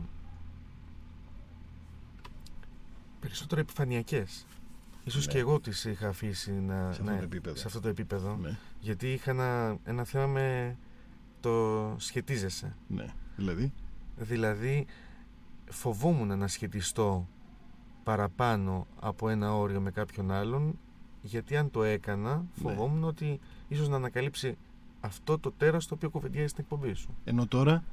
περισσότερο 3.21 3.61
επιφανειακές. 3.61 4.47
Ίσως 5.05 5.27
Ναι. 5.27 5.33
και 5.33 5.39
εγώ 5.39 5.61
τις 5.61 5.85
είχα 5.85 6.09
αφήσει 6.09 6.53
να, 6.53 6.75
Σε 6.93 7.01
αυτό 7.01 7.03
να- 7.11 7.17
το 7.17 7.23
επίπεδο. 7.23 7.57
σε 7.57 7.67
αυτό 7.67 7.81
το 7.81 7.89
επίπεδο. 7.89 8.37
ναι, 8.37 8.57
Γιατί 8.81 9.13
είχα 9.13 9.31
ένα, 9.31 9.79
ένα 9.85 10.05
θέμα 10.05 10.27
με 10.27 10.77
το 11.41 11.95
σχετίζεσαι. 11.99 12.77
ναι. 12.89 13.07
δηλαδή; 13.37 13.73
Δηλαδή 14.17 14.87
φοβόμουν 15.71 16.39
να 16.39 16.49
σχετιστώ 16.49 17.29
παραπάνω 18.05 18.87
από 19.01 19.29
ένα 19.29 19.55
όριο 19.55 19.81
με 19.81 19.91
κάποιον 19.91 20.31
άλλον 20.31 20.79
γιατί 21.23 21.57
αν 21.57 21.71
το 21.71 21.83
έκανα 21.83 22.37
Ναι. 22.37 22.45
φοβόμουν 22.63 23.05
ότι 23.05 23.41
ίσως 23.69 23.89
να 23.89 23.97
ανακαλύψει 23.97 24.57
αυτό 25.05 25.39
το 25.39 25.53
τέρας 25.57 25.87
το 25.87 25.95
οποίο 25.95 26.11
κουβεντιάζει 26.11 26.47
στην 26.49 26.65
εκπομπή 26.71 26.95
σου. 26.95 27.09
ενώ 27.25 27.47
τώρα, 27.47 27.85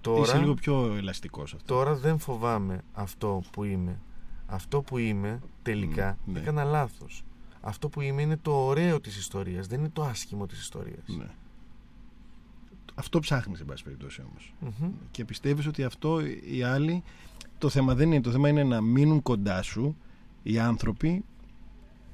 Τώρα, 0.00 0.20
είσαι 0.22 0.38
λίγο 0.38 0.54
πιο 0.54 0.94
ελαστικός 0.96 1.54
αυτό 1.54 1.74
τώρα 1.74 1.94
δεν 1.94 2.18
φοβάμαι 2.18 2.80
αυτό 2.92 3.42
που 3.52 3.64
είμαι. 3.64 3.98
Αυτό 4.46 4.82
που 4.82 4.98
είμαι 4.98 5.40
τελικά 5.62 6.18
Μμ, 6.24 6.32
ναι. 6.32 6.38
έκανα 6.40 6.64
λάθος. 6.64 7.24
Αυτό 7.60 7.88
που 7.88 8.00
είμαι 8.00 8.22
είναι 8.22 8.36
το 8.36 8.52
ωραίο 8.66 9.00
της 9.00 9.16
ιστορίας, 9.16 9.66
δεν 9.66 9.78
είναι 9.78 9.90
το 9.92 10.02
άσχημο 10.02 10.46
της 10.46 10.60
ιστορίας. 10.60 11.04
ναι. 11.06 11.26
αυτό 12.94 13.18
ψάχνεις 13.20 13.60
εν 13.60 13.66
πάση 13.66 13.84
περιπτώσει 13.84 14.22
όμως 14.30 14.54
Μμμ. 14.60 14.90
και 15.10 15.24
πιστεύεις 15.24 15.66
ότι 15.66 15.84
αυτό 15.84 16.20
οι 16.50 16.62
άλλοι 16.62 17.02
το 17.58 17.68
θέμα 17.68 17.94
δεν 17.94 18.12
είναι 18.12 18.20
το 18.22 18.30
θέμα 18.30 18.48
είναι 18.48 18.64
να 18.64 18.80
μείνουν 18.80 19.22
κοντά 19.22 19.62
σου 19.62 19.96
οι 20.42 20.58
άνθρωποι 20.58 21.24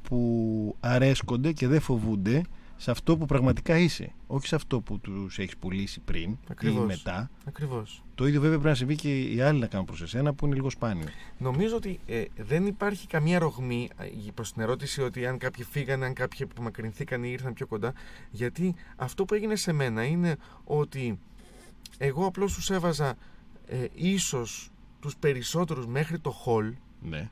που 0.02 0.76
αρέσκονται 0.80 1.52
και 1.52 1.68
δεν 1.68 1.80
φοβούνται 1.80 2.42
σε 2.85 2.91
αυτό 2.91 3.16
που 3.16 3.26
πραγματικά 3.26 3.78
είσαι 3.78 4.12
όχι 4.26 4.47
σε 4.47 4.55
αυτό 4.55 4.80
που 4.80 4.99
τους 4.99 5.39
έχεις 5.39 5.57
πουλήσει 5.57 6.01
πριν 6.01 6.37
Ακριβώς. 6.49 6.82
ή 6.82 6.87
μετά 6.87 7.30
Ακριβώς. 7.45 8.03
το 8.14 8.26
ίδιο 8.26 8.41
βέβαια 8.41 8.55
πρέπει 8.55 8.68
να 8.68 8.74
συμβεί 8.74 8.95
και 8.95 9.20
οι 9.20 9.41
άλλοι 9.41 9.59
να 9.59 9.66
κάνουν 9.66 9.87
προς 9.87 10.03
εσένα 10.03 10.35
που 10.35 10.47
είναι 10.47 10.55
λίγο 10.55 10.70
σπάνιο 10.70 11.07
Νομίζω 11.39 11.76
ότι 11.76 12.01
ε, 12.07 12.24
δεν 12.37 12.66
υπάρχει 12.66 13.07
καμία 13.07 13.39
ρογμή 13.39 13.91
ε, 13.97 14.30
προς 14.35 14.53
την 14.53 14.62
ερώτηση 14.62 15.03
ότι 15.03 15.26
αν 15.26 15.39
κάποιοι 15.39 15.64
φύγανε, 15.64 16.05
αν 16.05 16.14
κάποιοι 16.14 16.43
απομακρυνθήκαν 16.43 17.24
ή 17.24 17.28
ήρθαν 17.32 17.53
πιο 17.53 17.66
κοντά. 17.66 17.93
Γιατί 18.30 18.74
αυτό 18.97 19.24
που 19.24 19.35
έγινε 19.35 19.57
σε 19.57 19.72
μένα 19.72 20.05
είναι 20.05 20.37
ότι 20.64 21.18
εγώ 21.99 22.26
απλώς 22.26 22.55
τους 22.55 22.70
έβαζα 22.70 23.16
ε, 23.66 23.87
ίσως 23.95 24.70
τους 25.01 25.16
περισσότερους 25.16 25.87
μέχρι 25.87 26.18
το 26.18 26.35
hall, 26.47 26.72
ναι 27.01 27.30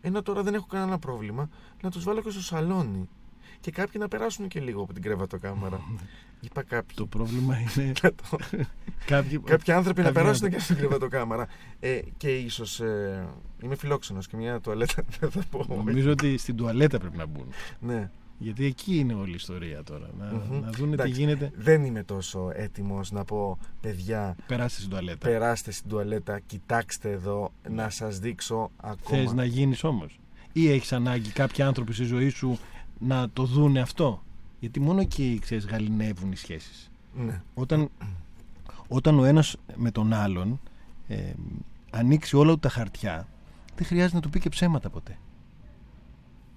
ενώ 0.00 0.22
τώρα 0.22 0.42
δεν 0.42 0.54
έχω 0.54 0.66
κανένα 0.66 0.98
πρόβλημα, 0.98 1.48
να 1.82 1.90
τους 1.90 2.04
βάλω 2.04 2.22
και 2.22 2.30
στο 2.30 2.40
σαλόνι. 2.40 3.08
Και 3.60 3.70
κάποιοι 3.70 3.94
να 3.98 4.08
περάσουν 4.08 4.48
και 4.48 4.60
λίγο 4.60 4.82
από 4.82 4.92
την 4.92 5.02
κρεβατοκάμαρα. 5.02 5.80
Είπα 6.40 6.62
κάποιοι. 6.62 6.96
Το 6.96 7.06
πρόβλημα 7.06 7.56
είναι. 7.58 7.92
κάποιοι, 9.06 9.38
Κάποιοι 9.38 9.72
άνθρωποι 9.72 10.00
να 10.00 10.06
κάποιοι 10.06 10.22
περάσουν 10.22 10.44
άνθρωποι. 10.44 10.54
και 10.54 10.60
στην 10.60 10.76
κρεβατοκάμαρα. 10.76 11.46
Ε, 11.80 12.00
και 12.16 12.36
ίσως. 12.36 12.80
Ε, 12.80 13.28
είμαι 13.62 13.74
φιλόξενος 13.76 14.26
και 14.26 14.36
μια 14.36 14.60
τουαλέτα 14.60 15.02
δεν 15.20 15.30
θα 15.30 15.42
πω. 15.50 15.64
Νομίζω 15.76 16.10
ότι 16.10 16.36
στην 16.38 16.56
τουαλέτα 16.56 16.98
πρέπει 16.98 17.16
να 17.16 17.26
μπουν. 17.26 17.46
Ναι. 17.80 18.10
Γιατί 18.42 18.64
εκεί 18.64 18.98
είναι 18.98 19.14
όλη 19.14 19.30
η 19.30 19.34
ιστορία 19.34 19.82
τώρα. 19.82 20.10
Να, 20.18 20.24
Μμμ. 20.24 20.60
να 20.60 20.70
δουν 20.70 20.86
τι 20.88 20.92
Εντάξει. 20.92 21.12
γίνεται. 21.12 21.50
Δεν 21.56 21.84
είμαι 21.84 22.02
τόσο 22.02 22.50
έτοιμος 22.54 23.10
να 23.10 23.24
πω 23.24 23.58
παιδιά, 23.80 24.36
Περάστε 24.46 24.78
στην 24.78 24.90
τουαλέτα. 24.90 25.28
περάστε 25.28 25.70
στην 25.70 25.90
τουαλέτα, 25.90 26.40
κοιτάξτε 26.40 27.10
εδώ, 27.10 27.52
να 27.70 27.90
σας 27.90 28.18
δείξω 28.18 28.70
ακόμα. 28.76 29.18
Θες 29.22 29.32
να 29.32 29.44
γίνεις 29.44 29.84
όμως; 29.84 30.20
Ή 30.52 30.70
έχεις 30.70 30.92
ανάγκη 30.92 31.30
κάποιοι 31.30 31.64
άνθρωποι 31.64 31.92
στη 31.92 32.04
ζωή 32.04 32.28
σου 32.28 32.58
να 33.00 33.30
το 33.30 33.44
δούνε 33.44 33.80
αυτό. 33.80 34.22
Γιατί 34.60 34.80
μόνο 34.80 35.00
εκεί 35.00 35.38
ξέρεις, 35.40 35.66
γαλινεύουν 35.66 36.32
οι 36.32 36.36
σχέσεις. 36.36 36.90
Ναι. 37.14 37.42
Όταν, 37.54 37.90
όταν 38.88 39.18
ο 39.18 39.24
ένας 39.24 39.56
με 39.76 39.90
τον 39.90 40.12
άλλον 40.12 40.60
ε, 41.08 41.32
ανοίξει 41.90 42.36
όλα 42.36 42.52
του 42.52 42.58
τα 42.58 42.68
χαρτιά 42.68 43.28
δεν 43.76 43.86
χρειάζεται 43.86 44.14
να 44.14 44.20
του 44.20 44.30
πει 44.30 44.40
και 44.40 44.48
ψέματα 44.48 44.90
ποτέ 44.90 45.18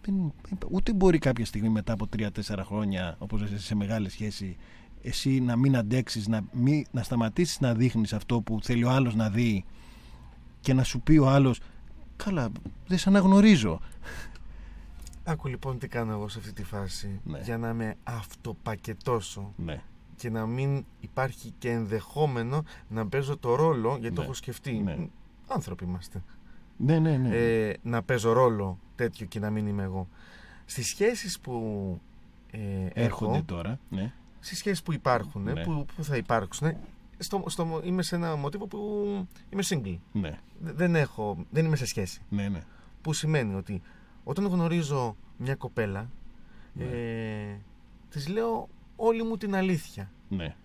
δεν, 0.05 0.33
ούτε 0.71 0.93
μπορεί 0.93 1.17
κάποια 1.17 1.45
στιγμή 1.45 1.69
μετά 1.69 1.93
από 1.93 2.07
3-4 2.17 2.29
χρόνια 2.65 3.15
όπως 3.19 3.41
εσύ 3.41 3.59
σε 3.59 3.75
μεγάλη 3.75 4.09
σχέση 4.09 4.57
εσύ 5.01 5.39
να 5.39 5.55
μην 5.55 5.77
αντέξεις 5.77 6.27
να, 6.27 6.41
μη, 6.51 6.85
να 6.91 7.03
σταματήσεις 7.03 7.59
να 7.59 7.73
δείχνεις 7.73 8.13
αυτό 8.13 8.41
που 8.41 8.59
θέλει 8.61 8.83
ο 8.83 8.89
άλλος 8.89 9.15
να 9.15 9.29
δει 9.29 9.65
και 10.59 10.73
να 10.73 10.83
σου 10.83 11.01
πει 11.01 11.17
ο 11.17 11.29
άλλος 11.29 11.59
καλά 12.15 12.49
δεν 12.87 12.97
σε 12.97 13.09
αναγνωρίζω 13.09 13.79
Άκου 15.23 15.47
λοιπόν 15.47 15.77
τι 15.79 15.87
κάνω 15.87 16.11
εγώ 16.11 16.27
σε 16.27 16.39
αυτή 16.39 16.53
τη 16.53 16.63
φάση 16.63 17.19
Ναι. 17.23 17.39
για 17.39 17.57
να 17.57 17.73
με 17.73 17.95
αυτοπακετώσω 18.03 19.53
ναι, 19.55 19.81
και 20.15 20.29
να 20.29 20.45
μην 20.45 20.85
υπάρχει 20.99 21.53
και 21.57 21.69
ενδεχόμενο 21.71 22.63
να 22.89 23.07
παίζω 23.07 23.37
το 23.37 23.55
ρόλο 23.55 23.97
γιατί 23.99 24.15
το 24.15 24.21
Ναι. 24.21 24.25
έχω 24.27 24.35
σκεφτεί. 24.35 24.71
Ναι. 24.71 24.97
Άνθρωποι 25.47 25.83
είμαστε. 25.83 26.23
ναι, 26.77 26.99
ναι, 26.99 27.17
ναι. 27.17 27.29
Ε, 27.35 27.73
να 27.81 28.03
παίζω 28.03 28.31
ρόλο 28.31 28.79
τέτοιο 28.95 29.25
και 29.25 29.39
να 29.39 29.49
μην 29.49 29.67
είμαι 29.67 29.83
εγώ. 29.83 30.07
Στις 30.65 30.87
σχέσεις 30.87 31.39
που 31.39 31.99
ε, 32.51 32.59
έρχονται 32.93 33.35
έχω, 33.37 33.43
τώρα 33.45 33.79
ναι. 33.89 34.13
στις 34.39 34.57
σχέσεις 34.57 34.83
που 34.83 34.93
υπάρχουν, 34.93 35.43
Ναι. 35.43 35.63
που, 35.63 35.85
που 35.95 36.03
θα 36.03 36.17
υπάρξουν, 36.17 36.73
στο, 37.17 37.43
στο, 37.47 37.81
είμαι 37.83 38.01
σε 38.03 38.15
ένα 38.15 38.35
μοτίβο 38.35 38.67
που 38.67 38.77
είμαι 39.49 39.63
single. 39.69 39.97
Ναι, 40.11 40.39
Δε- 40.59 40.71
Δεν, 40.71 40.95
έχω, 40.95 41.45
δεν 41.49 41.65
είμαι 41.65 41.75
σε 41.75 41.85
σχέση. 41.85 42.21
ναι, 42.29 42.47
ναι. 42.49 42.63
Που 43.01 43.13
σημαίνει 43.13 43.53
ότι 43.55 43.81
όταν 44.23 44.45
γνωρίζω 44.45 45.15
μια 45.37 45.55
κοπέλα, 45.55 46.09
Ναι. 46.73 46.83
ε, 46.83 47.57
της 48.09 48.27
λέω 48.27 48.69
όλη 48.95 49.23
μου 49.23 49.37
την 49.37 49.55
αλήθεια. 49.55 50.11
ναι. 50.29 50.55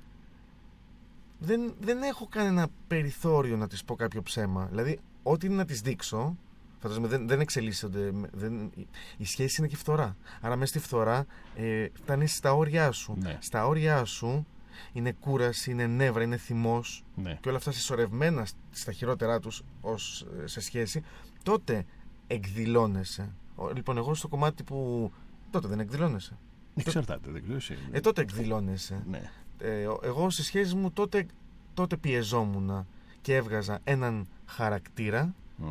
Δεν, 1.40 1.74
δεν 1.80 2.02
έχω 2.02 2.26
κανένα 2.26 2.68
περιθώριο 2.86 3.56
να 3.56 3.66
της 3.68 3.84
πω 3.84 3.94
κάποιο 3.94 4.22
ψέμα. 4.22 4.66
Δηλαδή, 4.66 4.98
ό,τι 5.22 5.46
είναι 5.46 5.54
να 5.54 5.64
της 5.64 5.80
δείξω, 5.80 6.36
φαντάζομαι 6.78 7.09
δεν, 7.09 7.28
δεν 7.28 7.40
εξελίσσονται. 7.40 8.12
με- 8.12 8.28
Δεν, 8.32 8.70
η 9.16 9.24
σχέση 9.24 9.56
είναι 9.61 9.68
και 9.68 9.76
φθορά. 9.76 10.16
Άρα, 10.40 10.56
μέσα 10.56 10.70
στη 10.70 10.78
φθορά 10.78 11.26
ε, 11.56 11.86
φτάνεις 11.92 12.34
στα 12.36 12.52
όρια 12.54 12.92
σου. 12.92 13.16
Ναι. 13.18 13.36
Στα 13.40 13.66
όρια 13.66 14.04
σου 14.04 14.46
είναι 14.92 15.12
κούραση, 15.12 15.70
είναι 15.70 15.86
νεύρα, 15.86 16.22
είναι 16.22 16.36
θυμός 16.36 17.04
ναι. 17.14 17.38
και 17.40 17.48
όλα 17.48 17.59
αυτά 17.59 17.72
συσσωρευμένα 17.72 18.46
στα 18.70 18.92
χειρότερά 18.92 19.40
τους 19.40 19.62
ως, 19.80 20.26
ε, 20.42 20.46
σε 20.46 20.61
σχέση, 20.61 21.02
τότε 21.42 21.84
εκδηλώνεσαι. 22.26 23.32
Ο- 23.59 23.70
Λοιπόν, 23.74 23.96
εγώ 23.96 24.14
στο 24.14 24.28
κομμάτι 24.28 24.62
που 24.62 25.11
τότε 25.50 25.68
δεν 25.68 25.80
εκδηλώνεσαι. 25.80 26.36
Εξαρτάται, 26.74 27.30
δεν 27.30 27.42
ξέρω 27.42 27.56
εσύ. 27.56 27.76
Ε, 27.90 28.00
τότε 28.00 28.20
εκδηλώνεσαι. 28.20 29.02
Ναι. 29.11 29.30
Ε, 29.59 29.86
ο- 29.86 30.00
εγώ 30.02 30.30
στις 30.30 30.44
σχέσεις 30.46 30.74
μου 30.74 30.90
τότε, 30.92 31.26
τότε 31.74 31.96
πιεζόμουν 31.96 32.86
και 33.20 33.34
έβγαζα 33.34 33.78
έναν 33.84 34.26
χαρακτήρα 34.46 35.34
Μ. 35.56 35.64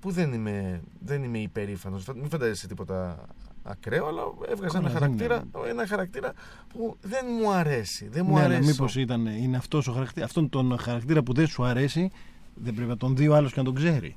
που 0.00 0.10
δεν 0.10 0.32
είμαι, 0.32 0.80
δεν 1.00 1.22
είμαι 1.24 1.38
υπερήφανος. 1.38 2.04
Φα- 2.04 2.14
Μην 2.16 2.28
φαντάζεσαι 2.28 2.66
τίποτα 2.68 3.24
ακραίο, 3.62 4.06
αλλά 4.06 4.22
έβγαζα 4.48 4.78
Καλά, 4.78 4.90
ένα 4.90 4.98
δεν 5.00 5.00
χαρακτήρα, 5.00 5.44
ένα 5.68 5.86
χαρακτήρα 5.86 6.32
που 6.68 6.96
δεν 7.02 7.24
μου 7.40 7.50
αρέσει. 7.50 8.08
Δεν 8.08 8.24
μου 8.28 8.34
ναι, 8.34 8.40
αλλά 8.42 8.54
αρέσει. 8.54 8.70
μήπως 8.70 8.96
ήταν, 8.96 9.26
είναι 9.26 9.56
αυτός 9.56 9.88
ο 9.88 9.92
χαρακτήρα, 9.92 10.24
αυτόν 10.26 10.48
τον 10.48 10.78
χαρακτήρα 10.78 11.22
που 11.22 11.32
δεν 11.32 11.46
σου 11.46 11.64
αρέσει, 11.64 12.10
δεν 12.54 12.74
πρέπει 12.74 12.88
να 12.88 12.96
τον 12.96 13.16
δει 13.16 13.28
ο 13.28 13.34
άλλος 13.36 13.52
και 13.52 13.58
να 13.58 13.64
τον 13.64 13.74
ξέρει. 13.74 14.16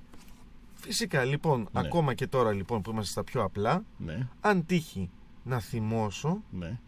Φυσικά, 0.90 1.24
λοιπόν, 1.24 1.60
Ναι. 1.60 1.80
ακόμα 1.80 2.14
και 2.14 2.28
τώρα 2.28 2.52
λοιπόν 2.52 2.82
που 2.82 2.92
είμαστε 2.92 3.12
στα 3.12 3.24
πιο 3.24 3.44
απλά, 3.44 3.84
Ναι, 3.98 4.28
αν 4.40 4.66
τύχει 4.66 5.10
να 5.44 5.60
θυμώσω, 5.60 6.44
ναι. 6.52 6.80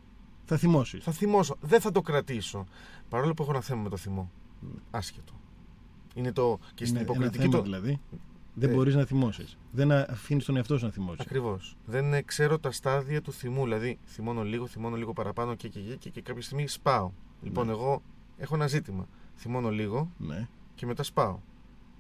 Θα 0.45 0.58
θυμώσεις. 0.58 1.04
θα 1.04 1.12
θυμώσω. 1.12 1.56
Δεν 1.62 1.82
θα 1.82 1.91
το 1.91 2.02
κρατήσω. 2.02 2.66
Παρόλο 3.10 3.34
που 3.34 3.41
έχω 3.43 3.52
ένα 3.52 3.62
θέμα 3.62 3.82
με 3.82 3.89
το 3.89 3.97
θυμό. 3.97 4.32
Άσχετο. 4.91 5.34
Είναι 6.14 6.32
το. 6.32 6.60
και 6.74 6.86
στην 6.86 6.97
Είναι 6.99 7.06
ένα 7.06 7.14
υποκριτική 7.14 7.43
θέμα 7.43 7.58
το. 7.58 7.62
δηλαδή. 7.64 7.99
Δεν 8.54 8.70
Ε, 8.70 8.74
μπορείς 8.74 8.95
να 8.95 9.06
θυμώσεις. 9.06 9.58
Δεν 9.72 9.91
αφήνεις 9.91 10.45
τον 10.45 10.56
εαυτό 10.56 10.78
σου 10.78 10.86
να 10.86 10.91
θυμώσεις. 10.91 11.20
Ακριβώς. 11.20 11.78
Δεν 11.86 12.14
ε, 12.14 12.22
ξέρω 12.22 12.60
τα 12.60 12.72
στάδια 12.72 13.22
του 13.22 13.32
θυμού. 13.32 13.64
Δηλαδή, 13.64 13.99
θυμώνω 14.06 14.43
λίγο, 14.43 14.68
θυμώνω 14.68 14.95
λίγο 14.95 15.14
παραπάνω 15.14 15.56
και, 15.56 15.68
και, 15.68 15.80
και, 15.80 15.95
και, 15.95 16.10
και 16.10 16.22
κάποια 16.22 16.41
στιγμή 16.41 16.68
σπάω. 16.68 17.12
Λοιπόν, 17.41 17.66
Ναι. 17.66 17.72
εγώ 17.72 18.02
έχω 18.38 18.56
ένα 18.56 18.68
ζήτημα. 18.68 19.08
Θυμώνω 19.36 19.70
λίγο 19.70 20.12
Ναι. 20.18 20.47
και 20.76 20.86
μετά 20.86 21.04
σπάω. 21.04 21.39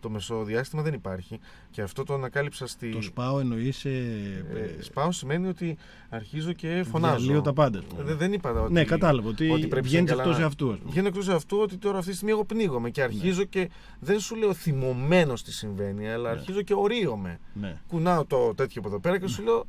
Το 0.01 0.09
μεσοδιάστημα 0.09 0.81
δεν 0.81 0.93
υπάρχει. 0.93 1.39
Και 1.71 1.81
αυτό 1.81 2.03
το 2.03 2.13
ανακάλυψα 2.13 2.67
στη. 2.67 2.89
Το 2.91 3.01
σπάω 3.01 3.39
εννοεί. 3.39 3.73
Ε, 3.83 4.81
σπάω 4.81 5.11
σημαίνει 5.11 5.47
ότι 5.47 5.77
αρχίζω 6.09 6.53
και 6.53 6.83
φωνάζω. 6.91 7.17
Διαλύω 7.23 7.41
τα 7.41 7.53
πάντα. 7.53 7.79
ας 7.79 7.85
πούμε. 7.85 8.11
Ε, 8.11 8.15
δεν 8.15 8.33
είπα 8.33 8.51
ότι. 8.51 8.73
Ναι, 8.73 8.83
κατάλαβα. 8.83 9.29
Ότι, 9.29 9.49
ότι 9.49 9.67
πρέπει 9.67 9.87
βγαίνει 9.87 10.07
σε 10.07 10.13
καλά 10.15 10.27
εκτό 10.29 10.39
να- 10.39 10.45
αυτούς. 10.45 10.71
ας 10.73 10.77
πούμε. 10.79 10.91
Βγαίνω 10.91 11.07
εκτός 11.07 11.27
αυτού 11.29 11.57
ότι 11.57 11.77
τώρα 11.77 11.97
αυτή 11.97 12.09
τη 12.09 12.15
στιγμή 12.15 12.33
εγώ 12.33 12.45
πνίγομαι 12.45 12.89
και 12.89 13.01
αρχίζω 13.03 13.43
και 13.43 13.69
δεν 13.99 14.19
σου 14.19 14.35
λέω 14.35 14.53
θυμωμένος 14.53 15.43
τι 15.43 15.51
συμβαίνει, 15.53 16.09
αλλά 16.11 16.31
Ναι. 16.33 16.37
αρχίζω 16.39 16.61
και 16.61 16.73
ορίομαι. 16.73 17.39
Ναι. 17.53 17.77
Κουνάω 17.87 18.25
το 18.25 18.53
τέτοιο 18.55 18.81
από 18.81 18.89
εδώ 18.89 18.99
πέρα 18.99 19.19
και 19.19 19.27
σου 19.27 19.43
λέω. 19.43 19.65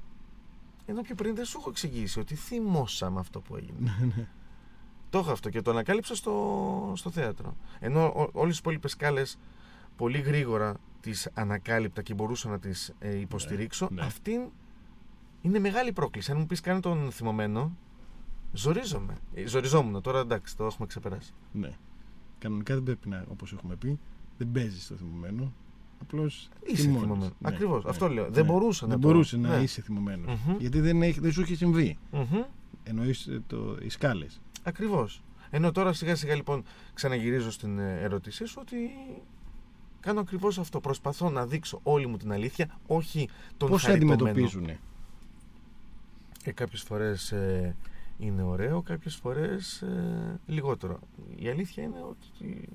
Ενώ 0.87 1.01
πιο 1.03 1.15
πριν 1.15 1.35
δεν 1.35 1.45
σου 1.45 1.57
έχω 1.61 1.71
εξηγήσει 1.71 2.19
ότι 2.21 2.35
θυμώσα 2.35 3.11
με 3.11 3.21
αυτό 3.21 3.41
που 3.41 3.57
έγινε. 3.57 3.95
Ναι, 4.17 4.27
το 5.11 5.19
έχω 5.19 5.31
αυτό 5.31 5.49
και 5.49 5.63
το 5.63 5.71
ανακάλυψα 5.71 6.15
στο, 6.15 6.93
στο 6.97 7.11
θέατρο. 7.11 7.57
Ενώ 7.81 8.29
όλες 8.33 8.53
τι 8.55 8.59
υπόλοιπες 8.61 8.91
σκάλες 8.91 9.39
πολύ 9.97 10.19
γρήγορα 10.19 10.75
τις 11.01 11.29
ανακάλυπτα 11.35 12.03
και 12.03 12.15
μπορούσα 12.15 12.49
να 12.49 12.59
τις 12.59 12.95
ε, 12.99 13.19
υποστηρίξω. 13.19 13.89
ναι. 13.93 14.03
Αυτή 14.03 14.51
είναι 15.43 15.59
μεγάλη 15.59 15.93
πρόκληση. 15.93 16.31
Αν 16.31 16.37
μου 16.39 16.47
πεις 16.47 16.61
κάνει 16.61 16.81
τον 16.81 17.11
θυμωμένο, 17.11 17.77
ζορίζομαι. 18.53 19.17
Ε, 19.35 19.47
Ζοριζόμουν. 19.47 20.03
Τώρα 20.03 20.19
εντάξει, 20.21 20.57
το 20.57 20.65
έχουμε 20.65 20.87
ξεπεράσει. 20.87 21.33
ναι. 21.53 21.71
Κανονικά 22.39 22.75
δεν 22.75 22.83
πρέπει 22.83 23.09
να, 23.09 23.25
όπως 23.31 23.53
έχουμε 23.53 23.77
πει, 23.77 23.99
δεν 24.39 24.51
παίζεις 24.53 24.87
το 24.87 24.95
θυμωμένο. 24.95 25.53
Απλώς. 26.01 26.49
Είσαι 26.67 26.83
θυμωμένο. 26.83 27.31
Ακριβώς, 27.43 27.85
αυτό 27.85 28.09
λέω. 28.09 28.31
Δεν 28.31 28.45
μπορούσα 28.45 28.87
δεν 28.87 28.97
να 28.97 29.03
το- 29.03 29.09
μπορούσε 29.09 29.37
να 29.37 29.57
ναι. 29.57 29.63
είσαι 29.63 29.83
θυμωμένος. 29.83 30.39
Μμμ. 30.47 30.57
Γιατί 30.59 30.81
δεν, 30.81 31.03
έχει, 31.03 31.21
δεν 31.21 31.33
σου 31.33 31.41
έχει 31.41 31.55
συμβεί. 31.55 31.99
Μμμ. 32.11 32.43
Εννοείς 32.85 33.29
οι 33.83 33.89
σκάλες. 33.89 34.41
Ακριβώς. 34.63 35.23
Ενώ 35.51 35.73
τώρα 35.73 35.93
σιγά 35.93 36.15
σιγά 36.17 36.35
λοιπόν 36.35 36.65
ξαναγυρίζω 36.95 37.51
στην 37.51 37.79
ε, 37.79 37.99
ερώτησή 38.01 38.45
σου 38.45 38.59
ότι 38.61 38.77
κάνω 40.03 40.21
ακριβώς 40.21 40.59
αυτό. 40.59 40.81
Προσπαθώ 40.81 41.31
να 41.31 41.47
δείξω 41.47 41.81
όλη 41.83 42.07
μου 42.07 42.17
την 42.17 42.33
αλήθεια, 42.33 42.69
όχι 42.87 43.29
τον 43.57 43.69
Πώς 43.69 43.81
σε 43.81 43.87
χαριτωμένο. 43.87 44.15
αντιμετωπίζουν. 44.25 44.77
Και 46.43 46.53
κάποιες 46.53 46.83
φορές 46.83 47.35
είναι 48.19 48.43
ωραίο, 48.43 48.83
κάποιες 48.83 49.15
φορές 49.15 49.85
λιγότερο. 50.47 50.99
Η 51.37 51.49
αλήθεια 51.49 51.83
είναι 51.83 52.03
ότι. 52.09 52.69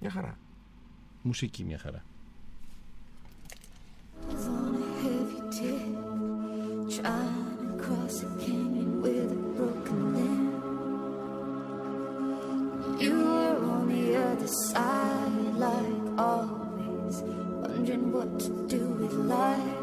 Μια 0.00 0.10
χαρά. 0.10 0.38
Μουσική 1.22 1.64
μια 1.64 1.78
χαρά. 1.78 2.04
was 4.28 4.46
on 4.46 4.74
a 4.76 4.86
heavy 5.02 5.40
tip, 5.56 5.90
trying 6.96 7.56
to 7.62 7.68
cross 7.84 8.16
a 8.22 8.30
canyon 8.44 8.90
with 9.04 9.30
a 9.38 9.42
broken 9.56 10.00
limb. 10.16 10.46
You 13.04 13.16
were 13.34 13.58
on 13.74 13.84
the 13.94 14.06
other 14.28 14.50
side, 14.68 15.54
like 15.66 16.01
always, 16.18 17.22
wondering 17.22 18.12
what 18.12 18.40
to 18.40 18.50
do 18.68 18.84
with 19.00 19.12
life. 19.12 19.78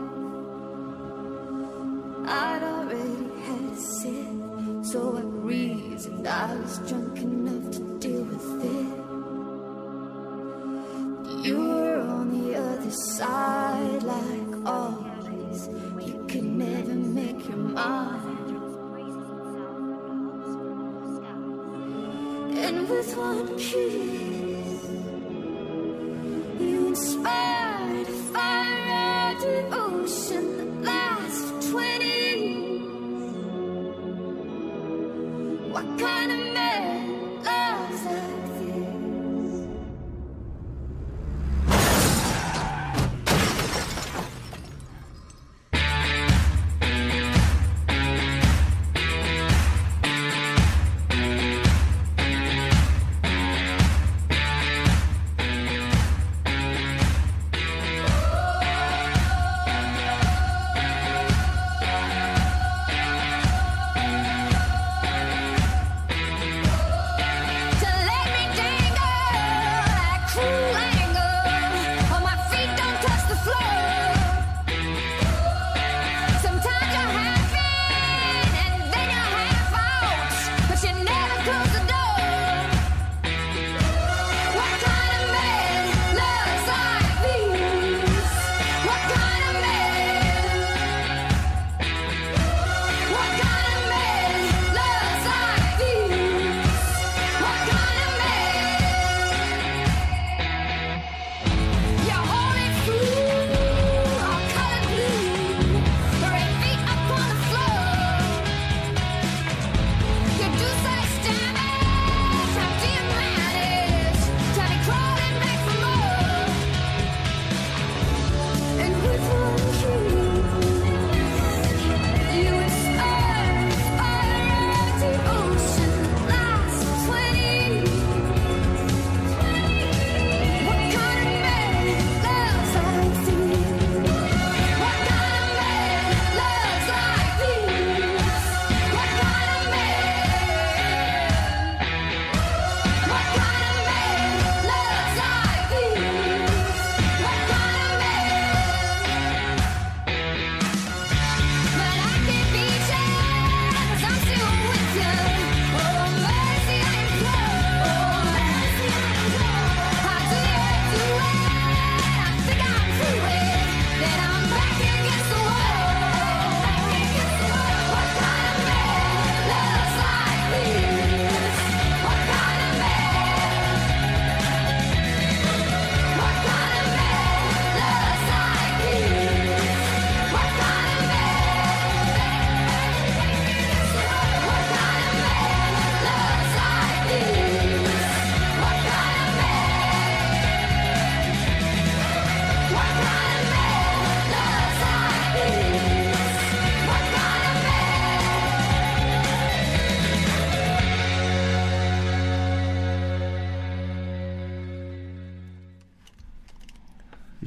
I'd 2.27 2.63
already 2.63 3.41
had 3.41 3.61
a 3.71 3.75
sip, 3.75 4.85
so 4.85 5.17
I 5.17 5.21
reasoned 5.21 6.27
I 6.27 6.55
was 6.55 6.77
drunk 6.87 7.17
enough 7.19 7.71
to 7.71 7.99
deal 7.99 8.23
with 8.23 8.65
it. 8.65 9.09
You 11.45 11.57
were 11.57 12.01
on 12.01 12.27
the 12.41 12.55
other 12.57 12.91
side, 12.91 14.03
like 14.03 14.65
always. 14.65 15.69
You 16.05 16.25
could 16.27 16.43
never 16.43 16.93
make 16.93 17.47
your 17.47 17.57
mind. 17.57 18.49
And 22.57 22.89
with 22.89 23.17
one 23.17 23.57
kiss, 23.57 24.28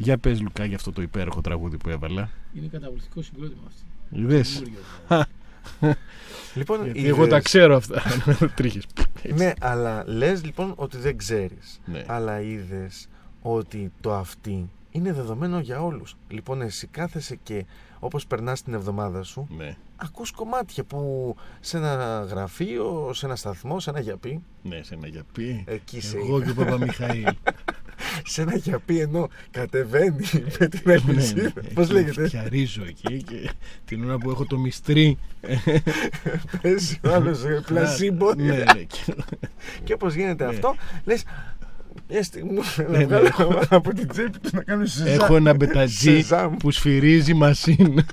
Για 0.02 0.18
πες 0.18 0.40
Λουκά 0.40 0.64
για 0.64 0.76
αυτό 0.76 0.92
το 0.92 1.02
υπέροχο 1.02 1.40
τραγούδι 1.40 1.76
που 1.76 1.88
έβαλα. 1.88 2.30
Είναι 2.54 2.66
καταπληκτικό 2.66 3.22
συγκρότημα 3.22 3.62
αυτό. 3.66 3.82
Είδες. 4.10 4.52
Καινούριο, 4.52 4.78
δηλαδή. 5.78 5.98
Λοιπόν, 6.54 6.84
Γιατί 6.84 6.98
είδες- 6.98 7.10
εγώ 7.10 7.26
τα 7.26 7.40
ξέρω 7.40 7.76
αυτά. 7.76 8.02
Τρίχες. 8.56 8.86
Ναι, 9.34 9.52
αλλά 9.60 10.04
λες 10.06 10.44
λοιπόν 10.44 10.72
ότι 10.76 10.96
δεν 10.96 11.16
ξέρεις. 11.16 11.80
Ναι. 11.84 12.04
Αλλά 12.06 12.40
είδες 12.40 13.08
ότι 13.42 13.92
το 14.00 14.14
αυτή 14.14 14.70
είναι 14.90 15.12
δεδομένο 15.12 15.58
για 15.60 15.82
όλους. 15.82 16.16
Λοιπόν, 16.28 16.62
εσύ 16.62 16.86
κάθεσαι 16.86 17.36
και 17.42 17.64
όπως 17.98 18.26
περνάς 18.26 18.62
την 18.62 18.74
εβδομάδα 18.74 19.22
σου, 19.22 19.48
Ναι, 19.56 19.76
ακούς 19.96 20.30
κομμάτια 20.30 20.84
που 20.84 21.34
σε 21.60 21.76
ένα 21.76 22.26
γραφείο, 22.30 23.10
σε 23.14 23.26
ένα 23.26 23.36
σταθμό, 23.36 23.80
σε 23.80 23.90
ένα 23.90 24.00
γιαπί, 24.00 24.42
ναι, 24.62 24.82
σε 24.82 24.94
ένα 24.94 25.06
γιαπί. 25.06 25.64
εκεί 25.66 25.96
είσαι, 25.96 26.16
Εγώ 26.18 26.42
και 26.42 26.50
ο 26.50 26.54
Παπαμιχαήλ. 26.54 27.24
σε 28.26 28.42
ένα 28.42 28.56
γιαπί 28.56 28.98
ενώ 29.00 29.28
κατεβαίνει 29.50 30.26
με 30.58 30.66
την 30.68 30.80
Ναι, 30.84 30.92
αλυσίδα. 30.92 31.42
ναι, 31.42 31.62
Πώς 31.74 31.86
και 31.86 31.92
λέγεται, 31.92 32.26
Φτιαρίζω 32.26 32.82
εκεί 32.88 33.22
και 33.22 33.50
την 33.84 34.04
ώρα 34.04 34.18
που 34.18 34.30
έχω 34.30 34.44
το 34.44 34.58
μυστρί. 34.58 35.18
παίζει 36.62 36.98
ο 37.04 37.08
άλλος 37.14 37.44
ε, 37.44 37.62
πλασίμπο 37.66 38.34
Ναι, 38.34 38.44
ναι. 38.44 38.62
και- 38.64 39.14
και 39.84 39.92
όπως 39.92 40.14
γίνεται 40.14 40.44
Ναι. 40.44 40.50
αυτό, 40.50 40.74
λες, 41.04 41.24
μια 42.08 42.22
στιγμή 42.22 42.58
Ναι, 42.76 42.84
να 42.98 42.98
ναι. 42.98 43.04
βγάλω 43.04 43.62
από 43.68 43.94
την 43.94 44.08
τσέπη 44.08 44.38
του 44.38 44.50
να 44.52 44.62
κάνω 44.62 44.86
σεζάμ. 44.86 45.14
Έχω 45.14 45.36
ένα 45.36 45.54
μπετατζί 45.54 46.10
Σεζάμ. 46.20 46.56
που 46.56 46.70
σφυρίζει 46.70 47.34
μασίν. 47.34 47.98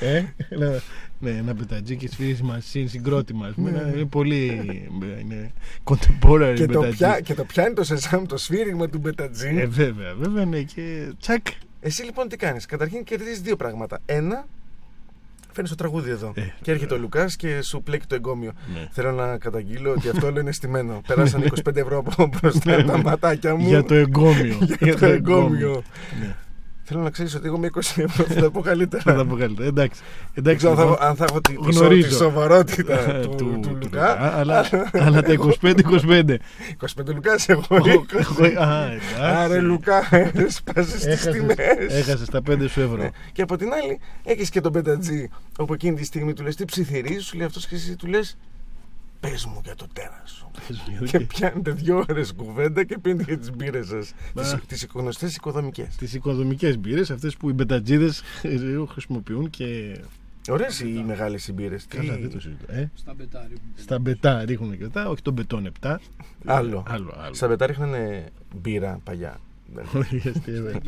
ε, 0.00 0.24
ένα- 0.48 0.80
ναι, 1.20 1.30
ένα 1.30 1.54
μπετατζί 1.54 1.96
και 1.96 2.08
σφυρίζει 2.08 2.42
μασίν 2.42 2.88
συγκρότημα. 2.88 3.46
ας 3.46 3.54
πούμε. 3.54 3.70
Ναι. 3.70 3.92
Είναι 3.96 4.04
πολύ. 4.04 4.44
Είναι 5.20 5.52
contemporary 5.84 6.52
Και 6.56 6.66
το, 6.66 6.80
μπετατζί. 6.80 6.96
πια, 6.96 7.20
και 7.20 7.34
το 7.34 7.44
πιάνει 7.44 7.74
το 7.74 7.84
σεζάμ, 7.84 8.26
το 8.26 8.36
σφύριγμα 8.36 8.88
του 8.88 8.98
μπετατζή. 8.98 9.56
Ε, 9.56 9.66
βέβαια, 9.66 10.14
βέβαια, 10.14 10.44
ναι, 10.44 10.60
και 10.60 11.12
τσακ. 11.20 11.46
Εσύ 11.80 12.02
λοιπόν 12.02 12.28
τι 12.28 12.36
κάνεις; 12.36 12.66
Καταρχήν 12.66 13.04
κερδίζεις 13.04 13.40
δύο 13.40 13.56
πράγματα. 13.56 13.98
Ένα, 14.06 14.46
φέρνεις 15.52 15.70
το 15.70 15.76
τραγούδι 15.76 16.10
εδώ. 16.10 16.32
Ε, 16.34 16.42
και 16.62 16.70
έρχεται 16.70 16.94
ο 16.94 16.98
Λουκάς 16.98 17.36
και 17.36 17.62
σου 17.62 17.82
πλέκει 17.82 18.06
το 18.06 18.14
εγκόμιο. 18.14 18.52
Ναι. 18.72 18.88
Θέλω 18.90 19.12
να 19.12 19.38
καταγγείλω 19.38 19.90
ότι 19.90 20.08
αυτό 20.08 20.26
όλο 20.26 20.40
είναι 20.40 20.52
στημένο. 20.52 21.00
Πέρασαν 21.06 21.42
25 21.64 21.76
ευρώ 21.76 21.98
από 21.98 22.26
μπροστά 22.26 22.84
τα 22.84 22.98
ματάκια 22.98 23.54
μου. 23.54 23.68
Για 23.68 23.84
το 23.84 23.94
εγκόμιο. 23.94 24.58
Για 24.80 24.96
το 24.96 25.06
εγκόμιο. 25.06 25.82
Ναι. 26.20 26.36
Θέλω 26.88 27.00
να 27.00 27.10
ξέρεις 27.10 27.34
ότι 27.34 27.46
εγώ 27.46 27.58
με 27.58 27.70
20 27.74 27.78
ευρώ 27.96 28.24
θα 28.24 28.34
τα 28.40 28.50
πω 28.50 28.62
Θα 28.62 28.68
καλύτερα. 28.68 29.14
τα 29.14 29.24
πω 29.26 29.36
καλύτερα. 29.36 29.68
Εντάξει. 29.68 30.00
Δεν 30.34 30.44
Εντάξει, 30.44 30.56
ξέρω 30.56 30.72
αν 30.72 30.76
θα 30.78 30.82
λοιπόν, 30.84 30.96
έχω- 30.98 31.08
αν 31.10 31.16
θα 31.16 31.24
έχω 31.28 31.40
τη, 31.40 31.56
τη, 31.56 31.72
σο- 31.72 31.80
γνωρίζω. 31.80 32.08
τη 32.08 32.14
σοβαρότητα 32.14 33.16
ε, 33.16 33.20
του, 33.20 33.34
του, 33.36 33.58
του 33.62 33.78
Λουκά. 33.82 34.36
Αλλά, 34.36 34.64
αλλά 34.92 35.22
τα 35.22 35.32
25-25. 35.60 36.36
25 36.96 37.14
Λουκάς 37.14 37.48
εγώ. 37.48 37.62
Εγώ- 37.70 38.04
Α, 38.62 38.84
εντάξει. 38.84 39.14
Άρε 39.20 39.60
Λουκά, 39.60 40.02
σπάζει 40.48 40.92
τις 40.92 41.04
Έχασες- 41.06 41.32
τιμές. 41.32 41.56
Έχασες 41.88 42.28
τα 42.28 42.40
5 42.50 42.68
σου 42.68 42.80
ευρώ. 42.80 42.96
Ναι. 42.96 43.10
Και 43.32 43.42
από 43.42 43.56
την 43.56 43.72
άλλη, 43.72 43.98
έχεις 44.24 44.50
και 44.50 44.60
τον 44.60 44.72
Πέτατζή, 44.72 45.28
όπου 45.58 45.72
εκείνη 45.74 45.96
τη 45.96 46.04
στιγμή 46.04 46.32
του 46.32 46.42
λες: 46.42 46.56
Τι 46.56 46.64
ψιθυρίζεις, 46.64 47.24
σου 47.24 47.36
λέει 47.36 47.46
αυτός 47.46 47.66
και 47.66 47.74
εσύ 47.74 47.96
του 47.96 48.06
λες: 48.06 48.36
Πες 49.20 49.44
μου 49.46 49.60
για 49.64 49.74
το 49.74 49.86
τέρας 49.92 50.30
σου. 50.30 50.50
Και 51.04 51.20
πιάνετε 51.20 51.70
δύο 51.70 52.04
ώρες 52.08 52.32
κουβέντα 52.32 52.84
και 52.84 52.98
πίνετε 52.98 53.24
για 53.24 53.38
τις 53.38 53.50
μπύρες 53.52 53.86
σας. 53.86 54.12
Μα- 54.34 54.60
Τις 54.68 54.86
γνωστέ 54.94 55.26
οικοδομικές. 55.26 55.96
τις 55.96 56.14
οικοδομικές 56.14 56.78
μπύρες, 56.78 57.10
αυτές 57.10 57.36
που 57.36 57.48
οι 57.48 57.52
μπετατζίδες 57.52 58.22
χρησιμοποιούν 58.88 59.50
και 59.50 60.00
Ωραίες 60.48 60.80
οι 60.80 61.02
μεγάλες 61.06 61.48
οι 61.48 61.52
μπύρες. 61.52 61.86
καλά 61.88 62.16
δεν 62.18 62.30
το 62.30 62.40
συζητώ. 62.40 62.72
Ε, 62.72 62.90
Στα 62.94 63.14
μπετάρι. 63.14 63.54
στα 63.74 63.98
μπετά 63.98 64.44
ρίχνουν 64.44 64.76
και 64.76 64.82
μετά, 64.82 65.08
όχι 65.08 65.22
τον 65.22 65.32
μπετόν 65.32 65.66
7. 65.80 65.96
Άλλο. 66.44 66.82
Άλλο, 66.88 67.14
άλλο. 67.18 67.34
Στα 67.34 67.48
μπετά 67.48 67.66
ρίχνανε 67.66 68.26
μπύρα 68.54 69.00
παλιά. 69.04 69.38
Όχι, 69.94 70.16
αστεία, 70.16 70.62
βέβαια. 70.62 70.80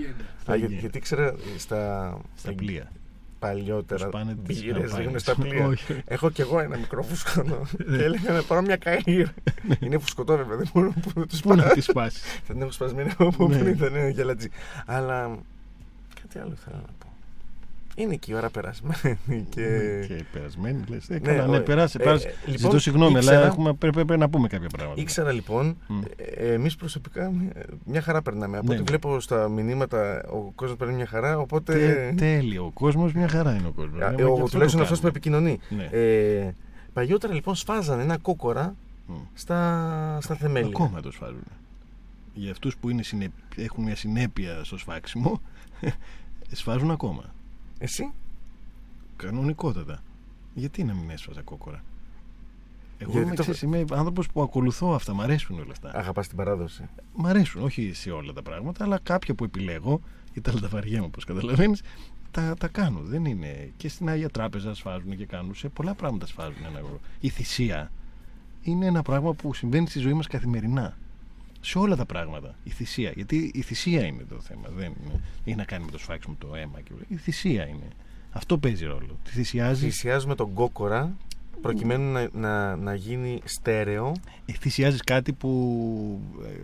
Α, 0.50 0.56
για- 0.56 0.68
γιατί 0.68 0.98
ήξερα 0.98 1.34
στα, 1.58 2.16
Στα 2.36 2.52
πλοία. 2.52 2.92
Παλιότερα 3.38 4.02
Τους 4.02 4.12
πάνε 4.12 4.36
τις 4.46 4.60
μπύρες 4.62 4.72
καμπάνιες. 4.74 4.96
ρίχνουν 4.98 5.18
στα 5.18 5.34
πλοία. 5.34 5.66
Όχι. 5.72 6.00
Έχω 6.04 6.30
κι 6.30 6.40
εγώ 6.40 6.60
ένα 6.60 6.76
μικρό 6.76 7.02
φουσκωτό. 7.02 7.66
Ναι. 7.86 7.96
και 7.96 8.04
έλεγα 8.04 8.32
να 8.32 8.42
πάρω 8.42 8.62
μια 8.62 8.78
καΐρ. 8.84 9.24
Είναι 9.80 9.98
φουσκωτό 9.98 10.36
βέβαια, 10.36 10.56
δεν 10.56 10.68
μπορώ 10.74 10.92
να 11.14 11.26
του 11.26 11.38
Πού 11.42 11.54
να 11.54 11.68
τις 11.68 11.84
σπάσεις. 11.84 12.22
Θα 12.46 12.52
την 12.52 12.62
έχω 12.62 12.70
σπασμένη 12.72 13.10
από 13.18 13.48
Ναι. 13.48 13.58
πριν, 13.58 13.76
θα 13.76 13.86
είναι 13.86 14.08
γελατζή. 14.08 14.48
Αλλά 14.86 15.38
κάτι 16.22 16.38
άλλο 16.38 16.54
θέλω 16.64 16.76
να 16.76 16.92
πω. 16.97 16.97
Είναι 18.00 18.14
και 18.16 18.32
η 18.32 18.34
ώρα 18.34 18.50
περασμένη 18.50 19.46
και. 19.54 19.66
Και 20.08 20.24
περασμένη, 20.32 20.84
λες. 20.88 21.08
Ε, 21.08 21.12
Ναι, 21.12 21.18
καλά, 21.18 21.42
ναι, 21.42 21.48
ωραία. 21.48 21.62
περάσε, 21.62 21.98
Ε, 22.00 22.04
περάσε. 22.04 22.28
ε, 22.28 22.32
λοιπόν, 22.44 22.58
Ζητώ 22.58 22.78
συγγνώμη, 22.78 23.10
αλλά 23.18 23.18
ήξερα- 23.32 23.46
έχουμε, 23.46 23.72
πρέπει, 23.74 24.04
πρέπει 24.04 24.20
να 24.20 24.28
πούμε 24.28 24.48
κάποια 24.48 24.68
πράγματα. 24.68 25.00
Ήξερα 25.00 25.32
λοιπόν, 25.32 25.76
Μμ. 25.88 26.00
ε, 26.36 26.52
εμείς 26.52 26.76
προσωπικά 26.76 27.30
μια- 27.30 27.52
μια 27.84 28.00
χαρά 28.02 28.22
περνάμε. 28.22 28.56
Από 28.56 28.66
Ναι, 28.66 28.72
ό,τι 28.72 28.78
ναι. 28.82 28.86
βλέπω 28.88 29.20
στα 29.20 29.48
μηνύματα 29.48 30.22
ο 30.32 30.36
κόσμος 30.54 30.76
παίρνει 30.78 30.94
μια 30.94 31.06
χαρά. 31.06 31.28
Τε- 31.28 31.38
Οπότε. 31.38 32.14
τέλειο. 32.16 32.64
Ο 32.64 32.70
κόσμος 32.70 33.12
μια 33.12 33.28
χαρά 33.28 33.54
είναι 33.54 33.66
ο 33.68 33.72
κόσμος. 33.72 34.00
Α, 34.02 34.06
Ε, 34.08 34.12
ε, 34.12 34.14
και 34.14 34.22
ο- 34.24 34.32
αυτό 34.32 34.44
τουλάχιστον 34.48 34.86
το 34.86 34.92
αυτό 34.94 35.08
που 35.10 35.20
κάνουμε. 35.20 35.50
επικοινωνεί. 35.50 35.88
Ναι. 35.92 35.98
Ε, 35.98 36.54
παλιότερα 36.92 37.34
λοιπόν 37.34 37.54
σφάζανε 37.54 38.02
ένα 38.02 38.16
κόκορα 38.18 38.74
Μμ. 39.06 39.14
στα, 39.34 40.18
στα 40.20 40.34
θεμέλια. 40.34 40.68
Ακόμα 40.68 41.00
το 41.00 41.10
σφάζουν. 41.12 41.42
Για 42.34 42.50
αυτούς 42.50 42.76
που 42.76 42.88
είναι 42.90 43.02
συνε... 43.02 43.28
έχουν 43.56 43.84
μια 43.84 43.96
συνέπεια 43.96 44.60
στο 44.64 44.78
σφάξιμο, 44.78 45.40
σφάζουν 46.52 46.90
ακόμα. 46.90 47.22
Εσύ; 47.78 48.12
Κανονικότατα. 49.16 50.02
Γιατί 50.54 50.84
να 50.84 50.94
μην 50.94 51.10
έσφαζα 51.10 51.42
κόκορα; 51.42 51.82
Εγώ 52.98 53.10
Γιατί 53.10 53.26
είμαι, 53.26 53.36
το- 53.36 53.42
ξέρεις, 53.42 53.62
είμαι 53.62 53.84
άνθρωπος 53.92 54.26
που 54.28 54.42
ακολουθώ 54.42 54.92
αυτά. 54.94 55.14
Μ' 55.14 55.20
αρέσουν 55.20 55.58
όλα 55.58 55.70
αυτά. 55.72 55.90
Αγαπάς 55.94 56.28
την 56.28 56.36
παράδοση. 56.36 56.88
Μ' 57.14 57.26
αρέσουν, 57.26 57.62
όχι 57.62 57.92
σε 57.94 58.10
όλα 58.10 58.32
τα 58.32 58.42
πράγματα, 58.42 58.84
αλλά 58.84 58.98
κάποια 59.02 59.34
που 59.34 59.44
επιλέγω, 59.44 60.00
γιατί 60.32 60.60
τα 60.60 60.68
βαριέμαι 60.68 61.04
όπως 61.06 61.24
καταλαβαίνεις, 61.24 61.82
τα, 62.30 62.54
τα 62.58 62.68
κάνω. 62.68 63.00
Δεν 63.00 63.24
είναι. 63.24 63.70
Και 63.76 63.88
στην 63.88 64.08
Άγια 64.08 64.28
Τράπεζα 64.28 64.74
σφάζουν 64.74 65.16
και 65.16 65.26
κάνουν. 65.26 65.54
Σε 65.54 65.68
πολλά 65.68 65.94
πράγματα 65.94 66.26
σφάζουν 66.26 66.64
ένα 66.66 66.78
ευρώ. 66.78 67.00
Η 67.20 67.28
θυσία 67.28 67.90
είναι 68.62 68.86
ένα 68.86 69.02
πράγμα 69.02 69.32
που 69.34 69.54
συμβαίνει 69.54 69.88
στη 69.88 69.98
ζωή 69.98 70.12
μας 70.12 70.26
καθημερινά. 70.26 70.96
Σε 71.60 71.78
όλα 71.78 71.96
τα 71.96 72.04
πράγματα. 72.04 72.54
Η 72.64 72.70
θυσία. 72.70 73.12
Γιατί 73.14 73.50
η 73.54 73.62
θυσία 73.62 74.06
είναι 74.06 74.24
το 74.28 74.40
θέμα. 74.40 74.68
Δεν 74.76 74.84
είναι, 74.84 75.20
έχει 75.44 75.56
να 75.56 75.64
κάνει 75.64 75.84
με 75.84 75.90
το 75.90 75.98
σφάξιμο 75.98 76.36
το 76.38 76.54
αίμα. 76.54 76.80
Και... 76.80 76.92
όλα. 76.92 77.02
Η 77.08 77.16
θυσία 77.16 77.66
είναι. 77.66 77.88
Αυτό 78.30 78.58
παίζει 78.58 78.84
ρόλο. 78.84 79.18
Τη 79.24 79.30
θυσιάζει. 79.30 79.84
Θυσιάζουμε 79.84 80.34
τον 80.34 80.52
κόκορα 80.52 81.16
προκειμένου 81.62 82.12
να, 82.12 82.28
να, 82.32 82.76
να 82.76 82.94
γίνει 82.94 83.40
στέρεο. 83.44 84.12
θυσιάζεις 84.58 85.02
κάτι 85.02 85.32
που 85.32 86.20
ε, 86.44 86.60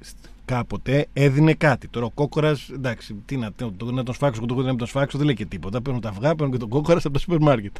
στ- 0.00 0.26
κάποτε 0.44 1.06
έδινε 1.12 1.54
κάτι. 1.54 1.88
Τώρα 1.88 2.06
ο 2.06 2.10
κόκορας, 2.10 2.68
εντάξει, 2.68 3.14
τι 3.24 3.36
να, 3.36 3.52
το, 3.52 3.72
το, 3.72 3.92
να 3.92 4.02
τον 4.02 4.14
σφάξω, 4.14 4.46
το 4.46 4.54
να 4.54 4.76
τον 4.76 4.86
σφάξω 4.86 5.16
δεν 5.18 5.26
λέει 5.26 5.34
και 5.34 5.46
τίποτα. 5.46 5.82
Παίρνω 5.82 6.00
τα 6.00 6.08
αυγά, 6.08 6.34
παίρνω 6.34 6.52
και 6.52 6.58
τον 6.58 6.68
κόκορα 6.68 6.98
από 6.98 7.10
το 7.10 7.18
σούπερ 7.18 7.38
μάρκετ. 7.40 7.76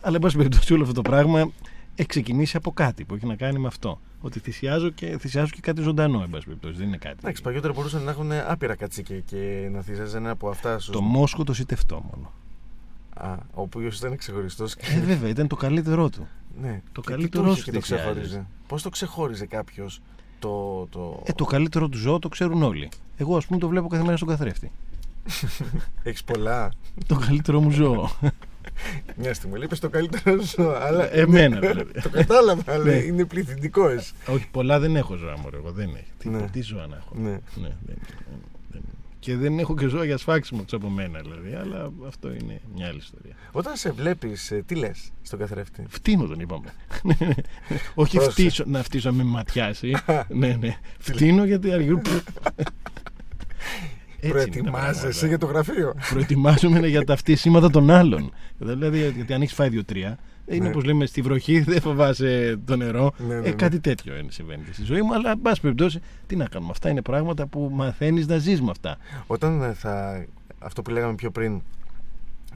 Αλλά, 0.00 0.14
εν 0.14 0.20
πάση 0.20 0.36
περιπτώσει, 0.36 0.72
όλο 0.72 0.82
αυτό 0.82 0.94
το 0.94 1.02
πράγμα 1.02 1.50
έχει 1.94 2.08
ξεκινήσει 2.08 2.56
από 2.56 2.72
κάτι 2.72 3.04
που 3.04 3.14
έχει 3.14 3.26
να 3.26 3.36
κάνει 3.36 3.58
με 3.58 3.66
αυτό. 3.66 4.00
Ότι 4.20 4.38
θυσιάζω 4.38 4.90
και, 4.90 5.18
θυσιάζω 5.18 5.50
και 5.50 5.60
κάτι 5.60 5.82
ζωντανό, 5.82 6.22
εν 6.22 6.30
πάση 6.30 6.44
περιπτώσει. 6.44 6.74
Δεν 6.76 6.86
είναι 6.86 6.96
κάτι. 6.96 7.16
Εντάξει, 7.20 7.42
παλιότερα 7.42 7.72
μπορούσαν 7.72 8.02
να 8.02 8.10
έχουν 8.10 8.32
άπειρα 8.32 8.74
κατσίκια 8.74 9.18
και 9.20 9.68
να 9.72 9.80
θυσιάζει 9.82 10.16
ένα 10.16 10.30
από 10.30 10.48
αυτά 10.48 10.78
σου. 10.78 10.92
το 10.92 11.00
μόσχο 11.00 11.44
το 11.44 11.52
σιτευτό 11.52 12.04
μόνο. 12.14 12.32
Α, 13.14 13.32
ο 13.32 13.60
οποίο 13.62 13.90
ήταν 13.94 14.16
ξεχωριστός. 14.16 14.74
Ε, 14.74 15.00
βέβαια, 15.00 15.30
ήταν 15.30 15.46
το 15.46 15.56
καλύτερό 15.56 16.08
του. 16.08 16.26
ναι. 16.60 16.82
το 16.92 17.00
Και 17.00 17.10
καλύτερό 17.10 17.42
τι 17.42 17.48
του 17.48 17.52
είχε 17.52 17.60
σου 17.60 17.64
και 17.64 17.72
το 17.72 17.80
θυσιάζεις. 17.80 18.04
ξεχώριζε. 18.06 18.46
Πώς 18.66 18.82
το 18.82 18.88
ξεχώριζε 18.88 19.46
κάποιος 19.46 20.00
το. 20.38 20.86
το... 20.90 21.22
Ε, 21.26 21.32
το 21.32 21.44
καλύτερο 21.44 21.88
του 21.88 21.98
ζώο 21.98 22.18
το 22.18 22.28
ξέρουν 22.28 22.62
όλοι. 22.62 22.88
Εγώ, 23.16 23.36
ας 23.36 23.46
πούμε, 23.46 23.58
το 23.58 23.68
βλέπω 23.68 23.86
καθημερινά 23.86 24.16
στον 24.16 24.28
καθρέφτη. 24.28 24.70
Έχεις 26.02 26.24
πολλά. 26.24 26.72
το 27.06 27.14
καλύτερο 27.14 27.60
μου 27.60 27.70
ζώο. 27.70 28.10
Μια 29.16 29.34
στιγμή 29.34 29.58
είπε 29.62 29.76
το 29.76 29.88
καλύτερο 29.88 30.42
σου, 30.42 30.70
αλλά. 30.70 31.14
Εμένα, 31.14 31.58
δηλαδή. 31.60 32.00
το 32.02 32.08
κατάλαβα, 32.10 32.72
αλλά 32.72 32.84
Ναι. 32.84 32.92
είναι 32.94 33.24
πληθυντικός. 33.24 34.12
Όχι, 34.26 34.48
πολλά 34.50 34.78
δεν 34.80 34.96
έχω 34.96 35.14
ζώα 35.16 35.38
μωρέ, 35.38 35.56
εγώ 35.56 35.72
δεν 35.72 35.88
έχω. 35.88 36.04
Τι, 36.18 36.28
Ναι. 36.28 36.48
τι 36.52 36.60
ζώα 36.60 36.86
να 36.86 36.96
έχω. 36.96 37.14
Ναι. 37.14 37.30
Ναι, 37.30 37.38
δεν, 37.54 37.76
δεν- 37.86 37.98
δεν- 38.70 38.82
Και 39.18 39.36
δεν 39.36 39.58
έχω 39.58 39.74
και 39.76 39.86
ζώα 39.86 40.04
για 40.04 40.16
σφάξιμο 40.16 40.62
τους 40.62 40.72
από 40.72 40.88
μένα 40.88 41.20
δηλαδή, 41.20 41.54
αλλά 41.54 41.92
αυτό 42.06 42.28
είναι 42.32 42.60
μια 42.74 42.86
άλλη 42.86 42.98
ιστορία. 42.98 43.34
Όταν 43.52 43.76
σε 43.76 43.90
βλέπεις, 43.90 44.52
τι 44.66 44.74
λες 44.74 45.10
στον 45.22 45.38
καθρέφτη; 45.38 45.84
Φτύνω 45.88 46.26
τον 46.26 46.40
είπαμε. 46.40 46.68
Όχι 47.94 48.16
Πρόσεχε. 48.16 48.30
φτύσω, 48.30 48.64
να 48.66 48.82
φτύσω 48.82 49.12
με 49.12 49.22
ματιάσει. 49.22 49.96
ναι, 50.28 50.56
ναι. 50.60 50.76
Φτύνω 50.98 51.44
γιατί 51.44 51.72
αργύρω. 51.72 52.00
Προετοιμάζεσαι 54.28 55.26
για 55.26 55.38
το 55.38 55.46
γραφείο. 55.46 55.94
Προετοιμάζομαι 56.10 56.86
για 56.86 57.04
τα 57.04 57.16
φτύσιματα 57.16 57.70
των 57.70 57.90
άλλων. 57.90 58.32
Δηλαδή, 58.58 58.98
γιατί 58.98 59.32
αν 59.32 59.42
έχεις 59.42 59.54
φάει 59.54 59.68
δύο-τρία, 59.68 60.18
είναι 60.46 60.62
Ναι. 60.62 60.68
όπως 60.68 60.84
λέμε 60.84 61.06
στη 61.06 61.20
βροχή, 61.22 61.60
δεν 61.60 61.80
φοβάσαι 61.80 62.60
το 62.64 62.76
νερό. 62.76 63.12
Ναι, 63.18 63.26
ναι, 63.26 63.34
ε, 63.34 63.40
ναι. 63.40 63.50
κάτι 63.50 63.80
τέτοιο 63.80 64.16
είναι, 64.16 64.30
συμβαίνει 64.30 64.62
και 64.62 64.72
στη 64.72 64.84
ζωή 64.84 65.02
μου. 65.02 65.14
Αλλά, 65.14 65.30
εν 65.30 65.40
πάση 65.42 65.60
περιπτώσει, 65.60 66.00
τι 66.26 66.36
να 66.36 66.46
κάνουμε. 66.46 66.70
Αυτά 66.70 66.90
είναι 66.90 67.02
πράγματα 67.02 67.46
που 67.46 67.70
μαθαίνεις 67.72 68.26
να 68.26 68.38
ζεις 68.38 68.62
με 68.62 68.70
αυτά. 68.70 68.96
Όταν 69.26 69.62
ε, 69.62 69.72
θα. 69.72 70.24
Αυτό 70.58 70.82
που 70.82 70.90
λέγαμε 70.90 71.14
πιο 71.14 71.30
πριν 71.30 71.62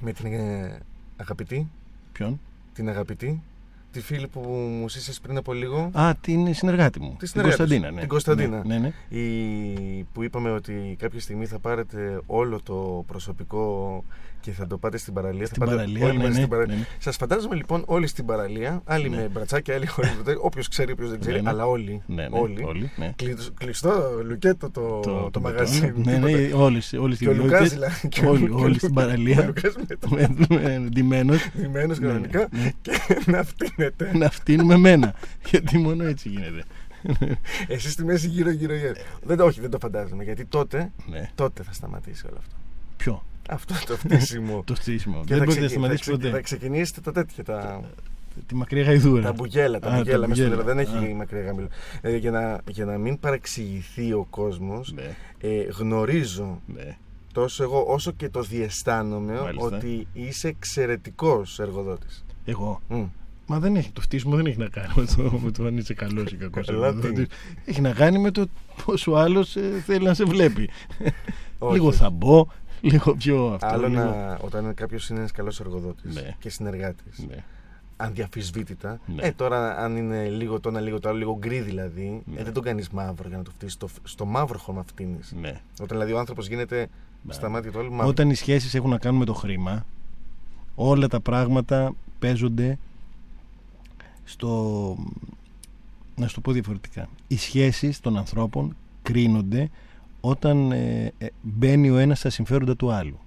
με 0.00 0.12
την 0.12 0.32
ε, 0.32 0.78
αγαπητή, 1.16 1.70
Ποιον; 2.12 2.40
την 2.72 2.88
αγαπητή, 2.88 3.42
τη 3.96 4.02
φίλη 4.02 4.26
που 4.26 4.40
μου 4.80 4.88
σύστησε 4.88 5.20
πριν 5.20 5.36
από 5.36 5.52
λίγο. 5.52 5.90
Α, 5.92 6.14
την 6.20 6.54
συνεργάτη 6.54 7.00
μου. 7.00 7.10
Τη 7.10 7.16
την 7.16 7.26
συνεργάτη 7.26 7.56
σου, 7.56 7.58
Κωνσταντίνα. 7.58 7.90
Ναι. 7.90 8.00
την 8.00 8.08
Κωνσταντίνα. 8.08 8.62
Ναι, 8.66 8.78
ναι, 8.78 8.92
ναι. 9.08 9.20
Η... 9.20 10.06
που 10.12 10.22
είπαμε 10.22 10.50
ότι 10.50 10.96
κάποια 10.98 11.20
στιγμή 11.20 11.46
θα 11.46 11.58
πάρετε 11.58 12.20
όλο 12.26 12.62
το 12.62 13.04
προσωπικό 13.06 14.04
και 14.40 14.50
θα 14.52 14.66
το 14.66 14.78
πάτε 14.78 14.96
στην 14.96 15.12
παραλία. 15.14 15.46
Στην 15.46 15.58
θα 15.58 15.64
πάτε 15.64 15.76
παραλία, 15.76 16.04
όλοι 16.06 16.16
ναι, 16.16 16.22
μαζί 16.22 16.32
ναι, 16.32 16.36
στην 16.38 16.48
παραλία. 16.48 16.74
ναι, 16.74 16.80
ναι. 16.80 16.86
Σας 16.98 17.16
φαντάζομαι 17.16 17.54
λοιπόν 17.54 17.82
όλοι 17.86 18.06
στην 18.06 18.24
παραλία, 18.26 18.82
άλλοι 18.84 19.10
με 19.10 19.28
μπρατσάκια, 19.32 19.74
άλλοι 19.74 19.86
χωρίς 19.86 20.10
Όποιος 20.40 20.68
ξέρει, 20.68 20.92
όποιος 20.92 21.10
δεν 21.10 21.20
ξέρει, 21.20 21.36
Ναι, 21.36 21.42
ναι. 21.42 21.48
αλλά 21.50 21.66
όλοι. 21.66 22.02
Ναι, 22.06 22.22
ναι, 22.22 22.38
όλοι. 22.38 22.62
όλοι, 22.64 22.90
ναι. 22.96 23.12
Κλειστό- 23.16 23.52
Κλειστό 23.54 24.20
λουκέτο 24.24 24.70
το, 24.70 25.00
το, 25.00 25.30
το 25.30 25.40
μαγαζί. 25.40 25.80
μπετόν. 25.80 26.02
Ναι, 26.04 26.14
τίποτα. 26.14 26.30
ναι, 26.38 26.52
όλες, 26.52 26.92
όλες 26.92 27.18
Και 27.18 27.28
ο 27.28 27.32
οι 27.32 27.34
Λουκάς 27.34 27.50
ιδιότητες, 27.66 27.72
δηλαδή. 27.72 28.08
και 28.08 28.24
ο- 28.26 28.30
όλοι, 28.30 28.44
και 28.46 28.50
ο 28.50 28.56
όλοι 28.56 28.68
Λου- 28.68 28.76
στην 28.78 28.90
Ο 28.90 28.94
παραλία, 28.94 29.44
Λουκάς 29.46 29.74
με 29.76 29.96
το 29.96 30.08
με- 30.10 30.36
με- 30.48 30.86
ντυμένος, 30.88 31.48
ντυμένος 31.60 31.98
Ναι, 31.98 32.06
ναι, 32.06 32.12
κανονικά 32.12 32.48
ναι. 32.50 32.72
και 32.82 32.92
να 33.32 33.42
φτύνετε. 33.44 34.10
να 34.14 34.30
φτύνουμε 34.30 34.76
μένα. 34.76 35.14
Γιατί 35.50 35.78
μόνο 35.78 36.04
έτσι 36.04 36.28
γίνεται. 36.28 36.64
Εσύ 37.68 37.90
στη 37.90 38.04
μέση 38.04 38.28
γύρω 38.28 38.50
γύρω 38.50 38.74
γύρω. 38.74 38.92
Δεν, 39.22 39.36
το- 39.36 39.44
όχι, 39.44 39.60
δεν 39.60 39.70
το 39.70 39.78
φαντάζομαι. 39.78 40.24
Γιατί 40.24 40.44
τότε, 40.44 40.90
Ναι. 41.10 41.30
τότε 41.34 41.62
θα 41.62 41.72
σταματήσει 41.72 42.24
όλο 42.26 42.36
αυτό. 42.38 42.54
Ποιο, 42.96 43.22
Αυτό 43.48 43.74
το 43.86 43.96
φτύσιμο. 43.96 44.62
το 44.66 44.74
στήσιμο. 44.74 45.20
Και 45.20 45.34
Δεν 45.34 45.38
θα 45.38 45.44
μπορεί 45.44 45.60
να 45.60 45.66
ξεκι- 45.66 45.70
σταματήσει 45.70 46.10
θα 46.10 46.16
ξε- 46.16 46.16
ποτέ. 46.16 46.30
Θα 46.36 46.40
ξεκινήσετε 46.40 47.00
τα 47.00 47.12
τέτοια. 47.12 47.44
Τα, 47.44 47.80
Τη 48.46 48.54
μακριά 48.54 48.82
γαϊδούρα. 48.82 49.22
τα 49.22 49.32
μπουγέλα. 49.32 49.78
Τα 49.78 49.88
Α, 49.88 49.90
τα 49.90 49.96
μπουγέλα 49.96 50.28
μέσα 50.28 50.42
στο 50.42 50.50
μπουγέλα. 50.50 50.74
νερό. 50.74 50.84
Δεν 50.86 51.02
Α. 51.02 51.04
έχει 51.04 51.14
μακριά 51.14 51.40
γάμιλο. 51.42 51.68
Ε, 52.00 52.16
για, 52.16 52.30
να, 52.30 52.60
για 52.70 52.84
να 52.84 52.98
μην 52.98 53.18
παρεξηγηθεί 53.18 54.12
ο 54.12 54.26
κόσμος, 54.30 54.92
Ναι, 54.92 55.16
ε, 55.40 55.62
γνωρίζω 55.78 56.60
ναι. 56.66 56.96
τόσο 57.32 57.62
εγώ 57.62 57.84
όσο 57.88 58.10
και 58.12 58.28
το 58.28 58.42
διαισθάνομαι 58.42 59.40
Μάλιστα. 59.40 59.76
ότι 59.76 60.06
είσαι 60.12 60.48
εξαιρετικός 60.48 61.58
εργοδότης. 61.58 62.24
Εγώ. 62.44 62.80
Μα 63.46 63.58
δεν 63.58 63.76
έχει, 63.76 63.90
το 63.90 64.00
φτύσιμο 64.00 64.36
δεν 64.36 64.46
έχει 64.46 64.58
να 64.58 64.68
κάνει 64.68 64.92
με 64.96 65.04
το, 65.04 65.38
με 65.44 65.50
το 65.50 65.64
αν 65.66 65.76
είσαι 65.76 65.94
καλός 65.94 66.32
ή 66.32 66.36
κακός. 66.36 66.66
Καλά, 66.66 66.94
τι. 66.94 67.26
Έχει 67.64 67.80
να 67.80 67.92
κάνει 67.92 68.18
με 68.18 68.30
το 68.30 68.46
πόσο 68.84 69.12
άλλος 69.12 69.56
θέλει 69.86 70.04
να 70.04 70.14
σε 70.14 70.24
βλέπει. 70.24 70.68
λίγο 71.72 71.92
θα 71.92 72.10
μπω, 72.10 72.46
λίγο 72.90 73.14
πιο 73.14 73.46
αυτό. 73.46 73.66
Άλλο 73.66 73.88
λίγο... 73.88 74.02
να, 74.02 74.38
όταν 74.40 74.74
κάποιος 74.74 75.08
είναι 75.08 75.18
ένας 75.18 75.30
καλός 75.32 75.60
εργοδότης 75.60 76.14
Ναι. 76.14 76.34
και 76.38 76.48
συνεργάτης. 76.50 77.26
Ναι. 77.28 77.44
Ανδιαφυσβήτητα. 77.96 79.00
Ναι. 79.06 79.22
Ε, 79.22 79.32
τώρα, 79.32 79.76
αν 79.78 79.96
είναι 79.96 80.28
λίγο 80.28 80.60
το 80.60 80.68
ένα, 80.68 80.80
λίγο 80.80 81.00
το 81.00 81.08
άλλο, 81.08 81.18
λίγο 81.18 81.36
γκρι 81.38 81.60
δηλαδή, 81.60 82.22
Ναι. 82.26 82.40
ε, 82.40 82.44
δεν 82.44 82.52
τον 82.52 82.62
κάνεις 82.62 82.88
μαύρο 82.90 83.28
για 83.28 83.36
να 83.36 83.42
το 83.42 83.50
φτύσεις. 83.50 83.72
Στο, 83.72 83.88
στο 84.04 84.24
μαύρο 84.26 84.58
χώμα 84.58 84.82
φτύνεις. 84.86 85.34
Ναι. 85.40 85.60
Όταν 85.72 85.88
δηλαδή 85.88 86.12
ο 86.12 86.18
άνθρωπος 86.18 86.48
γίνεται 86.48 86.88
στα 87.28 87.48
μάτια 87.48 87.72
του 87.72 87.78
άλλου 87.78 87.90
μαύρο. 87.90 88.08
Όταν 88.08 88.30
οι 88.30 88.34
σχέσεις 88.34 88.74
έχουν 88.74 88.90
να 88.90 88.98
κάνουν 88.98 89.18
με 89.18 89.24
το 89.24 89.34
χρήμα, 89.34 89.86
όλα 90.74 91.08
τα 91.08 91.20
πράγματα 91.20 91.94
παίζονται 92.18 92.78
στο... 94.24 94.96
Να 96.16 96.26
σου 96.28 96.34
το 96.34 96.40
πω 96.40 96.52
διαφορετικά. 96.52 97.08
Οι 97.26 97.36
σχέσεις 97.36 98.00
των 98.00 98.16
ανθρώπων 98.16 98.76
κρίνονται 99.02 99.70
όταν 100.28 100.72
ε, 100.72 101.12
ε, 101.18 101.26
μπαίνει 101.42 101.90
ο 101.90 101.96
ένας 101.96 102.18
στα 102.18 102.30
συμφέροντα 102.30 102.76
του 102.76 102.92
άλλου. 102.92 103.18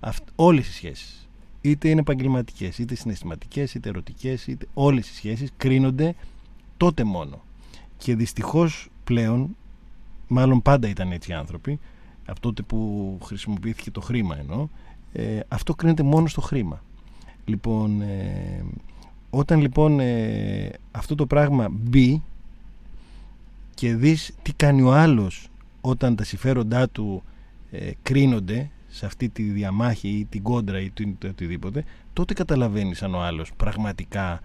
Αυτ, 0.00 0.28
όλες 0.34 0.68
οι 0.68 0.72
σχέσεις, 0.72 1.28
είτε 1.60 1.88
είναι 1.88 2.00
επαγγελματικές, 2.00 2.78
είτε 2.78 2.94
συναισθηματικές, 2.94 3.74
είτε 3.74 3.88
ερωτικές, 3.88 4.46
είτε 4.46 4.66
όλες 4.74 5.08
οι 5.08 5.14
σχέσεις 5.14 5.50
κρίνονται 5.56 6.14
τότε 6.76 7.04
μόνο. 7.04 7.42
Και 7.96 8.16
δυστυχώς 8.16 8.88
πλέον, 9.04 9.56
μάλλον 10.28 10.62
πάντα 10.62 10.88
ήταν 10.88 11.12
έτσι 11.12 11.30
οι 11.30 11.34
άνθρωποι, 11.34 11.78
από 12.26 12.40
τότε 12.40 12.62
που 12.62 13.18
χρησιμοποιήθηκε 13.22 13.90
το 13.90 14.00
χρήμα 14.00 14.38
εννοώ, 14.38 14.68
ε, 15.12 15.40
αυτό 15.48 15.74
κρίνεται 15.74 16.02
μόνο 16.02 16.26
στο 16.26 16.40
χρήμα. 16.40 16.82
Λοιπόν, 17.44 18.00
ε, 18.02 18.64
όταν 19.30 19.60
λοιπόν 19.60 20.00
ε, 20.00 20.70
αυτό 20.90 21.14
το 21.14 21.26
πράγμα 21.26 21.68
μπει 21.70 22.22
και 23.74 23.94
δεις 23.94 24.34
τι 24.42 24.52
κάνει 24.52 24.82
ο 24.82 24.92
άλλος 24.92 25.48
όταν 25.86 26.16
τα 26.16 26.24
συμφέροντά 26.24 26.88
του 26.88 27.22
ε, 27.70 27.90
κρίνονται 28.02 28.70
σε 28.86 29.06
αυτή 29.06 29.28
τη 29.28 29.42
διαμάχη 29.42 30.08
ή 30.08 30.24
την 30.24 30.42
κόντρα 30.42 30.80
ή 30.80 30.90
το, 30.90 31.04
το 31.18 31.28
οτιδήποτε, 31.28 31.84
τότε 32.12 32.34
καταλαβαίνεις 32.34 33.02
αν 33.02 33.14
ο 33.14 33.20
άλλος 33.22 33.52
πραγματικά 33.56 34.40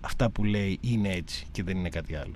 αυτά 0.00 0.30
που 0.30 0.44
λέει 0.44 0.78
είναι 0.80 1.08
έτσι 1.08 1.46
και 1.52 1.62
δεν 1.62 1.76
είναι 1.76 1.88
κάτι 1.88 2.16
άλλο. 2.16 2.34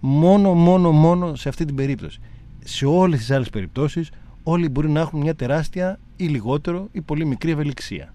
Μόνο, 0.00 0.54
μόνο, 0.54 0.92
μόνο 0.92 1.34
σε 1.34 1.48
αυτή 1.48 1.64
την 1.64 1.74
περίπτωση. 1.74 2.20
Σε 2.64 2.86
όλες 2.86 3.18
τις 3.18 3.30
άλλες 3.30 3.50
περιπτώσεις 3.50 4.10
όλοι 4.42 4.68
μπορεί 4.68 4.90
να 4.90 5.00
έχουν 5.00 5.20
μια 5.20 5.34
τεράστια 5.34 5.98
ή 6.16 6.24
λιγότερο 6.24 6.88
ή 6.92 7.00
πολύ 7.00 7.24
μικρή 7.24 7.50
ευελιξία. 7.50 8.14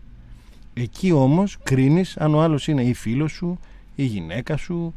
Εκεί 0.73 1.11
όμως 1.11 1.57
κρίνεις 1.63 2.17
αν 2.17 2.33
ο 2.35 2.41
άλλος 2.41 2.67
είναι 2.67 2.83
ή 2.83 2.93
φίλος 2.93 3.31
σου, 3.31 3.59
ή 3.95 4.03
γυναίκα 4.03 4.57
σου, 4.57 4.93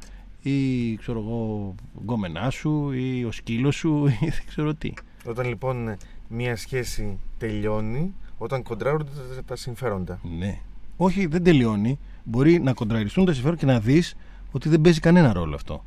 ή 0.50 0.96
ξέρω 0.96 1.18
εγώ 1.18 1.74
γκόμενά 2.02 2.50
σου, 2.50 2.92
ή 2.92 3.24
ο 3.24 3.32
σκύλος 3.32 3.76
σου, 3.76 4.06
ή 4.06 4.16
δεν 4.28 4.44
ξέρω 4.46 4.74
τι. 4.74 4.92
Όταν 5.26 5.48
λοιπόν 5.48 5.96
μια 6.28 6.56
σχέση 6.56 7.18
τελειώνει, 7.38 8.14
όταν 8.38 8.62
κοντράρονται 8.62 9.10
τα- 9.36 9.42
τα 9.42 9.56
συμφέροντα. 9.56 10.20
Ναι. 10.38 10.58
Όχι, 10.96 11.26
δεν 11.26 11.42
τελειώνει. 11.42 11.98
Μπορεί 12.24 12.60
να 12.60 12.72
κοντραριστούν 12.72 13.24
τα 13.24 13.32
συμφέροντα 13.32 13.60
και 13.60 13.66
να 13.66 13.80
δεις 13.80 14.14
ότι 14.52 14.68
δεν 14.68 14.80
παίζει 14.80 15.00
κανένα 15.00 15.32
ρόλο 15.32 15.54
αυτό. 15.54 15.84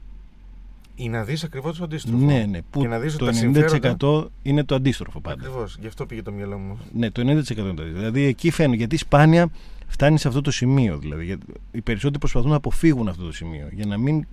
Ή 1.01 1.09
να 1.09 1.23
δεις 1.23 1.43
ακριβώς 1.43 1.77
το 1.77 1.83
αντίστροφο. 1.83 2.25
Ναι, 2.25 2.45
ναι. 2.49 2.61
Που 2.69 2.81
Και 2.81 2.87
να 2.87 2.99
δεις 2.99 3.13
ότι 3.15 3.25
το 3.25 3.25
τα 3.25 3.31
90% 3.31 3.35
συμφέροντα- 3.37 4.29
είναι 4.41 4.63
το 4.63 4.75
αντίστροφο 4.75 5.21
πάντα. 5.21 5.41
Ακριβώς. 5.41 5.77
Γι' 5.81 5.87
αυτό 5.87 6.05
πήγε 6.05 6.21
το 6.21 6.31
μυαλό 6.31 6.57
μου. 6.57 6.79
Ναι, 6.93 7.11
το 7.11 7.21
90% 7.21 7.23
είναι 7.23 7.73
το 7.73 7.81
αντίστροφο. 7.81 7.83
Δηλαδή 7.93 8.23
εκεί 8.23 8.51
φαίνεται. 8.51 8.75
Γιατί 8.75 8.97
σπάνια 8.97 9.49
φτάνει 9.87 10.17
σε 10.19 10.27
αυτό 10.27 10.41
το 10.41 10.51
σημείο. 10.51 10.97
Δηλαδή, 10.97 11.25
γιατί 11.25 11.45
οι 11.71 11.81
περισσότεροι 11.81 12.19
προσπαθούν 12.19 12.49
να 12.49 12.55
αποφύγουν 12.55 13.07
αυτό 13.07 13.23
το 13.25 13.31
σημείο 13.31 13.67
για 13.71 13.85
να 13.85 13.97
μην 13.97 14.25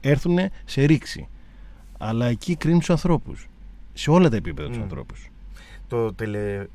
έρθουν 0.00 0.38
σε 0.64 0.84
ρήξη. 0.84 1.28
Αλλά 1.98 2.26
εκεί 2.26 2.56
κρίνουν 2.56 2.78
τους 2.78 2.90
ανθρώπους. 2.90 3.48
Σε 3.92 4.10
όλα 4.10 4.28
τα 4.28 4.36
επίπεδα 4.36 4.68
τους 4.68 4.76
Μμ. 4.78 4.82
ανθρώπους. 4.82 5.30
Το 5.88 6.12
τελε... 6.14 6.66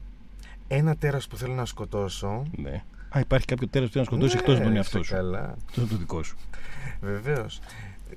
Ένα 0.67 0.95
τέρας 0.95 1.27
που 1.27 1.37
θέλω 1.37 1.53
να 1.53 1.65
σκοτώσω. 1.65 2.43
Ναι. 2.57 2.83
Α, 3.09 3.19
υπάρχει 3.19 3.45
κάποιο 3.45 3.67
τέλο 3.67 3.85
που 3.85 3.91
θέλει 3.91 4.03
να 4.05 4.09
σκοτώσει 4.11 4.33
Ναι, 4.35 4.39
εκτός 4.41 4.55
από 4.55 4.63
τον 4.63 4.71
είσαι 4.73 4.79
εαυτό 4.79 5.03
σου. 5.03 5.13
Καλά. 5.13 5.55
Αυτό 5.67 5.81
είναι 5.81 5.89
το 5.89 5.97
δικό 5.97 6.23
σου. 6.23 6.35
Βεβαίως. 7.01 7.59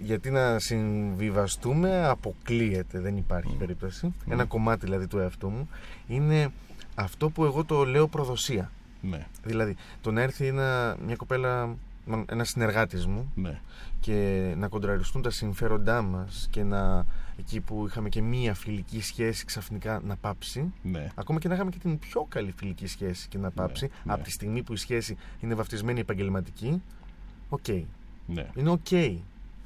Γιατί 0.01 0.31
να 0.31 0.59
συμβιβαστούμε 0.59 2.07
αποκλείεται, 2.07 3.01
δεν 3.01 3.17
υπάρχει 3.17 3.55
περίπτωση. 3.57 4.15
Ένα 4.29 4.45
κομμάτι 4.45 4.85
δηλαδή 4.85 5.07
του 5.07 5.19
εαυτού 5.19 5.49
μου 5.49 5.69
είναι 6.07 6.53
αυτό 6.95 7.31
που 7.31 7.45
εγώ 7.45 7.65
το 7.65 7.85
λέω 7.85 8.09
προδοσία. 8.09 8.71
Ναι, 9.01 9.27
Δηλαδή, 9.45 9.77
το 10.01 10.13
να 10.13 10.23
έρθει 10.23 10.47
ένα, 10.47 10.97
μια 11.07 11.17
κοπέλα, 11.17 11.77
ένα 12.27 12.45
συνεργάτης 12.45 13.07
μου 13.07 13.33
ναι. 13.35 13.61
και 14.01 14.53
να 14.57 14.69
κοντραριστούν 14.69 15.23
τα 15.23 15.31
συμφέροντά 15.31 16.03
μας 16.03 16.49
και 16.51 16.63
να 16.63 17.07
εκεί 17.39 17.61
που 17.61 17.87
είχαμε 17.87 18.09
και 18.09 18.23
μία 18.23 18.55
φιλική 18.55 19.03
σχέση 19.03 19.45
ξαφνικά 19.45 20.01
να 20.05 20.17
πάψει 20.17 20.73
ναι. 20.83 21.11
ακόμα 21.15 21.39
και 21.39 21.49
να 21.49 21.55
είχαμε 21.55 21.71
και 21.71 21.79
την 21.79 21.99
πιο 21.99 22.27
καλή 22.29 22.55
φιλική 22.57 22.87
σχέση 22.87 23.29
και 23.29 23.39
να 23.39 23.51
πάψει 23.51 23.91
ναι. 24.05 24.13
από 24.13 24.25
τη 24.25 24.31
στιγμή 24.31 24.63
που 24.63 24.73
η 24.73 24.77
σχέση 24.77 25.17
είναι 25.41 25.55
βαφτισμένη 25.55 26.01
επαγγελματική 26.01 26.83
οκ, 27.49 27.69
ναι. 28.27 28.47
είναι 28.55 28.71
οκ 28.71 28.91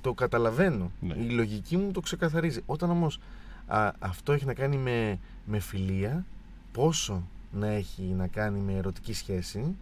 το 0.00 0.12
καταλαβαίνω 0.14 0.90
Ναι. 1.00 1.14
η 1.14 1.28
λογική 1.30 1.76
μου 1.76 1.90
το 1.90 2.00
ξεκαθαρίζει 2.00 2.60
όταν 2.66 2.90
όμως 2.90 3.20
α, 3.66 3.90
αυτό 3.98 4.32
έχει 4.32 4.44
να 4.44 4.54
κάνει 4.54 4.76
με, 4.76 5.18
με 5.44 5.58
φιλία 5.58 6.24
πόσο 6.72 7.22
να 7.52 7.66
έχει 7.66 8.02
να 8.02 8.26
κάνει 8.26 8.60
με 8.60 8.72
ερωτική 8.72 9.12
σχέση 9.12 9.76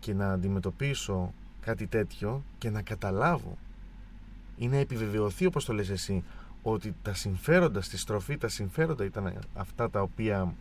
και 0.00 0.14
να 0.14 0.32
αντιμετωπίσω 0.32 1.32
κάτι 1.60 1.86
τέτοιο 1.86 2.42
και 2.58 2.70
να 2.70 2.82
καταλάβω 2.82 3.58
ή 4.56 4.68
να 4.68 4.76
επιβεβαιωθεί 4.76 5.46
όπως 5.46 5.64
το 5.64 5.72
λες 5.72 5.88
εσύ 5.90 6.24
ότι 6.62 6.94
τα 7.02 7.14
συμφέροντα 7.14 7.80
στη 7.82 7.96
στροφή 7.98 8.36
τα 8.36 8.48
συμφέροντα 8.48 9.04
ήταν 9.04 9.38
αυτά 9.54 9.90
τα 9.90 10.02
οποία 10.02 10.54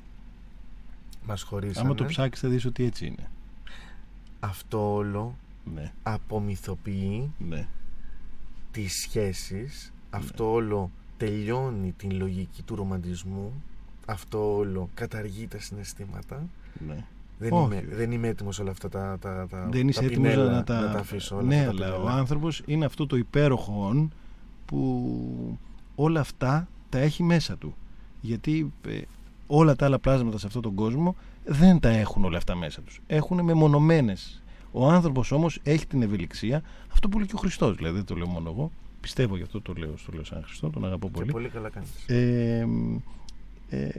μας 1.25 1.41
χωρίσανε 1.41 1.85
Άμα 1.87 1.95
το 1.95 2.05
ψάξεις, 2.05 2.43
θα 2.43 2.49
δεις 2.49 2.65
ότι 2.65 2.83
έτσι 2.83 3.05
είναι. 3.05 3.29
αυτό 4.39 4.93
όλο 4.93 5.35
Ναι, 5.73 5.91
απομυθοποιεί 6.03 7.31
ναι. 7.37 7.67
Τις 8.71 8.93
σχέσεις 8.93 9.93
αυτό 10.09 10.51
όλο 10.51 10.91
τελειώνει 11.17 11.93
την 11.97 12.11
λογική 12.11 12.61
του 12.61 12.75
ρομαντισμού 12.75 13.63
αυτό 14.05 14.55
όλο 14.55 14.89
καταργεί 14.93 15.47
τα 15.47 15.59
συναισθήματα 15.59 16.47
ναι. 16.87 17.05
δεν, 17.39 17.53
Όχι. 17.53 17.65
είμαι, 17.65 17.85
δεν 17.95 18.11
είμαι 18.11 18.27
έτοιμος 18.27 18.59
όλα 18.59 18.71
αυτά 18.71 18.89
τα, 18.89 19.17
τα, 19.21 19.47
τα, 19.49 19.67
δεν 19.71 19.87
είσαι 19.87 19.99
τα 19.99 20.05
έτοιμος 20.05 20.31
πινέλα 20.31 20.51
να 20.51 20.63
τα... 20.63 20.79
να 20.79 20.91
τα 20.91 20.99
αφήσω 20.99 21.35
όλα 21.35 21.47
ναι, 21.47 21.59
αυτά 21.59 21.71
τα 21.71 21.85
αλλά 21.85 21.95
ο 21.95 21.99
πινέλα. 21.99 22.17
άνθρωπος 22.17 22.61
είναι 22.65 22.85
αυτό 22.85 23.07
το 23.07 23.15
υπέροχο 23.17 23.85
όν 23.87 24.11
που 24.65 25.57
όλα 25.95 26.19
αυτά 26.19 26.67
τα 26.89 26.97
έχει 26.97 27.23
μέσα 27.23 27.57
του. 27.57 27.75
Γιατί 28.21 28.73
ε, 28.87 29.01
όλα 29.47 29.75
τα 29.75 29.85
άλλα 29.85 29.99
πλάσματα 29.99 30.37
σε 30.37 30.47
αυτόν 30.47 30.61
τον 30.61 30.75
κόσμο 30.75 31.15
δεν 31.45 31.79
τα 31.79 31.89
έχουν 31.89 32.25
όλα 32.25 32.37
αυτά 32.37 32.55
μέσα 32.55 32.81
τους. 32.81 33.01
Έχουν 33.07 33.41
μεμονωμένες. 33.41 34.41
Ο 34.71 34.89
άνθρωπος 34.89 35.31
όμως 35.31 35.59
έχει 35.63 35.87
την 35.87 36.01
ευελιξία, 36.01 36.61
αυτό 36.91 37.09
που 37.09 37.17
λέει 37.17 37.27
και 37.27 37.35
ο 37.35 37.39
Χριστός, 37.39 37.75
δηλαδή 37.75 37.95
δεν 37.95 38.05
το 38.05 38.15
λέω 38.15 38.27
μόνο 38.27 38.49
εγώ, 38.49 38.71
πιστεύω 39.01 39.35
γι' 39.37 39.43
αυτό 39.43 39.61
το 39.61 39.73
λέω, 39.73 39.97
στο 39.97 40.11
λέω 40.13 40.23
σαν 40.23 40.43
Χριστό, 40.43 40.69
τον 40.69 40.85
αγαπώ 40.85 41.07
Και 41.07 41.13
πολύ. 41.13 41.31
πολύ 41.31 41.49
καλά 41.49 41.69
κάνεις 41.69 41.89
ε, 42.07 42.67
ε, 43.69 43.89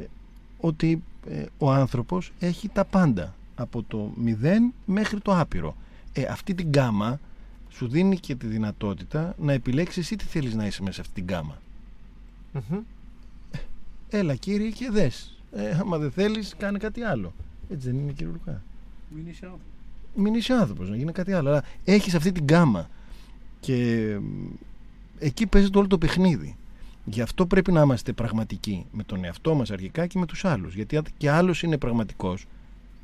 ότι 0.60 1.02
ε, 1.28 1.44
ο 1.58 1.70
άνθρωπος 1.72 2.32
έχει 2.38 2.68
τα 2.68 2.84
πάντα 2.84 3.34
από 3.54 3.82
το 3.82 4.12
μηδέν 4.16 4.72
μέχρι 4.86 5.20
το 5.20 5.38
άπειρο 5.38 5.76
ε, 6.12 6.22
αυτή 6.24 6.54
την 6.54 6.68
γκάμα 6.68 7.20
σου 7.70 7.88
δίνει 7.88 8.18
και 8.18 8.34
τη 8.34 8.46
δυνατότητα 8.46 9.34
να 9.38 9.52
επιλέξεις 9.52 9.96
εσύ 10.04 10.16
τι 10.16 10.24
θέλεις 10.24 10.54
να 10.54 10.66
είσαι 10.66 10.82
μέσα 10.82 10.94
σε 10.94 11.00
αυτήν 11.00 11.26
την 11.26 11.34
γκάμα. 11.34 11.58
Μμμ. 12.52 12.78
Έλα 14.08 14.34
κύριε 14.34 14.70
και 14.70 14.90
δες. 14.90 15.42
Ε, 15.52 15.70
άμα 15.70 15.98
δεν 15.98 16.10
θέλεις 16.10 16.54
κάνε 16.58 16.78
κάτι 16.78 17.02
άλλο. 17.02 17.32
Έτσι 17.70 17.86
δεν 17.90 17.98
είναι 17.98 18.12
κύριε 18.12 18.32
Λουκά. 18.32 18.62
Μην 19.14 19.26
είσαι 19.26 19.44
άνθρωπος. 19.44 19.68
Μην 20.14 20.34
είσαι 20.34 20.52
άνθρωπος 20.52 20.88
να 20.90 20.96
γίνει 20.96 21.12
κάτι 21.12 21.32
άλλο. 21.32 21.48
Αλλά 21.48 21.64
έχεις 21.84 22.14
αυτή 22.14 22.32
την 22.32 22.44
γκάμα. 22.44 22.88
Και 23.60 24.06
μ, 24.20 24.46
εκεί 25.18 25.46
παίζεται 25.46 25.78
όλο 25.78 25.86
το 25.86 25.98
παιχνίδι. 25.98 26.56
Γι' 27.04 27.20
αυτό 27.20 27.46
πρέπει 27.46 27.72
να 27.72 27.82
είμαστε 27.82 28.12
πραγματικοί 28.12 28.84
με 28.92 29.02
τον 29.02 29.24
εαυτό 29.24 29.54
μας 29.54 29.70
αρχικά 29.70 30.06
και 30.06 30.18
με 30.18 30.26
τους 30.26 30.44
άλλους. 30.44 30.74
Γιατί 30.74 30.96
αν 30.96 31.04
και 31.16 31.30
άλλος 31.30 31.62
είναι 31.62 31.78
πραγματικός 31.78 32.46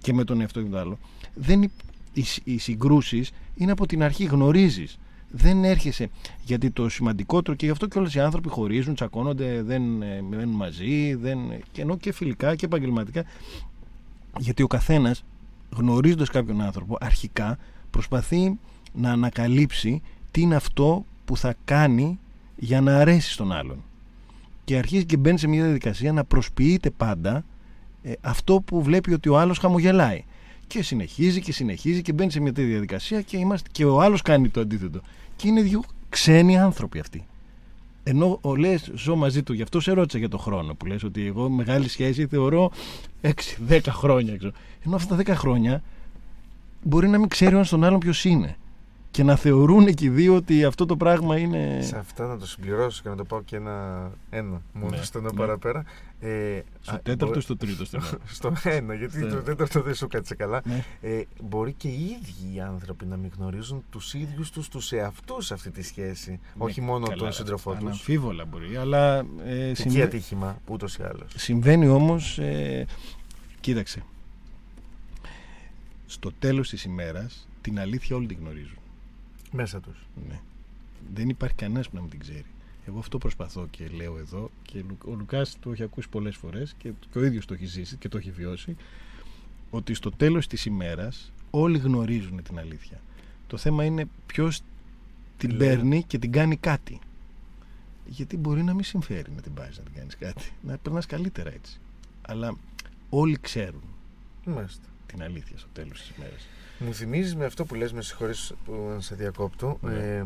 και 0.00 0.12
με 0.12 0.24
τον 0.24 0.40
εαυτό 0.40 0.62
και 0.62 0.68
το 0.68 0.78
άλλο, 0.78 0.98
δεν, 1.34 1.62
υ- 1.62 1.70
οι, 2.12 2.22
σ- 2.22 2.40
οι 2.46 2.58
συγκρούσεις 2.58 3.32
είναι 3.56 3.72
από 3.72 3.86
την 3.86 4.02
αρχή, 4.02 4.24
γνωρίζεις. 4.24 4.98
Δεν 5.30 5.64
έρχεσαι. 5.64 6.08
Γιατί 6.44 6.70
το 6.70 6.88
σημαντικότερο 6.88 7.56
και 7.56 7.64
γι' 7.66 7.72
αυτό 7.72 7.86
και 7.86 7.98
όλες 7.98 8.14
οι 8.14 8.20
άνθρωποι 8.20 8.48
χωρίζουν, 8.48 8.94
τσακώνονται, 8.94 9.62
δεν 9.62 10.02
ε, 10.02 10.22
μένουν 10.30 10.54
μαζί, 10.54 11.14
δεν, 11.14 11.38
και 11.72 11.80
ενώ 11.82 11.96
και 11.96 12.12
φιλικά 12.12 12.54
και 12.54 12.64
επαγγελματικά. 12.64 13.24
Γιατί 14.38 14.62
ο 14.62 14.66
καθένας 14.66 15.24
γνωρίζοντας 15.76 16.28
κάποιον 16.30 16.60
άνθρωπο 16.60 16.96
αρχικά 17.00 17.58
προσπαθεί 17.90 18.58
να 18.92 19.10
ανακαλύψει 19.12 20.02
τι 20.30 20.40
είναι 20.40 20.54
αυτό 20.54 21.04
που 21.24 21.36
θα 21.36 21.54
κάνει 21.64 22.18
για 22.56 22.80
να 22.80 22.96
αρέσει 22.96 23.32
στον 23.32 23.52
άλλον. 23.52 23.84
Και 24.64 24.76
αρχίζει 24.76 25.04
και 25.04 25.16
μπαίνει 25.16 25.38
σε 25.38 25.46
μια 25.46 25.62
διαδικασία 25.62 26.12
να 26.12 26.24
προσποιείται 26.24 26.90
πάντα 26.90 27.44
ε, 28.02 28.12
αυτό 28.20 28.60
που 28.60 28.82
βλέπει 28.82 29.12
ότι 29.12 29.28
ο 29.28 29.38
άλλος 29.38 29.58
χαμογελάει. 29.58 30.24
Και 30.66 30.82
συνεχίζει 30.82 31.40
και 31.40 31.52
συνεχίζει 31.52 32.02
και 32.02 32.12
μπαίνει 32.12 32.30
σε 32.30 32.40
μια 32.40 32.52
τέτοια 32.52 32.70
διαδικασία 32.70 33.22
και, 33.22 33.36
είμαστε, 33.36 33.68
και 33.72 33.84
ο 33.84 34.00
άλλος 34.00 34.22
κάνει 34.22 34.48
το 34.48 34.60
αντίθετο. 34.60 35.00
Και 35.36 35.48
είναι 35.48 35.62
δύο 35.62 35.82
ξένοι 36.08 36.58
άνθρωποι 36.58 36.98
αυτοί. 36.98 37.26
Ενώ 38.08 38.38
ο 38.40 38.56
λες 38.56 38.90
ζω 38.94 39.16
μαζί 39.16 39.42
του, 39.42 39.52
γι' 39.52 39.62
αυτό 39.62 39.80
σε 39.80 39.92
ρώτησα 39.92 40.18
για 40.18 40.28
το 40.28 40.38
χρόνο 40.38 40.74
που 40.74 40.86
λες 40.86 41.02
ότι 41.02 41.26
εγώ 41.26 41.48
μεγάλη 41.48 41.88
σχέση 41.88 42.26
θεωρώ 42.26 42.70
6-10 43.68 43.80
χρόνια. 43.88 44.36
Ξέρω. 44.36 44.52
Ενώ 44.84 44.96
αυτά 44.96 45.16
τα 45.16 45.22
10 45.22 45.36
χρόνια 45.36 45.82
μπορεί 46.82 47.08
να 47.08 47.18
μην 47.18 47.28
ξέρει 47.28 47.54
ο 47.54 47.56
ένας 47.56 47.68
τον 47.68 47.84
άλλον 47.84 47.98
ποιος 47.98 48.24
είναι. 48.24 48.56
Και 49.10 49.22
να 49.22 49.36
θεωρούν 49.36 49.94
και 49.94 50.04
οι 50.04 50.08
δύο 50.08 50.34
ότι 50.34 50.64
αυτό 50.64 50.86
το 50.86 50.96
πράγμα 50.96 51.38
είναι. 51.38 51.78
Σε 51.82 51.96
αυτά 51.98 52.26
να 52.26 52.38
το 52.38 52.46
συμπληρώσω 52.46 53.02
και 53.02 53.08
να 53.08 53.16
το 53.16 53.24
πάω 53.24 53.42
και 53.42 53.56
ένα, 53.56 54.10
ένα 54.30 54.62
μόνο 54.72 54.96
Ναι, 54.96 55.02
στο 55.02 55.18
ένα 55.18 55.30
ναι. 55.32 55.38
παραπέρα. 55.38 55.84
Ε, 56.20 56.60
Στο 56.80 56.94
α, 56.94 56.98
τέταρτο 56.98 57.26
μπο- 57.26 57.38
ή 57.38 57.40
στο 57.40 57.56
τρίτο 57.56 57.84
στενό. 57.84 58.04
στο 58.24 58.52
ένα, 58.62 58.94
γιατί 58.94 59.18
Στο 59.18 59.26
το 59.28 59.34
ένα. 59.34 59.42
τέταρτο 59.42 59.82
δεν 59.82 59.94
σου 59.94 60.06
κάτσε 60.06 60.34
καλά. 60.34 60.60
Ναι. 60.64 60.84
Ε, 61.00 61.22
μπορεί 61.42 61.72
και 61.72 61.88
οι 61.88 62.02
ίδιοι 62.04 62.54
οι 62.54 62.60
άνθρωποι 62.60 63.06
να 63.06 63.16
μην 63.16 63.30
γνωρίζουν 63.38 63.84
τους 63.90 64.14
ίδιους 64.14 64.50
τους 64.50 64.68
τους 64.68 64.92
εαυτούς 64.92 65.46
σε 65.46 65.54
αυτή 65.54 65.70
τη 65.70 65.82
σχέση. 65.82 66.40
όχι 66.58 66.80
μόνο 66.80 66.98
Ναι, 66.98 67.06
Καλά, 67.06 67.18
τον 67.22 67.32
σύντροφό 67.32 67.70
τους. 67.72 67.80
Αναμφίβολα 67.80 68.44
μπορεί, 68.44 68.76
αλλά. 68.76 69.16
Ε, 69.46 69.68
Εκεί 69.68 69.74
συμβα- 69.80 70.04
ατύχημα, 70.04 70.58
ούτως 70.68 70.96
ή 70.96 71.02
άλλως. 71.02 71.32
Συμβαίνει 71.36 71.88
όμως, 71.88 72.38
ε, 72.38 72.86
κοίταξε, 73.60 74.02
στο 76.06 76.32
τέλος 76.38 76.68
της 76.68 76.84
ημέρας 76.84 77.48
την 77.60 77.78
αλήθεια 77.80 78.16
όλοι 78.16 78.26
την 78.26 78.36
γνωρίζουν. 78.40 78.78
Μέσα 79.52 79.80
τους. 79.80 80.06
Ναι. 80.28 80.40
Δεν 81.14 81.28
υπάρχει 81.28 81.54
κανένας 81.54 81.88
που 81.88 81.94
να 81.94 82.00
μην 82.00 82.10
την 82.10 82.18
ξέρει. 82.20 82.44
Εγώ 82.88 82.98
αυτό 82.98 83.18
προσπαθώ 83.18 83.66
και 83.70 83.88
λέω 83.88 84.18
εδώ 84.18 84.50
και 84.62 84.78
Λου- 84.88 85.04
ο 85.08 85.14
Λουκάς 85.14 85.56
το 85.60 85.70
έχει 85.72 85.82
ακούσει 85.82 86.08
πολλές 86.08 86.36
φορές 86.36 86.74
και, 86.78 86.92
και 87.12 87.18
ο 87.18 87.24
ίδιος 87.24 87.46
το 87.46 87.54
έχει 87.54 87.66
ζήσει 87.66 87.96
και 87.96 88.08
το 88.08 88.18
έχει 88.18 88.30
βιώσει 88.30 88.76
ότι 89.70 89.94
στο 89.94 90.10
τέλος 90.10 90.46
της 90.46 90.64
ημέρας 90.64 91.32
όλοι 91.50 91.78
γνωρίζουν 91.78 92.42
την 92.42 92.58
αλήθεια. 92.58 93.00
Το 93.46 93.56
θέμα 93.56 93.84
είναι 93.84 94.08
ποιος 94.26 94.60
την 95.38 95.50
Λέει. 95.50 95.58
παίρνει 95.68 96.02
και 96.02 96.18
την 96.18 96.32
κάνει 96.32 96.56
κάτι. 96.56 96.98
Γιατί 98.06 98.36
μπορεί 98.36 98.62
να 98.62 98.74
μην 98.74 98.84
συμφέρει 98.84 99.30
να 99.34 99.40
την 99.42 99.54
πάρεις 99.54 99.78
να 99.78 99.82
την 99.84 99.92
κάνεις 99.94 100.16
κάτι. 100.16 100.52
Να 100.62 100.78
περνάς 100.78 101.06
καλύτερα 101.06 101.52
έτσι. 101.52 101.80
Αλλά 102.22 102.56
όλοι 103.10 103.38
ξέρουν 103.40 103.82
Μάλιστα. 104.44 104.86
την 105.06 105.22
αλήθεια 105.22 105.58
στο 105.58 105.68
τέλος 105.72 106.00
της 106.00 106.12
ημέρας. 106.16 106.46
Μου 106.78 106.94
θυμίζεις 106.94 107.36
με 107.36 107.44
αυτό 107.44 107.64
που 107.64 107.74
λες, 107.74 107.92
με 107.92 108.02
συγχωρείς 108.02 108.52
που 108.64 108.96
σε 108.98 109.14
διακόπτω. 109.14 109.78
Ναι. 109.82 109.92
Ε, 109.94 110.24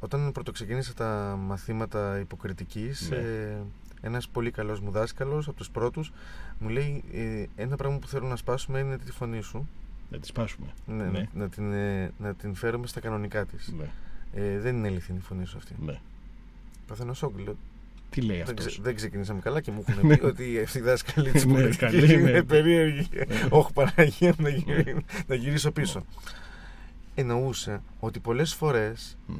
όταν 0.00 0.32
πρωτοξεκίνησα 0.32 0.94
τα 0.94 1.38
μαθήματα 1.46 2.18
υποκριτικής, 2.18 3.10
Ναι. 3.10 3.16
ε, 3.16 3.56
ένας 4.00 4.28
πολύ 4.28 4.50
καλός 4.50 4.80
μου 4.80 4.90
δάσκαλος, 4.90 5.48
από 5.48 5.56
τους 5.56 5.70
πρώτους, 5.70 6.12
μου 6.58 6.68
λέει 6.68 7.04
ε, 7.12 7.44
ένα 7.62 7.76
πράγμα 7.76 7.98
που 7.98 8.06
θέλω 8.08 8.26
να 8.26 8.36
σπάσουμε 8.36 8.78
είναι 8.78 8.98
τη 8.98 9.12
φωνή 9.12 9.40
σου. 9.42 9.68
Να 10.10 10.18
τη 10.18 10.26
σπάσουμε. 10.26 10.66
Ναι, 10.86 11.04
Ναι. 11.04 11.28
Να, 11.34 11.48
την, 11.48 11.72
ε, 11.72 12.12
να 12.18 12.34
την 12.34 12.54
φέρουμε 12.54 12.86
στα 12.86 13.00
κανονικά 13.00 13.46
της. 13.46 13.72
Ναι. 13.78 13.90
Ε, 14.42 14.58
δεν 14.58 14.76
είναι 14.76 14.88
αληθινή 14.88 15.18
η 15.18 15.22
φωνή 15.22 15.44
σου 15.46 15.56
αυτή. 15.56 15.74
ναι. 15.84 16.00
Παθαίνω 16.86 17.14
σόκ. 17.14 17.38
Λέω, 18.16 18.26
Τι 18.26 18.32
λέει 18.32 18.36
Δεν, 18.36 18.48
αυτός; 18.48 18.66
ξε- 18.66 18.82
δεν 18.84 18.94
ξεκινήσαμε 18.94 19.40
καλά 19.40 19.60
και 19.60 19.70
μου 19.70 19.84
έχουν 19.88 20.08
πει 20.08 20.24
ότι 20.24 20.60
αυτή 20.64 20.78
η 20.78 20.80
δάσκαλη 20.80 21.30
της 21.30 21.44
Ναι, 21.46 21.52
πολιτικής 21.52 21.76
καλή, 21.78 22.12
είναι 22.14 22.30
ναι. 22.30 22.42
περίεργη. 22.42 23.08
Όχι 23.50 23.72
Παναγία 23.72 24.28
μου, 24.38 24.42
να, 24.44 24.48
γυρί- 24.48 24.96
να 25.26 25.34
γυρίσω 25.34 25.70
πίσω. 25.70 26.04
Εννοούσε 27.14 27.80
ότι 28.00 28.18
πολλές 28.20 28.54
φορές 28.54 29.16
Μμ. 29.26 29.34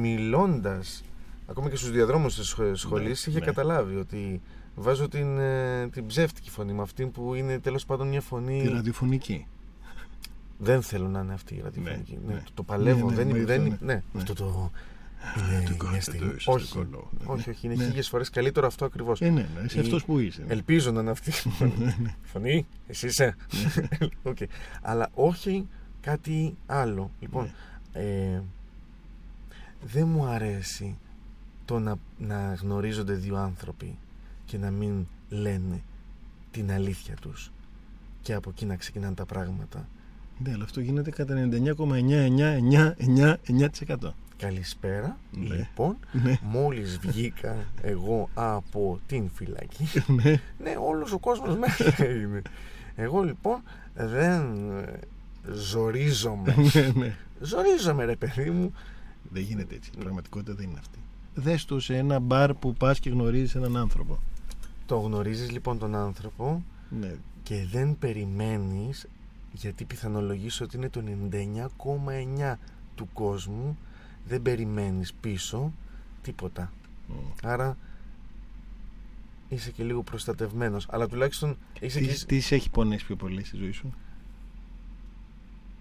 μιλώντας 0.00 1.04
ακόμα 1.46 1.70
και 1.70 1.76
στους 1.76 1.90
διαδρόμους 1.90 2.34
της 2.36 2.46
σχολής 2.48 2.80
σχολής 2.80 3.26
είχε 3.26 3.38
ναι. 3.38 3.44
καταλάβει 3.44 3.96
ότι 3.96 4.40
βάζω 4.74 5.08
την, 5.08 5.38
ε, 5.38 5.88
την 5.88 6.06
ψεύτικη 6.06 6.50
φωνή 6.50 6.72
με 6.72 6.82
αυτή 6.82 7.04
που 7.06 7.34
είναι 7.34 7.58
τέλος 7.58 7.84
πάντων 7.86 8.08
μια 8.08 8.20
φωνή 8.20 8.62
Τη 8.62 8.68
ραδιοφωνική. 8.68 9.46
δεν 10.58 10.82
θέλω 10.82 11.08
να 11.08 11.20
είναι 11.20 11.32
αυτή 11.32 11.54
η 11.54 11.60
ραδιοφωνική 11.64 12.18
Ναι, 12.26 12.28
ναι, 12.28 12.34
ναι. 12.34 12.40
το, 12.44 12.50
το 12.54 12.62
παλεύω 12.62 13.10
Ναι, 13.10 13.16
ναι, 13.16 13.22
δεν, 13.24 13.26
με 13.38 13.44
δεν, 13.44 13.72
αυτό, 13.72 13.84
ναι, 13.84 13.92
ναι. 13.94 14.02
αυτό 14.16 14.34
το 14.34 14.70
το 15.34 15.40
είναι 15.50 15.62
η 15.70 15.74
κάνετε 15.76 15.96
αίσθηση. 15.96 16.18
το 16.18 16.24
εσείς, 16.26 16.46
όχι, 16.46 16.72
το 16.72 16.78
κολό. 16.78 17.10
Ναι, 17.18 17.24
όχι, 17.26 17.50
όχι, 17.50 17.66
είναι 17.66 17.74
ναι. 17.74 17.84
χίλιες 17.84 18.08
φορές 18.08 18.30
καλύτερο 18.30 18.66
αυτό 18.66 18.84
ακριβώς 18.84 19.20
Ε, 19.20 19.28
ναι, 19.30 19.40
ναι, 19.40 19.46
είσαι 19.64 19.78
Η- 19.78 19.80
αυτός 19.80 20.04
που 20.04 20.18
είσαι. 20.18 20.44
Ελπίζω 20.48 20.90
να 20.90 21.00
είναι 21.00 21.10
αυτή 21.10 21.30
η 21.30 21.32
φωνή. 21.32 21.72
φωνή, 22.22 22.66
εσύ 22.86 23.06
είσαι. 23.06 23.36
Ναι. 23.50 23.86
Οκ. 24.22 24.36
Αλλά 24.82 25.10
όχι 25.14 25.68
κάτι 26.00 26.56
άλλο. 26.66 27.10
Λοιπόν, 27.20 27.50
Ναι. 27.92 28.00
ε, 28.00 28.42
δεν 29.86 30.06
μου 30.08 30.24
αρέσει 30.26 30.96
το 31.64 31.78
να, 31.78 31.96
να 32.18 32.54
γνωρίζονται 32.60 33.12
δύο 33.14 33.36
άνθρωποι 33.36 33.96
και 34.44 34.58
να 34.58 34.70
μην 34.70 35.06
λένε 35.28 35.82
την 36.50 36.72
αλήθεια 36.72 37.14
τους 37.20 37.50
και 38.22 38.34
από 38.34 38.50
εκεί 38.50 38.64
να 38.66 38.76
ξεκινάνε 38.76 39.14
τα 39.14 39.24
πράγματα. 39.24 39.88
Ναι, 40.38 40.52
αλλά 40.52 40.64
αυτό 40.64 40.80
γίνεται 40.80 41.10
κατά 41.10 41.34
99,99999%. 41.34 44.14
Καλησπέρα. 44.36 45.18
Ναι. 45.32 45.54
Λοιπόν, 45.54 45.96
Ναι. 46.12 46.38
μόλις 46.42 46.98
βγήκα 46.98 47.56
εγώ 47.82 48.28
από 48.34 49.00
την 49.06 49.30
φυλακή 49.34 49.84
Ναι. 50.06 50.40
Ναι, 50.62 50.74
όλος 50.88 51.12
ο 51.12 51.18
κόσμος 51.18 51.56
μέσα 51.56 52.10
είναι. 52.10 52.42
Εγώ 52.96 53.22
λοιπόν 53.22 53.62
δεν 53.94 54.70
ε, 54.78 54.98
ζορίζομαι. 55.52 56.54
ναι, 56.74 56.92
ναι. 56.94 57.16
ζορίζομαι 57.40 58.04
ρε 58.04 58.16
παιδί 58.16 58.50
μου. 58.50 58.72
Δεν 59.32 59.42
γίνεται 59.42 59.74
έτσι. 59.74 59.90
Η 59.94 59.98
πραγματικότητα 60.02 60.54
δεν 60.54 60.68
είναι 60.68 60.78
αυτή. 60.78 60.98
Δες 61.34 61.64
το 61.64 61.80
σε 61.80 61.96
ένα 61.96 62.18
μπαρ 62.18 62.54
που 62.54 62.72
πας 62.74 62.98
και 62.98 63.10
γνωρίζεις 63.10 63.54
έναν 63.54 63.76
άνθρωπο. 63.76 64.18
Το 64.86 64.96
γνωρίζεις 64.98 65.50
λοιπόν 65.50 65.78
τον 65.78 65.94
άνθρωπο 65.94 66.62
Ναι. 67.00 67.14
και 67.42 67.66
δεν 67.72 67.96
περιμένεις 67.98 69.06
γιατί 69.52 69.84
πιθανολογείς 69.84 70.60
ότι 70.60 70.76
είναι 70.76 70.88
το 70.88 71.02
99,9 72.42 72.58
του 72.94 73.08
κόσμου 73.12 73.78
δεν 74.28 74.42
περιμένεις 74.42 75.12
πίσω 75.12 75.72
τίποτα. 76.22 76.72
Μμ. 77.08 77.14
Άρα 77.42 77.76
είσαι 79.48 79.70
και 79.70 79.82
λίγο 79.84 80.02
προστατευμένος 80.02 80.86
αλλά 80.90 81.08
τουλάχιστον 81.08 81.56
είσαι 81.80 81.98
Τι, 81.98 82.06
και... 82.06 82.24
τι 82.26 82.40
σε 82.40 82.54
έχει 82.54 82.70
πονέσει 82.70 83.04
πιο 83.06 83.16
πολύ 83.16 83.44
στη 83.44 83.56
ζωή 83.56 83.70
σου; 83.72 83.94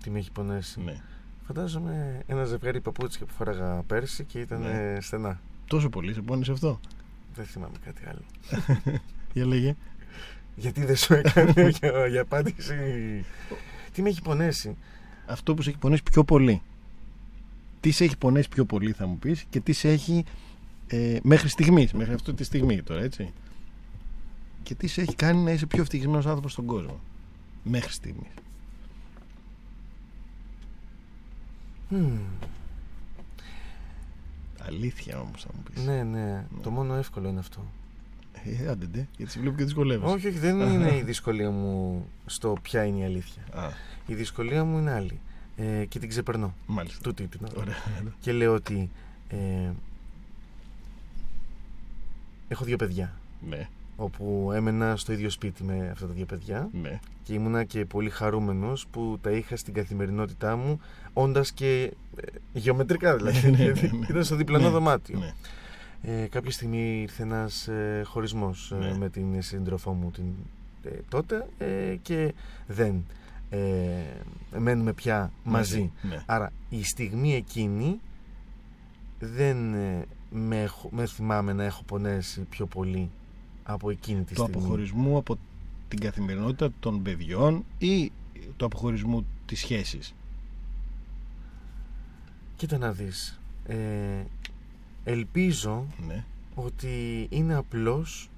Τι 0.03 0.10
με 0.10 0.20
έχει 0.20 0.32
πονέσει; 0.32 0.82
Ναι. 0.82 1.02
Φαντάζομαι 1.48 2.24
ένα 2.28 2.44
ζευγάρι 2.45 2.82
παπούτσια 2.82 3.26
που 3.26 3.34
φόραγα 3.34 3.82
πέρσι 3.88 4.24
και 4.24 4.40
ήταν 4.40 4.61
Ναι. 4.61 4.94
ε, 4.94 5.02
στενά. 5.02 5.40
Τόσο 5.68 5.90
πολύ 5.90 6.14
σε 6.14 6.22
πόνεσε 6.22 6.52
αυτό; 6.52 6.80
Δεν 7.36 7.45
θυμάμαι 7.45 7.78
κάτι 7.86 8.02
άλλο. 8.07 8.22
Για 9.34 9.45
λέγε. 9.45 9.76
Γιατί 10.56 10.86
δεν 10.86 10.95
σου 10.95 11.14
έκανε 11.14 11.70
για, 11.70 12.07
για 12.11 12.22
απάντηση; 12.22 12.76
Τι 13.91 14.02
με 14.02 14.10
έχει 14.10 14.22
πονέσει; 14.22 14.76
Αυτό 15.26 15.53
που 15.53 15.61
σε 15.61 15.70
έχει 15.70 15.78
πονέσει 15.80 16.03
πιο 16.03 16.24
πολύ. 16.24 16.61
Τι 17.84 17.91
σε 17.91 18.03
έχει 18.03 18.18
πονέσει 18.18 18.49
πιο 18.49 18.65
πολύ 18.65 18.91
θα 18.91 19.07
μου 19.07 19.18
πεις 19.18 19.45
και 19.49 19.60
τι 19.60 19.73
σε 19.73 19.89
έχει 19.89 20.23
ε, 20.88 21.18
μέχρι 21.23 21.47
στιγμής, 21.49 21.93
μέχρι 21.93 22.14
αυτή 22.14 22.34
τη 22.34 22.43
στιγμή 22.43 22.81
τώρα 22.81 23.01
έτσι. 23.01 23.34
Και 24.64 24.76
τι 24.76 24.88
σε 24.88 25.01
έχει 25.01 25.15
κάνει 25.15 25.41
να 25.43 25.51
είσαι 25.51 25.65
πιο 25.65 25.81
ευτυχισμένος 25.81 26.26
άνθρωπος 26.26 26.51
στον 26.51 26.65
κόσμο. 26.65 26.99
Μέχρι 27.64 27.91
στιγμής. 27.91 28.31
Μμμ. 31.89 32.19
Αλήθεια 34.60 35.19
όμως 35.19 35.41
θα 35.41 35.49
μου 35.55 35.64
πεις. 35.64 35.84
Ναι, 35.84 36.03
ναι. 36.03 36.45
Το 36.64 36.72
μόνο 36.72 36.95
εύκολο 36.95 37.30
είναι 37.30 37.39
αυτό. 37.39 37.65
Ε, 38.43 38.68
άντε 38.68 38.85
ντε, 38.85 39.07
γιατί 39.18 39.31
σε 39.31 39.39
βλέπω 39.39 39.57
και 39.57 39.64
δυσκολεύεσαι. 39.64 40.14
Όχι, 40.14 40.27
όχι, 40.27 40.38
δεν 40.38 40.60
είναι 40.60 40.95
η 41.01 41.01
δυσκολία 41.01 41.51
μου 41.51 42.05
στο 42.26 42.57
ποια 42.61 42.84
είναι 42.84 42.99
η 42.99 43.03
αλήθεια. 43.03 43.43
Α, 43.53 43.69
Η 44.05 44.14
δυσκολία 44.14 44.64
μου 44.64 44.77
είναι 44.77 44.91
άλλη. 44.91 45.19
Ε, 45.57 45.85
και 45.85 45.99
την 45.99 46.09
ξεπερνώ. 46.09 46.53
Μάλιστα. 46.65 46.99
Τούτη 47.03 47.27
την 47.27 47.39
ώρα. 47.51 47.61
Ωραία. 47.61 47.75
Και 48.19 48.31
λέω 48.31 48.53
ότι 48.53 48.89
ε, 49.30 49.71
έχω 52.47 52.63
δύο 52.63 52.75
παιδιά 52.77 53.13
Ναι, 53.49 53.67
όπου 53.95 54.51
έμενα 54.53 54.95
στο 54.95 55.13
ίδιο 55.13 55.30
σπίτι 55.30 55.63
με 55.63 55.89
αυτά 55.91 56.07
τα 56.07 56.13
δύο 56.13 56.25
παιδιά 56.25 56.69
ναι. 56.81 56.99
και 57.23 57.34
ήμουνα 57.34 57.63
και 57.63 57.85
πολύ 57.85 58.09
χαρούμενος 58.09 58.88
που 58.88 59.17
τα 59.21 59.31
είχα 59.31 59.55
στην 59.55 59.73
καθημερινότητά 59.73 60.55
μου 60.55 60.80
όντας 61.13 61.51
και 61.51 61.93
ε, 62.15 62.25
γεωμετρικά 62.53 63.15
δηλαδή 63.15 63.49
Ναι, 63.51 63.57
ναι, 63.57 63.63
ναι, 63.65 63.71
ναι. 63.81 64.05
ήταν 64.09 64.23
στο 64.23 64.35
διπλανό 64.35 64.63
Ναι, 64.63 64.69
δωμάτιο 64.71 65.19
ναι. 65.19 65.34
ε, 66.21 66.27
κάποια 66.27 66.51
στιγμή 66.51 67.01
ήρθε 67.01 67.23
ένας 67.23 67.67
ε, 67.67 68.01
χωρισμός 68.05 68.71
ε, 68.71 68.75
Ναι. 68.75 68.97
με 68.97 69.09
την 69.09 69.41
σύντροφό 69.41 69.91
μου 69.91 70.11
την, 70.11 70.25
ε, 70.84 70.89
τότε 71.09 71.47
ε, 71.57 71.95
και 72.01 72.34
δεν 72.67 73.03
ε, 73.57 74.59
μένουμε 74.59 74.93
πια 74.93 75.31
μαζί. 75.43 75.91
Ναι. 76.01 76.23
Άρα 76.25 76.51
η 76.69 76.84
στιγμή 76.84 77.34
εκείνη 77.35 77.99
δεν 79.19 79.73
ε, 79.73 80.05
με, 80.31 80.61
έχω- 80.61 80.89
με 80.91 81.05
θυμάμαι 81.05 81.53
να 81.53 81.63
έχω 81.63 81.84
πονέσει 81.84 82.41
πιο 82.41 82.65
πολύ 82.65 83.09
από 83.63 83.89
εκείνη 83.89 84.23
τη 84.23 84.34
Το 84.34 84.41
στιγμή. 84.43 84.59
αποχωρισμού 84.63 85.17
από 85.17 85.38
την 85.88 85.99
καθημερινότητα 85.99 86.69
των 86.80 87.01
παιδιών 87.01 87.65
ή 87.77 88.11
το 88.57 88.65
αποχωρισμού 88.65 89.25
της 89.45 89.59
σχέσης; 89.59 90.13
Κοίτα 92.55 92.77
να 92.77 92.91
δεις. 92.91 93.39
Ε, 93.67 93.77
ελπίζω 95.03 95.85
Ναι. 96.07 96.23
ότι 96.55 97.27
είναι 97.30 97.53
απλώς 97.55 98.30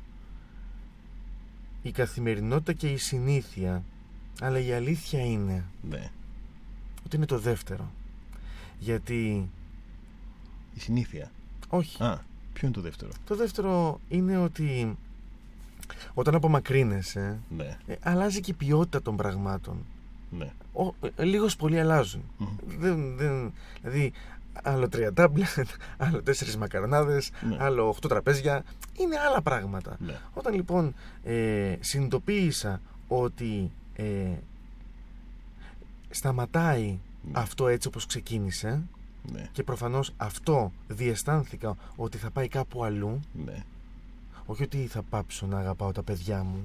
η 1.83 1.91
καθημερινότητα 1.91 2.73
και 2.73 2.91
η 2.91 2.97
συνήθεια. 2.97 3.83
Αλλά 4.41 4.59
η 4.59 4.73
αλήθεια 4.73 5.25
είναι 5.25 5.63
ναι. 5.89 6.09
ότι 7.05 7.15
είναι 7.15 7.25
το 7.25 7.39
δεύτερο. 7.39 7.91
Γιατί, 8.79 9.49
Η 10.73 10.79
συνήθεια. 10.79 11.31
όχι, 11.69 12.03
Α, 12.03 12.21
ποιο 12.53 12.67
είναι 12.67 12.75
το 12.75 12.81
δεύτερο; 12.81 13.11
το 13.25 13.35
δεύτερο 13.35 13.99
είναι 14.09 14.37
ότι 14.37 14.97
όταν 16.13 16.35
απομακρύνεσαι, 16.35 17.39
Ναι, 17.57 17.77
ε, 17.87 17.95
αλλάζει 18.01 18.39
και 18.41 18.51
η 18.51 18.53
ποιότητα 18.53 19.01
των 19.01 19.15
πραγμάτων. 19.15 19.77
ναι. 20.37 20.51
Ο, 20.73 20.93
ε, 21.15 21.23
λίγος 21.23 21.55
πολύ 21.55 21.79
αλλάζουν. 21.79 22.21
Μμμ. 22.37 22.47
Δεν, 22.77 23.15
δεν, 23.17 23.53
δηλαδή, 23.81 24.11
άλλο 24.63 24.89
τρία 24.89 25.13
τάμπλετ, 25.13 25.47
άλλο 25.97 26.21
τέσσερις 26.23 26.57
μακαρονάδες, 26.57 27.31
Ναι. 27.49 27.57
άλλο 27.59 27.87
οχτώ 27.87 28.07
τραπέζια. 28.07 28.63
Είναι 28.99 29.19
άλλα 29.19 29.41
πράγματα. 29.41 29.97
Ναι. 29.99 30.15
Όταν 30.33 30.53
λοιπόν 30.53 30.93
ε, 31.23 31.75
συνειδητοποίησα 31.79 32.81
ότι 33.07 33.71
ε, 33.95 34.27
σταματάει 36.09 36.97
Ναι. 37.31 37.31
αυτό 37.39 37.67
έτσι 37.67 37.87
όπως 37.87 38.05
ξεκίνησε 38.05 38.81
Ναι. 39.31 39.49
και 39.51 39.63
προφανώς 39.63 40.11
αυτό 40.17 40.71
διαισθάνθηκα 40.87 41.75
ότι 41.95 42.17
θα 42.17 42.29
πάει 42.31 42.47
κάπου 42.47 42.83
αλλού 42.83 43.19
Ναι. 43.45 43.63
όχι 44.45 44.63
ότι 44.63 44.77
θα 44.87 45.01
πάψω 45.01 45.45
να 45.47 45.57
αγαπάω 45.59 45.91
τα 45.91 46.03
παιδιά 46.03 46.43
μου 46.43 46.59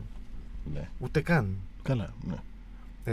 Ναι. 0.74 0.88
ούτε 0.98 1.20
καν 1.20 1.56
Καλά. 1.82 2.14
Ναι. 2.28 2.36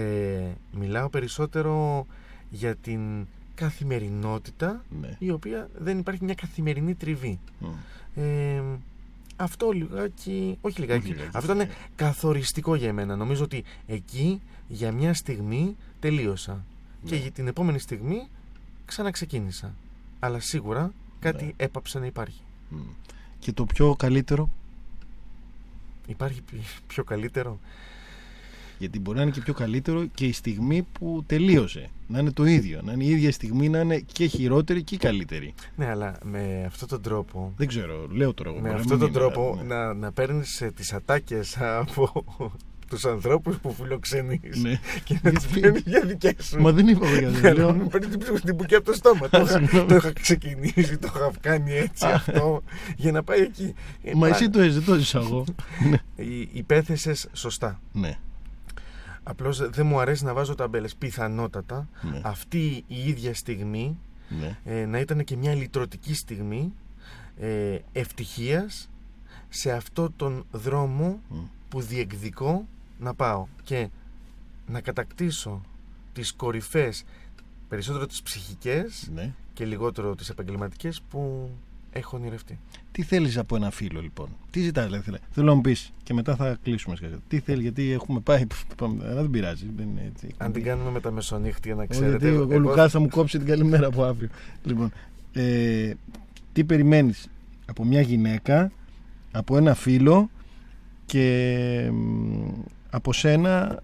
ε, 0.01 0.51
μιλάω 0.71 1.09
περισσότερο 1.09 2.05
για 2.49 2.75
την 2.75 3.27
καθημερινότητα 3.55 4.83
Ναι. 5.01 5.15
η 5.19 5.31
οποία 5.31 5.69
δεν 5.77 5.99
υπάρχει 5.99 6.23
μια 6.23 6.33
καθημερινή 6.33 6.95
τριβή 6.95 7.39
Μμ. 7.59 7.67
ε, 8.21 8.61
αυτό 9.37 9.71
λιγάκι, 9.71 10.57
όχι 10.61 10.79
λιγάκι, 10.79 11.05
Όχι 11.05 11.13
λιγάκι. 11.15 11.37
αυτό 11.37 11.53
ήταν 11.53 11.69
καθοριστικό 11.95 12.75
για 12.75 12.93
μένα. 12.93 13.15
Νομίζω 13.15 13.43
ότι 13.43 13.63
εκεί 13.87 14.41
για 14.67 14.91
μια 14.91 15.13
στιγμή 15.13 15.75
τελείωσα. 15.99 16.65
Και 17.05 17.15
Ναι. 17.15 17.21
για 17.21 17.31
την 17.31 17.47
επόμενη 17.47 17.79
στιγμή 17.79 18.27
ξαναξεκίνησα. 18.85 19.73
Αλλά 20.19 20.39
σίγουρα 20.39 20.93
κάτι 21.19 21.45
Ναι. 21.45 21.51
έπαψε 21.57 21.99
να 21.99 22.05
υπάρχει. 22.05 22.41
Μμ. 22.69 22.77
Και 23.39 23.51
το 23.53 23.65
πιο 23.65 23.95
καλύτερο, 23.95 24.49
Υπάρχει 26.07 26.41
πι- 26.41 26.61
πιο 26.87 27.03
καλύτερο; 27.03 27.59
Γιατί 28.77 28.99
μπορεί 28.99 29.17
να 29.17 29.23
είναι 29.23 29.31
και 29.31 29.41
πιο 29.41 29.53
καλύτερο 29.53 30.05
και 30.13 30.25
η 30.25 30.31
στιγμή 30.31 30.87
που 30.99 31.23
τελείωσε. 31.25 31.89
Να 32.07 32.19
είναι 32.19 32.31
το 32.31 32.45
ίδιο. 32.45 32.81
Να 32.83 32.91
είναι 32.91 33.03
η 33.03 33.09
ίδια 33.09 33.31
στιγμή 33.31 33.69
να 33.69 33.79
είναι 33.79 33.99
και 33.99 34.25
χειρότερη 34.25 34.83
και 34.83 34.97
καλύτερη. 34.97 35.53
Ναι, 35.75 35.85
αλλά 35.89 36.17
με 36.23 36.63
αυτόν 36.67 36.87
τον 36.87 37.01
τρόπο. 37.01 37.53
Δεν 37.57 37.67
ξέρω, 37.67 38.07
λέω 38.11 38.33
τώρα 38.33 38.49
εγώ. 38.49 38.59
Με 38.59 38.69
μπορεί 38.69 38.73
να 38.75 38.81
αυτόν 38.81 38.97
μην 38.99 39.13
τον 39.13 39.21
είναι, 39.23 39.31
τρόπο 39.33 39.55
ναι. 39.61 39.75
να, 39.75 39.93
να 39.93 40.11
παίρνεις 40.11 40.61
ε, 40.61 40.71
τις 40.75 40.93
ατάκες 40.93 41.57
από 41.61 42.25
τους 42.89 43.05
ανθρώπους 43.05 43.57
που 43.57 43.73
φιλοξενείς 43.73 44.61
Ναι. 44.61 44.79
και 45.03 45.19
να 45.23 45.31
τις 45.31 45.43
Γιατί- 45.45 45.59
παίρνεις 45.59 45.83
για 45.85 46.01
δικές 46.05 46.33
σου. 46.45 46.61
Μα 46.61 46.71
δεν 46.71 46.87
είπα 46.87 47.07
για 47.09 47.21
Ναι, 47.21 47.27
δεν 47.29 47.45
αλλά 47.51 47.59
λέω. 47.59 47.73
μου 47.73 47.87
παίρνεις 47.87 48.17
την, 48.17 48.41
την 48.41 48.55
μπουκιά 48.55 48.77
από 48.77 48.85
το 48.85 48.93
στόμα. 48.93 49.29
το, 49.29 49.41
είχα, 49.41 49.47
συγγνώμη. 49.59 49.87
το 49.87 49.95
είχα 49.95 50.13
ξεκινήσει, 50.13 50.97
το 50.97 51.11
είχα 51.15 51.31
κάνει 51.41 51.71
έτσι 51.73 52.05
αυτό 52.05 52.61
για 52.97 53.11
να 53.11 53.23
πάει 53.23 53.39
εκεί. 53.41 53.73
Ε, 54.03 54.11
Μα 54.13 54.27
πά- 54.27 54.35
εσύ 54.35 54.49
το 54.49 54.59
έζησες, 54.59 54.83
το 54.85 54.93
έζησα 54.93 55.19
εγώ. 55.19 55.43
ναι. 55.89 55.97
Υ- 56.15 56.49
Υπέθεσες 56.55 57.27
σωστά. 57.33 57.79
ναι. 57.91 58.17
Απλώς 59.29 59.69
δεν 59.69 59.85
μου 59.85 59.99
αρέσει 59.99 60.23
να 60.23 60.33
βάζω 60.33 60.55
ταμπέλες. 60.55 60.95
Πιθανότατα 60.95 61.87
Ναι. 62.01 62.21
αυτή 62.23 62.83
η 62.87 63.07
ίδια 63.09 63.33
στιγμή 63.33 63.97
ναι. 64.29 64.57
ε, 64.63 64.85
να 64.85 64.99
ήταν 64.99 65.23
και 65.23 65.35
μια 65.37 65.53
λυτρωτική 65.53 66.13
στιγμή 66.13 66.73
ε, 67.39 67.77
ευτυχίας 67.91 68.89
σε 69.49 69.71
αυτό 69.71 70.11
τον 70.15 70.45
δρόμο 70.51 71.19
Μμ. 71.29 71.37
που 71.69 71.81
διεκδικώ 71.81 72.67
να 72.99 73.13
πάω 73.13 73.47
και 73.63 73.89
να 74.67 74.81
κατακτήσω 74.81 75.61
τις 76.13 76.33
κορυφές 76.33 77.03
περισσότερο 77.69 78.05
τις 78.05 78.21
ψυχικές 78.21 79.09
ναι. 79.13 79.33
και 79.53 79.65
λιγότερο 79.65 80.15
τις 80.15 80.29
επαγγελματικές 80.29 81.01
που 81.09 81.49
έχω 81.97 82.17
ονειρευτεί. 82.17 82.59
Τι 82.91 83.01
θέλεις 83.03 83.37
από 83.37 83.55
ένα 83.55 83.71
φίλο, 83.71 84.01
λοιπόν; 84.01 84.27
Τι 84.49 84.61
ζητάς, 84.61 84.85
δηλαδή. 84.85 85.03
θέλε- 85.03 85.19
Θέλω 85.31 85.45
να 85.47 85.53
μου 85.53 85.61
πεις 85.61 85.93
και 86.03 86.13
μετά 86.13 86.35
θα 86.35 86.57
κλείσουμε. 86.63 86.95
σχετικά. 86.95 87.19
Τι 87.27 87.39
θέλεις, 87.39 87.61
γιατί 87.61 87.91
έχουμε 87.91 88.19
πάει. 88.19 88.47
πάμε, 88.77 89.03
Αλλά 89.05 89.21
δεν 89.21 89.29
πειράζει. 89.29 89.65
Δεν 89.75 89.87
είναι 89.89 90.11
έτσι. 90.13 90.27
Αν 90.37 90.51
την 90.51 90.63
κάνουμε 90.63 90.89
με 90.91 90.99
τα 90.99 91.11
μεσονύχτια 91.11 91.75
να 91.75 91.81
Όχι, 91.81 91.89
ξέρετε. 91.89 92.09
γιατί 92.17 92.27
ο, 92.37 92.41
εγώ- 92.41 92.55
ο 92.55 92.59
Λουκάς 92.59 92.91
θα 92.91 92.99
μου 92.99 93.07
κόψει 93.09 93.37
την 93.37 93.47
καλημέρα 93.47 93.87
από 93.87 94.03
αύριο. 94.03 94.29
Λοιπόν, 94.63 94.91
ε, 95.33 95.93
τι 96.53 96.63
περιμένεις 96.63 97.27
από 97.65 97.83
μια 97.85 98.01
γυναίκα, 98.01 98.71
από 99.31 99.57
ένα 99.57 99.73
φίλο 99.73 100.29
και 101.05 101.89
μ, 101.93 102.49
από 102.89 103.13
σένα 103.13 103.83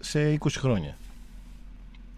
σε 0.00 0.32
20 0.32 0.58
χρόνια; 0.58 0.96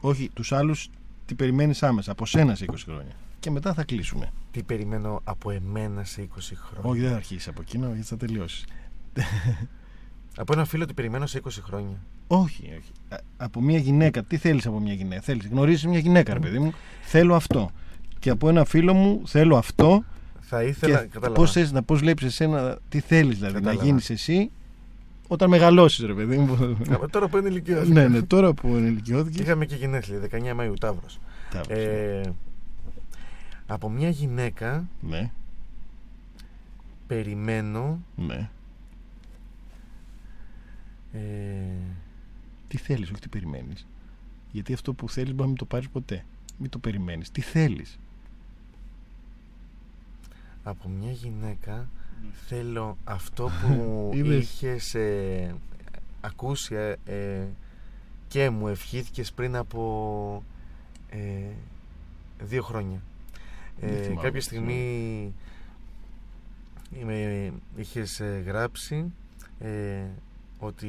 Όχι, 0.01 0.31
τους 0.35 0.53
άλλους 0.53 0.91
τι 1.27 1.35
περιμένεις 1.35 1.83
άμεσα, 1.83 2.13
από 2.13 2.27
σένα 2.27 2.55
σε 2.55 2.65
20 2.65 2.75
χρόνια; 2.85 3.13
Και 3.43 3.51
μετά 3.51 3.75
θα 3.75 3.85
κλείσουμε. 3.85 4.31
Τι 4.51 4.63
περιμένω 4.63 5.21
από 5.25 5.51
εμένα 5.51 6.05
σε 6.05 6.23
20 6.23 6.39
χρόνια; 6.55 6.91
Όχι, 6.91 7.01
δεν 7.01 7.11
θα 7.11 7.17
αρχίσεις 7.17 7.49
από 7.49 7.61
εκείνο, 7.61 7.87
γιατί 7.87 8.03
θα 8.03 8.17
τελειώσεις. 8.17 8.65
Από 10.37 10.53
ένα 10.53 10.65
φίλο 10.65 10.85
τι 10.87 10.95
περιμένω 10.95 11.27
σε 11.27 11.41
20 11.45 11.49
χρόνια. 11.63 11.97
Όχι, 12.27 12.63
όχι. 12.63 12.91
Α- 13.09 13.21
Από 13.37 13.61
μια 13.61 13.79
γυναίκα, 13.79 14.23
τι 14.23 14.37
θέλεις 14.37 14.67
από 14.67 14.81
μια 14.81 14.93
γυναίκα; 14.95 15.21
Θέλεις, 15.21 15.47
γνωρίζεις 15.47 15.87
μια 15.87 15.99
γυναίκα, 15.99 16.33
ρε 16.33 16.39
παιδί 16.41 16.59
μου; 16.59 16.73
Θέλω 17.03 17.35
αυτό. 17.35 17.71
Και 18.19 18.31
από 18.31 18.49
ένα 18.49 18.65
φίλο 18.65 18.95
μου 18.95 19.23
θέλω 19.27 19.57
αυτό. 19.57 20.05
Θα 20.41 20.63
ήθελα. 20.63 21.01
και 21.01 21.07
κατάλαβα. 21.07 21.35
πώς, 21.41 21.53
θες, 21.53 21.73
να, 21.73 21.83
πώς 21.83 21.99
βλέπεις 22.01 22.25
εσένα, 22.25 22.79
τι 22.89 23.01
θέλεις 23.01 23.35
δηλαδή, 23.37 23.55
Κατάλαβα. 23.55 23.81
να 23.83 23.85
γίνεις 23.87 24.11
εσύ 24.11 24.51
όταν 25.29 25.49
μεγαλώσεις, 25.49 26.05
ρε 26.07 26.15
παιδί 26.15 26.37
μου. 26.37 26.77
Α, 27.03 27.09
Τώρα 27.11 27.29
που 27.29 27.37
είναι 27.39 27.49
ηλικιώθηκα. 27.49 27.93
ναι, 28.01 28.09
ναι, 28.09 28.23
τώρα 28.23 28.53
που 28.53 28.69
ενηλικιώθηκε. 28.69 29.43
Είχαμε 29.43 29.65
και 29.67 29.75
γενέθλια, 29.75 30.19
19 30.19 30.61
Μαΐου, 30.61 30.75
Ταύρος. 30.81 31.19
Ταύρος, 31.51 31.79
Ε, 31.79 32.33
από 33.73 33.89
μια 33.91 34.09
γυναίκα 34.09 34.89
Ναι, 35.01 35.31
περιμένω 37.07 37.99
ναι. 38.17 38.51
ε, 41.13 41.21
Τι 42.69 42.77
θέλεις, 42.77 43.11
όχι 43.11 43.21
τι 43.21 43.29
περιμένεις. 43.29 43.87
Γιατί 44.53 44.73
αυτό 44.73 44.93
που 44.95 45.09
θέλεις 45.09 45.29
μπορεί 45.31 45.41
να 45.43 45.47
μην 45.47 45.57
το 45.57 45.65
πάρεις 45.65 45.89
ποτέ. 45.89 46.25
Μην 46.59 46.71
το 46.71 46.79
περιμένεις. 46.79 47.31
Τι 47.31 47.41
θέλεις. 47.41 47.99
από 50.65 50.89
μια 50.89 51.11
γυναίκα 51.13 51.89
θέλω 52.47 52.97
αυτό 53.05 53.51
που 53.63 54.11
Είδες. 54.15 54.43
είχες 54.53 54.95
ε, 54.95 55.55
ακούσει 56.21 56.75
ε, 56.75 56.97
ε, 57.05 57.47
και 58.29 58.51
μου 58.51 58.69
ευχήθηκες 58.69 59.33
πριν 59.33 59.57
από 59.57 60.43
ε, 61.11 61.19
δύο 62.43 62.63
χρόνια. 62.63 63.01
Δεν 63.81 63.91
Ε, 63.91 63.93
θυμάμαι, 63.93 64.15
κάποια 64.15 64.31
δεν 64.31 64.41
στιγμή 64.41 65.33
είμαι, 67.01 67.53
είχες 67.77 68.21
ε, 68.21 68.43
γράψει 68.47 69.13
ε, 69.59 70.03
ότι 70.59 70.89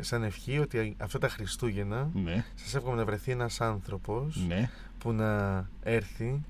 σαν 0.00 0.22
ευχή 0.22 0.58
ότι 0.58 0.94
αυτά 0.98 1.18
τα 1.18 1.28
Χριστούγεννα 1.28 2.10
Ναι, 2.14 2.44
σας 2.54 2.74
εύχομαι 2.74 2.96
να 2.96 3.04
βρεθεί 3.04 3.30
ένας 3.30 3.60
άνθρωπος 3.60 4.44
ναι. 4.48 4.70
που 4.98 5.12
να 5.12 5.64
έρθει 5.82 6.42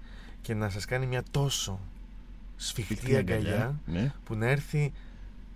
και 0.43 0.55
να 0.55 0.69
σας 0.71 0.85
κάνει 0.85 1.07
μια 1.07 1.23
τόσο 1.31 1.81
σφιχτή 2.57 2.95
Φιχτή 2.95 3.17
αγκαλιά 3.17 3.81
Ναι. 3.87 4.13
που 4.25 4.35
να 4.35 4.47
έρθει 4.47 4.93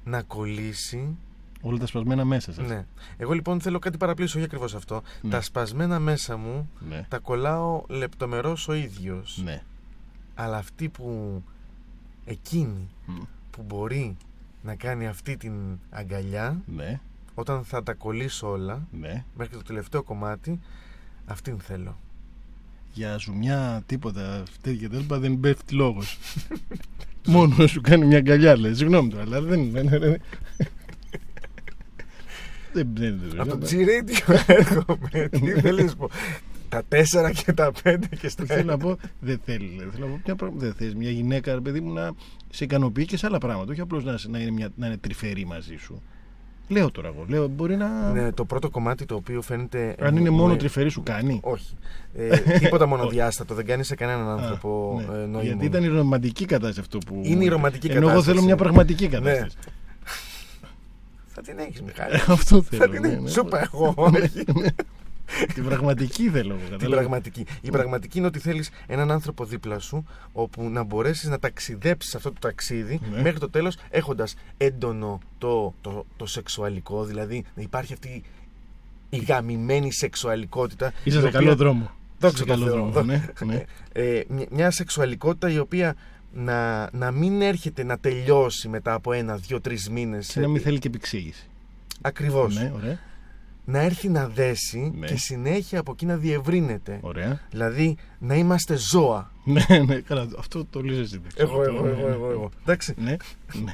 να 0.04 0.22
κολλήσει 0.22 1.16
Όλα 1.62 1.78
τα 1.78 1.86
σπασμένα 1.86 2.24
μέσα 2.24 2.52
σας. 2.52 2.68
Ναι. 2.68 2.84
Εγώ 3.16 3.32
λοιπόν 3.32 3.60
θέλω 3.60 3.78
κάτι 3.78 3.96
παραπλήσω, 3.96 4.36
όχι 4.36 4.46
ακριβώς 4.46 4.74
αυτό. 4.74 5.02
Ναι. 5.22 5.30
Τα 5.30 5.40
σπασμένα 5.40 5.98
μέσα 5.98 6.36
μου 6.36 6.70
Ναι. 6.88 7.04
τα 7.08 7.18
κολλάω 7.18 7.82
λεπτομερώς 7.88 8.68
ο 8.68 8.72
ίδιος. 8.74 9.40
Ναι. 9.44 9.62
Αλλά 10.42 10.56
αυτή 10.56 10.88
που 10.88 11.42
εκείνη 12.24 12.88
Μμ. 13.06 13.16
που 13.50 13.62
μπορεί 13.62 14.16
να 14.62 14.74
κάνει 14.74 15.06
αυτή 15.06 15.36
την 15.36 15.52
αγκαλιά 15.90 16.60
Ναι. 16.76 17.00
όταν 17.34 17.64
θα 17.64 17.82
τα 17.82 17.94
κολλήσω 17.94 18.48
όλα 18.50 18.86
Ναι. 19.00 19.24
μέχρι 19.36 19.56
το 19.56 19.62
τελευταίο 19.62 20.02
κομμάτι 20.02 20.60
αυτήν 21.26 21.58
θέλω. 21.60 21.96
Για 22.92 23.16
ζουμιά, 23.16 23.82
τίποτα, 23.86 24.42
τέτοια 24.60 24.90
τέλπα 24.90 25.18
δεν 25.18 25.40
πέφτει 25.40 25.74
λόγος. 25.74 26.18
Μόνο 27.26 27.66
σου 27.66 27.80
κάνει 27.80 28.06
μια 28.06 28.18
αγκαλιά, 28.18 28.56
λέει. 28.58 28.74
Συγγνώμη 28.74 29.08
τώρα, 29.10 29.22
αλλά 29.22 29.40
δεν 29.40 29.60
είναι. 29.60 29.82
ναι, 29.82 29.98
ναι, 29.98 30.06
ναι. 30.08 30.16
Δεν 32.72 32.88
δεν- 32.94 33.20
δεν- 33.28 33.40
Από 33.40 33.50
το 33.58 33.66
δεν- 33.66 34.04
G-Radio 34.06 34.34
έρχομαι. 34.46 35.28
Τι 35.30 35.60
θέλεις 35.60 35.84
να 35.90 35.96
πω; 35.96 36.08
Τα 36.70 36.82
τέσσερα 36.88 37.32
και 37.32 37.52
τα 37.52 37.72
πέντε 37.82 38.06
και 38.20 38.28
στα 38.28 38.44
Θέλω 38.44 38.60
ένα. 38.60 38.72
να 38.72 38.78
πω, 38.78 38.96
δεν 39.20 39.40
θέλει. 39.44 39.74
λέει. 39.76 39.88
Θέλω 39.92 40.06
να 40.06 40.12
πω, 40.12 40.20
μια 40.24 40.34
πράγμα- 40.36 40.58
δεν 40.60 40.72
θες 40.74 40.94
μια 40.94 41.10
γυναίκα, 41.10 41.54
ρε 41.54 41.60
παιδί 41.60 41.80
μου, 41.80 41.92
να 41.92 42.10
σε 42.50 42.64
ικανοποιεί 42.64 43.04
και 43.04 43.16
σε 43.16 43.26
άλλα 43.26 43.38
πράγματα. 43.38 43.72
Όχι 43.72 43.80
απλώς 43.80 44.04
να, 44.04 44.14
να, 44.28 44.38
είναι 44.38 44.50
μια, 44.50 44.68
να 44.76 44.86
είναι 44.86 44.96
τρυφερή 44.96 45.44
μαζί 45.46 45.76
σου. 45.76 46.02
Λέω 46.68 46.90
τώρα 46.90 47.08
εγώ. 47.08 47.24
Λέω, 47.28 47.48
μπορεί 47.48 47.76
να. 47.76 48.12
Ναι, 48.12 48.32
το 48.32 48.44
πρώτο 48.44 48.70
κομμάτι 48.70 49.04
το 49.06 49.14
οποίο 49.14 49.42
φαίνεται. 49.42 49.94
αν 50.00 50.16
είναι 50.16 50.30
μου- 50.30 50.36
μόνο 50.36 50.52
μου- 50.52 50.58
τρυφερή, 50.58 50.88
σου 50.88 51.02
κάνει. 51.02 51.40
Όχι. 51.42 51.74
Ε, 52.14 52.36
τίποτα 52.58 52.86
μονοδιάστατο. 52.86 53.54
δεν 53.58 53.66
κάνεις 53.66 53.86
σε 53.86 53.94
κανέναν 53.94 54.28
Α, 54.28 54.32
άνθρωπο 54.32 55.02
ναι. 55.08 55.14
ε, 55.14 55.18
νόημα. 55.26 55.42
Γιατί 55.42 55.64
ήταν 55.64 55.82
η 55.84 55.86
ρομαντική 55.86 56.44
κατάσταση 56.44 56.80
αυτό 56.80 56.98
που. 56.98 57.20
Είναι 57.24 57.44
η 57.44 57.48
ρομαντική 57.48 57.86
Ενώ 57.86 57.96
εγώ 57.96 58.06
κατάσταση. 58.06 58.30
θέλω 58.36 58.42
μια 58.46 58.56
πραγματική 58.56 59.04
Ναι. 59.04 59.10
κατάσταση. 59.10 59.56
Θα 61.34 61.40
την 61.42 61.58
έχεις, 61.58 61.82
Μιχάλη. 61.82 62.14
Αυτό 62.28 62.62
θέλω. 62.62 62.82
Θα 62.82 62.88
την 62.88 63.00
ναι, 63.00 63.08
έχεις. 63.08 63.20
ναι. 63.22 63.28
Σου 63.30 63.42
είπα 63.46 63.60
εγώ. 63.72 63.94
Όχι. 65.34 65.46
Την 65.46 65.64
πραγματική 65.64 66.28
θέλω. 66.30 66.52
εγώ, 66.52 66.60
Την 66.62 66.70
κατάλαβες. 66.70 66.98
πραγματική. 66.98 67.46
Η 67.60 67.70
πραγματική 67.70 68.18
είναι 68.18 68.26
ότι 68.26 68.38
θέλεις 68.38 68.70
έναν 68.86 69.10
άνθρωπο 69.10 69.44
δίπλα 69.44 69.78
σου 69.78 70.04
όπου 70.32 70.68
να 70.70 70.82
μπορέσεις 70.82 71.28
να 71.28 71.38
ταξιδέψεις 71.38 72.14
αυτό 72.14 72.30
το 72.32 72.38
ταξίδι 72.40 73.00
Ναι. 73.10 73.22
μέχρι 73.22 73.38
το 73.38 73.50
τέλος 73.50 73.76
έχοντας 73.90 74.34
έντονο 74.56 75.20
το, 75.38 75.74
το, 75.80 76.06
το 76.16 76.26
σεξουαλικό, 76.26 77.04
δηλαδή 77.04 77.44
να 77.54 77.62
υπάρχει 77.62 77.92
αυτή 77.92 78.22
η 79.10 79.16
γαμημένη 79.18 79.92
σεξουαλικότητα. 79.92 80.92
Είσαι 81.04 81.16
η 81.18 81.20
σε 81.20 81.26
οποία- 81.26 81.30
καλό 81.40 81.54
δρόμο. 81.56 81.90
Δόξα 82.18 82.36
σε 82.36 82.44
τω 82.44 82.50
καλό 82.52 82.64
Θεώ. 82.64 82.74
δρόμο. 82.74 82.90
Δο- 82.90 83.02
Ναι, 83.02 83.24
ναι. 83.44 83.64
Ε, 83.92 84.22
μια, 84.28 84.46
μια 84.50 84.70
σεξουαλικότητα 84.70 85.50
η 85.50 85.58
οποία 85.58 85.94
να, 86.32 86.88
να 86.92 87.10
μην 87.10 87.42
έρχεται 87.42 87.82
να 87.84 87.98
τελειώσει 87.98 88.68
μετά 88.68 88.92
από 88.94 89.12
ένα, 89.12 89.36
δύο, 89.36 89.60
τρεις 89.60 89.90
μήνες. 89.90 90.26
Και 90.32 90.40
να 90.40 90.48
μην 90.48 90.62
θέλει 90.62 90.78
και 90.78 90.88
επεξήγηση. 90.88 91.44
Ακριβώς. 92.00 92.54
Ναι, 92.54 92.72
ωραία. 92.74 92.98
Να 93.64 93.78
έρθει 93.80 94.08
να 94.08 94.28
δέσει 94.28 94.92
Ναι. 94.98 95.06
και 95.06 95.16
συνέχεια 95.16 95.78
από 95.80 95.92
εκεί 95.92 96.06
να 96.06 96.16
διευρύνεται. 96.16 96.98
ωραία. 97.00 97.40
Δηλαδή 97.50 97.96
να 98.18 98.34
είμαστε 98.34 98.76
ζώα. 98.76 99.30
Ναι, 99.44 99.78
ναι, 99.86 99.94
καλά. 100.00 100.26
Αυτό 100.38 100.64
το 100.64 100.80
λύσεις 100.80 101.00
εσύ. 101.02 101.18
δεν 101.22 101.30
ξέρω. 101.34 101.50
Εγώ, 101.52 101.62
εγώ, 101.62 101.82
Ναι, 101.84 101.90
εγώ, 101.90 102.08
ναι, 102.08 102.14
εγώ, 102.14 102.26
ναι. 102.26 102.32
εγώ. 102.32 102.50
Εντάξει. 102.62 102.94
Ναι, 102.98 103.16
ναι, 103.64 103.72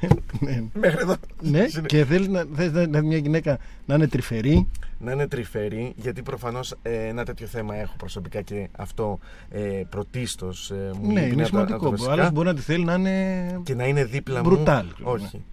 ναι. 0.50 0.62
Μέχρι 0.80 0.98
εδώ. 1.00 1.14
Ναι, 1.42 1.66
Συνε- 1.68 1.86
και 1.88 2.04
θέλεις 2.04 2.28
να, 2.28 2.44
θες 2.54 2.72
να, 2.72 2.86
να- 2.86 3.02
μια 3.02 3.16
γυναίκα 3.16 3.58
να 3.86 3.94
είναι 3.94 4.08
τρυφερή; 4.08 4.68
Να 4.98 5.12
είναι 5.12 5.26
τρυφερή, 5.28 5.92
γιατί 5.96 6.22
προφανώς 6.22 6.74
ένα 6.82 7.24
τέτοιο 7.24 7.46
θέμα 7.46 7.74
έχω 7.74 7.94
προσωπικά 7.96 8.40
και 8.42 8.68
αυτό 8.76 9.18
ε, 9.50 9.60
πρωτίστως 9.88 10.70
ε, 10.70 10.90
μου 11.00 11.12
Ναι, 11.12 11.20
λείπει 11.20 11.32
είναι 11.32 11.42
να 11.42 11.48
τα- 11.50 11.58
να 11.58 11.60
τα 11.60 11.66
σημαντικό. 11.66 11.86
Ο 11.88 11.90
βασικά. 11.90 12.12
άλλο 12.12 12.30
μπορεί 12.30 12.46
να 12.46 12.54
τη 12.54 12.60
θέλει 12.60 12.84
να 12.84 12.94
είναι 12.94 13.60
Και 13.64 13.74
να 13.74 13.86
είναι 13.86 14.04
δίπλα 14.04 14.44
μου. 14.44 14.50
Brutal, 14.52 14.82
ξέρω, 14.94 15.10
Όχι. 15.10 15.44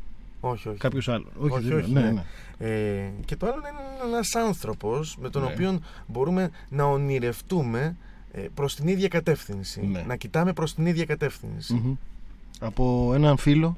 Όχι, 0.46 0.70
όχι. 0.70 0.78
κάποιος 0.78 1.08
άλλος. 1.10 1.28
Όχι, 1.38 1.54
Όχι, 1.54 1.68
δεν- 1.68 1.78
όχι, 1.78 1.92
ναι, 1.92 2.02
ναι. 2.02 2.12
ναι. 2.12 2.24
Ε, 2.58 3.12
και 3.26 3.36
το 3.36 3.46
άλλο 3.46 3.56
είναι 3.58 4.08
ένας 4.08 4.36
άνθρωπος 4.36 5.18
με 5.22 5.30
τον 5.30 5.42
Ναι. 5.42 5.52
οποίο 5.54 5.80
μπορούμε 6.08 6.50
να 6.70 6.84
ονειρευτούμε 6.84 7.96
ε, 8.32 8.42
προς 8.54 8.76
την 8.76 8.88
ίδια 8.88 9.08
κατεύθυνση. 9.08 9.82
Ναι. 9.86 10.04
Να 10.08 10.16
κοιτάμε 10.16 10.54
προς 10.54 10.74
την 10.74 10.86
ίδια 10.86 11.06
κατεύθυνση. 11.06 11.74
Μμμ. 11.74 11.94
Από 12.60 13.12
έναν 13.14 13.38
φίλο. 13.38 13.78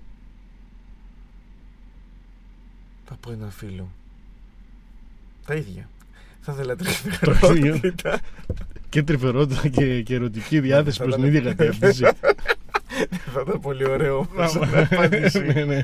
Από 3.12 3.32
έναν 3.32 3.52
φίλο. 3.52 3.88
Τα 5.46 5.56
ίδια. 5.56 5.90
Θα 6.42 6.52
ήθελα 6.54 6.76
Το 6.80 6.84
ίδιο. 6.86 7.72
τρυφερότητα. 7.72 8.20
Και 8.90 9.04
τρυφερότητα 9.04 9.68
και, 9.68 10.02
και 10.02 10.16
ερωτική 10.16 10.60
διάθεση 10.60 10.98
θα 10.98 11.04
προς 11.04 11.16
την 11.16 11.24
ήταν- 11.24 11.36
ίδια 11.38 11.54
κατεύθυνση. 11.54 12.04
Θα 13.34 13.42
ήταν 13.48 13.60
πολύ 13.62 13.86
ωραίο 13.90 14.18
όμως 14.18 14.52
σαν 14.52 14.78
απάντηση. 14.92 15.40
Ναι, 15.40 15.64
ναι. 15.66 15.82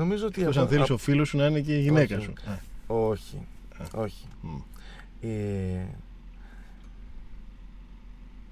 Νομίζω 0.00 0.26
ότι... 0.26 0.40
Εκτός 0.40 0.54
από- 0.56 0.64
αν 0.64 0.70
θέλεις 0.70 0.84
από- 0.84 0.94
ο 0.94 0.98
φίλος 0.98 1.28
σου 1.28 1.36
να 1.36 1.46
είναι 1.46 1.60
και 1.60 1.76
η 1.78 1.80
γυναίκα 1.80 2.16
Όχι. 2.16 2.24
σου. 2.24 2.32
Α, 2.50 2.56
Όχι. 2.86 3.38
Όχι. 3.94 4.26
μ. 4.42 4.56
Ε, 5.20 5.86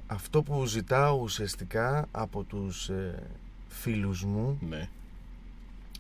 αυτό 0.06 0.42
που 0.42 0.64
ζητάω 0.66 1.18
ουσιαστικά 1.22 2.08
από 2.10 2.42
τους 2.42 2.88
ε, 2.88 3.22
φίλους 3.68 4.24
μου 4.24 4.58
Ναι, 4.68 4.88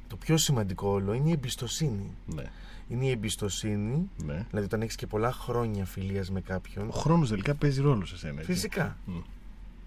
το 0.08 0.16
πιο 0.16 0.36
σημαντικό 0.36 0.88
όλο 0.88 1.12
είναι 1.12 1.28
η 1.28 1.32
εμπιστοσύνη. 1.32 2.10
ναι, 2.34 2.44
Είναι 2.88 3.04
η 3.04 3.10
εμπιστοσύνη, 3.10 4.10
ναι. 4.24 4.46
δηλαδή 4.48 4.66
όταν 4.66 4.82
έχεις 4.82 4.96
και 4.96 5.06
πολλά 5.06 5.32
χρόνια 5.32 5.84
φιλίας 5.84 6.30
με 6.30 6.38
Ο 6.38 6.42
κάποιον, 6.46 6.92
χρόνος 6.92 7.28
τελικά 7.28 7.54
παίζει 7.54 7.80
ρόλο 7.80 8.04
σε 8.04 8.16
σένα. 8.18 8.40
έτσι. 8.40 8.52
φυσικά 8.52 8.96
Μ. 9.06 9.12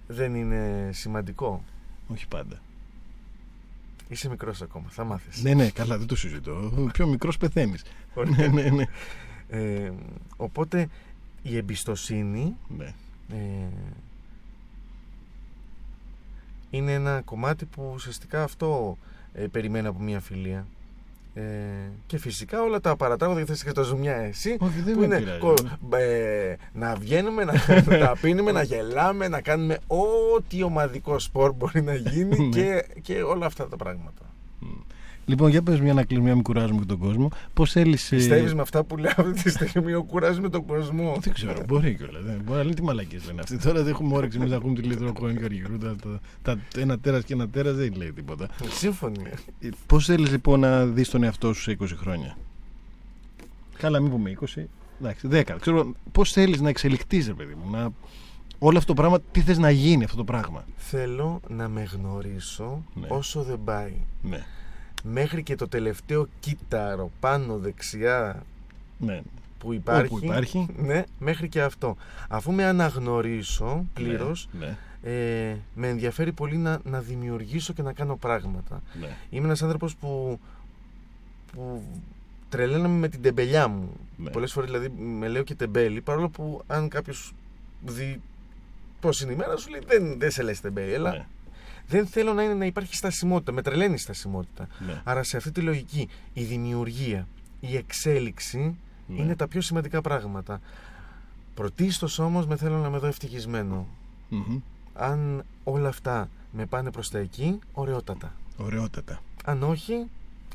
δεν 0.07 0.35
είναι 0.35 0.89
σημαντικό. 0.93 1.63
Όχι 2.07 2.27
πάντα. 2.27 2.59
Είσαι 4.11 4.29
μικρός 4.29 4.61
ακόμα, 4.61 4.89
θα 4.89 5.03
μάθεις. 5.03 5.43
Ναι, 5.43 5.53
ναι, 5.53 5.69
καλά, 5.69 5.97
δεν 5.97 6.07
το 6.07 6.15
συζητώ. 6.15 6.71
Ο 6.77 6.91
πιο 6.91 7.07
μικρός 7.07 7.37
πεθαίνεις. 7.37 7.83
ναι, 8.37 8.47
ναι, 8.47 8.69
ναι. 8.69 8.85
Ε, 9.49 9.91
οπότε 10.37 10.87
η 11.41 11.57
εμπιστοσύνη 11.57 12.55
ναι. 12.77 12.93
ε, 13.29 13.67
είναι 16.69 16.93
ένα 16.93 17.21
κομμάτι 17.21 17.65
που 17.65 17.91
ουσιαστικά 17.93 18.43
αυτό 18.43 18.97
ε, 19.33 19.47
περιμένω 19.47 19.89
από 19.89 19.99
μια 19.99 20.19
φιλία. 20.19 20.67
Ε, 21.33 21.41
και 22.05 22.17
φυσικά 22.17 22.61
όλα 22.61 22.79
τα 22.81 22.95
παρατράγωδα 22.95 23.39
γιατί 23.39 23.53
θες 23.53 23.63
και 23.63 23.71
το 23.71 23.83
ζουμιά 23.83 24.15
εσύ 24.15 24.57
Όχι, 24.59 24.81
δεν 24.81 24.93
που 24.93 24.99
με 24.99 25.05
είναι 25.05 25.17
πειράζει. 25.19 25.39
κο- 25.39 25.97
ε, 25.97 26.55
να 26.73 26.95
βγαίνουμε, 26.95 27.43
να, 27.43 27.53
να 27.85 27.97
τα 28.05 28.15
πίνουμε, 28.21 28.51
να 28.51 28.61
γελάμε, 28.63 29.27
να 29.27 29.41
κάνουμε 29.41 29.77
ό,τι 29.87 30.63
ομαδικό 30.63 31.19
σπορ 31.19 31.51
μπορεί 31.53 31.81
να 31.81 31.95
γίνει 31.95 32.37
Ναι. 32.47 32.49
και, 32.49 32.85
και 33.01 33.21
όλα 33.21 33.45
αυτά 33.45 33.67
τα 33.67 33.75
πράγματα. 33.75 34.30
Λοιπόν, 35.25 35.49
για 35.49 35.61
πες 35.61 35.79
μια 35.79 35.93
να 35.93 36.03
κλείσουμε, 36.03 36.25
μια 36.25 36.35
μην 36.35 36.43
κουράζουμε 36.43 36.79
και 36.79 36.85
τον 36.85 36.97
κόσμο. 36.97 37.29
Πώς 37.53 37.71
θέλει. 37.71 37.97
Πιστεύεις 38.09 38.53
με 38.53 38.61
αυτά 38.61 38.83
που 38.83 38.97
λέω 38.97 39.11
αυτή 39.17 39.43
τη 39.43 39.49
στιγμή 39.49 39.93
ο 39.93 40.03
κουράζουμε 40.03 40.49
τον 40.49 40.65
κόσμο; 40.65 41.17
Δεν 41.19 41.33
ξέρω, 41.33 41.53
μπορεί 41.67 41.95
κιόλας. 41.95 42.23
Δεν 42.23 42.41
μπορεί, 42.45 42.59
αλλά 42.59 42.73
τι 42.73 42.83
μαλακίες 42.83 43.25
λένε 43.25 43.41
αυτοί. 43.41 43.57
Τώρα 43.57 43.83
δεν 43.83 43.93
έχουμε 43.93 44.15
όρεξη 44.15 44.37
εμείς 44.37 44.49
να 44.49 44.55
ακούμε 44.55 44.73
τη 44.73 44.81
Λίτρο 44.81 45.13
Κόεν 45.13 45.37
και 45.37 45.43
Αργυρού. 45.43 45.77
Τα, 45.77 45.95
τα, 45.95 46.19
τα, 46.41 46.59
ένα 46.81 46.99
τέρας 46.99 47.23
και 47.23 47.33
ένα 47.33 47.49
τέρας 47.49 47.75
δεν 47.75 47.93
λέει 47.95 48.11
τίποτα. 48.11 48.47
Σύμφωνοι. 48.69 49.19
Πώς 49.85 50.05
θέλεις 50.05 50.31
λοιπόν 50.31 50.59
να 50.59 50.85
δεις 50.85 51.09
τον 51.09 51.23
εαυτό 51.23 51.53
σου 51.53 51.61
σε 51.61 51.77
20 51.81 51.85
χρόνια; 51.97 52.37
Καλά, 53.77 53.99
μην 53.99 54.11
πούμε 54.11 54.37
20. 54.55 54.63
Εντάξει, 55.01 55.27
10. 55.31 55.55
Ξέρω 55.59 55.91
πώς 56.11 56.31
θέλεις 56.31 56.61
να 56.61 56.69
εξελιχθεί, 56.69 57.23
ρε 57.27 57.33
παιδί 57.33 57.55
μου. 57.63 57.71
Να... 57.71 57.89
Όλο 58.59 58.77
αυτό 58.77 58.93
το 58.93 59.01
πράγμα, 59.01 59.19
τι 59.31 59.41
θες 59.41 59.57
να 59.57 59.69
γίνει 59.69 60.03
αυτό 60.03 60.17
το 60.17 60.23
πράγμα; 60.23 60.65
Θέλω 60.77 61.39
να 61.47 61.67
με 61.67 61.83
γνωρίσω 61.83 62.83
Ναι. 62.93 63.07
όσο 63.09 63.43
δεν 63.43 63.59
πάει. 63.63 63.93
Ναι, 64.21 64.45
Μέχρι 65.03 65.43
και 65.43 65.55
το 65.55 65.67
τελευταίο 65.67 66.27
κύτταρο 66.39 67.11
πάνω 67.19 67.57
δεξιά 67.57 68.43
ναι. 68.97 69.21
που 69.59 69.73
υπάρχει. 69.73 70.13
Όπου 70.15 70.25
υπάρχει. 70.25 70.67
Ναι, 70.77 71.03
μέχρι 71.19 71.49
και 71.49 71.61
αυτό. 71.61 71.95
Αφού 72.29 72.51
με 72.51 72.65
αναγνωρίσω 72.65 73.85
πλήρως, 73.93 74.49
Ναι, 74.59 74.77
ε, 75.03 75.55
με 75.75 75.87
ενδιαφέρει 75.87 76.31
πολύ 76.31 76.57
να, 76.57 76.79
να 76.83 76.99
δημιουργήσω 76.99 77.73
και 77.73 77.81
να 77.81 77.93
κάνω 77.93 78.15
πράγματα. 78.15 78.81
ναι. 78.99 79.17
Είμαι 79.29 79.45
ένας 79.45 79.63
άνθρωπος 79.63 79.95
που, 79.95 80.39
που 81.53 81.83
τρελαίνομαι 82.49 82.97
με 82.97 83.07
την 83.07 83.21
τεμπελιά 83.21 83.67
μου. 83.67 83.89
Ναι. 84.17 84.29
Πολλές 84.29 84.51
φορές 84.51 84.69
δηλαδή 84.71 84.89
με 85.01 85.27
λέω 85.27 85.43
και 85.43 85.55
τεμπέλη, 85.55 86.01
παρόλο 86.01 86.29
που 86.29 86.61
αν 86.67 86.89
κάποιος 86.89 87.33
δει 87.85 88.21
πώς 88.99 89.21
είναι 89.21 89.31
η 89.31 89.35
μέρα 89.35 89.57
σου 89.57 89.69
λέει 89.69 89.81
δεν, 89.87 90.19
δεν 90.19 90.31
σε 90.31 90.43
λες 90.43 90.61
τεμπέλη, 90.61 90.95
αλλά 90.95 91.11
ναι, 91.11 91.25
δεν 91.87 92.07
θέλω 92.07 92.33
να, 92.33 92.43
είναι, 92.43 92.53
να 92.53 92.65
υπάρχει 92.65 92.95
στασιμότητα, 92.95 93.51
με 93.51 93.61
τρελαίνει 93.61 93.93
η 93.93 93.97
στασιμότητα. 93.97 94.67
ναι. 94.85 95.01
Άρα 95.03 95.23
σε 95.23 95.37
αυτή 95.37 95.51
τη 95.51 95.61
λογική 95.61 96.09
η 96.33 96.43
δημιουργία, 96.43 97.27
η 97.59 97.75
εξέλιξη 97.75 98.75
Ναι. 99.07 99.21
είναι 99.21 99.35
τα 99.35 99.47
πιο 99.47 99.61
σημαντικά 99.61 100.01
πράγματα. 100.01 100.61
Πρωτίστως 101.53 102.19
όμως 102.19 102.47
με 102.47 102.55
θέλω 102.55 102.77
να 102.77 102.89
με 102.89 102.97
δω 102.97 103.07
ευτυχισμένο. 103.07 103.87
Μμμ. 104.29 104.59
Αν 104.93 105.43
όλα 105.63 105.87
αυτά 105.89 106.29
με 106.51 106.65
πάνε 106.65 106.91
προς 106.91 107.09
τα 107.09 107.19
εκεί, 107.19 107.59
ωραιότατα. 107.73 108.33
Ωραιότατα. 108.57 109.21
Αν 109.45 109.63
όχι, 109.63 110.05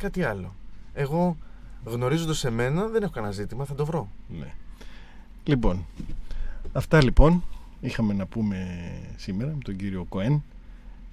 κάτι 0.00 0.22
άλλο. 0.22 0.54
Εγώ 0.94 1.36
γνωρίζοντας 1.84 2.44
εμένα 2.44 2.86
δεν 2.88 3.02
έχω 3.02 3.12
κανένα 3.12 3.32
ζήτημα, 3.32 3.64
θα 3.64 3.74
το 3.74 3.84
βρω. 3.86 4.08
Ναι. 4.38 4.54
Λοιπόν, 5.44 5.86
αυτά 6.72 7.02
λοιπόν 7.02 7.42
είχαμε 7.80 8.14
να 8.14 8.26
πούμε 8.26 8.66
σήμερα 9.16 9.50
με 9.54 9.62
τον 9.62 9.76
κύριο 9.76 10.04
Κοέν. 10.08 10.42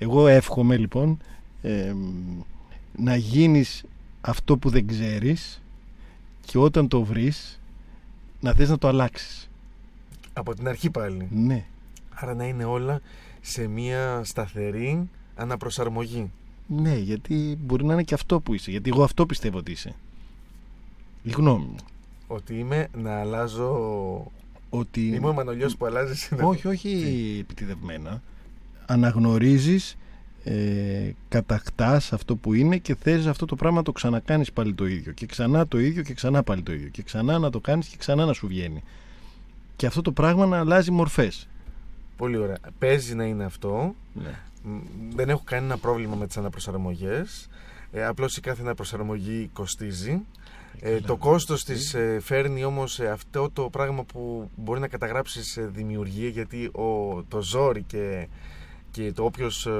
Εγώ 0.04 0.28
εύχομαι 0.28 0.78
λοιπόν 0.78 1.18
ε, 1.62 1.94
να 2.98 3.16
γίνεις 3.16 3.84
αυτό 4.22 4.58
που 4.58 4.70
δεν 4.70 4.88
ξέρεις 4.88 5.62
και 6.46 6.58
όταν 6.58 6.88
το 6.88 7.04
βρεις 7.04 7.60
να 8.40 8.54
θες 8.54 8.70
να 8.70 8.78
το 8.78 8.88
αλλάξεις. 8.88 9.50
Από 10.34 10.56
την 10.56 10.68
αρχή 10.68 10.90
πάλι. 10.90 11.28
Ναι. 11.32 11.66
Άρα 12.10 12.34
να 12.34 12.46
είναι 12.46 12.64
όλα 12.64 13.02
σε 13.42 13.68
μια 13.68 14.22
σταθερή 14.24 15.10
αναπροσαρμογή. 15.36 16.32
Ναι, 16.68 16.96
γιατί 16.96 17.58
μπορεί 17.62 17.86
να 17.86 17.94
είναι 17.94 18.04
και 18.04 18.14
αυτό 18.14 18.40
που 18.40 18.54
είσαι. 18.54 18.72
Γιατί 18.72 18.90
εγώ 18.90 19.04
αυτό 19.04 19.26
πιστεύω 19.26 19.58
ότι 19.58 19.72
είσαι. 19.72 19.96
Η 21.24 21.30
γνώμη 21.30 21.66
μου. 21.66 21.76
Ότι 22.28 22.58
είμαι 22.60 22.88
να 22.98 23.20
αλλάζω. 23.20 24.32
Ότι... 24.70 25.08
Είμαι 25.08 25.28
ο 25.28 25.34
Μανολιός 25.34 25.78
που 25.78 25.86
αλλάζει 25.86 26.16
συνέχεια. 26.16 26.48
Όχι, 26.48 26.68
όχι 26.68 27.38
επιτιδευμένα. 27.40 28.22
Αναγνωρίζεις, 28.86 29.98
ε, 30.44 31.12
κατακτάς 31.30 32.14
αυτό 32.14 32.36
που 32.36 32.54
είναι 32.54 32.78
και 32.78 32.96
θες 32.96 33.26
αυτό 33.26 33.46
το 33.46 33.56
πράγμα 33.56 33.78
να 33.78 33.84
το 33.84 33.92
ξανακάνεις 33.92 34.52
πάλι 34.52 34.74
το 34.74 34.86
ίδιο. 34.88 35.12
Και 35.12 35.26
ξανά 35.26 35.68
το 35.68 35.80
ίδιο 35.80 36.04
και 36.04 36.14
ξανά 36.14 36.44
πάλι 36.44 36.62
το 36.62 36.74
ίδιο. 36.74 36.90
Και 36.90 37.02
ξανά 37.04 37.40
να 37.40 37.50
το 37.50 37.60
κάνεις 37.60 37.88
και 37.88 37.98
ξανά 37.98 38.26
να 38.26 38.34
σου 38.34 38.48
βγαίνει. 38.48 38.84
Και 39.76 39.86
αυτό 39.86 40.02
το 40.02 40.12
πράγμα 40.12 40.46
να 40.46 40.60
αλλάζει 40.60 40.92
μορφές. 40.92 41.48
Πολύ 42.18 42.38
ωραία. 42.38 42.58
Παίζει 42.80 43.16
να 43.16 43.24
είναι 43.24 43.44
αυτό. 43.44 43.96
Ναι. 44.14 44.40
Μ, 44.64 44.80
Δεν 45.16 45.30
έχω 45.30 45.42
κανένα 45.46 45.78
πρόβλημα 45.78 46.16
με 46.16 46.28
τις 46.28 46.38
αναπροσαρμογές. 46.38 47.50
Ε, 47.92 48.06
απλώς 48.06 48.38
η 48.38 48.42
κάθε 48.42 48.62
αναπροσαρμογή 48.62 49.50
κοστίζει. 49.54 50.22
Ε, 50.80 51.00
το 51.00 51.18
κόστος 51.18 51.64
της 51.64 51.94
ε, 51.94 52.20
φέρνει 52.22 52.64
όμως 52.64 53.00
ε, 53.00 53.10
αυτό 53.10 53.50
το 53.54 53.70
πράγμα 53.70 54.04
που 54.04 54.50
μπορεί 54.56 54.80
να 54.80 54.88
καταγράψεις 54.88 55.52
σε 55.52 55.66
δημιουργία 55.66 56.30
γιατί 56.30 56.66
ο, 56.66 57.24
το 57.28 57.42
ζόρι 57.42 57.82
και, 57.82 58.28
και 58.94 59.12
το 59.12 59.24
όποιος... 59.24 59.66
ε, 59.66 59.72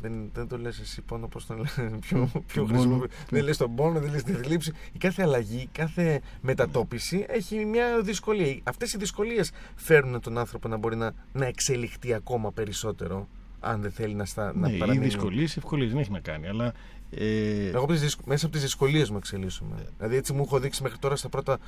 δεν, 0.00 0.30
δεν 0.34 0.48
το 0.48 0.58
λες 0.58 0.78
εσύ 0.80 1.02
πόνο, 1.02 1.26
πώς 1.28 1.46
το 1.46 1.54
λες, 1.54 1.74
πιο, 2.00 2.28
πιο 2.46 2.62
Τον 2.62 2.68
χρησιμο- 2.68 2.94
πόνο. 2.96 3.06
Δεν 3.30 3.44
λες 3.44 3.56
τον 3.56 3.74
πόνο, 3.74 4.00
δεν 4.00 4.10
λες 4.10 4.22
τη 4.22 4.32
θλίψη. 4.32 4.72
Η 4.92 4.98
κάθε 4.98 5.22
αλλαγή, 5.22 5.68
κάθε 5.72 6.20
μετατόπιση 6.40 7.24
έχει 7.28 7.64
μια 7.64 8.00
δυσκολία. 8.02 8.56
Αυτές 8.62 8.92
οι 8.92 8.98
δυσκολίες 8.98 9.50
φέρνουν 9.76 10.20
τον 10.20 10.38
άνθρωπο 10.38 10.68
να 10.68 10.76
μπορεί 10.76 10.96
να, 10.96 11.12
να 11.32 11.46
εξελιχθεί 11.46 12.14
ακόμα 12.14 12.52
περισσότερο 12.52 13.28
αν 13.60 13.80
δεν 13.80 13.90
θέλει 13.90 14.14
να, 14.14 14.24
στα, 14.24 14.52
να 14.54 14.68
ναι, 14.68 14.74
οι 14.74 14.78
παραμείνει. 14.78 15.04
δυσκολίες 15.04 15.56
ευκολίες 15.56 15.90
δεν 15.90 15.98
έχει 16.00 16.10
να 16.10 16.20
κάνει. 16.20 16.46
Αλλά 16.48 16.72
ε, 17.18 17.68
Εγώ 17.68 17.78
από 17.82 17.92
τις 17.92 18.00
δυσκ- 18.00 18.20
μέσα 18.26 18.44
από 18.44 18.54
τις 18.54 18.62
δυσκολίες 18.64 19.10
μου 19.10 19.16
εξελίσσομαι. 19.16 19.76
Δηλαδή 19.98 20.16
έτσι 20.16 20.32
μου 20.32 20.42
έχω 20.46 20.58
δείξει 20.58 20.82
μέχρι 20.82 20.98
τώρα 20.98 21.16
στα 21.16 21.28
πρώτα 21.28 21.58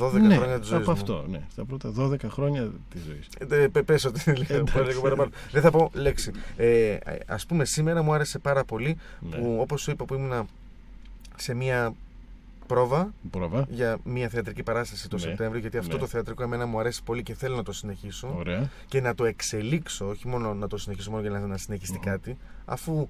12 0.00 0.12
ναι, 0.12 0.36
χρόνια 0.36 0.58
της 0.58 0.68
ζωής 0.68 0.80
από 0.82 0.90
μου. 0.90 0.96
αυτό, 0.98 1.24
ναι. 1.28 1.40
Στα 1.50 1.64
πρώτα 1.64 1.92
12 1.98 2.28
χρόνια 2.28 2.70
της 2.90 3.02
ζωής. 3.02 3.28
Ε, 3.62 3.68
πε- 3.68 3.84
πες 3.84 4.04
ότι 4.04 4.22
είναι 4.26 4.36
λίγο 4.38 4.54
Εντάξει. 4.54 4.82
λίγο 4.88 5.00
παραπάνω. 5.00 5.30
Δεν 5.52 5.62
θα 5.62 5.70
πω 5.70 5.90
λέξη. 5.94 6.30
Ε, 6.56 6.96
ας 7.26 7.46
πούμε 7.46 7.64
σήμερα 7.64 8.02
μου 8.02 8.12
άρεσε 8.14 8.38
πάρα 8.38 8.64
πολύ 8.64 8.96
Ναι. 9.20 9.36
που 9.36 9.56
όπως 9.60 9.80
σου 9.82 9.90
είπα 9.90 10.04
που 10.04 10.14
ήμουνα 10.14 10.46
σε 11.36 11.54
μια 11.54 11.94
πρόβα 12.66 13.12
Πρόβα. 13.30 13.66
για 13.68 13.98
μια 14.04 14.28
θεατρική 14.28 14.62
παράσταση 14.62 15.08
το 15.08 15.16
Ναι. 15.16 15.22
Σεπτέμβριο 15.22 15.60
γιατί 15.60 15.78
αυτό 15.78 15.94
Ναι. 15.94 16.00
το 16.00 16.06
θεατρικό 16.06 16.42
εμένα 16.42 16.66
μου 16.66 16.78
αρέσει 16.80 17.02
πολύ 17.02 17.22
και 17.22 17.34
θέλω 17.34 17.56
να 17.56 17.62
το 17.62 17.72
συνεχίσω 17.72 18.34
Ωραία. 18.38 18.70
και 18.88 19.00
να 19.00 19.14
το 19.14 19.24
εξελίξω, 19.24 20.08
όχι 20.08 20.28
μόνο 20.28 20.54
να 20.54 20.66
το 20.68 20.76
συνεχίσω 20.76 21.10
μόνο 21.10 21.22
για 21.22 21.30
να, 21.30 21.38
να 21.46 21.56
συνεχιστεί 21.56 21.96
Μμμ. 21.96 22.04
κάτι, 22.04 22.36
αφού 22.64 23.08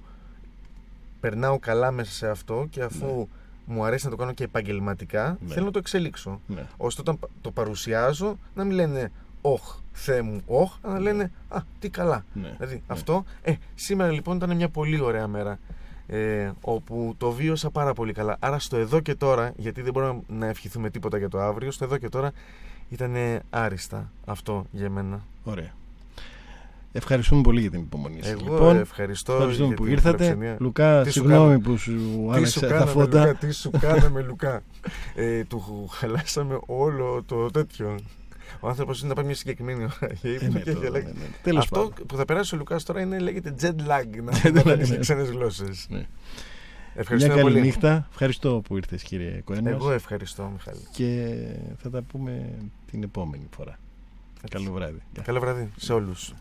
περνάω 1.29 1.59
καλά 1.59 1.91
μέσα 1.91 2.11
σε 2.11 2.27
αυτό 2.29 2.67
και 2.69 2.83
αφού 2.83 3.27
μου 3.65 3.83
αρέσει 3.85 4.05
να 4.05 4.11
το 4.11 4.17
κάνω 4.17 4.31
και 4.33 4.43
επαγγελματικά, 4.43 5.37
Ναι. 5.47 5.53
θέλω 5.53 5.65
να 5.65 5.71
το 5.71 5.79
εξελίξω. 5.79 6.39
Ναι. 6.47 6.65
Ώστε 6.77 7.01
όταν 7.01 7.19
πα- 7.19 7.27
το 7.41 7.51
παρουσιάζω 7.51 8.37
να 8.55 8.63
μην 8.63 8.75
λένε 8.75 9.11
Όχ, 9.41 9.75
Θεέ 9.91 10.21
μου, 10.21 10.41
όχ, 10.45 10.73
αλλά 10.81 10.93
να 10.93 10.99
λένε 10.99 11.31
Α, 11.49 11.59
τι 11.79 11.89
καλά. 11.89 12.25
Ναι. 12.33 12.49
Δηλαδή 12.57 12.73
Ναι. 12.75 12.81
αυτό. 12.87 13.23
Ε, 13.41 13.53
σήμερα 13.75 14.11
λοιπόν 14.11 14.35
ήταν 14.35 14.55
μια 14.55 14.69
πολύ 14.69 14.99
ωραία 15.01 15.27
μέρα. 15.27 15.59
Ε, 16.07 16.51
όπου 16.61 17.15
το 17.17 17.31
βίωσα 17.31 17.69
πάρα 17.69 17.93
πολύ 17.93 18.13
καλά. 18.13 18.35
Άρα 18.39 18.59
στο 18.59 18.77
εδώ 18.77 18.99
και 18.99 19.15
τώρα, 19.15 19.53
γιατί 19.57 19.81
δεν 19.81 19.93
μπορούμε 19.93 20.21
να 20.27 20.45
ευχηθούμε 20.47 20.89
τίποτα 20.89 21.17
για 21.17 21.29
το 21.29 21.39
αύριο, 21.39 21.71
στο 21.71 21.83
εδώ 21.85 21.97
και 21.97 22.09
τώρα 22.09 22.31
ήταν 22.89 23.15
άριστα 23.49 24.11
αυτό 24.25 24.65
για 24.71 24.89
μένα. 24.89 25.21
Ωραία. 25.43 25.73
Ευχαριστούμε 26.97 27.41
πολύ 27.41 27.61
για 27.61 27.69
την 27.71 27.79
υπομονή 27.79 28.21
σας. 28.21 28.31
Εγώ 28.31 28.41
λοιπόν, 28.43 28.77
ευχαριστώ. 28.77 29.33
ευχαριστούμε 29.33 29.67
για 29.67 29.75
που 29.75 29.83
την 29.83 29.91
ήρθατε. 29.91 30.23
φιλοξενία. 30.23 30.57
Λουκά, 30.59 31.01
Τι 31.01 31.11
σου 31.11 31.19
συγγνώμη 31.19 31.47
κάνω. 31.49 31.59
που 31.59 31.77
σου 31.77 31.91
Τι 31.91 31.99
σου 31.99 32.31
άλλαξα 32.31 32.59
τα 32.59 32.67
κάναμε, 32.67 32.91
φώτα. 32.91 33.19
Λουκά, 33.25 33.35
τι 33.35 33.51
σου 33.51 33.69
κάναμε, 33.79 34.21
Λουκά; 34.21 34.63
Ε, 35.15 35.43
του 35.43 35.87
χαλάσαμε 35.91 36.59
όλο 36.65 37.23
το 37.25 37.51
τέτοιο. 37.51 37.95
Ο 38.59 38.67
άνθρωπος 38.67 38.99
είναι 38.99 39.09
να 39.09 39.15
πάει 39.15 39.25
μια 39.25 39.35
συγκεκριμένη 39.35 39.83
ώρα 39.83 40.13
για 40.21 40.31
Ε, 40.31 40.33
ύπνο 40.33 40.47
ναι, 40.51 40.59
και 40.59 40.71
το- 40.71 40.77
έχει 40.77 40.85
αλλάξει. 40.87 41.07
ναι, 41.13 41.19
ναι. 41.19 41.25
Τέλος 41.43 41.63
Αυτό 41.63 41.79
πάντων. 41.79 42.05
που 42.05 42.15
θα 42.15 42.25
περάσει 42.25 42.55
ο 42.55 42.57
Λουκάς 42.57 42.83
τώρα 42.83 43.01
είναι, 43.01 43.19
λέγεται 43.19 43.55
jet 43.61 43.65
lag. 43.65 44.23
Να 44.23 44.31
Jet 44.43 44.51
να 44.53 44.61
lag, 44.61 44.65
μιλήσει 44.65 44.91
ναι. 44.91 44.97
ξένες 44.97 45.29
γλώσσες. 45.29 45.85
Ναι. 45.89 45.97
Μια 45.97 46.07
Ευχαριστώ 46.95 47.29
καλή 47.29 47.41
πολύ. 47.41 47.61
νύχτα. 47.61 48.07
Ευχαριστώ 48.11 48.61
που 48.67 48.77
ήρθες 48.77 49.03
κύριε 49.03 49.41
Κοένας. 49.43 49.73
Εγώ 49.73 49.91
ευχαριστώ, 49.91 50.49
Μιχάλη. 50.53 50.79
Και 50.91 51.35
θα 51.77 51.89
τα 51.89 52.01
πούμε 52.01 52.49
την 52.91 53.03
επόμενη 53.03 53.47
φορά. 53.55 53.79
Καλό 54.49 54.71
βράδυ. 54.71 55.01
Γεια. 55.13 55.23
Καλό 55.23 55.39
βράδυ 55.39 55.69
σε 55.75 55.93
όλους. 55.93 56.33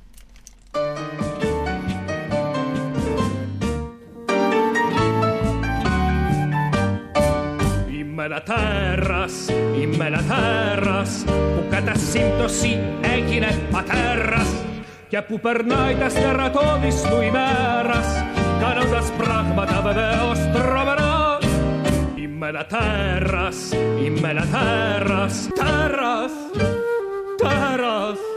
Είμαι 7.99 8.25
ένα 8.25 8.43
τέρας, 8.43 9.33
είμαι 9.81 10.07
ένα 10.07 10.23
τέρας 10.29 11.25
που 11.27 11.65
κατά 11.71 11.95
σύμπτωση 11.95 12.79
έγινε 13.03 13.59
πατέρας 13.71 14.55
και 15.09 15.23
που 15.23 15.41
περνάει 15.41 15.95
τα 15.95 16.09
στερατώδης 16.09 17.03
του 17.03 17.23
ημέρας 17.23 18.25
κάνοντας 18.61 19.13
πράγματα 19.19 19.81
βεβαίως 19.83 20.39
τρομερά. 20.53 21.39
Είμαι 22.15 22.49
ένα 22.49 22.67
τέρας, 22.67 23.57
είμαι 24.05 24.29
ένα 24.31 24.47
τέρας, 24.53 25.49
τέρας, 25.55 26.33
τέρας 27.37 28.34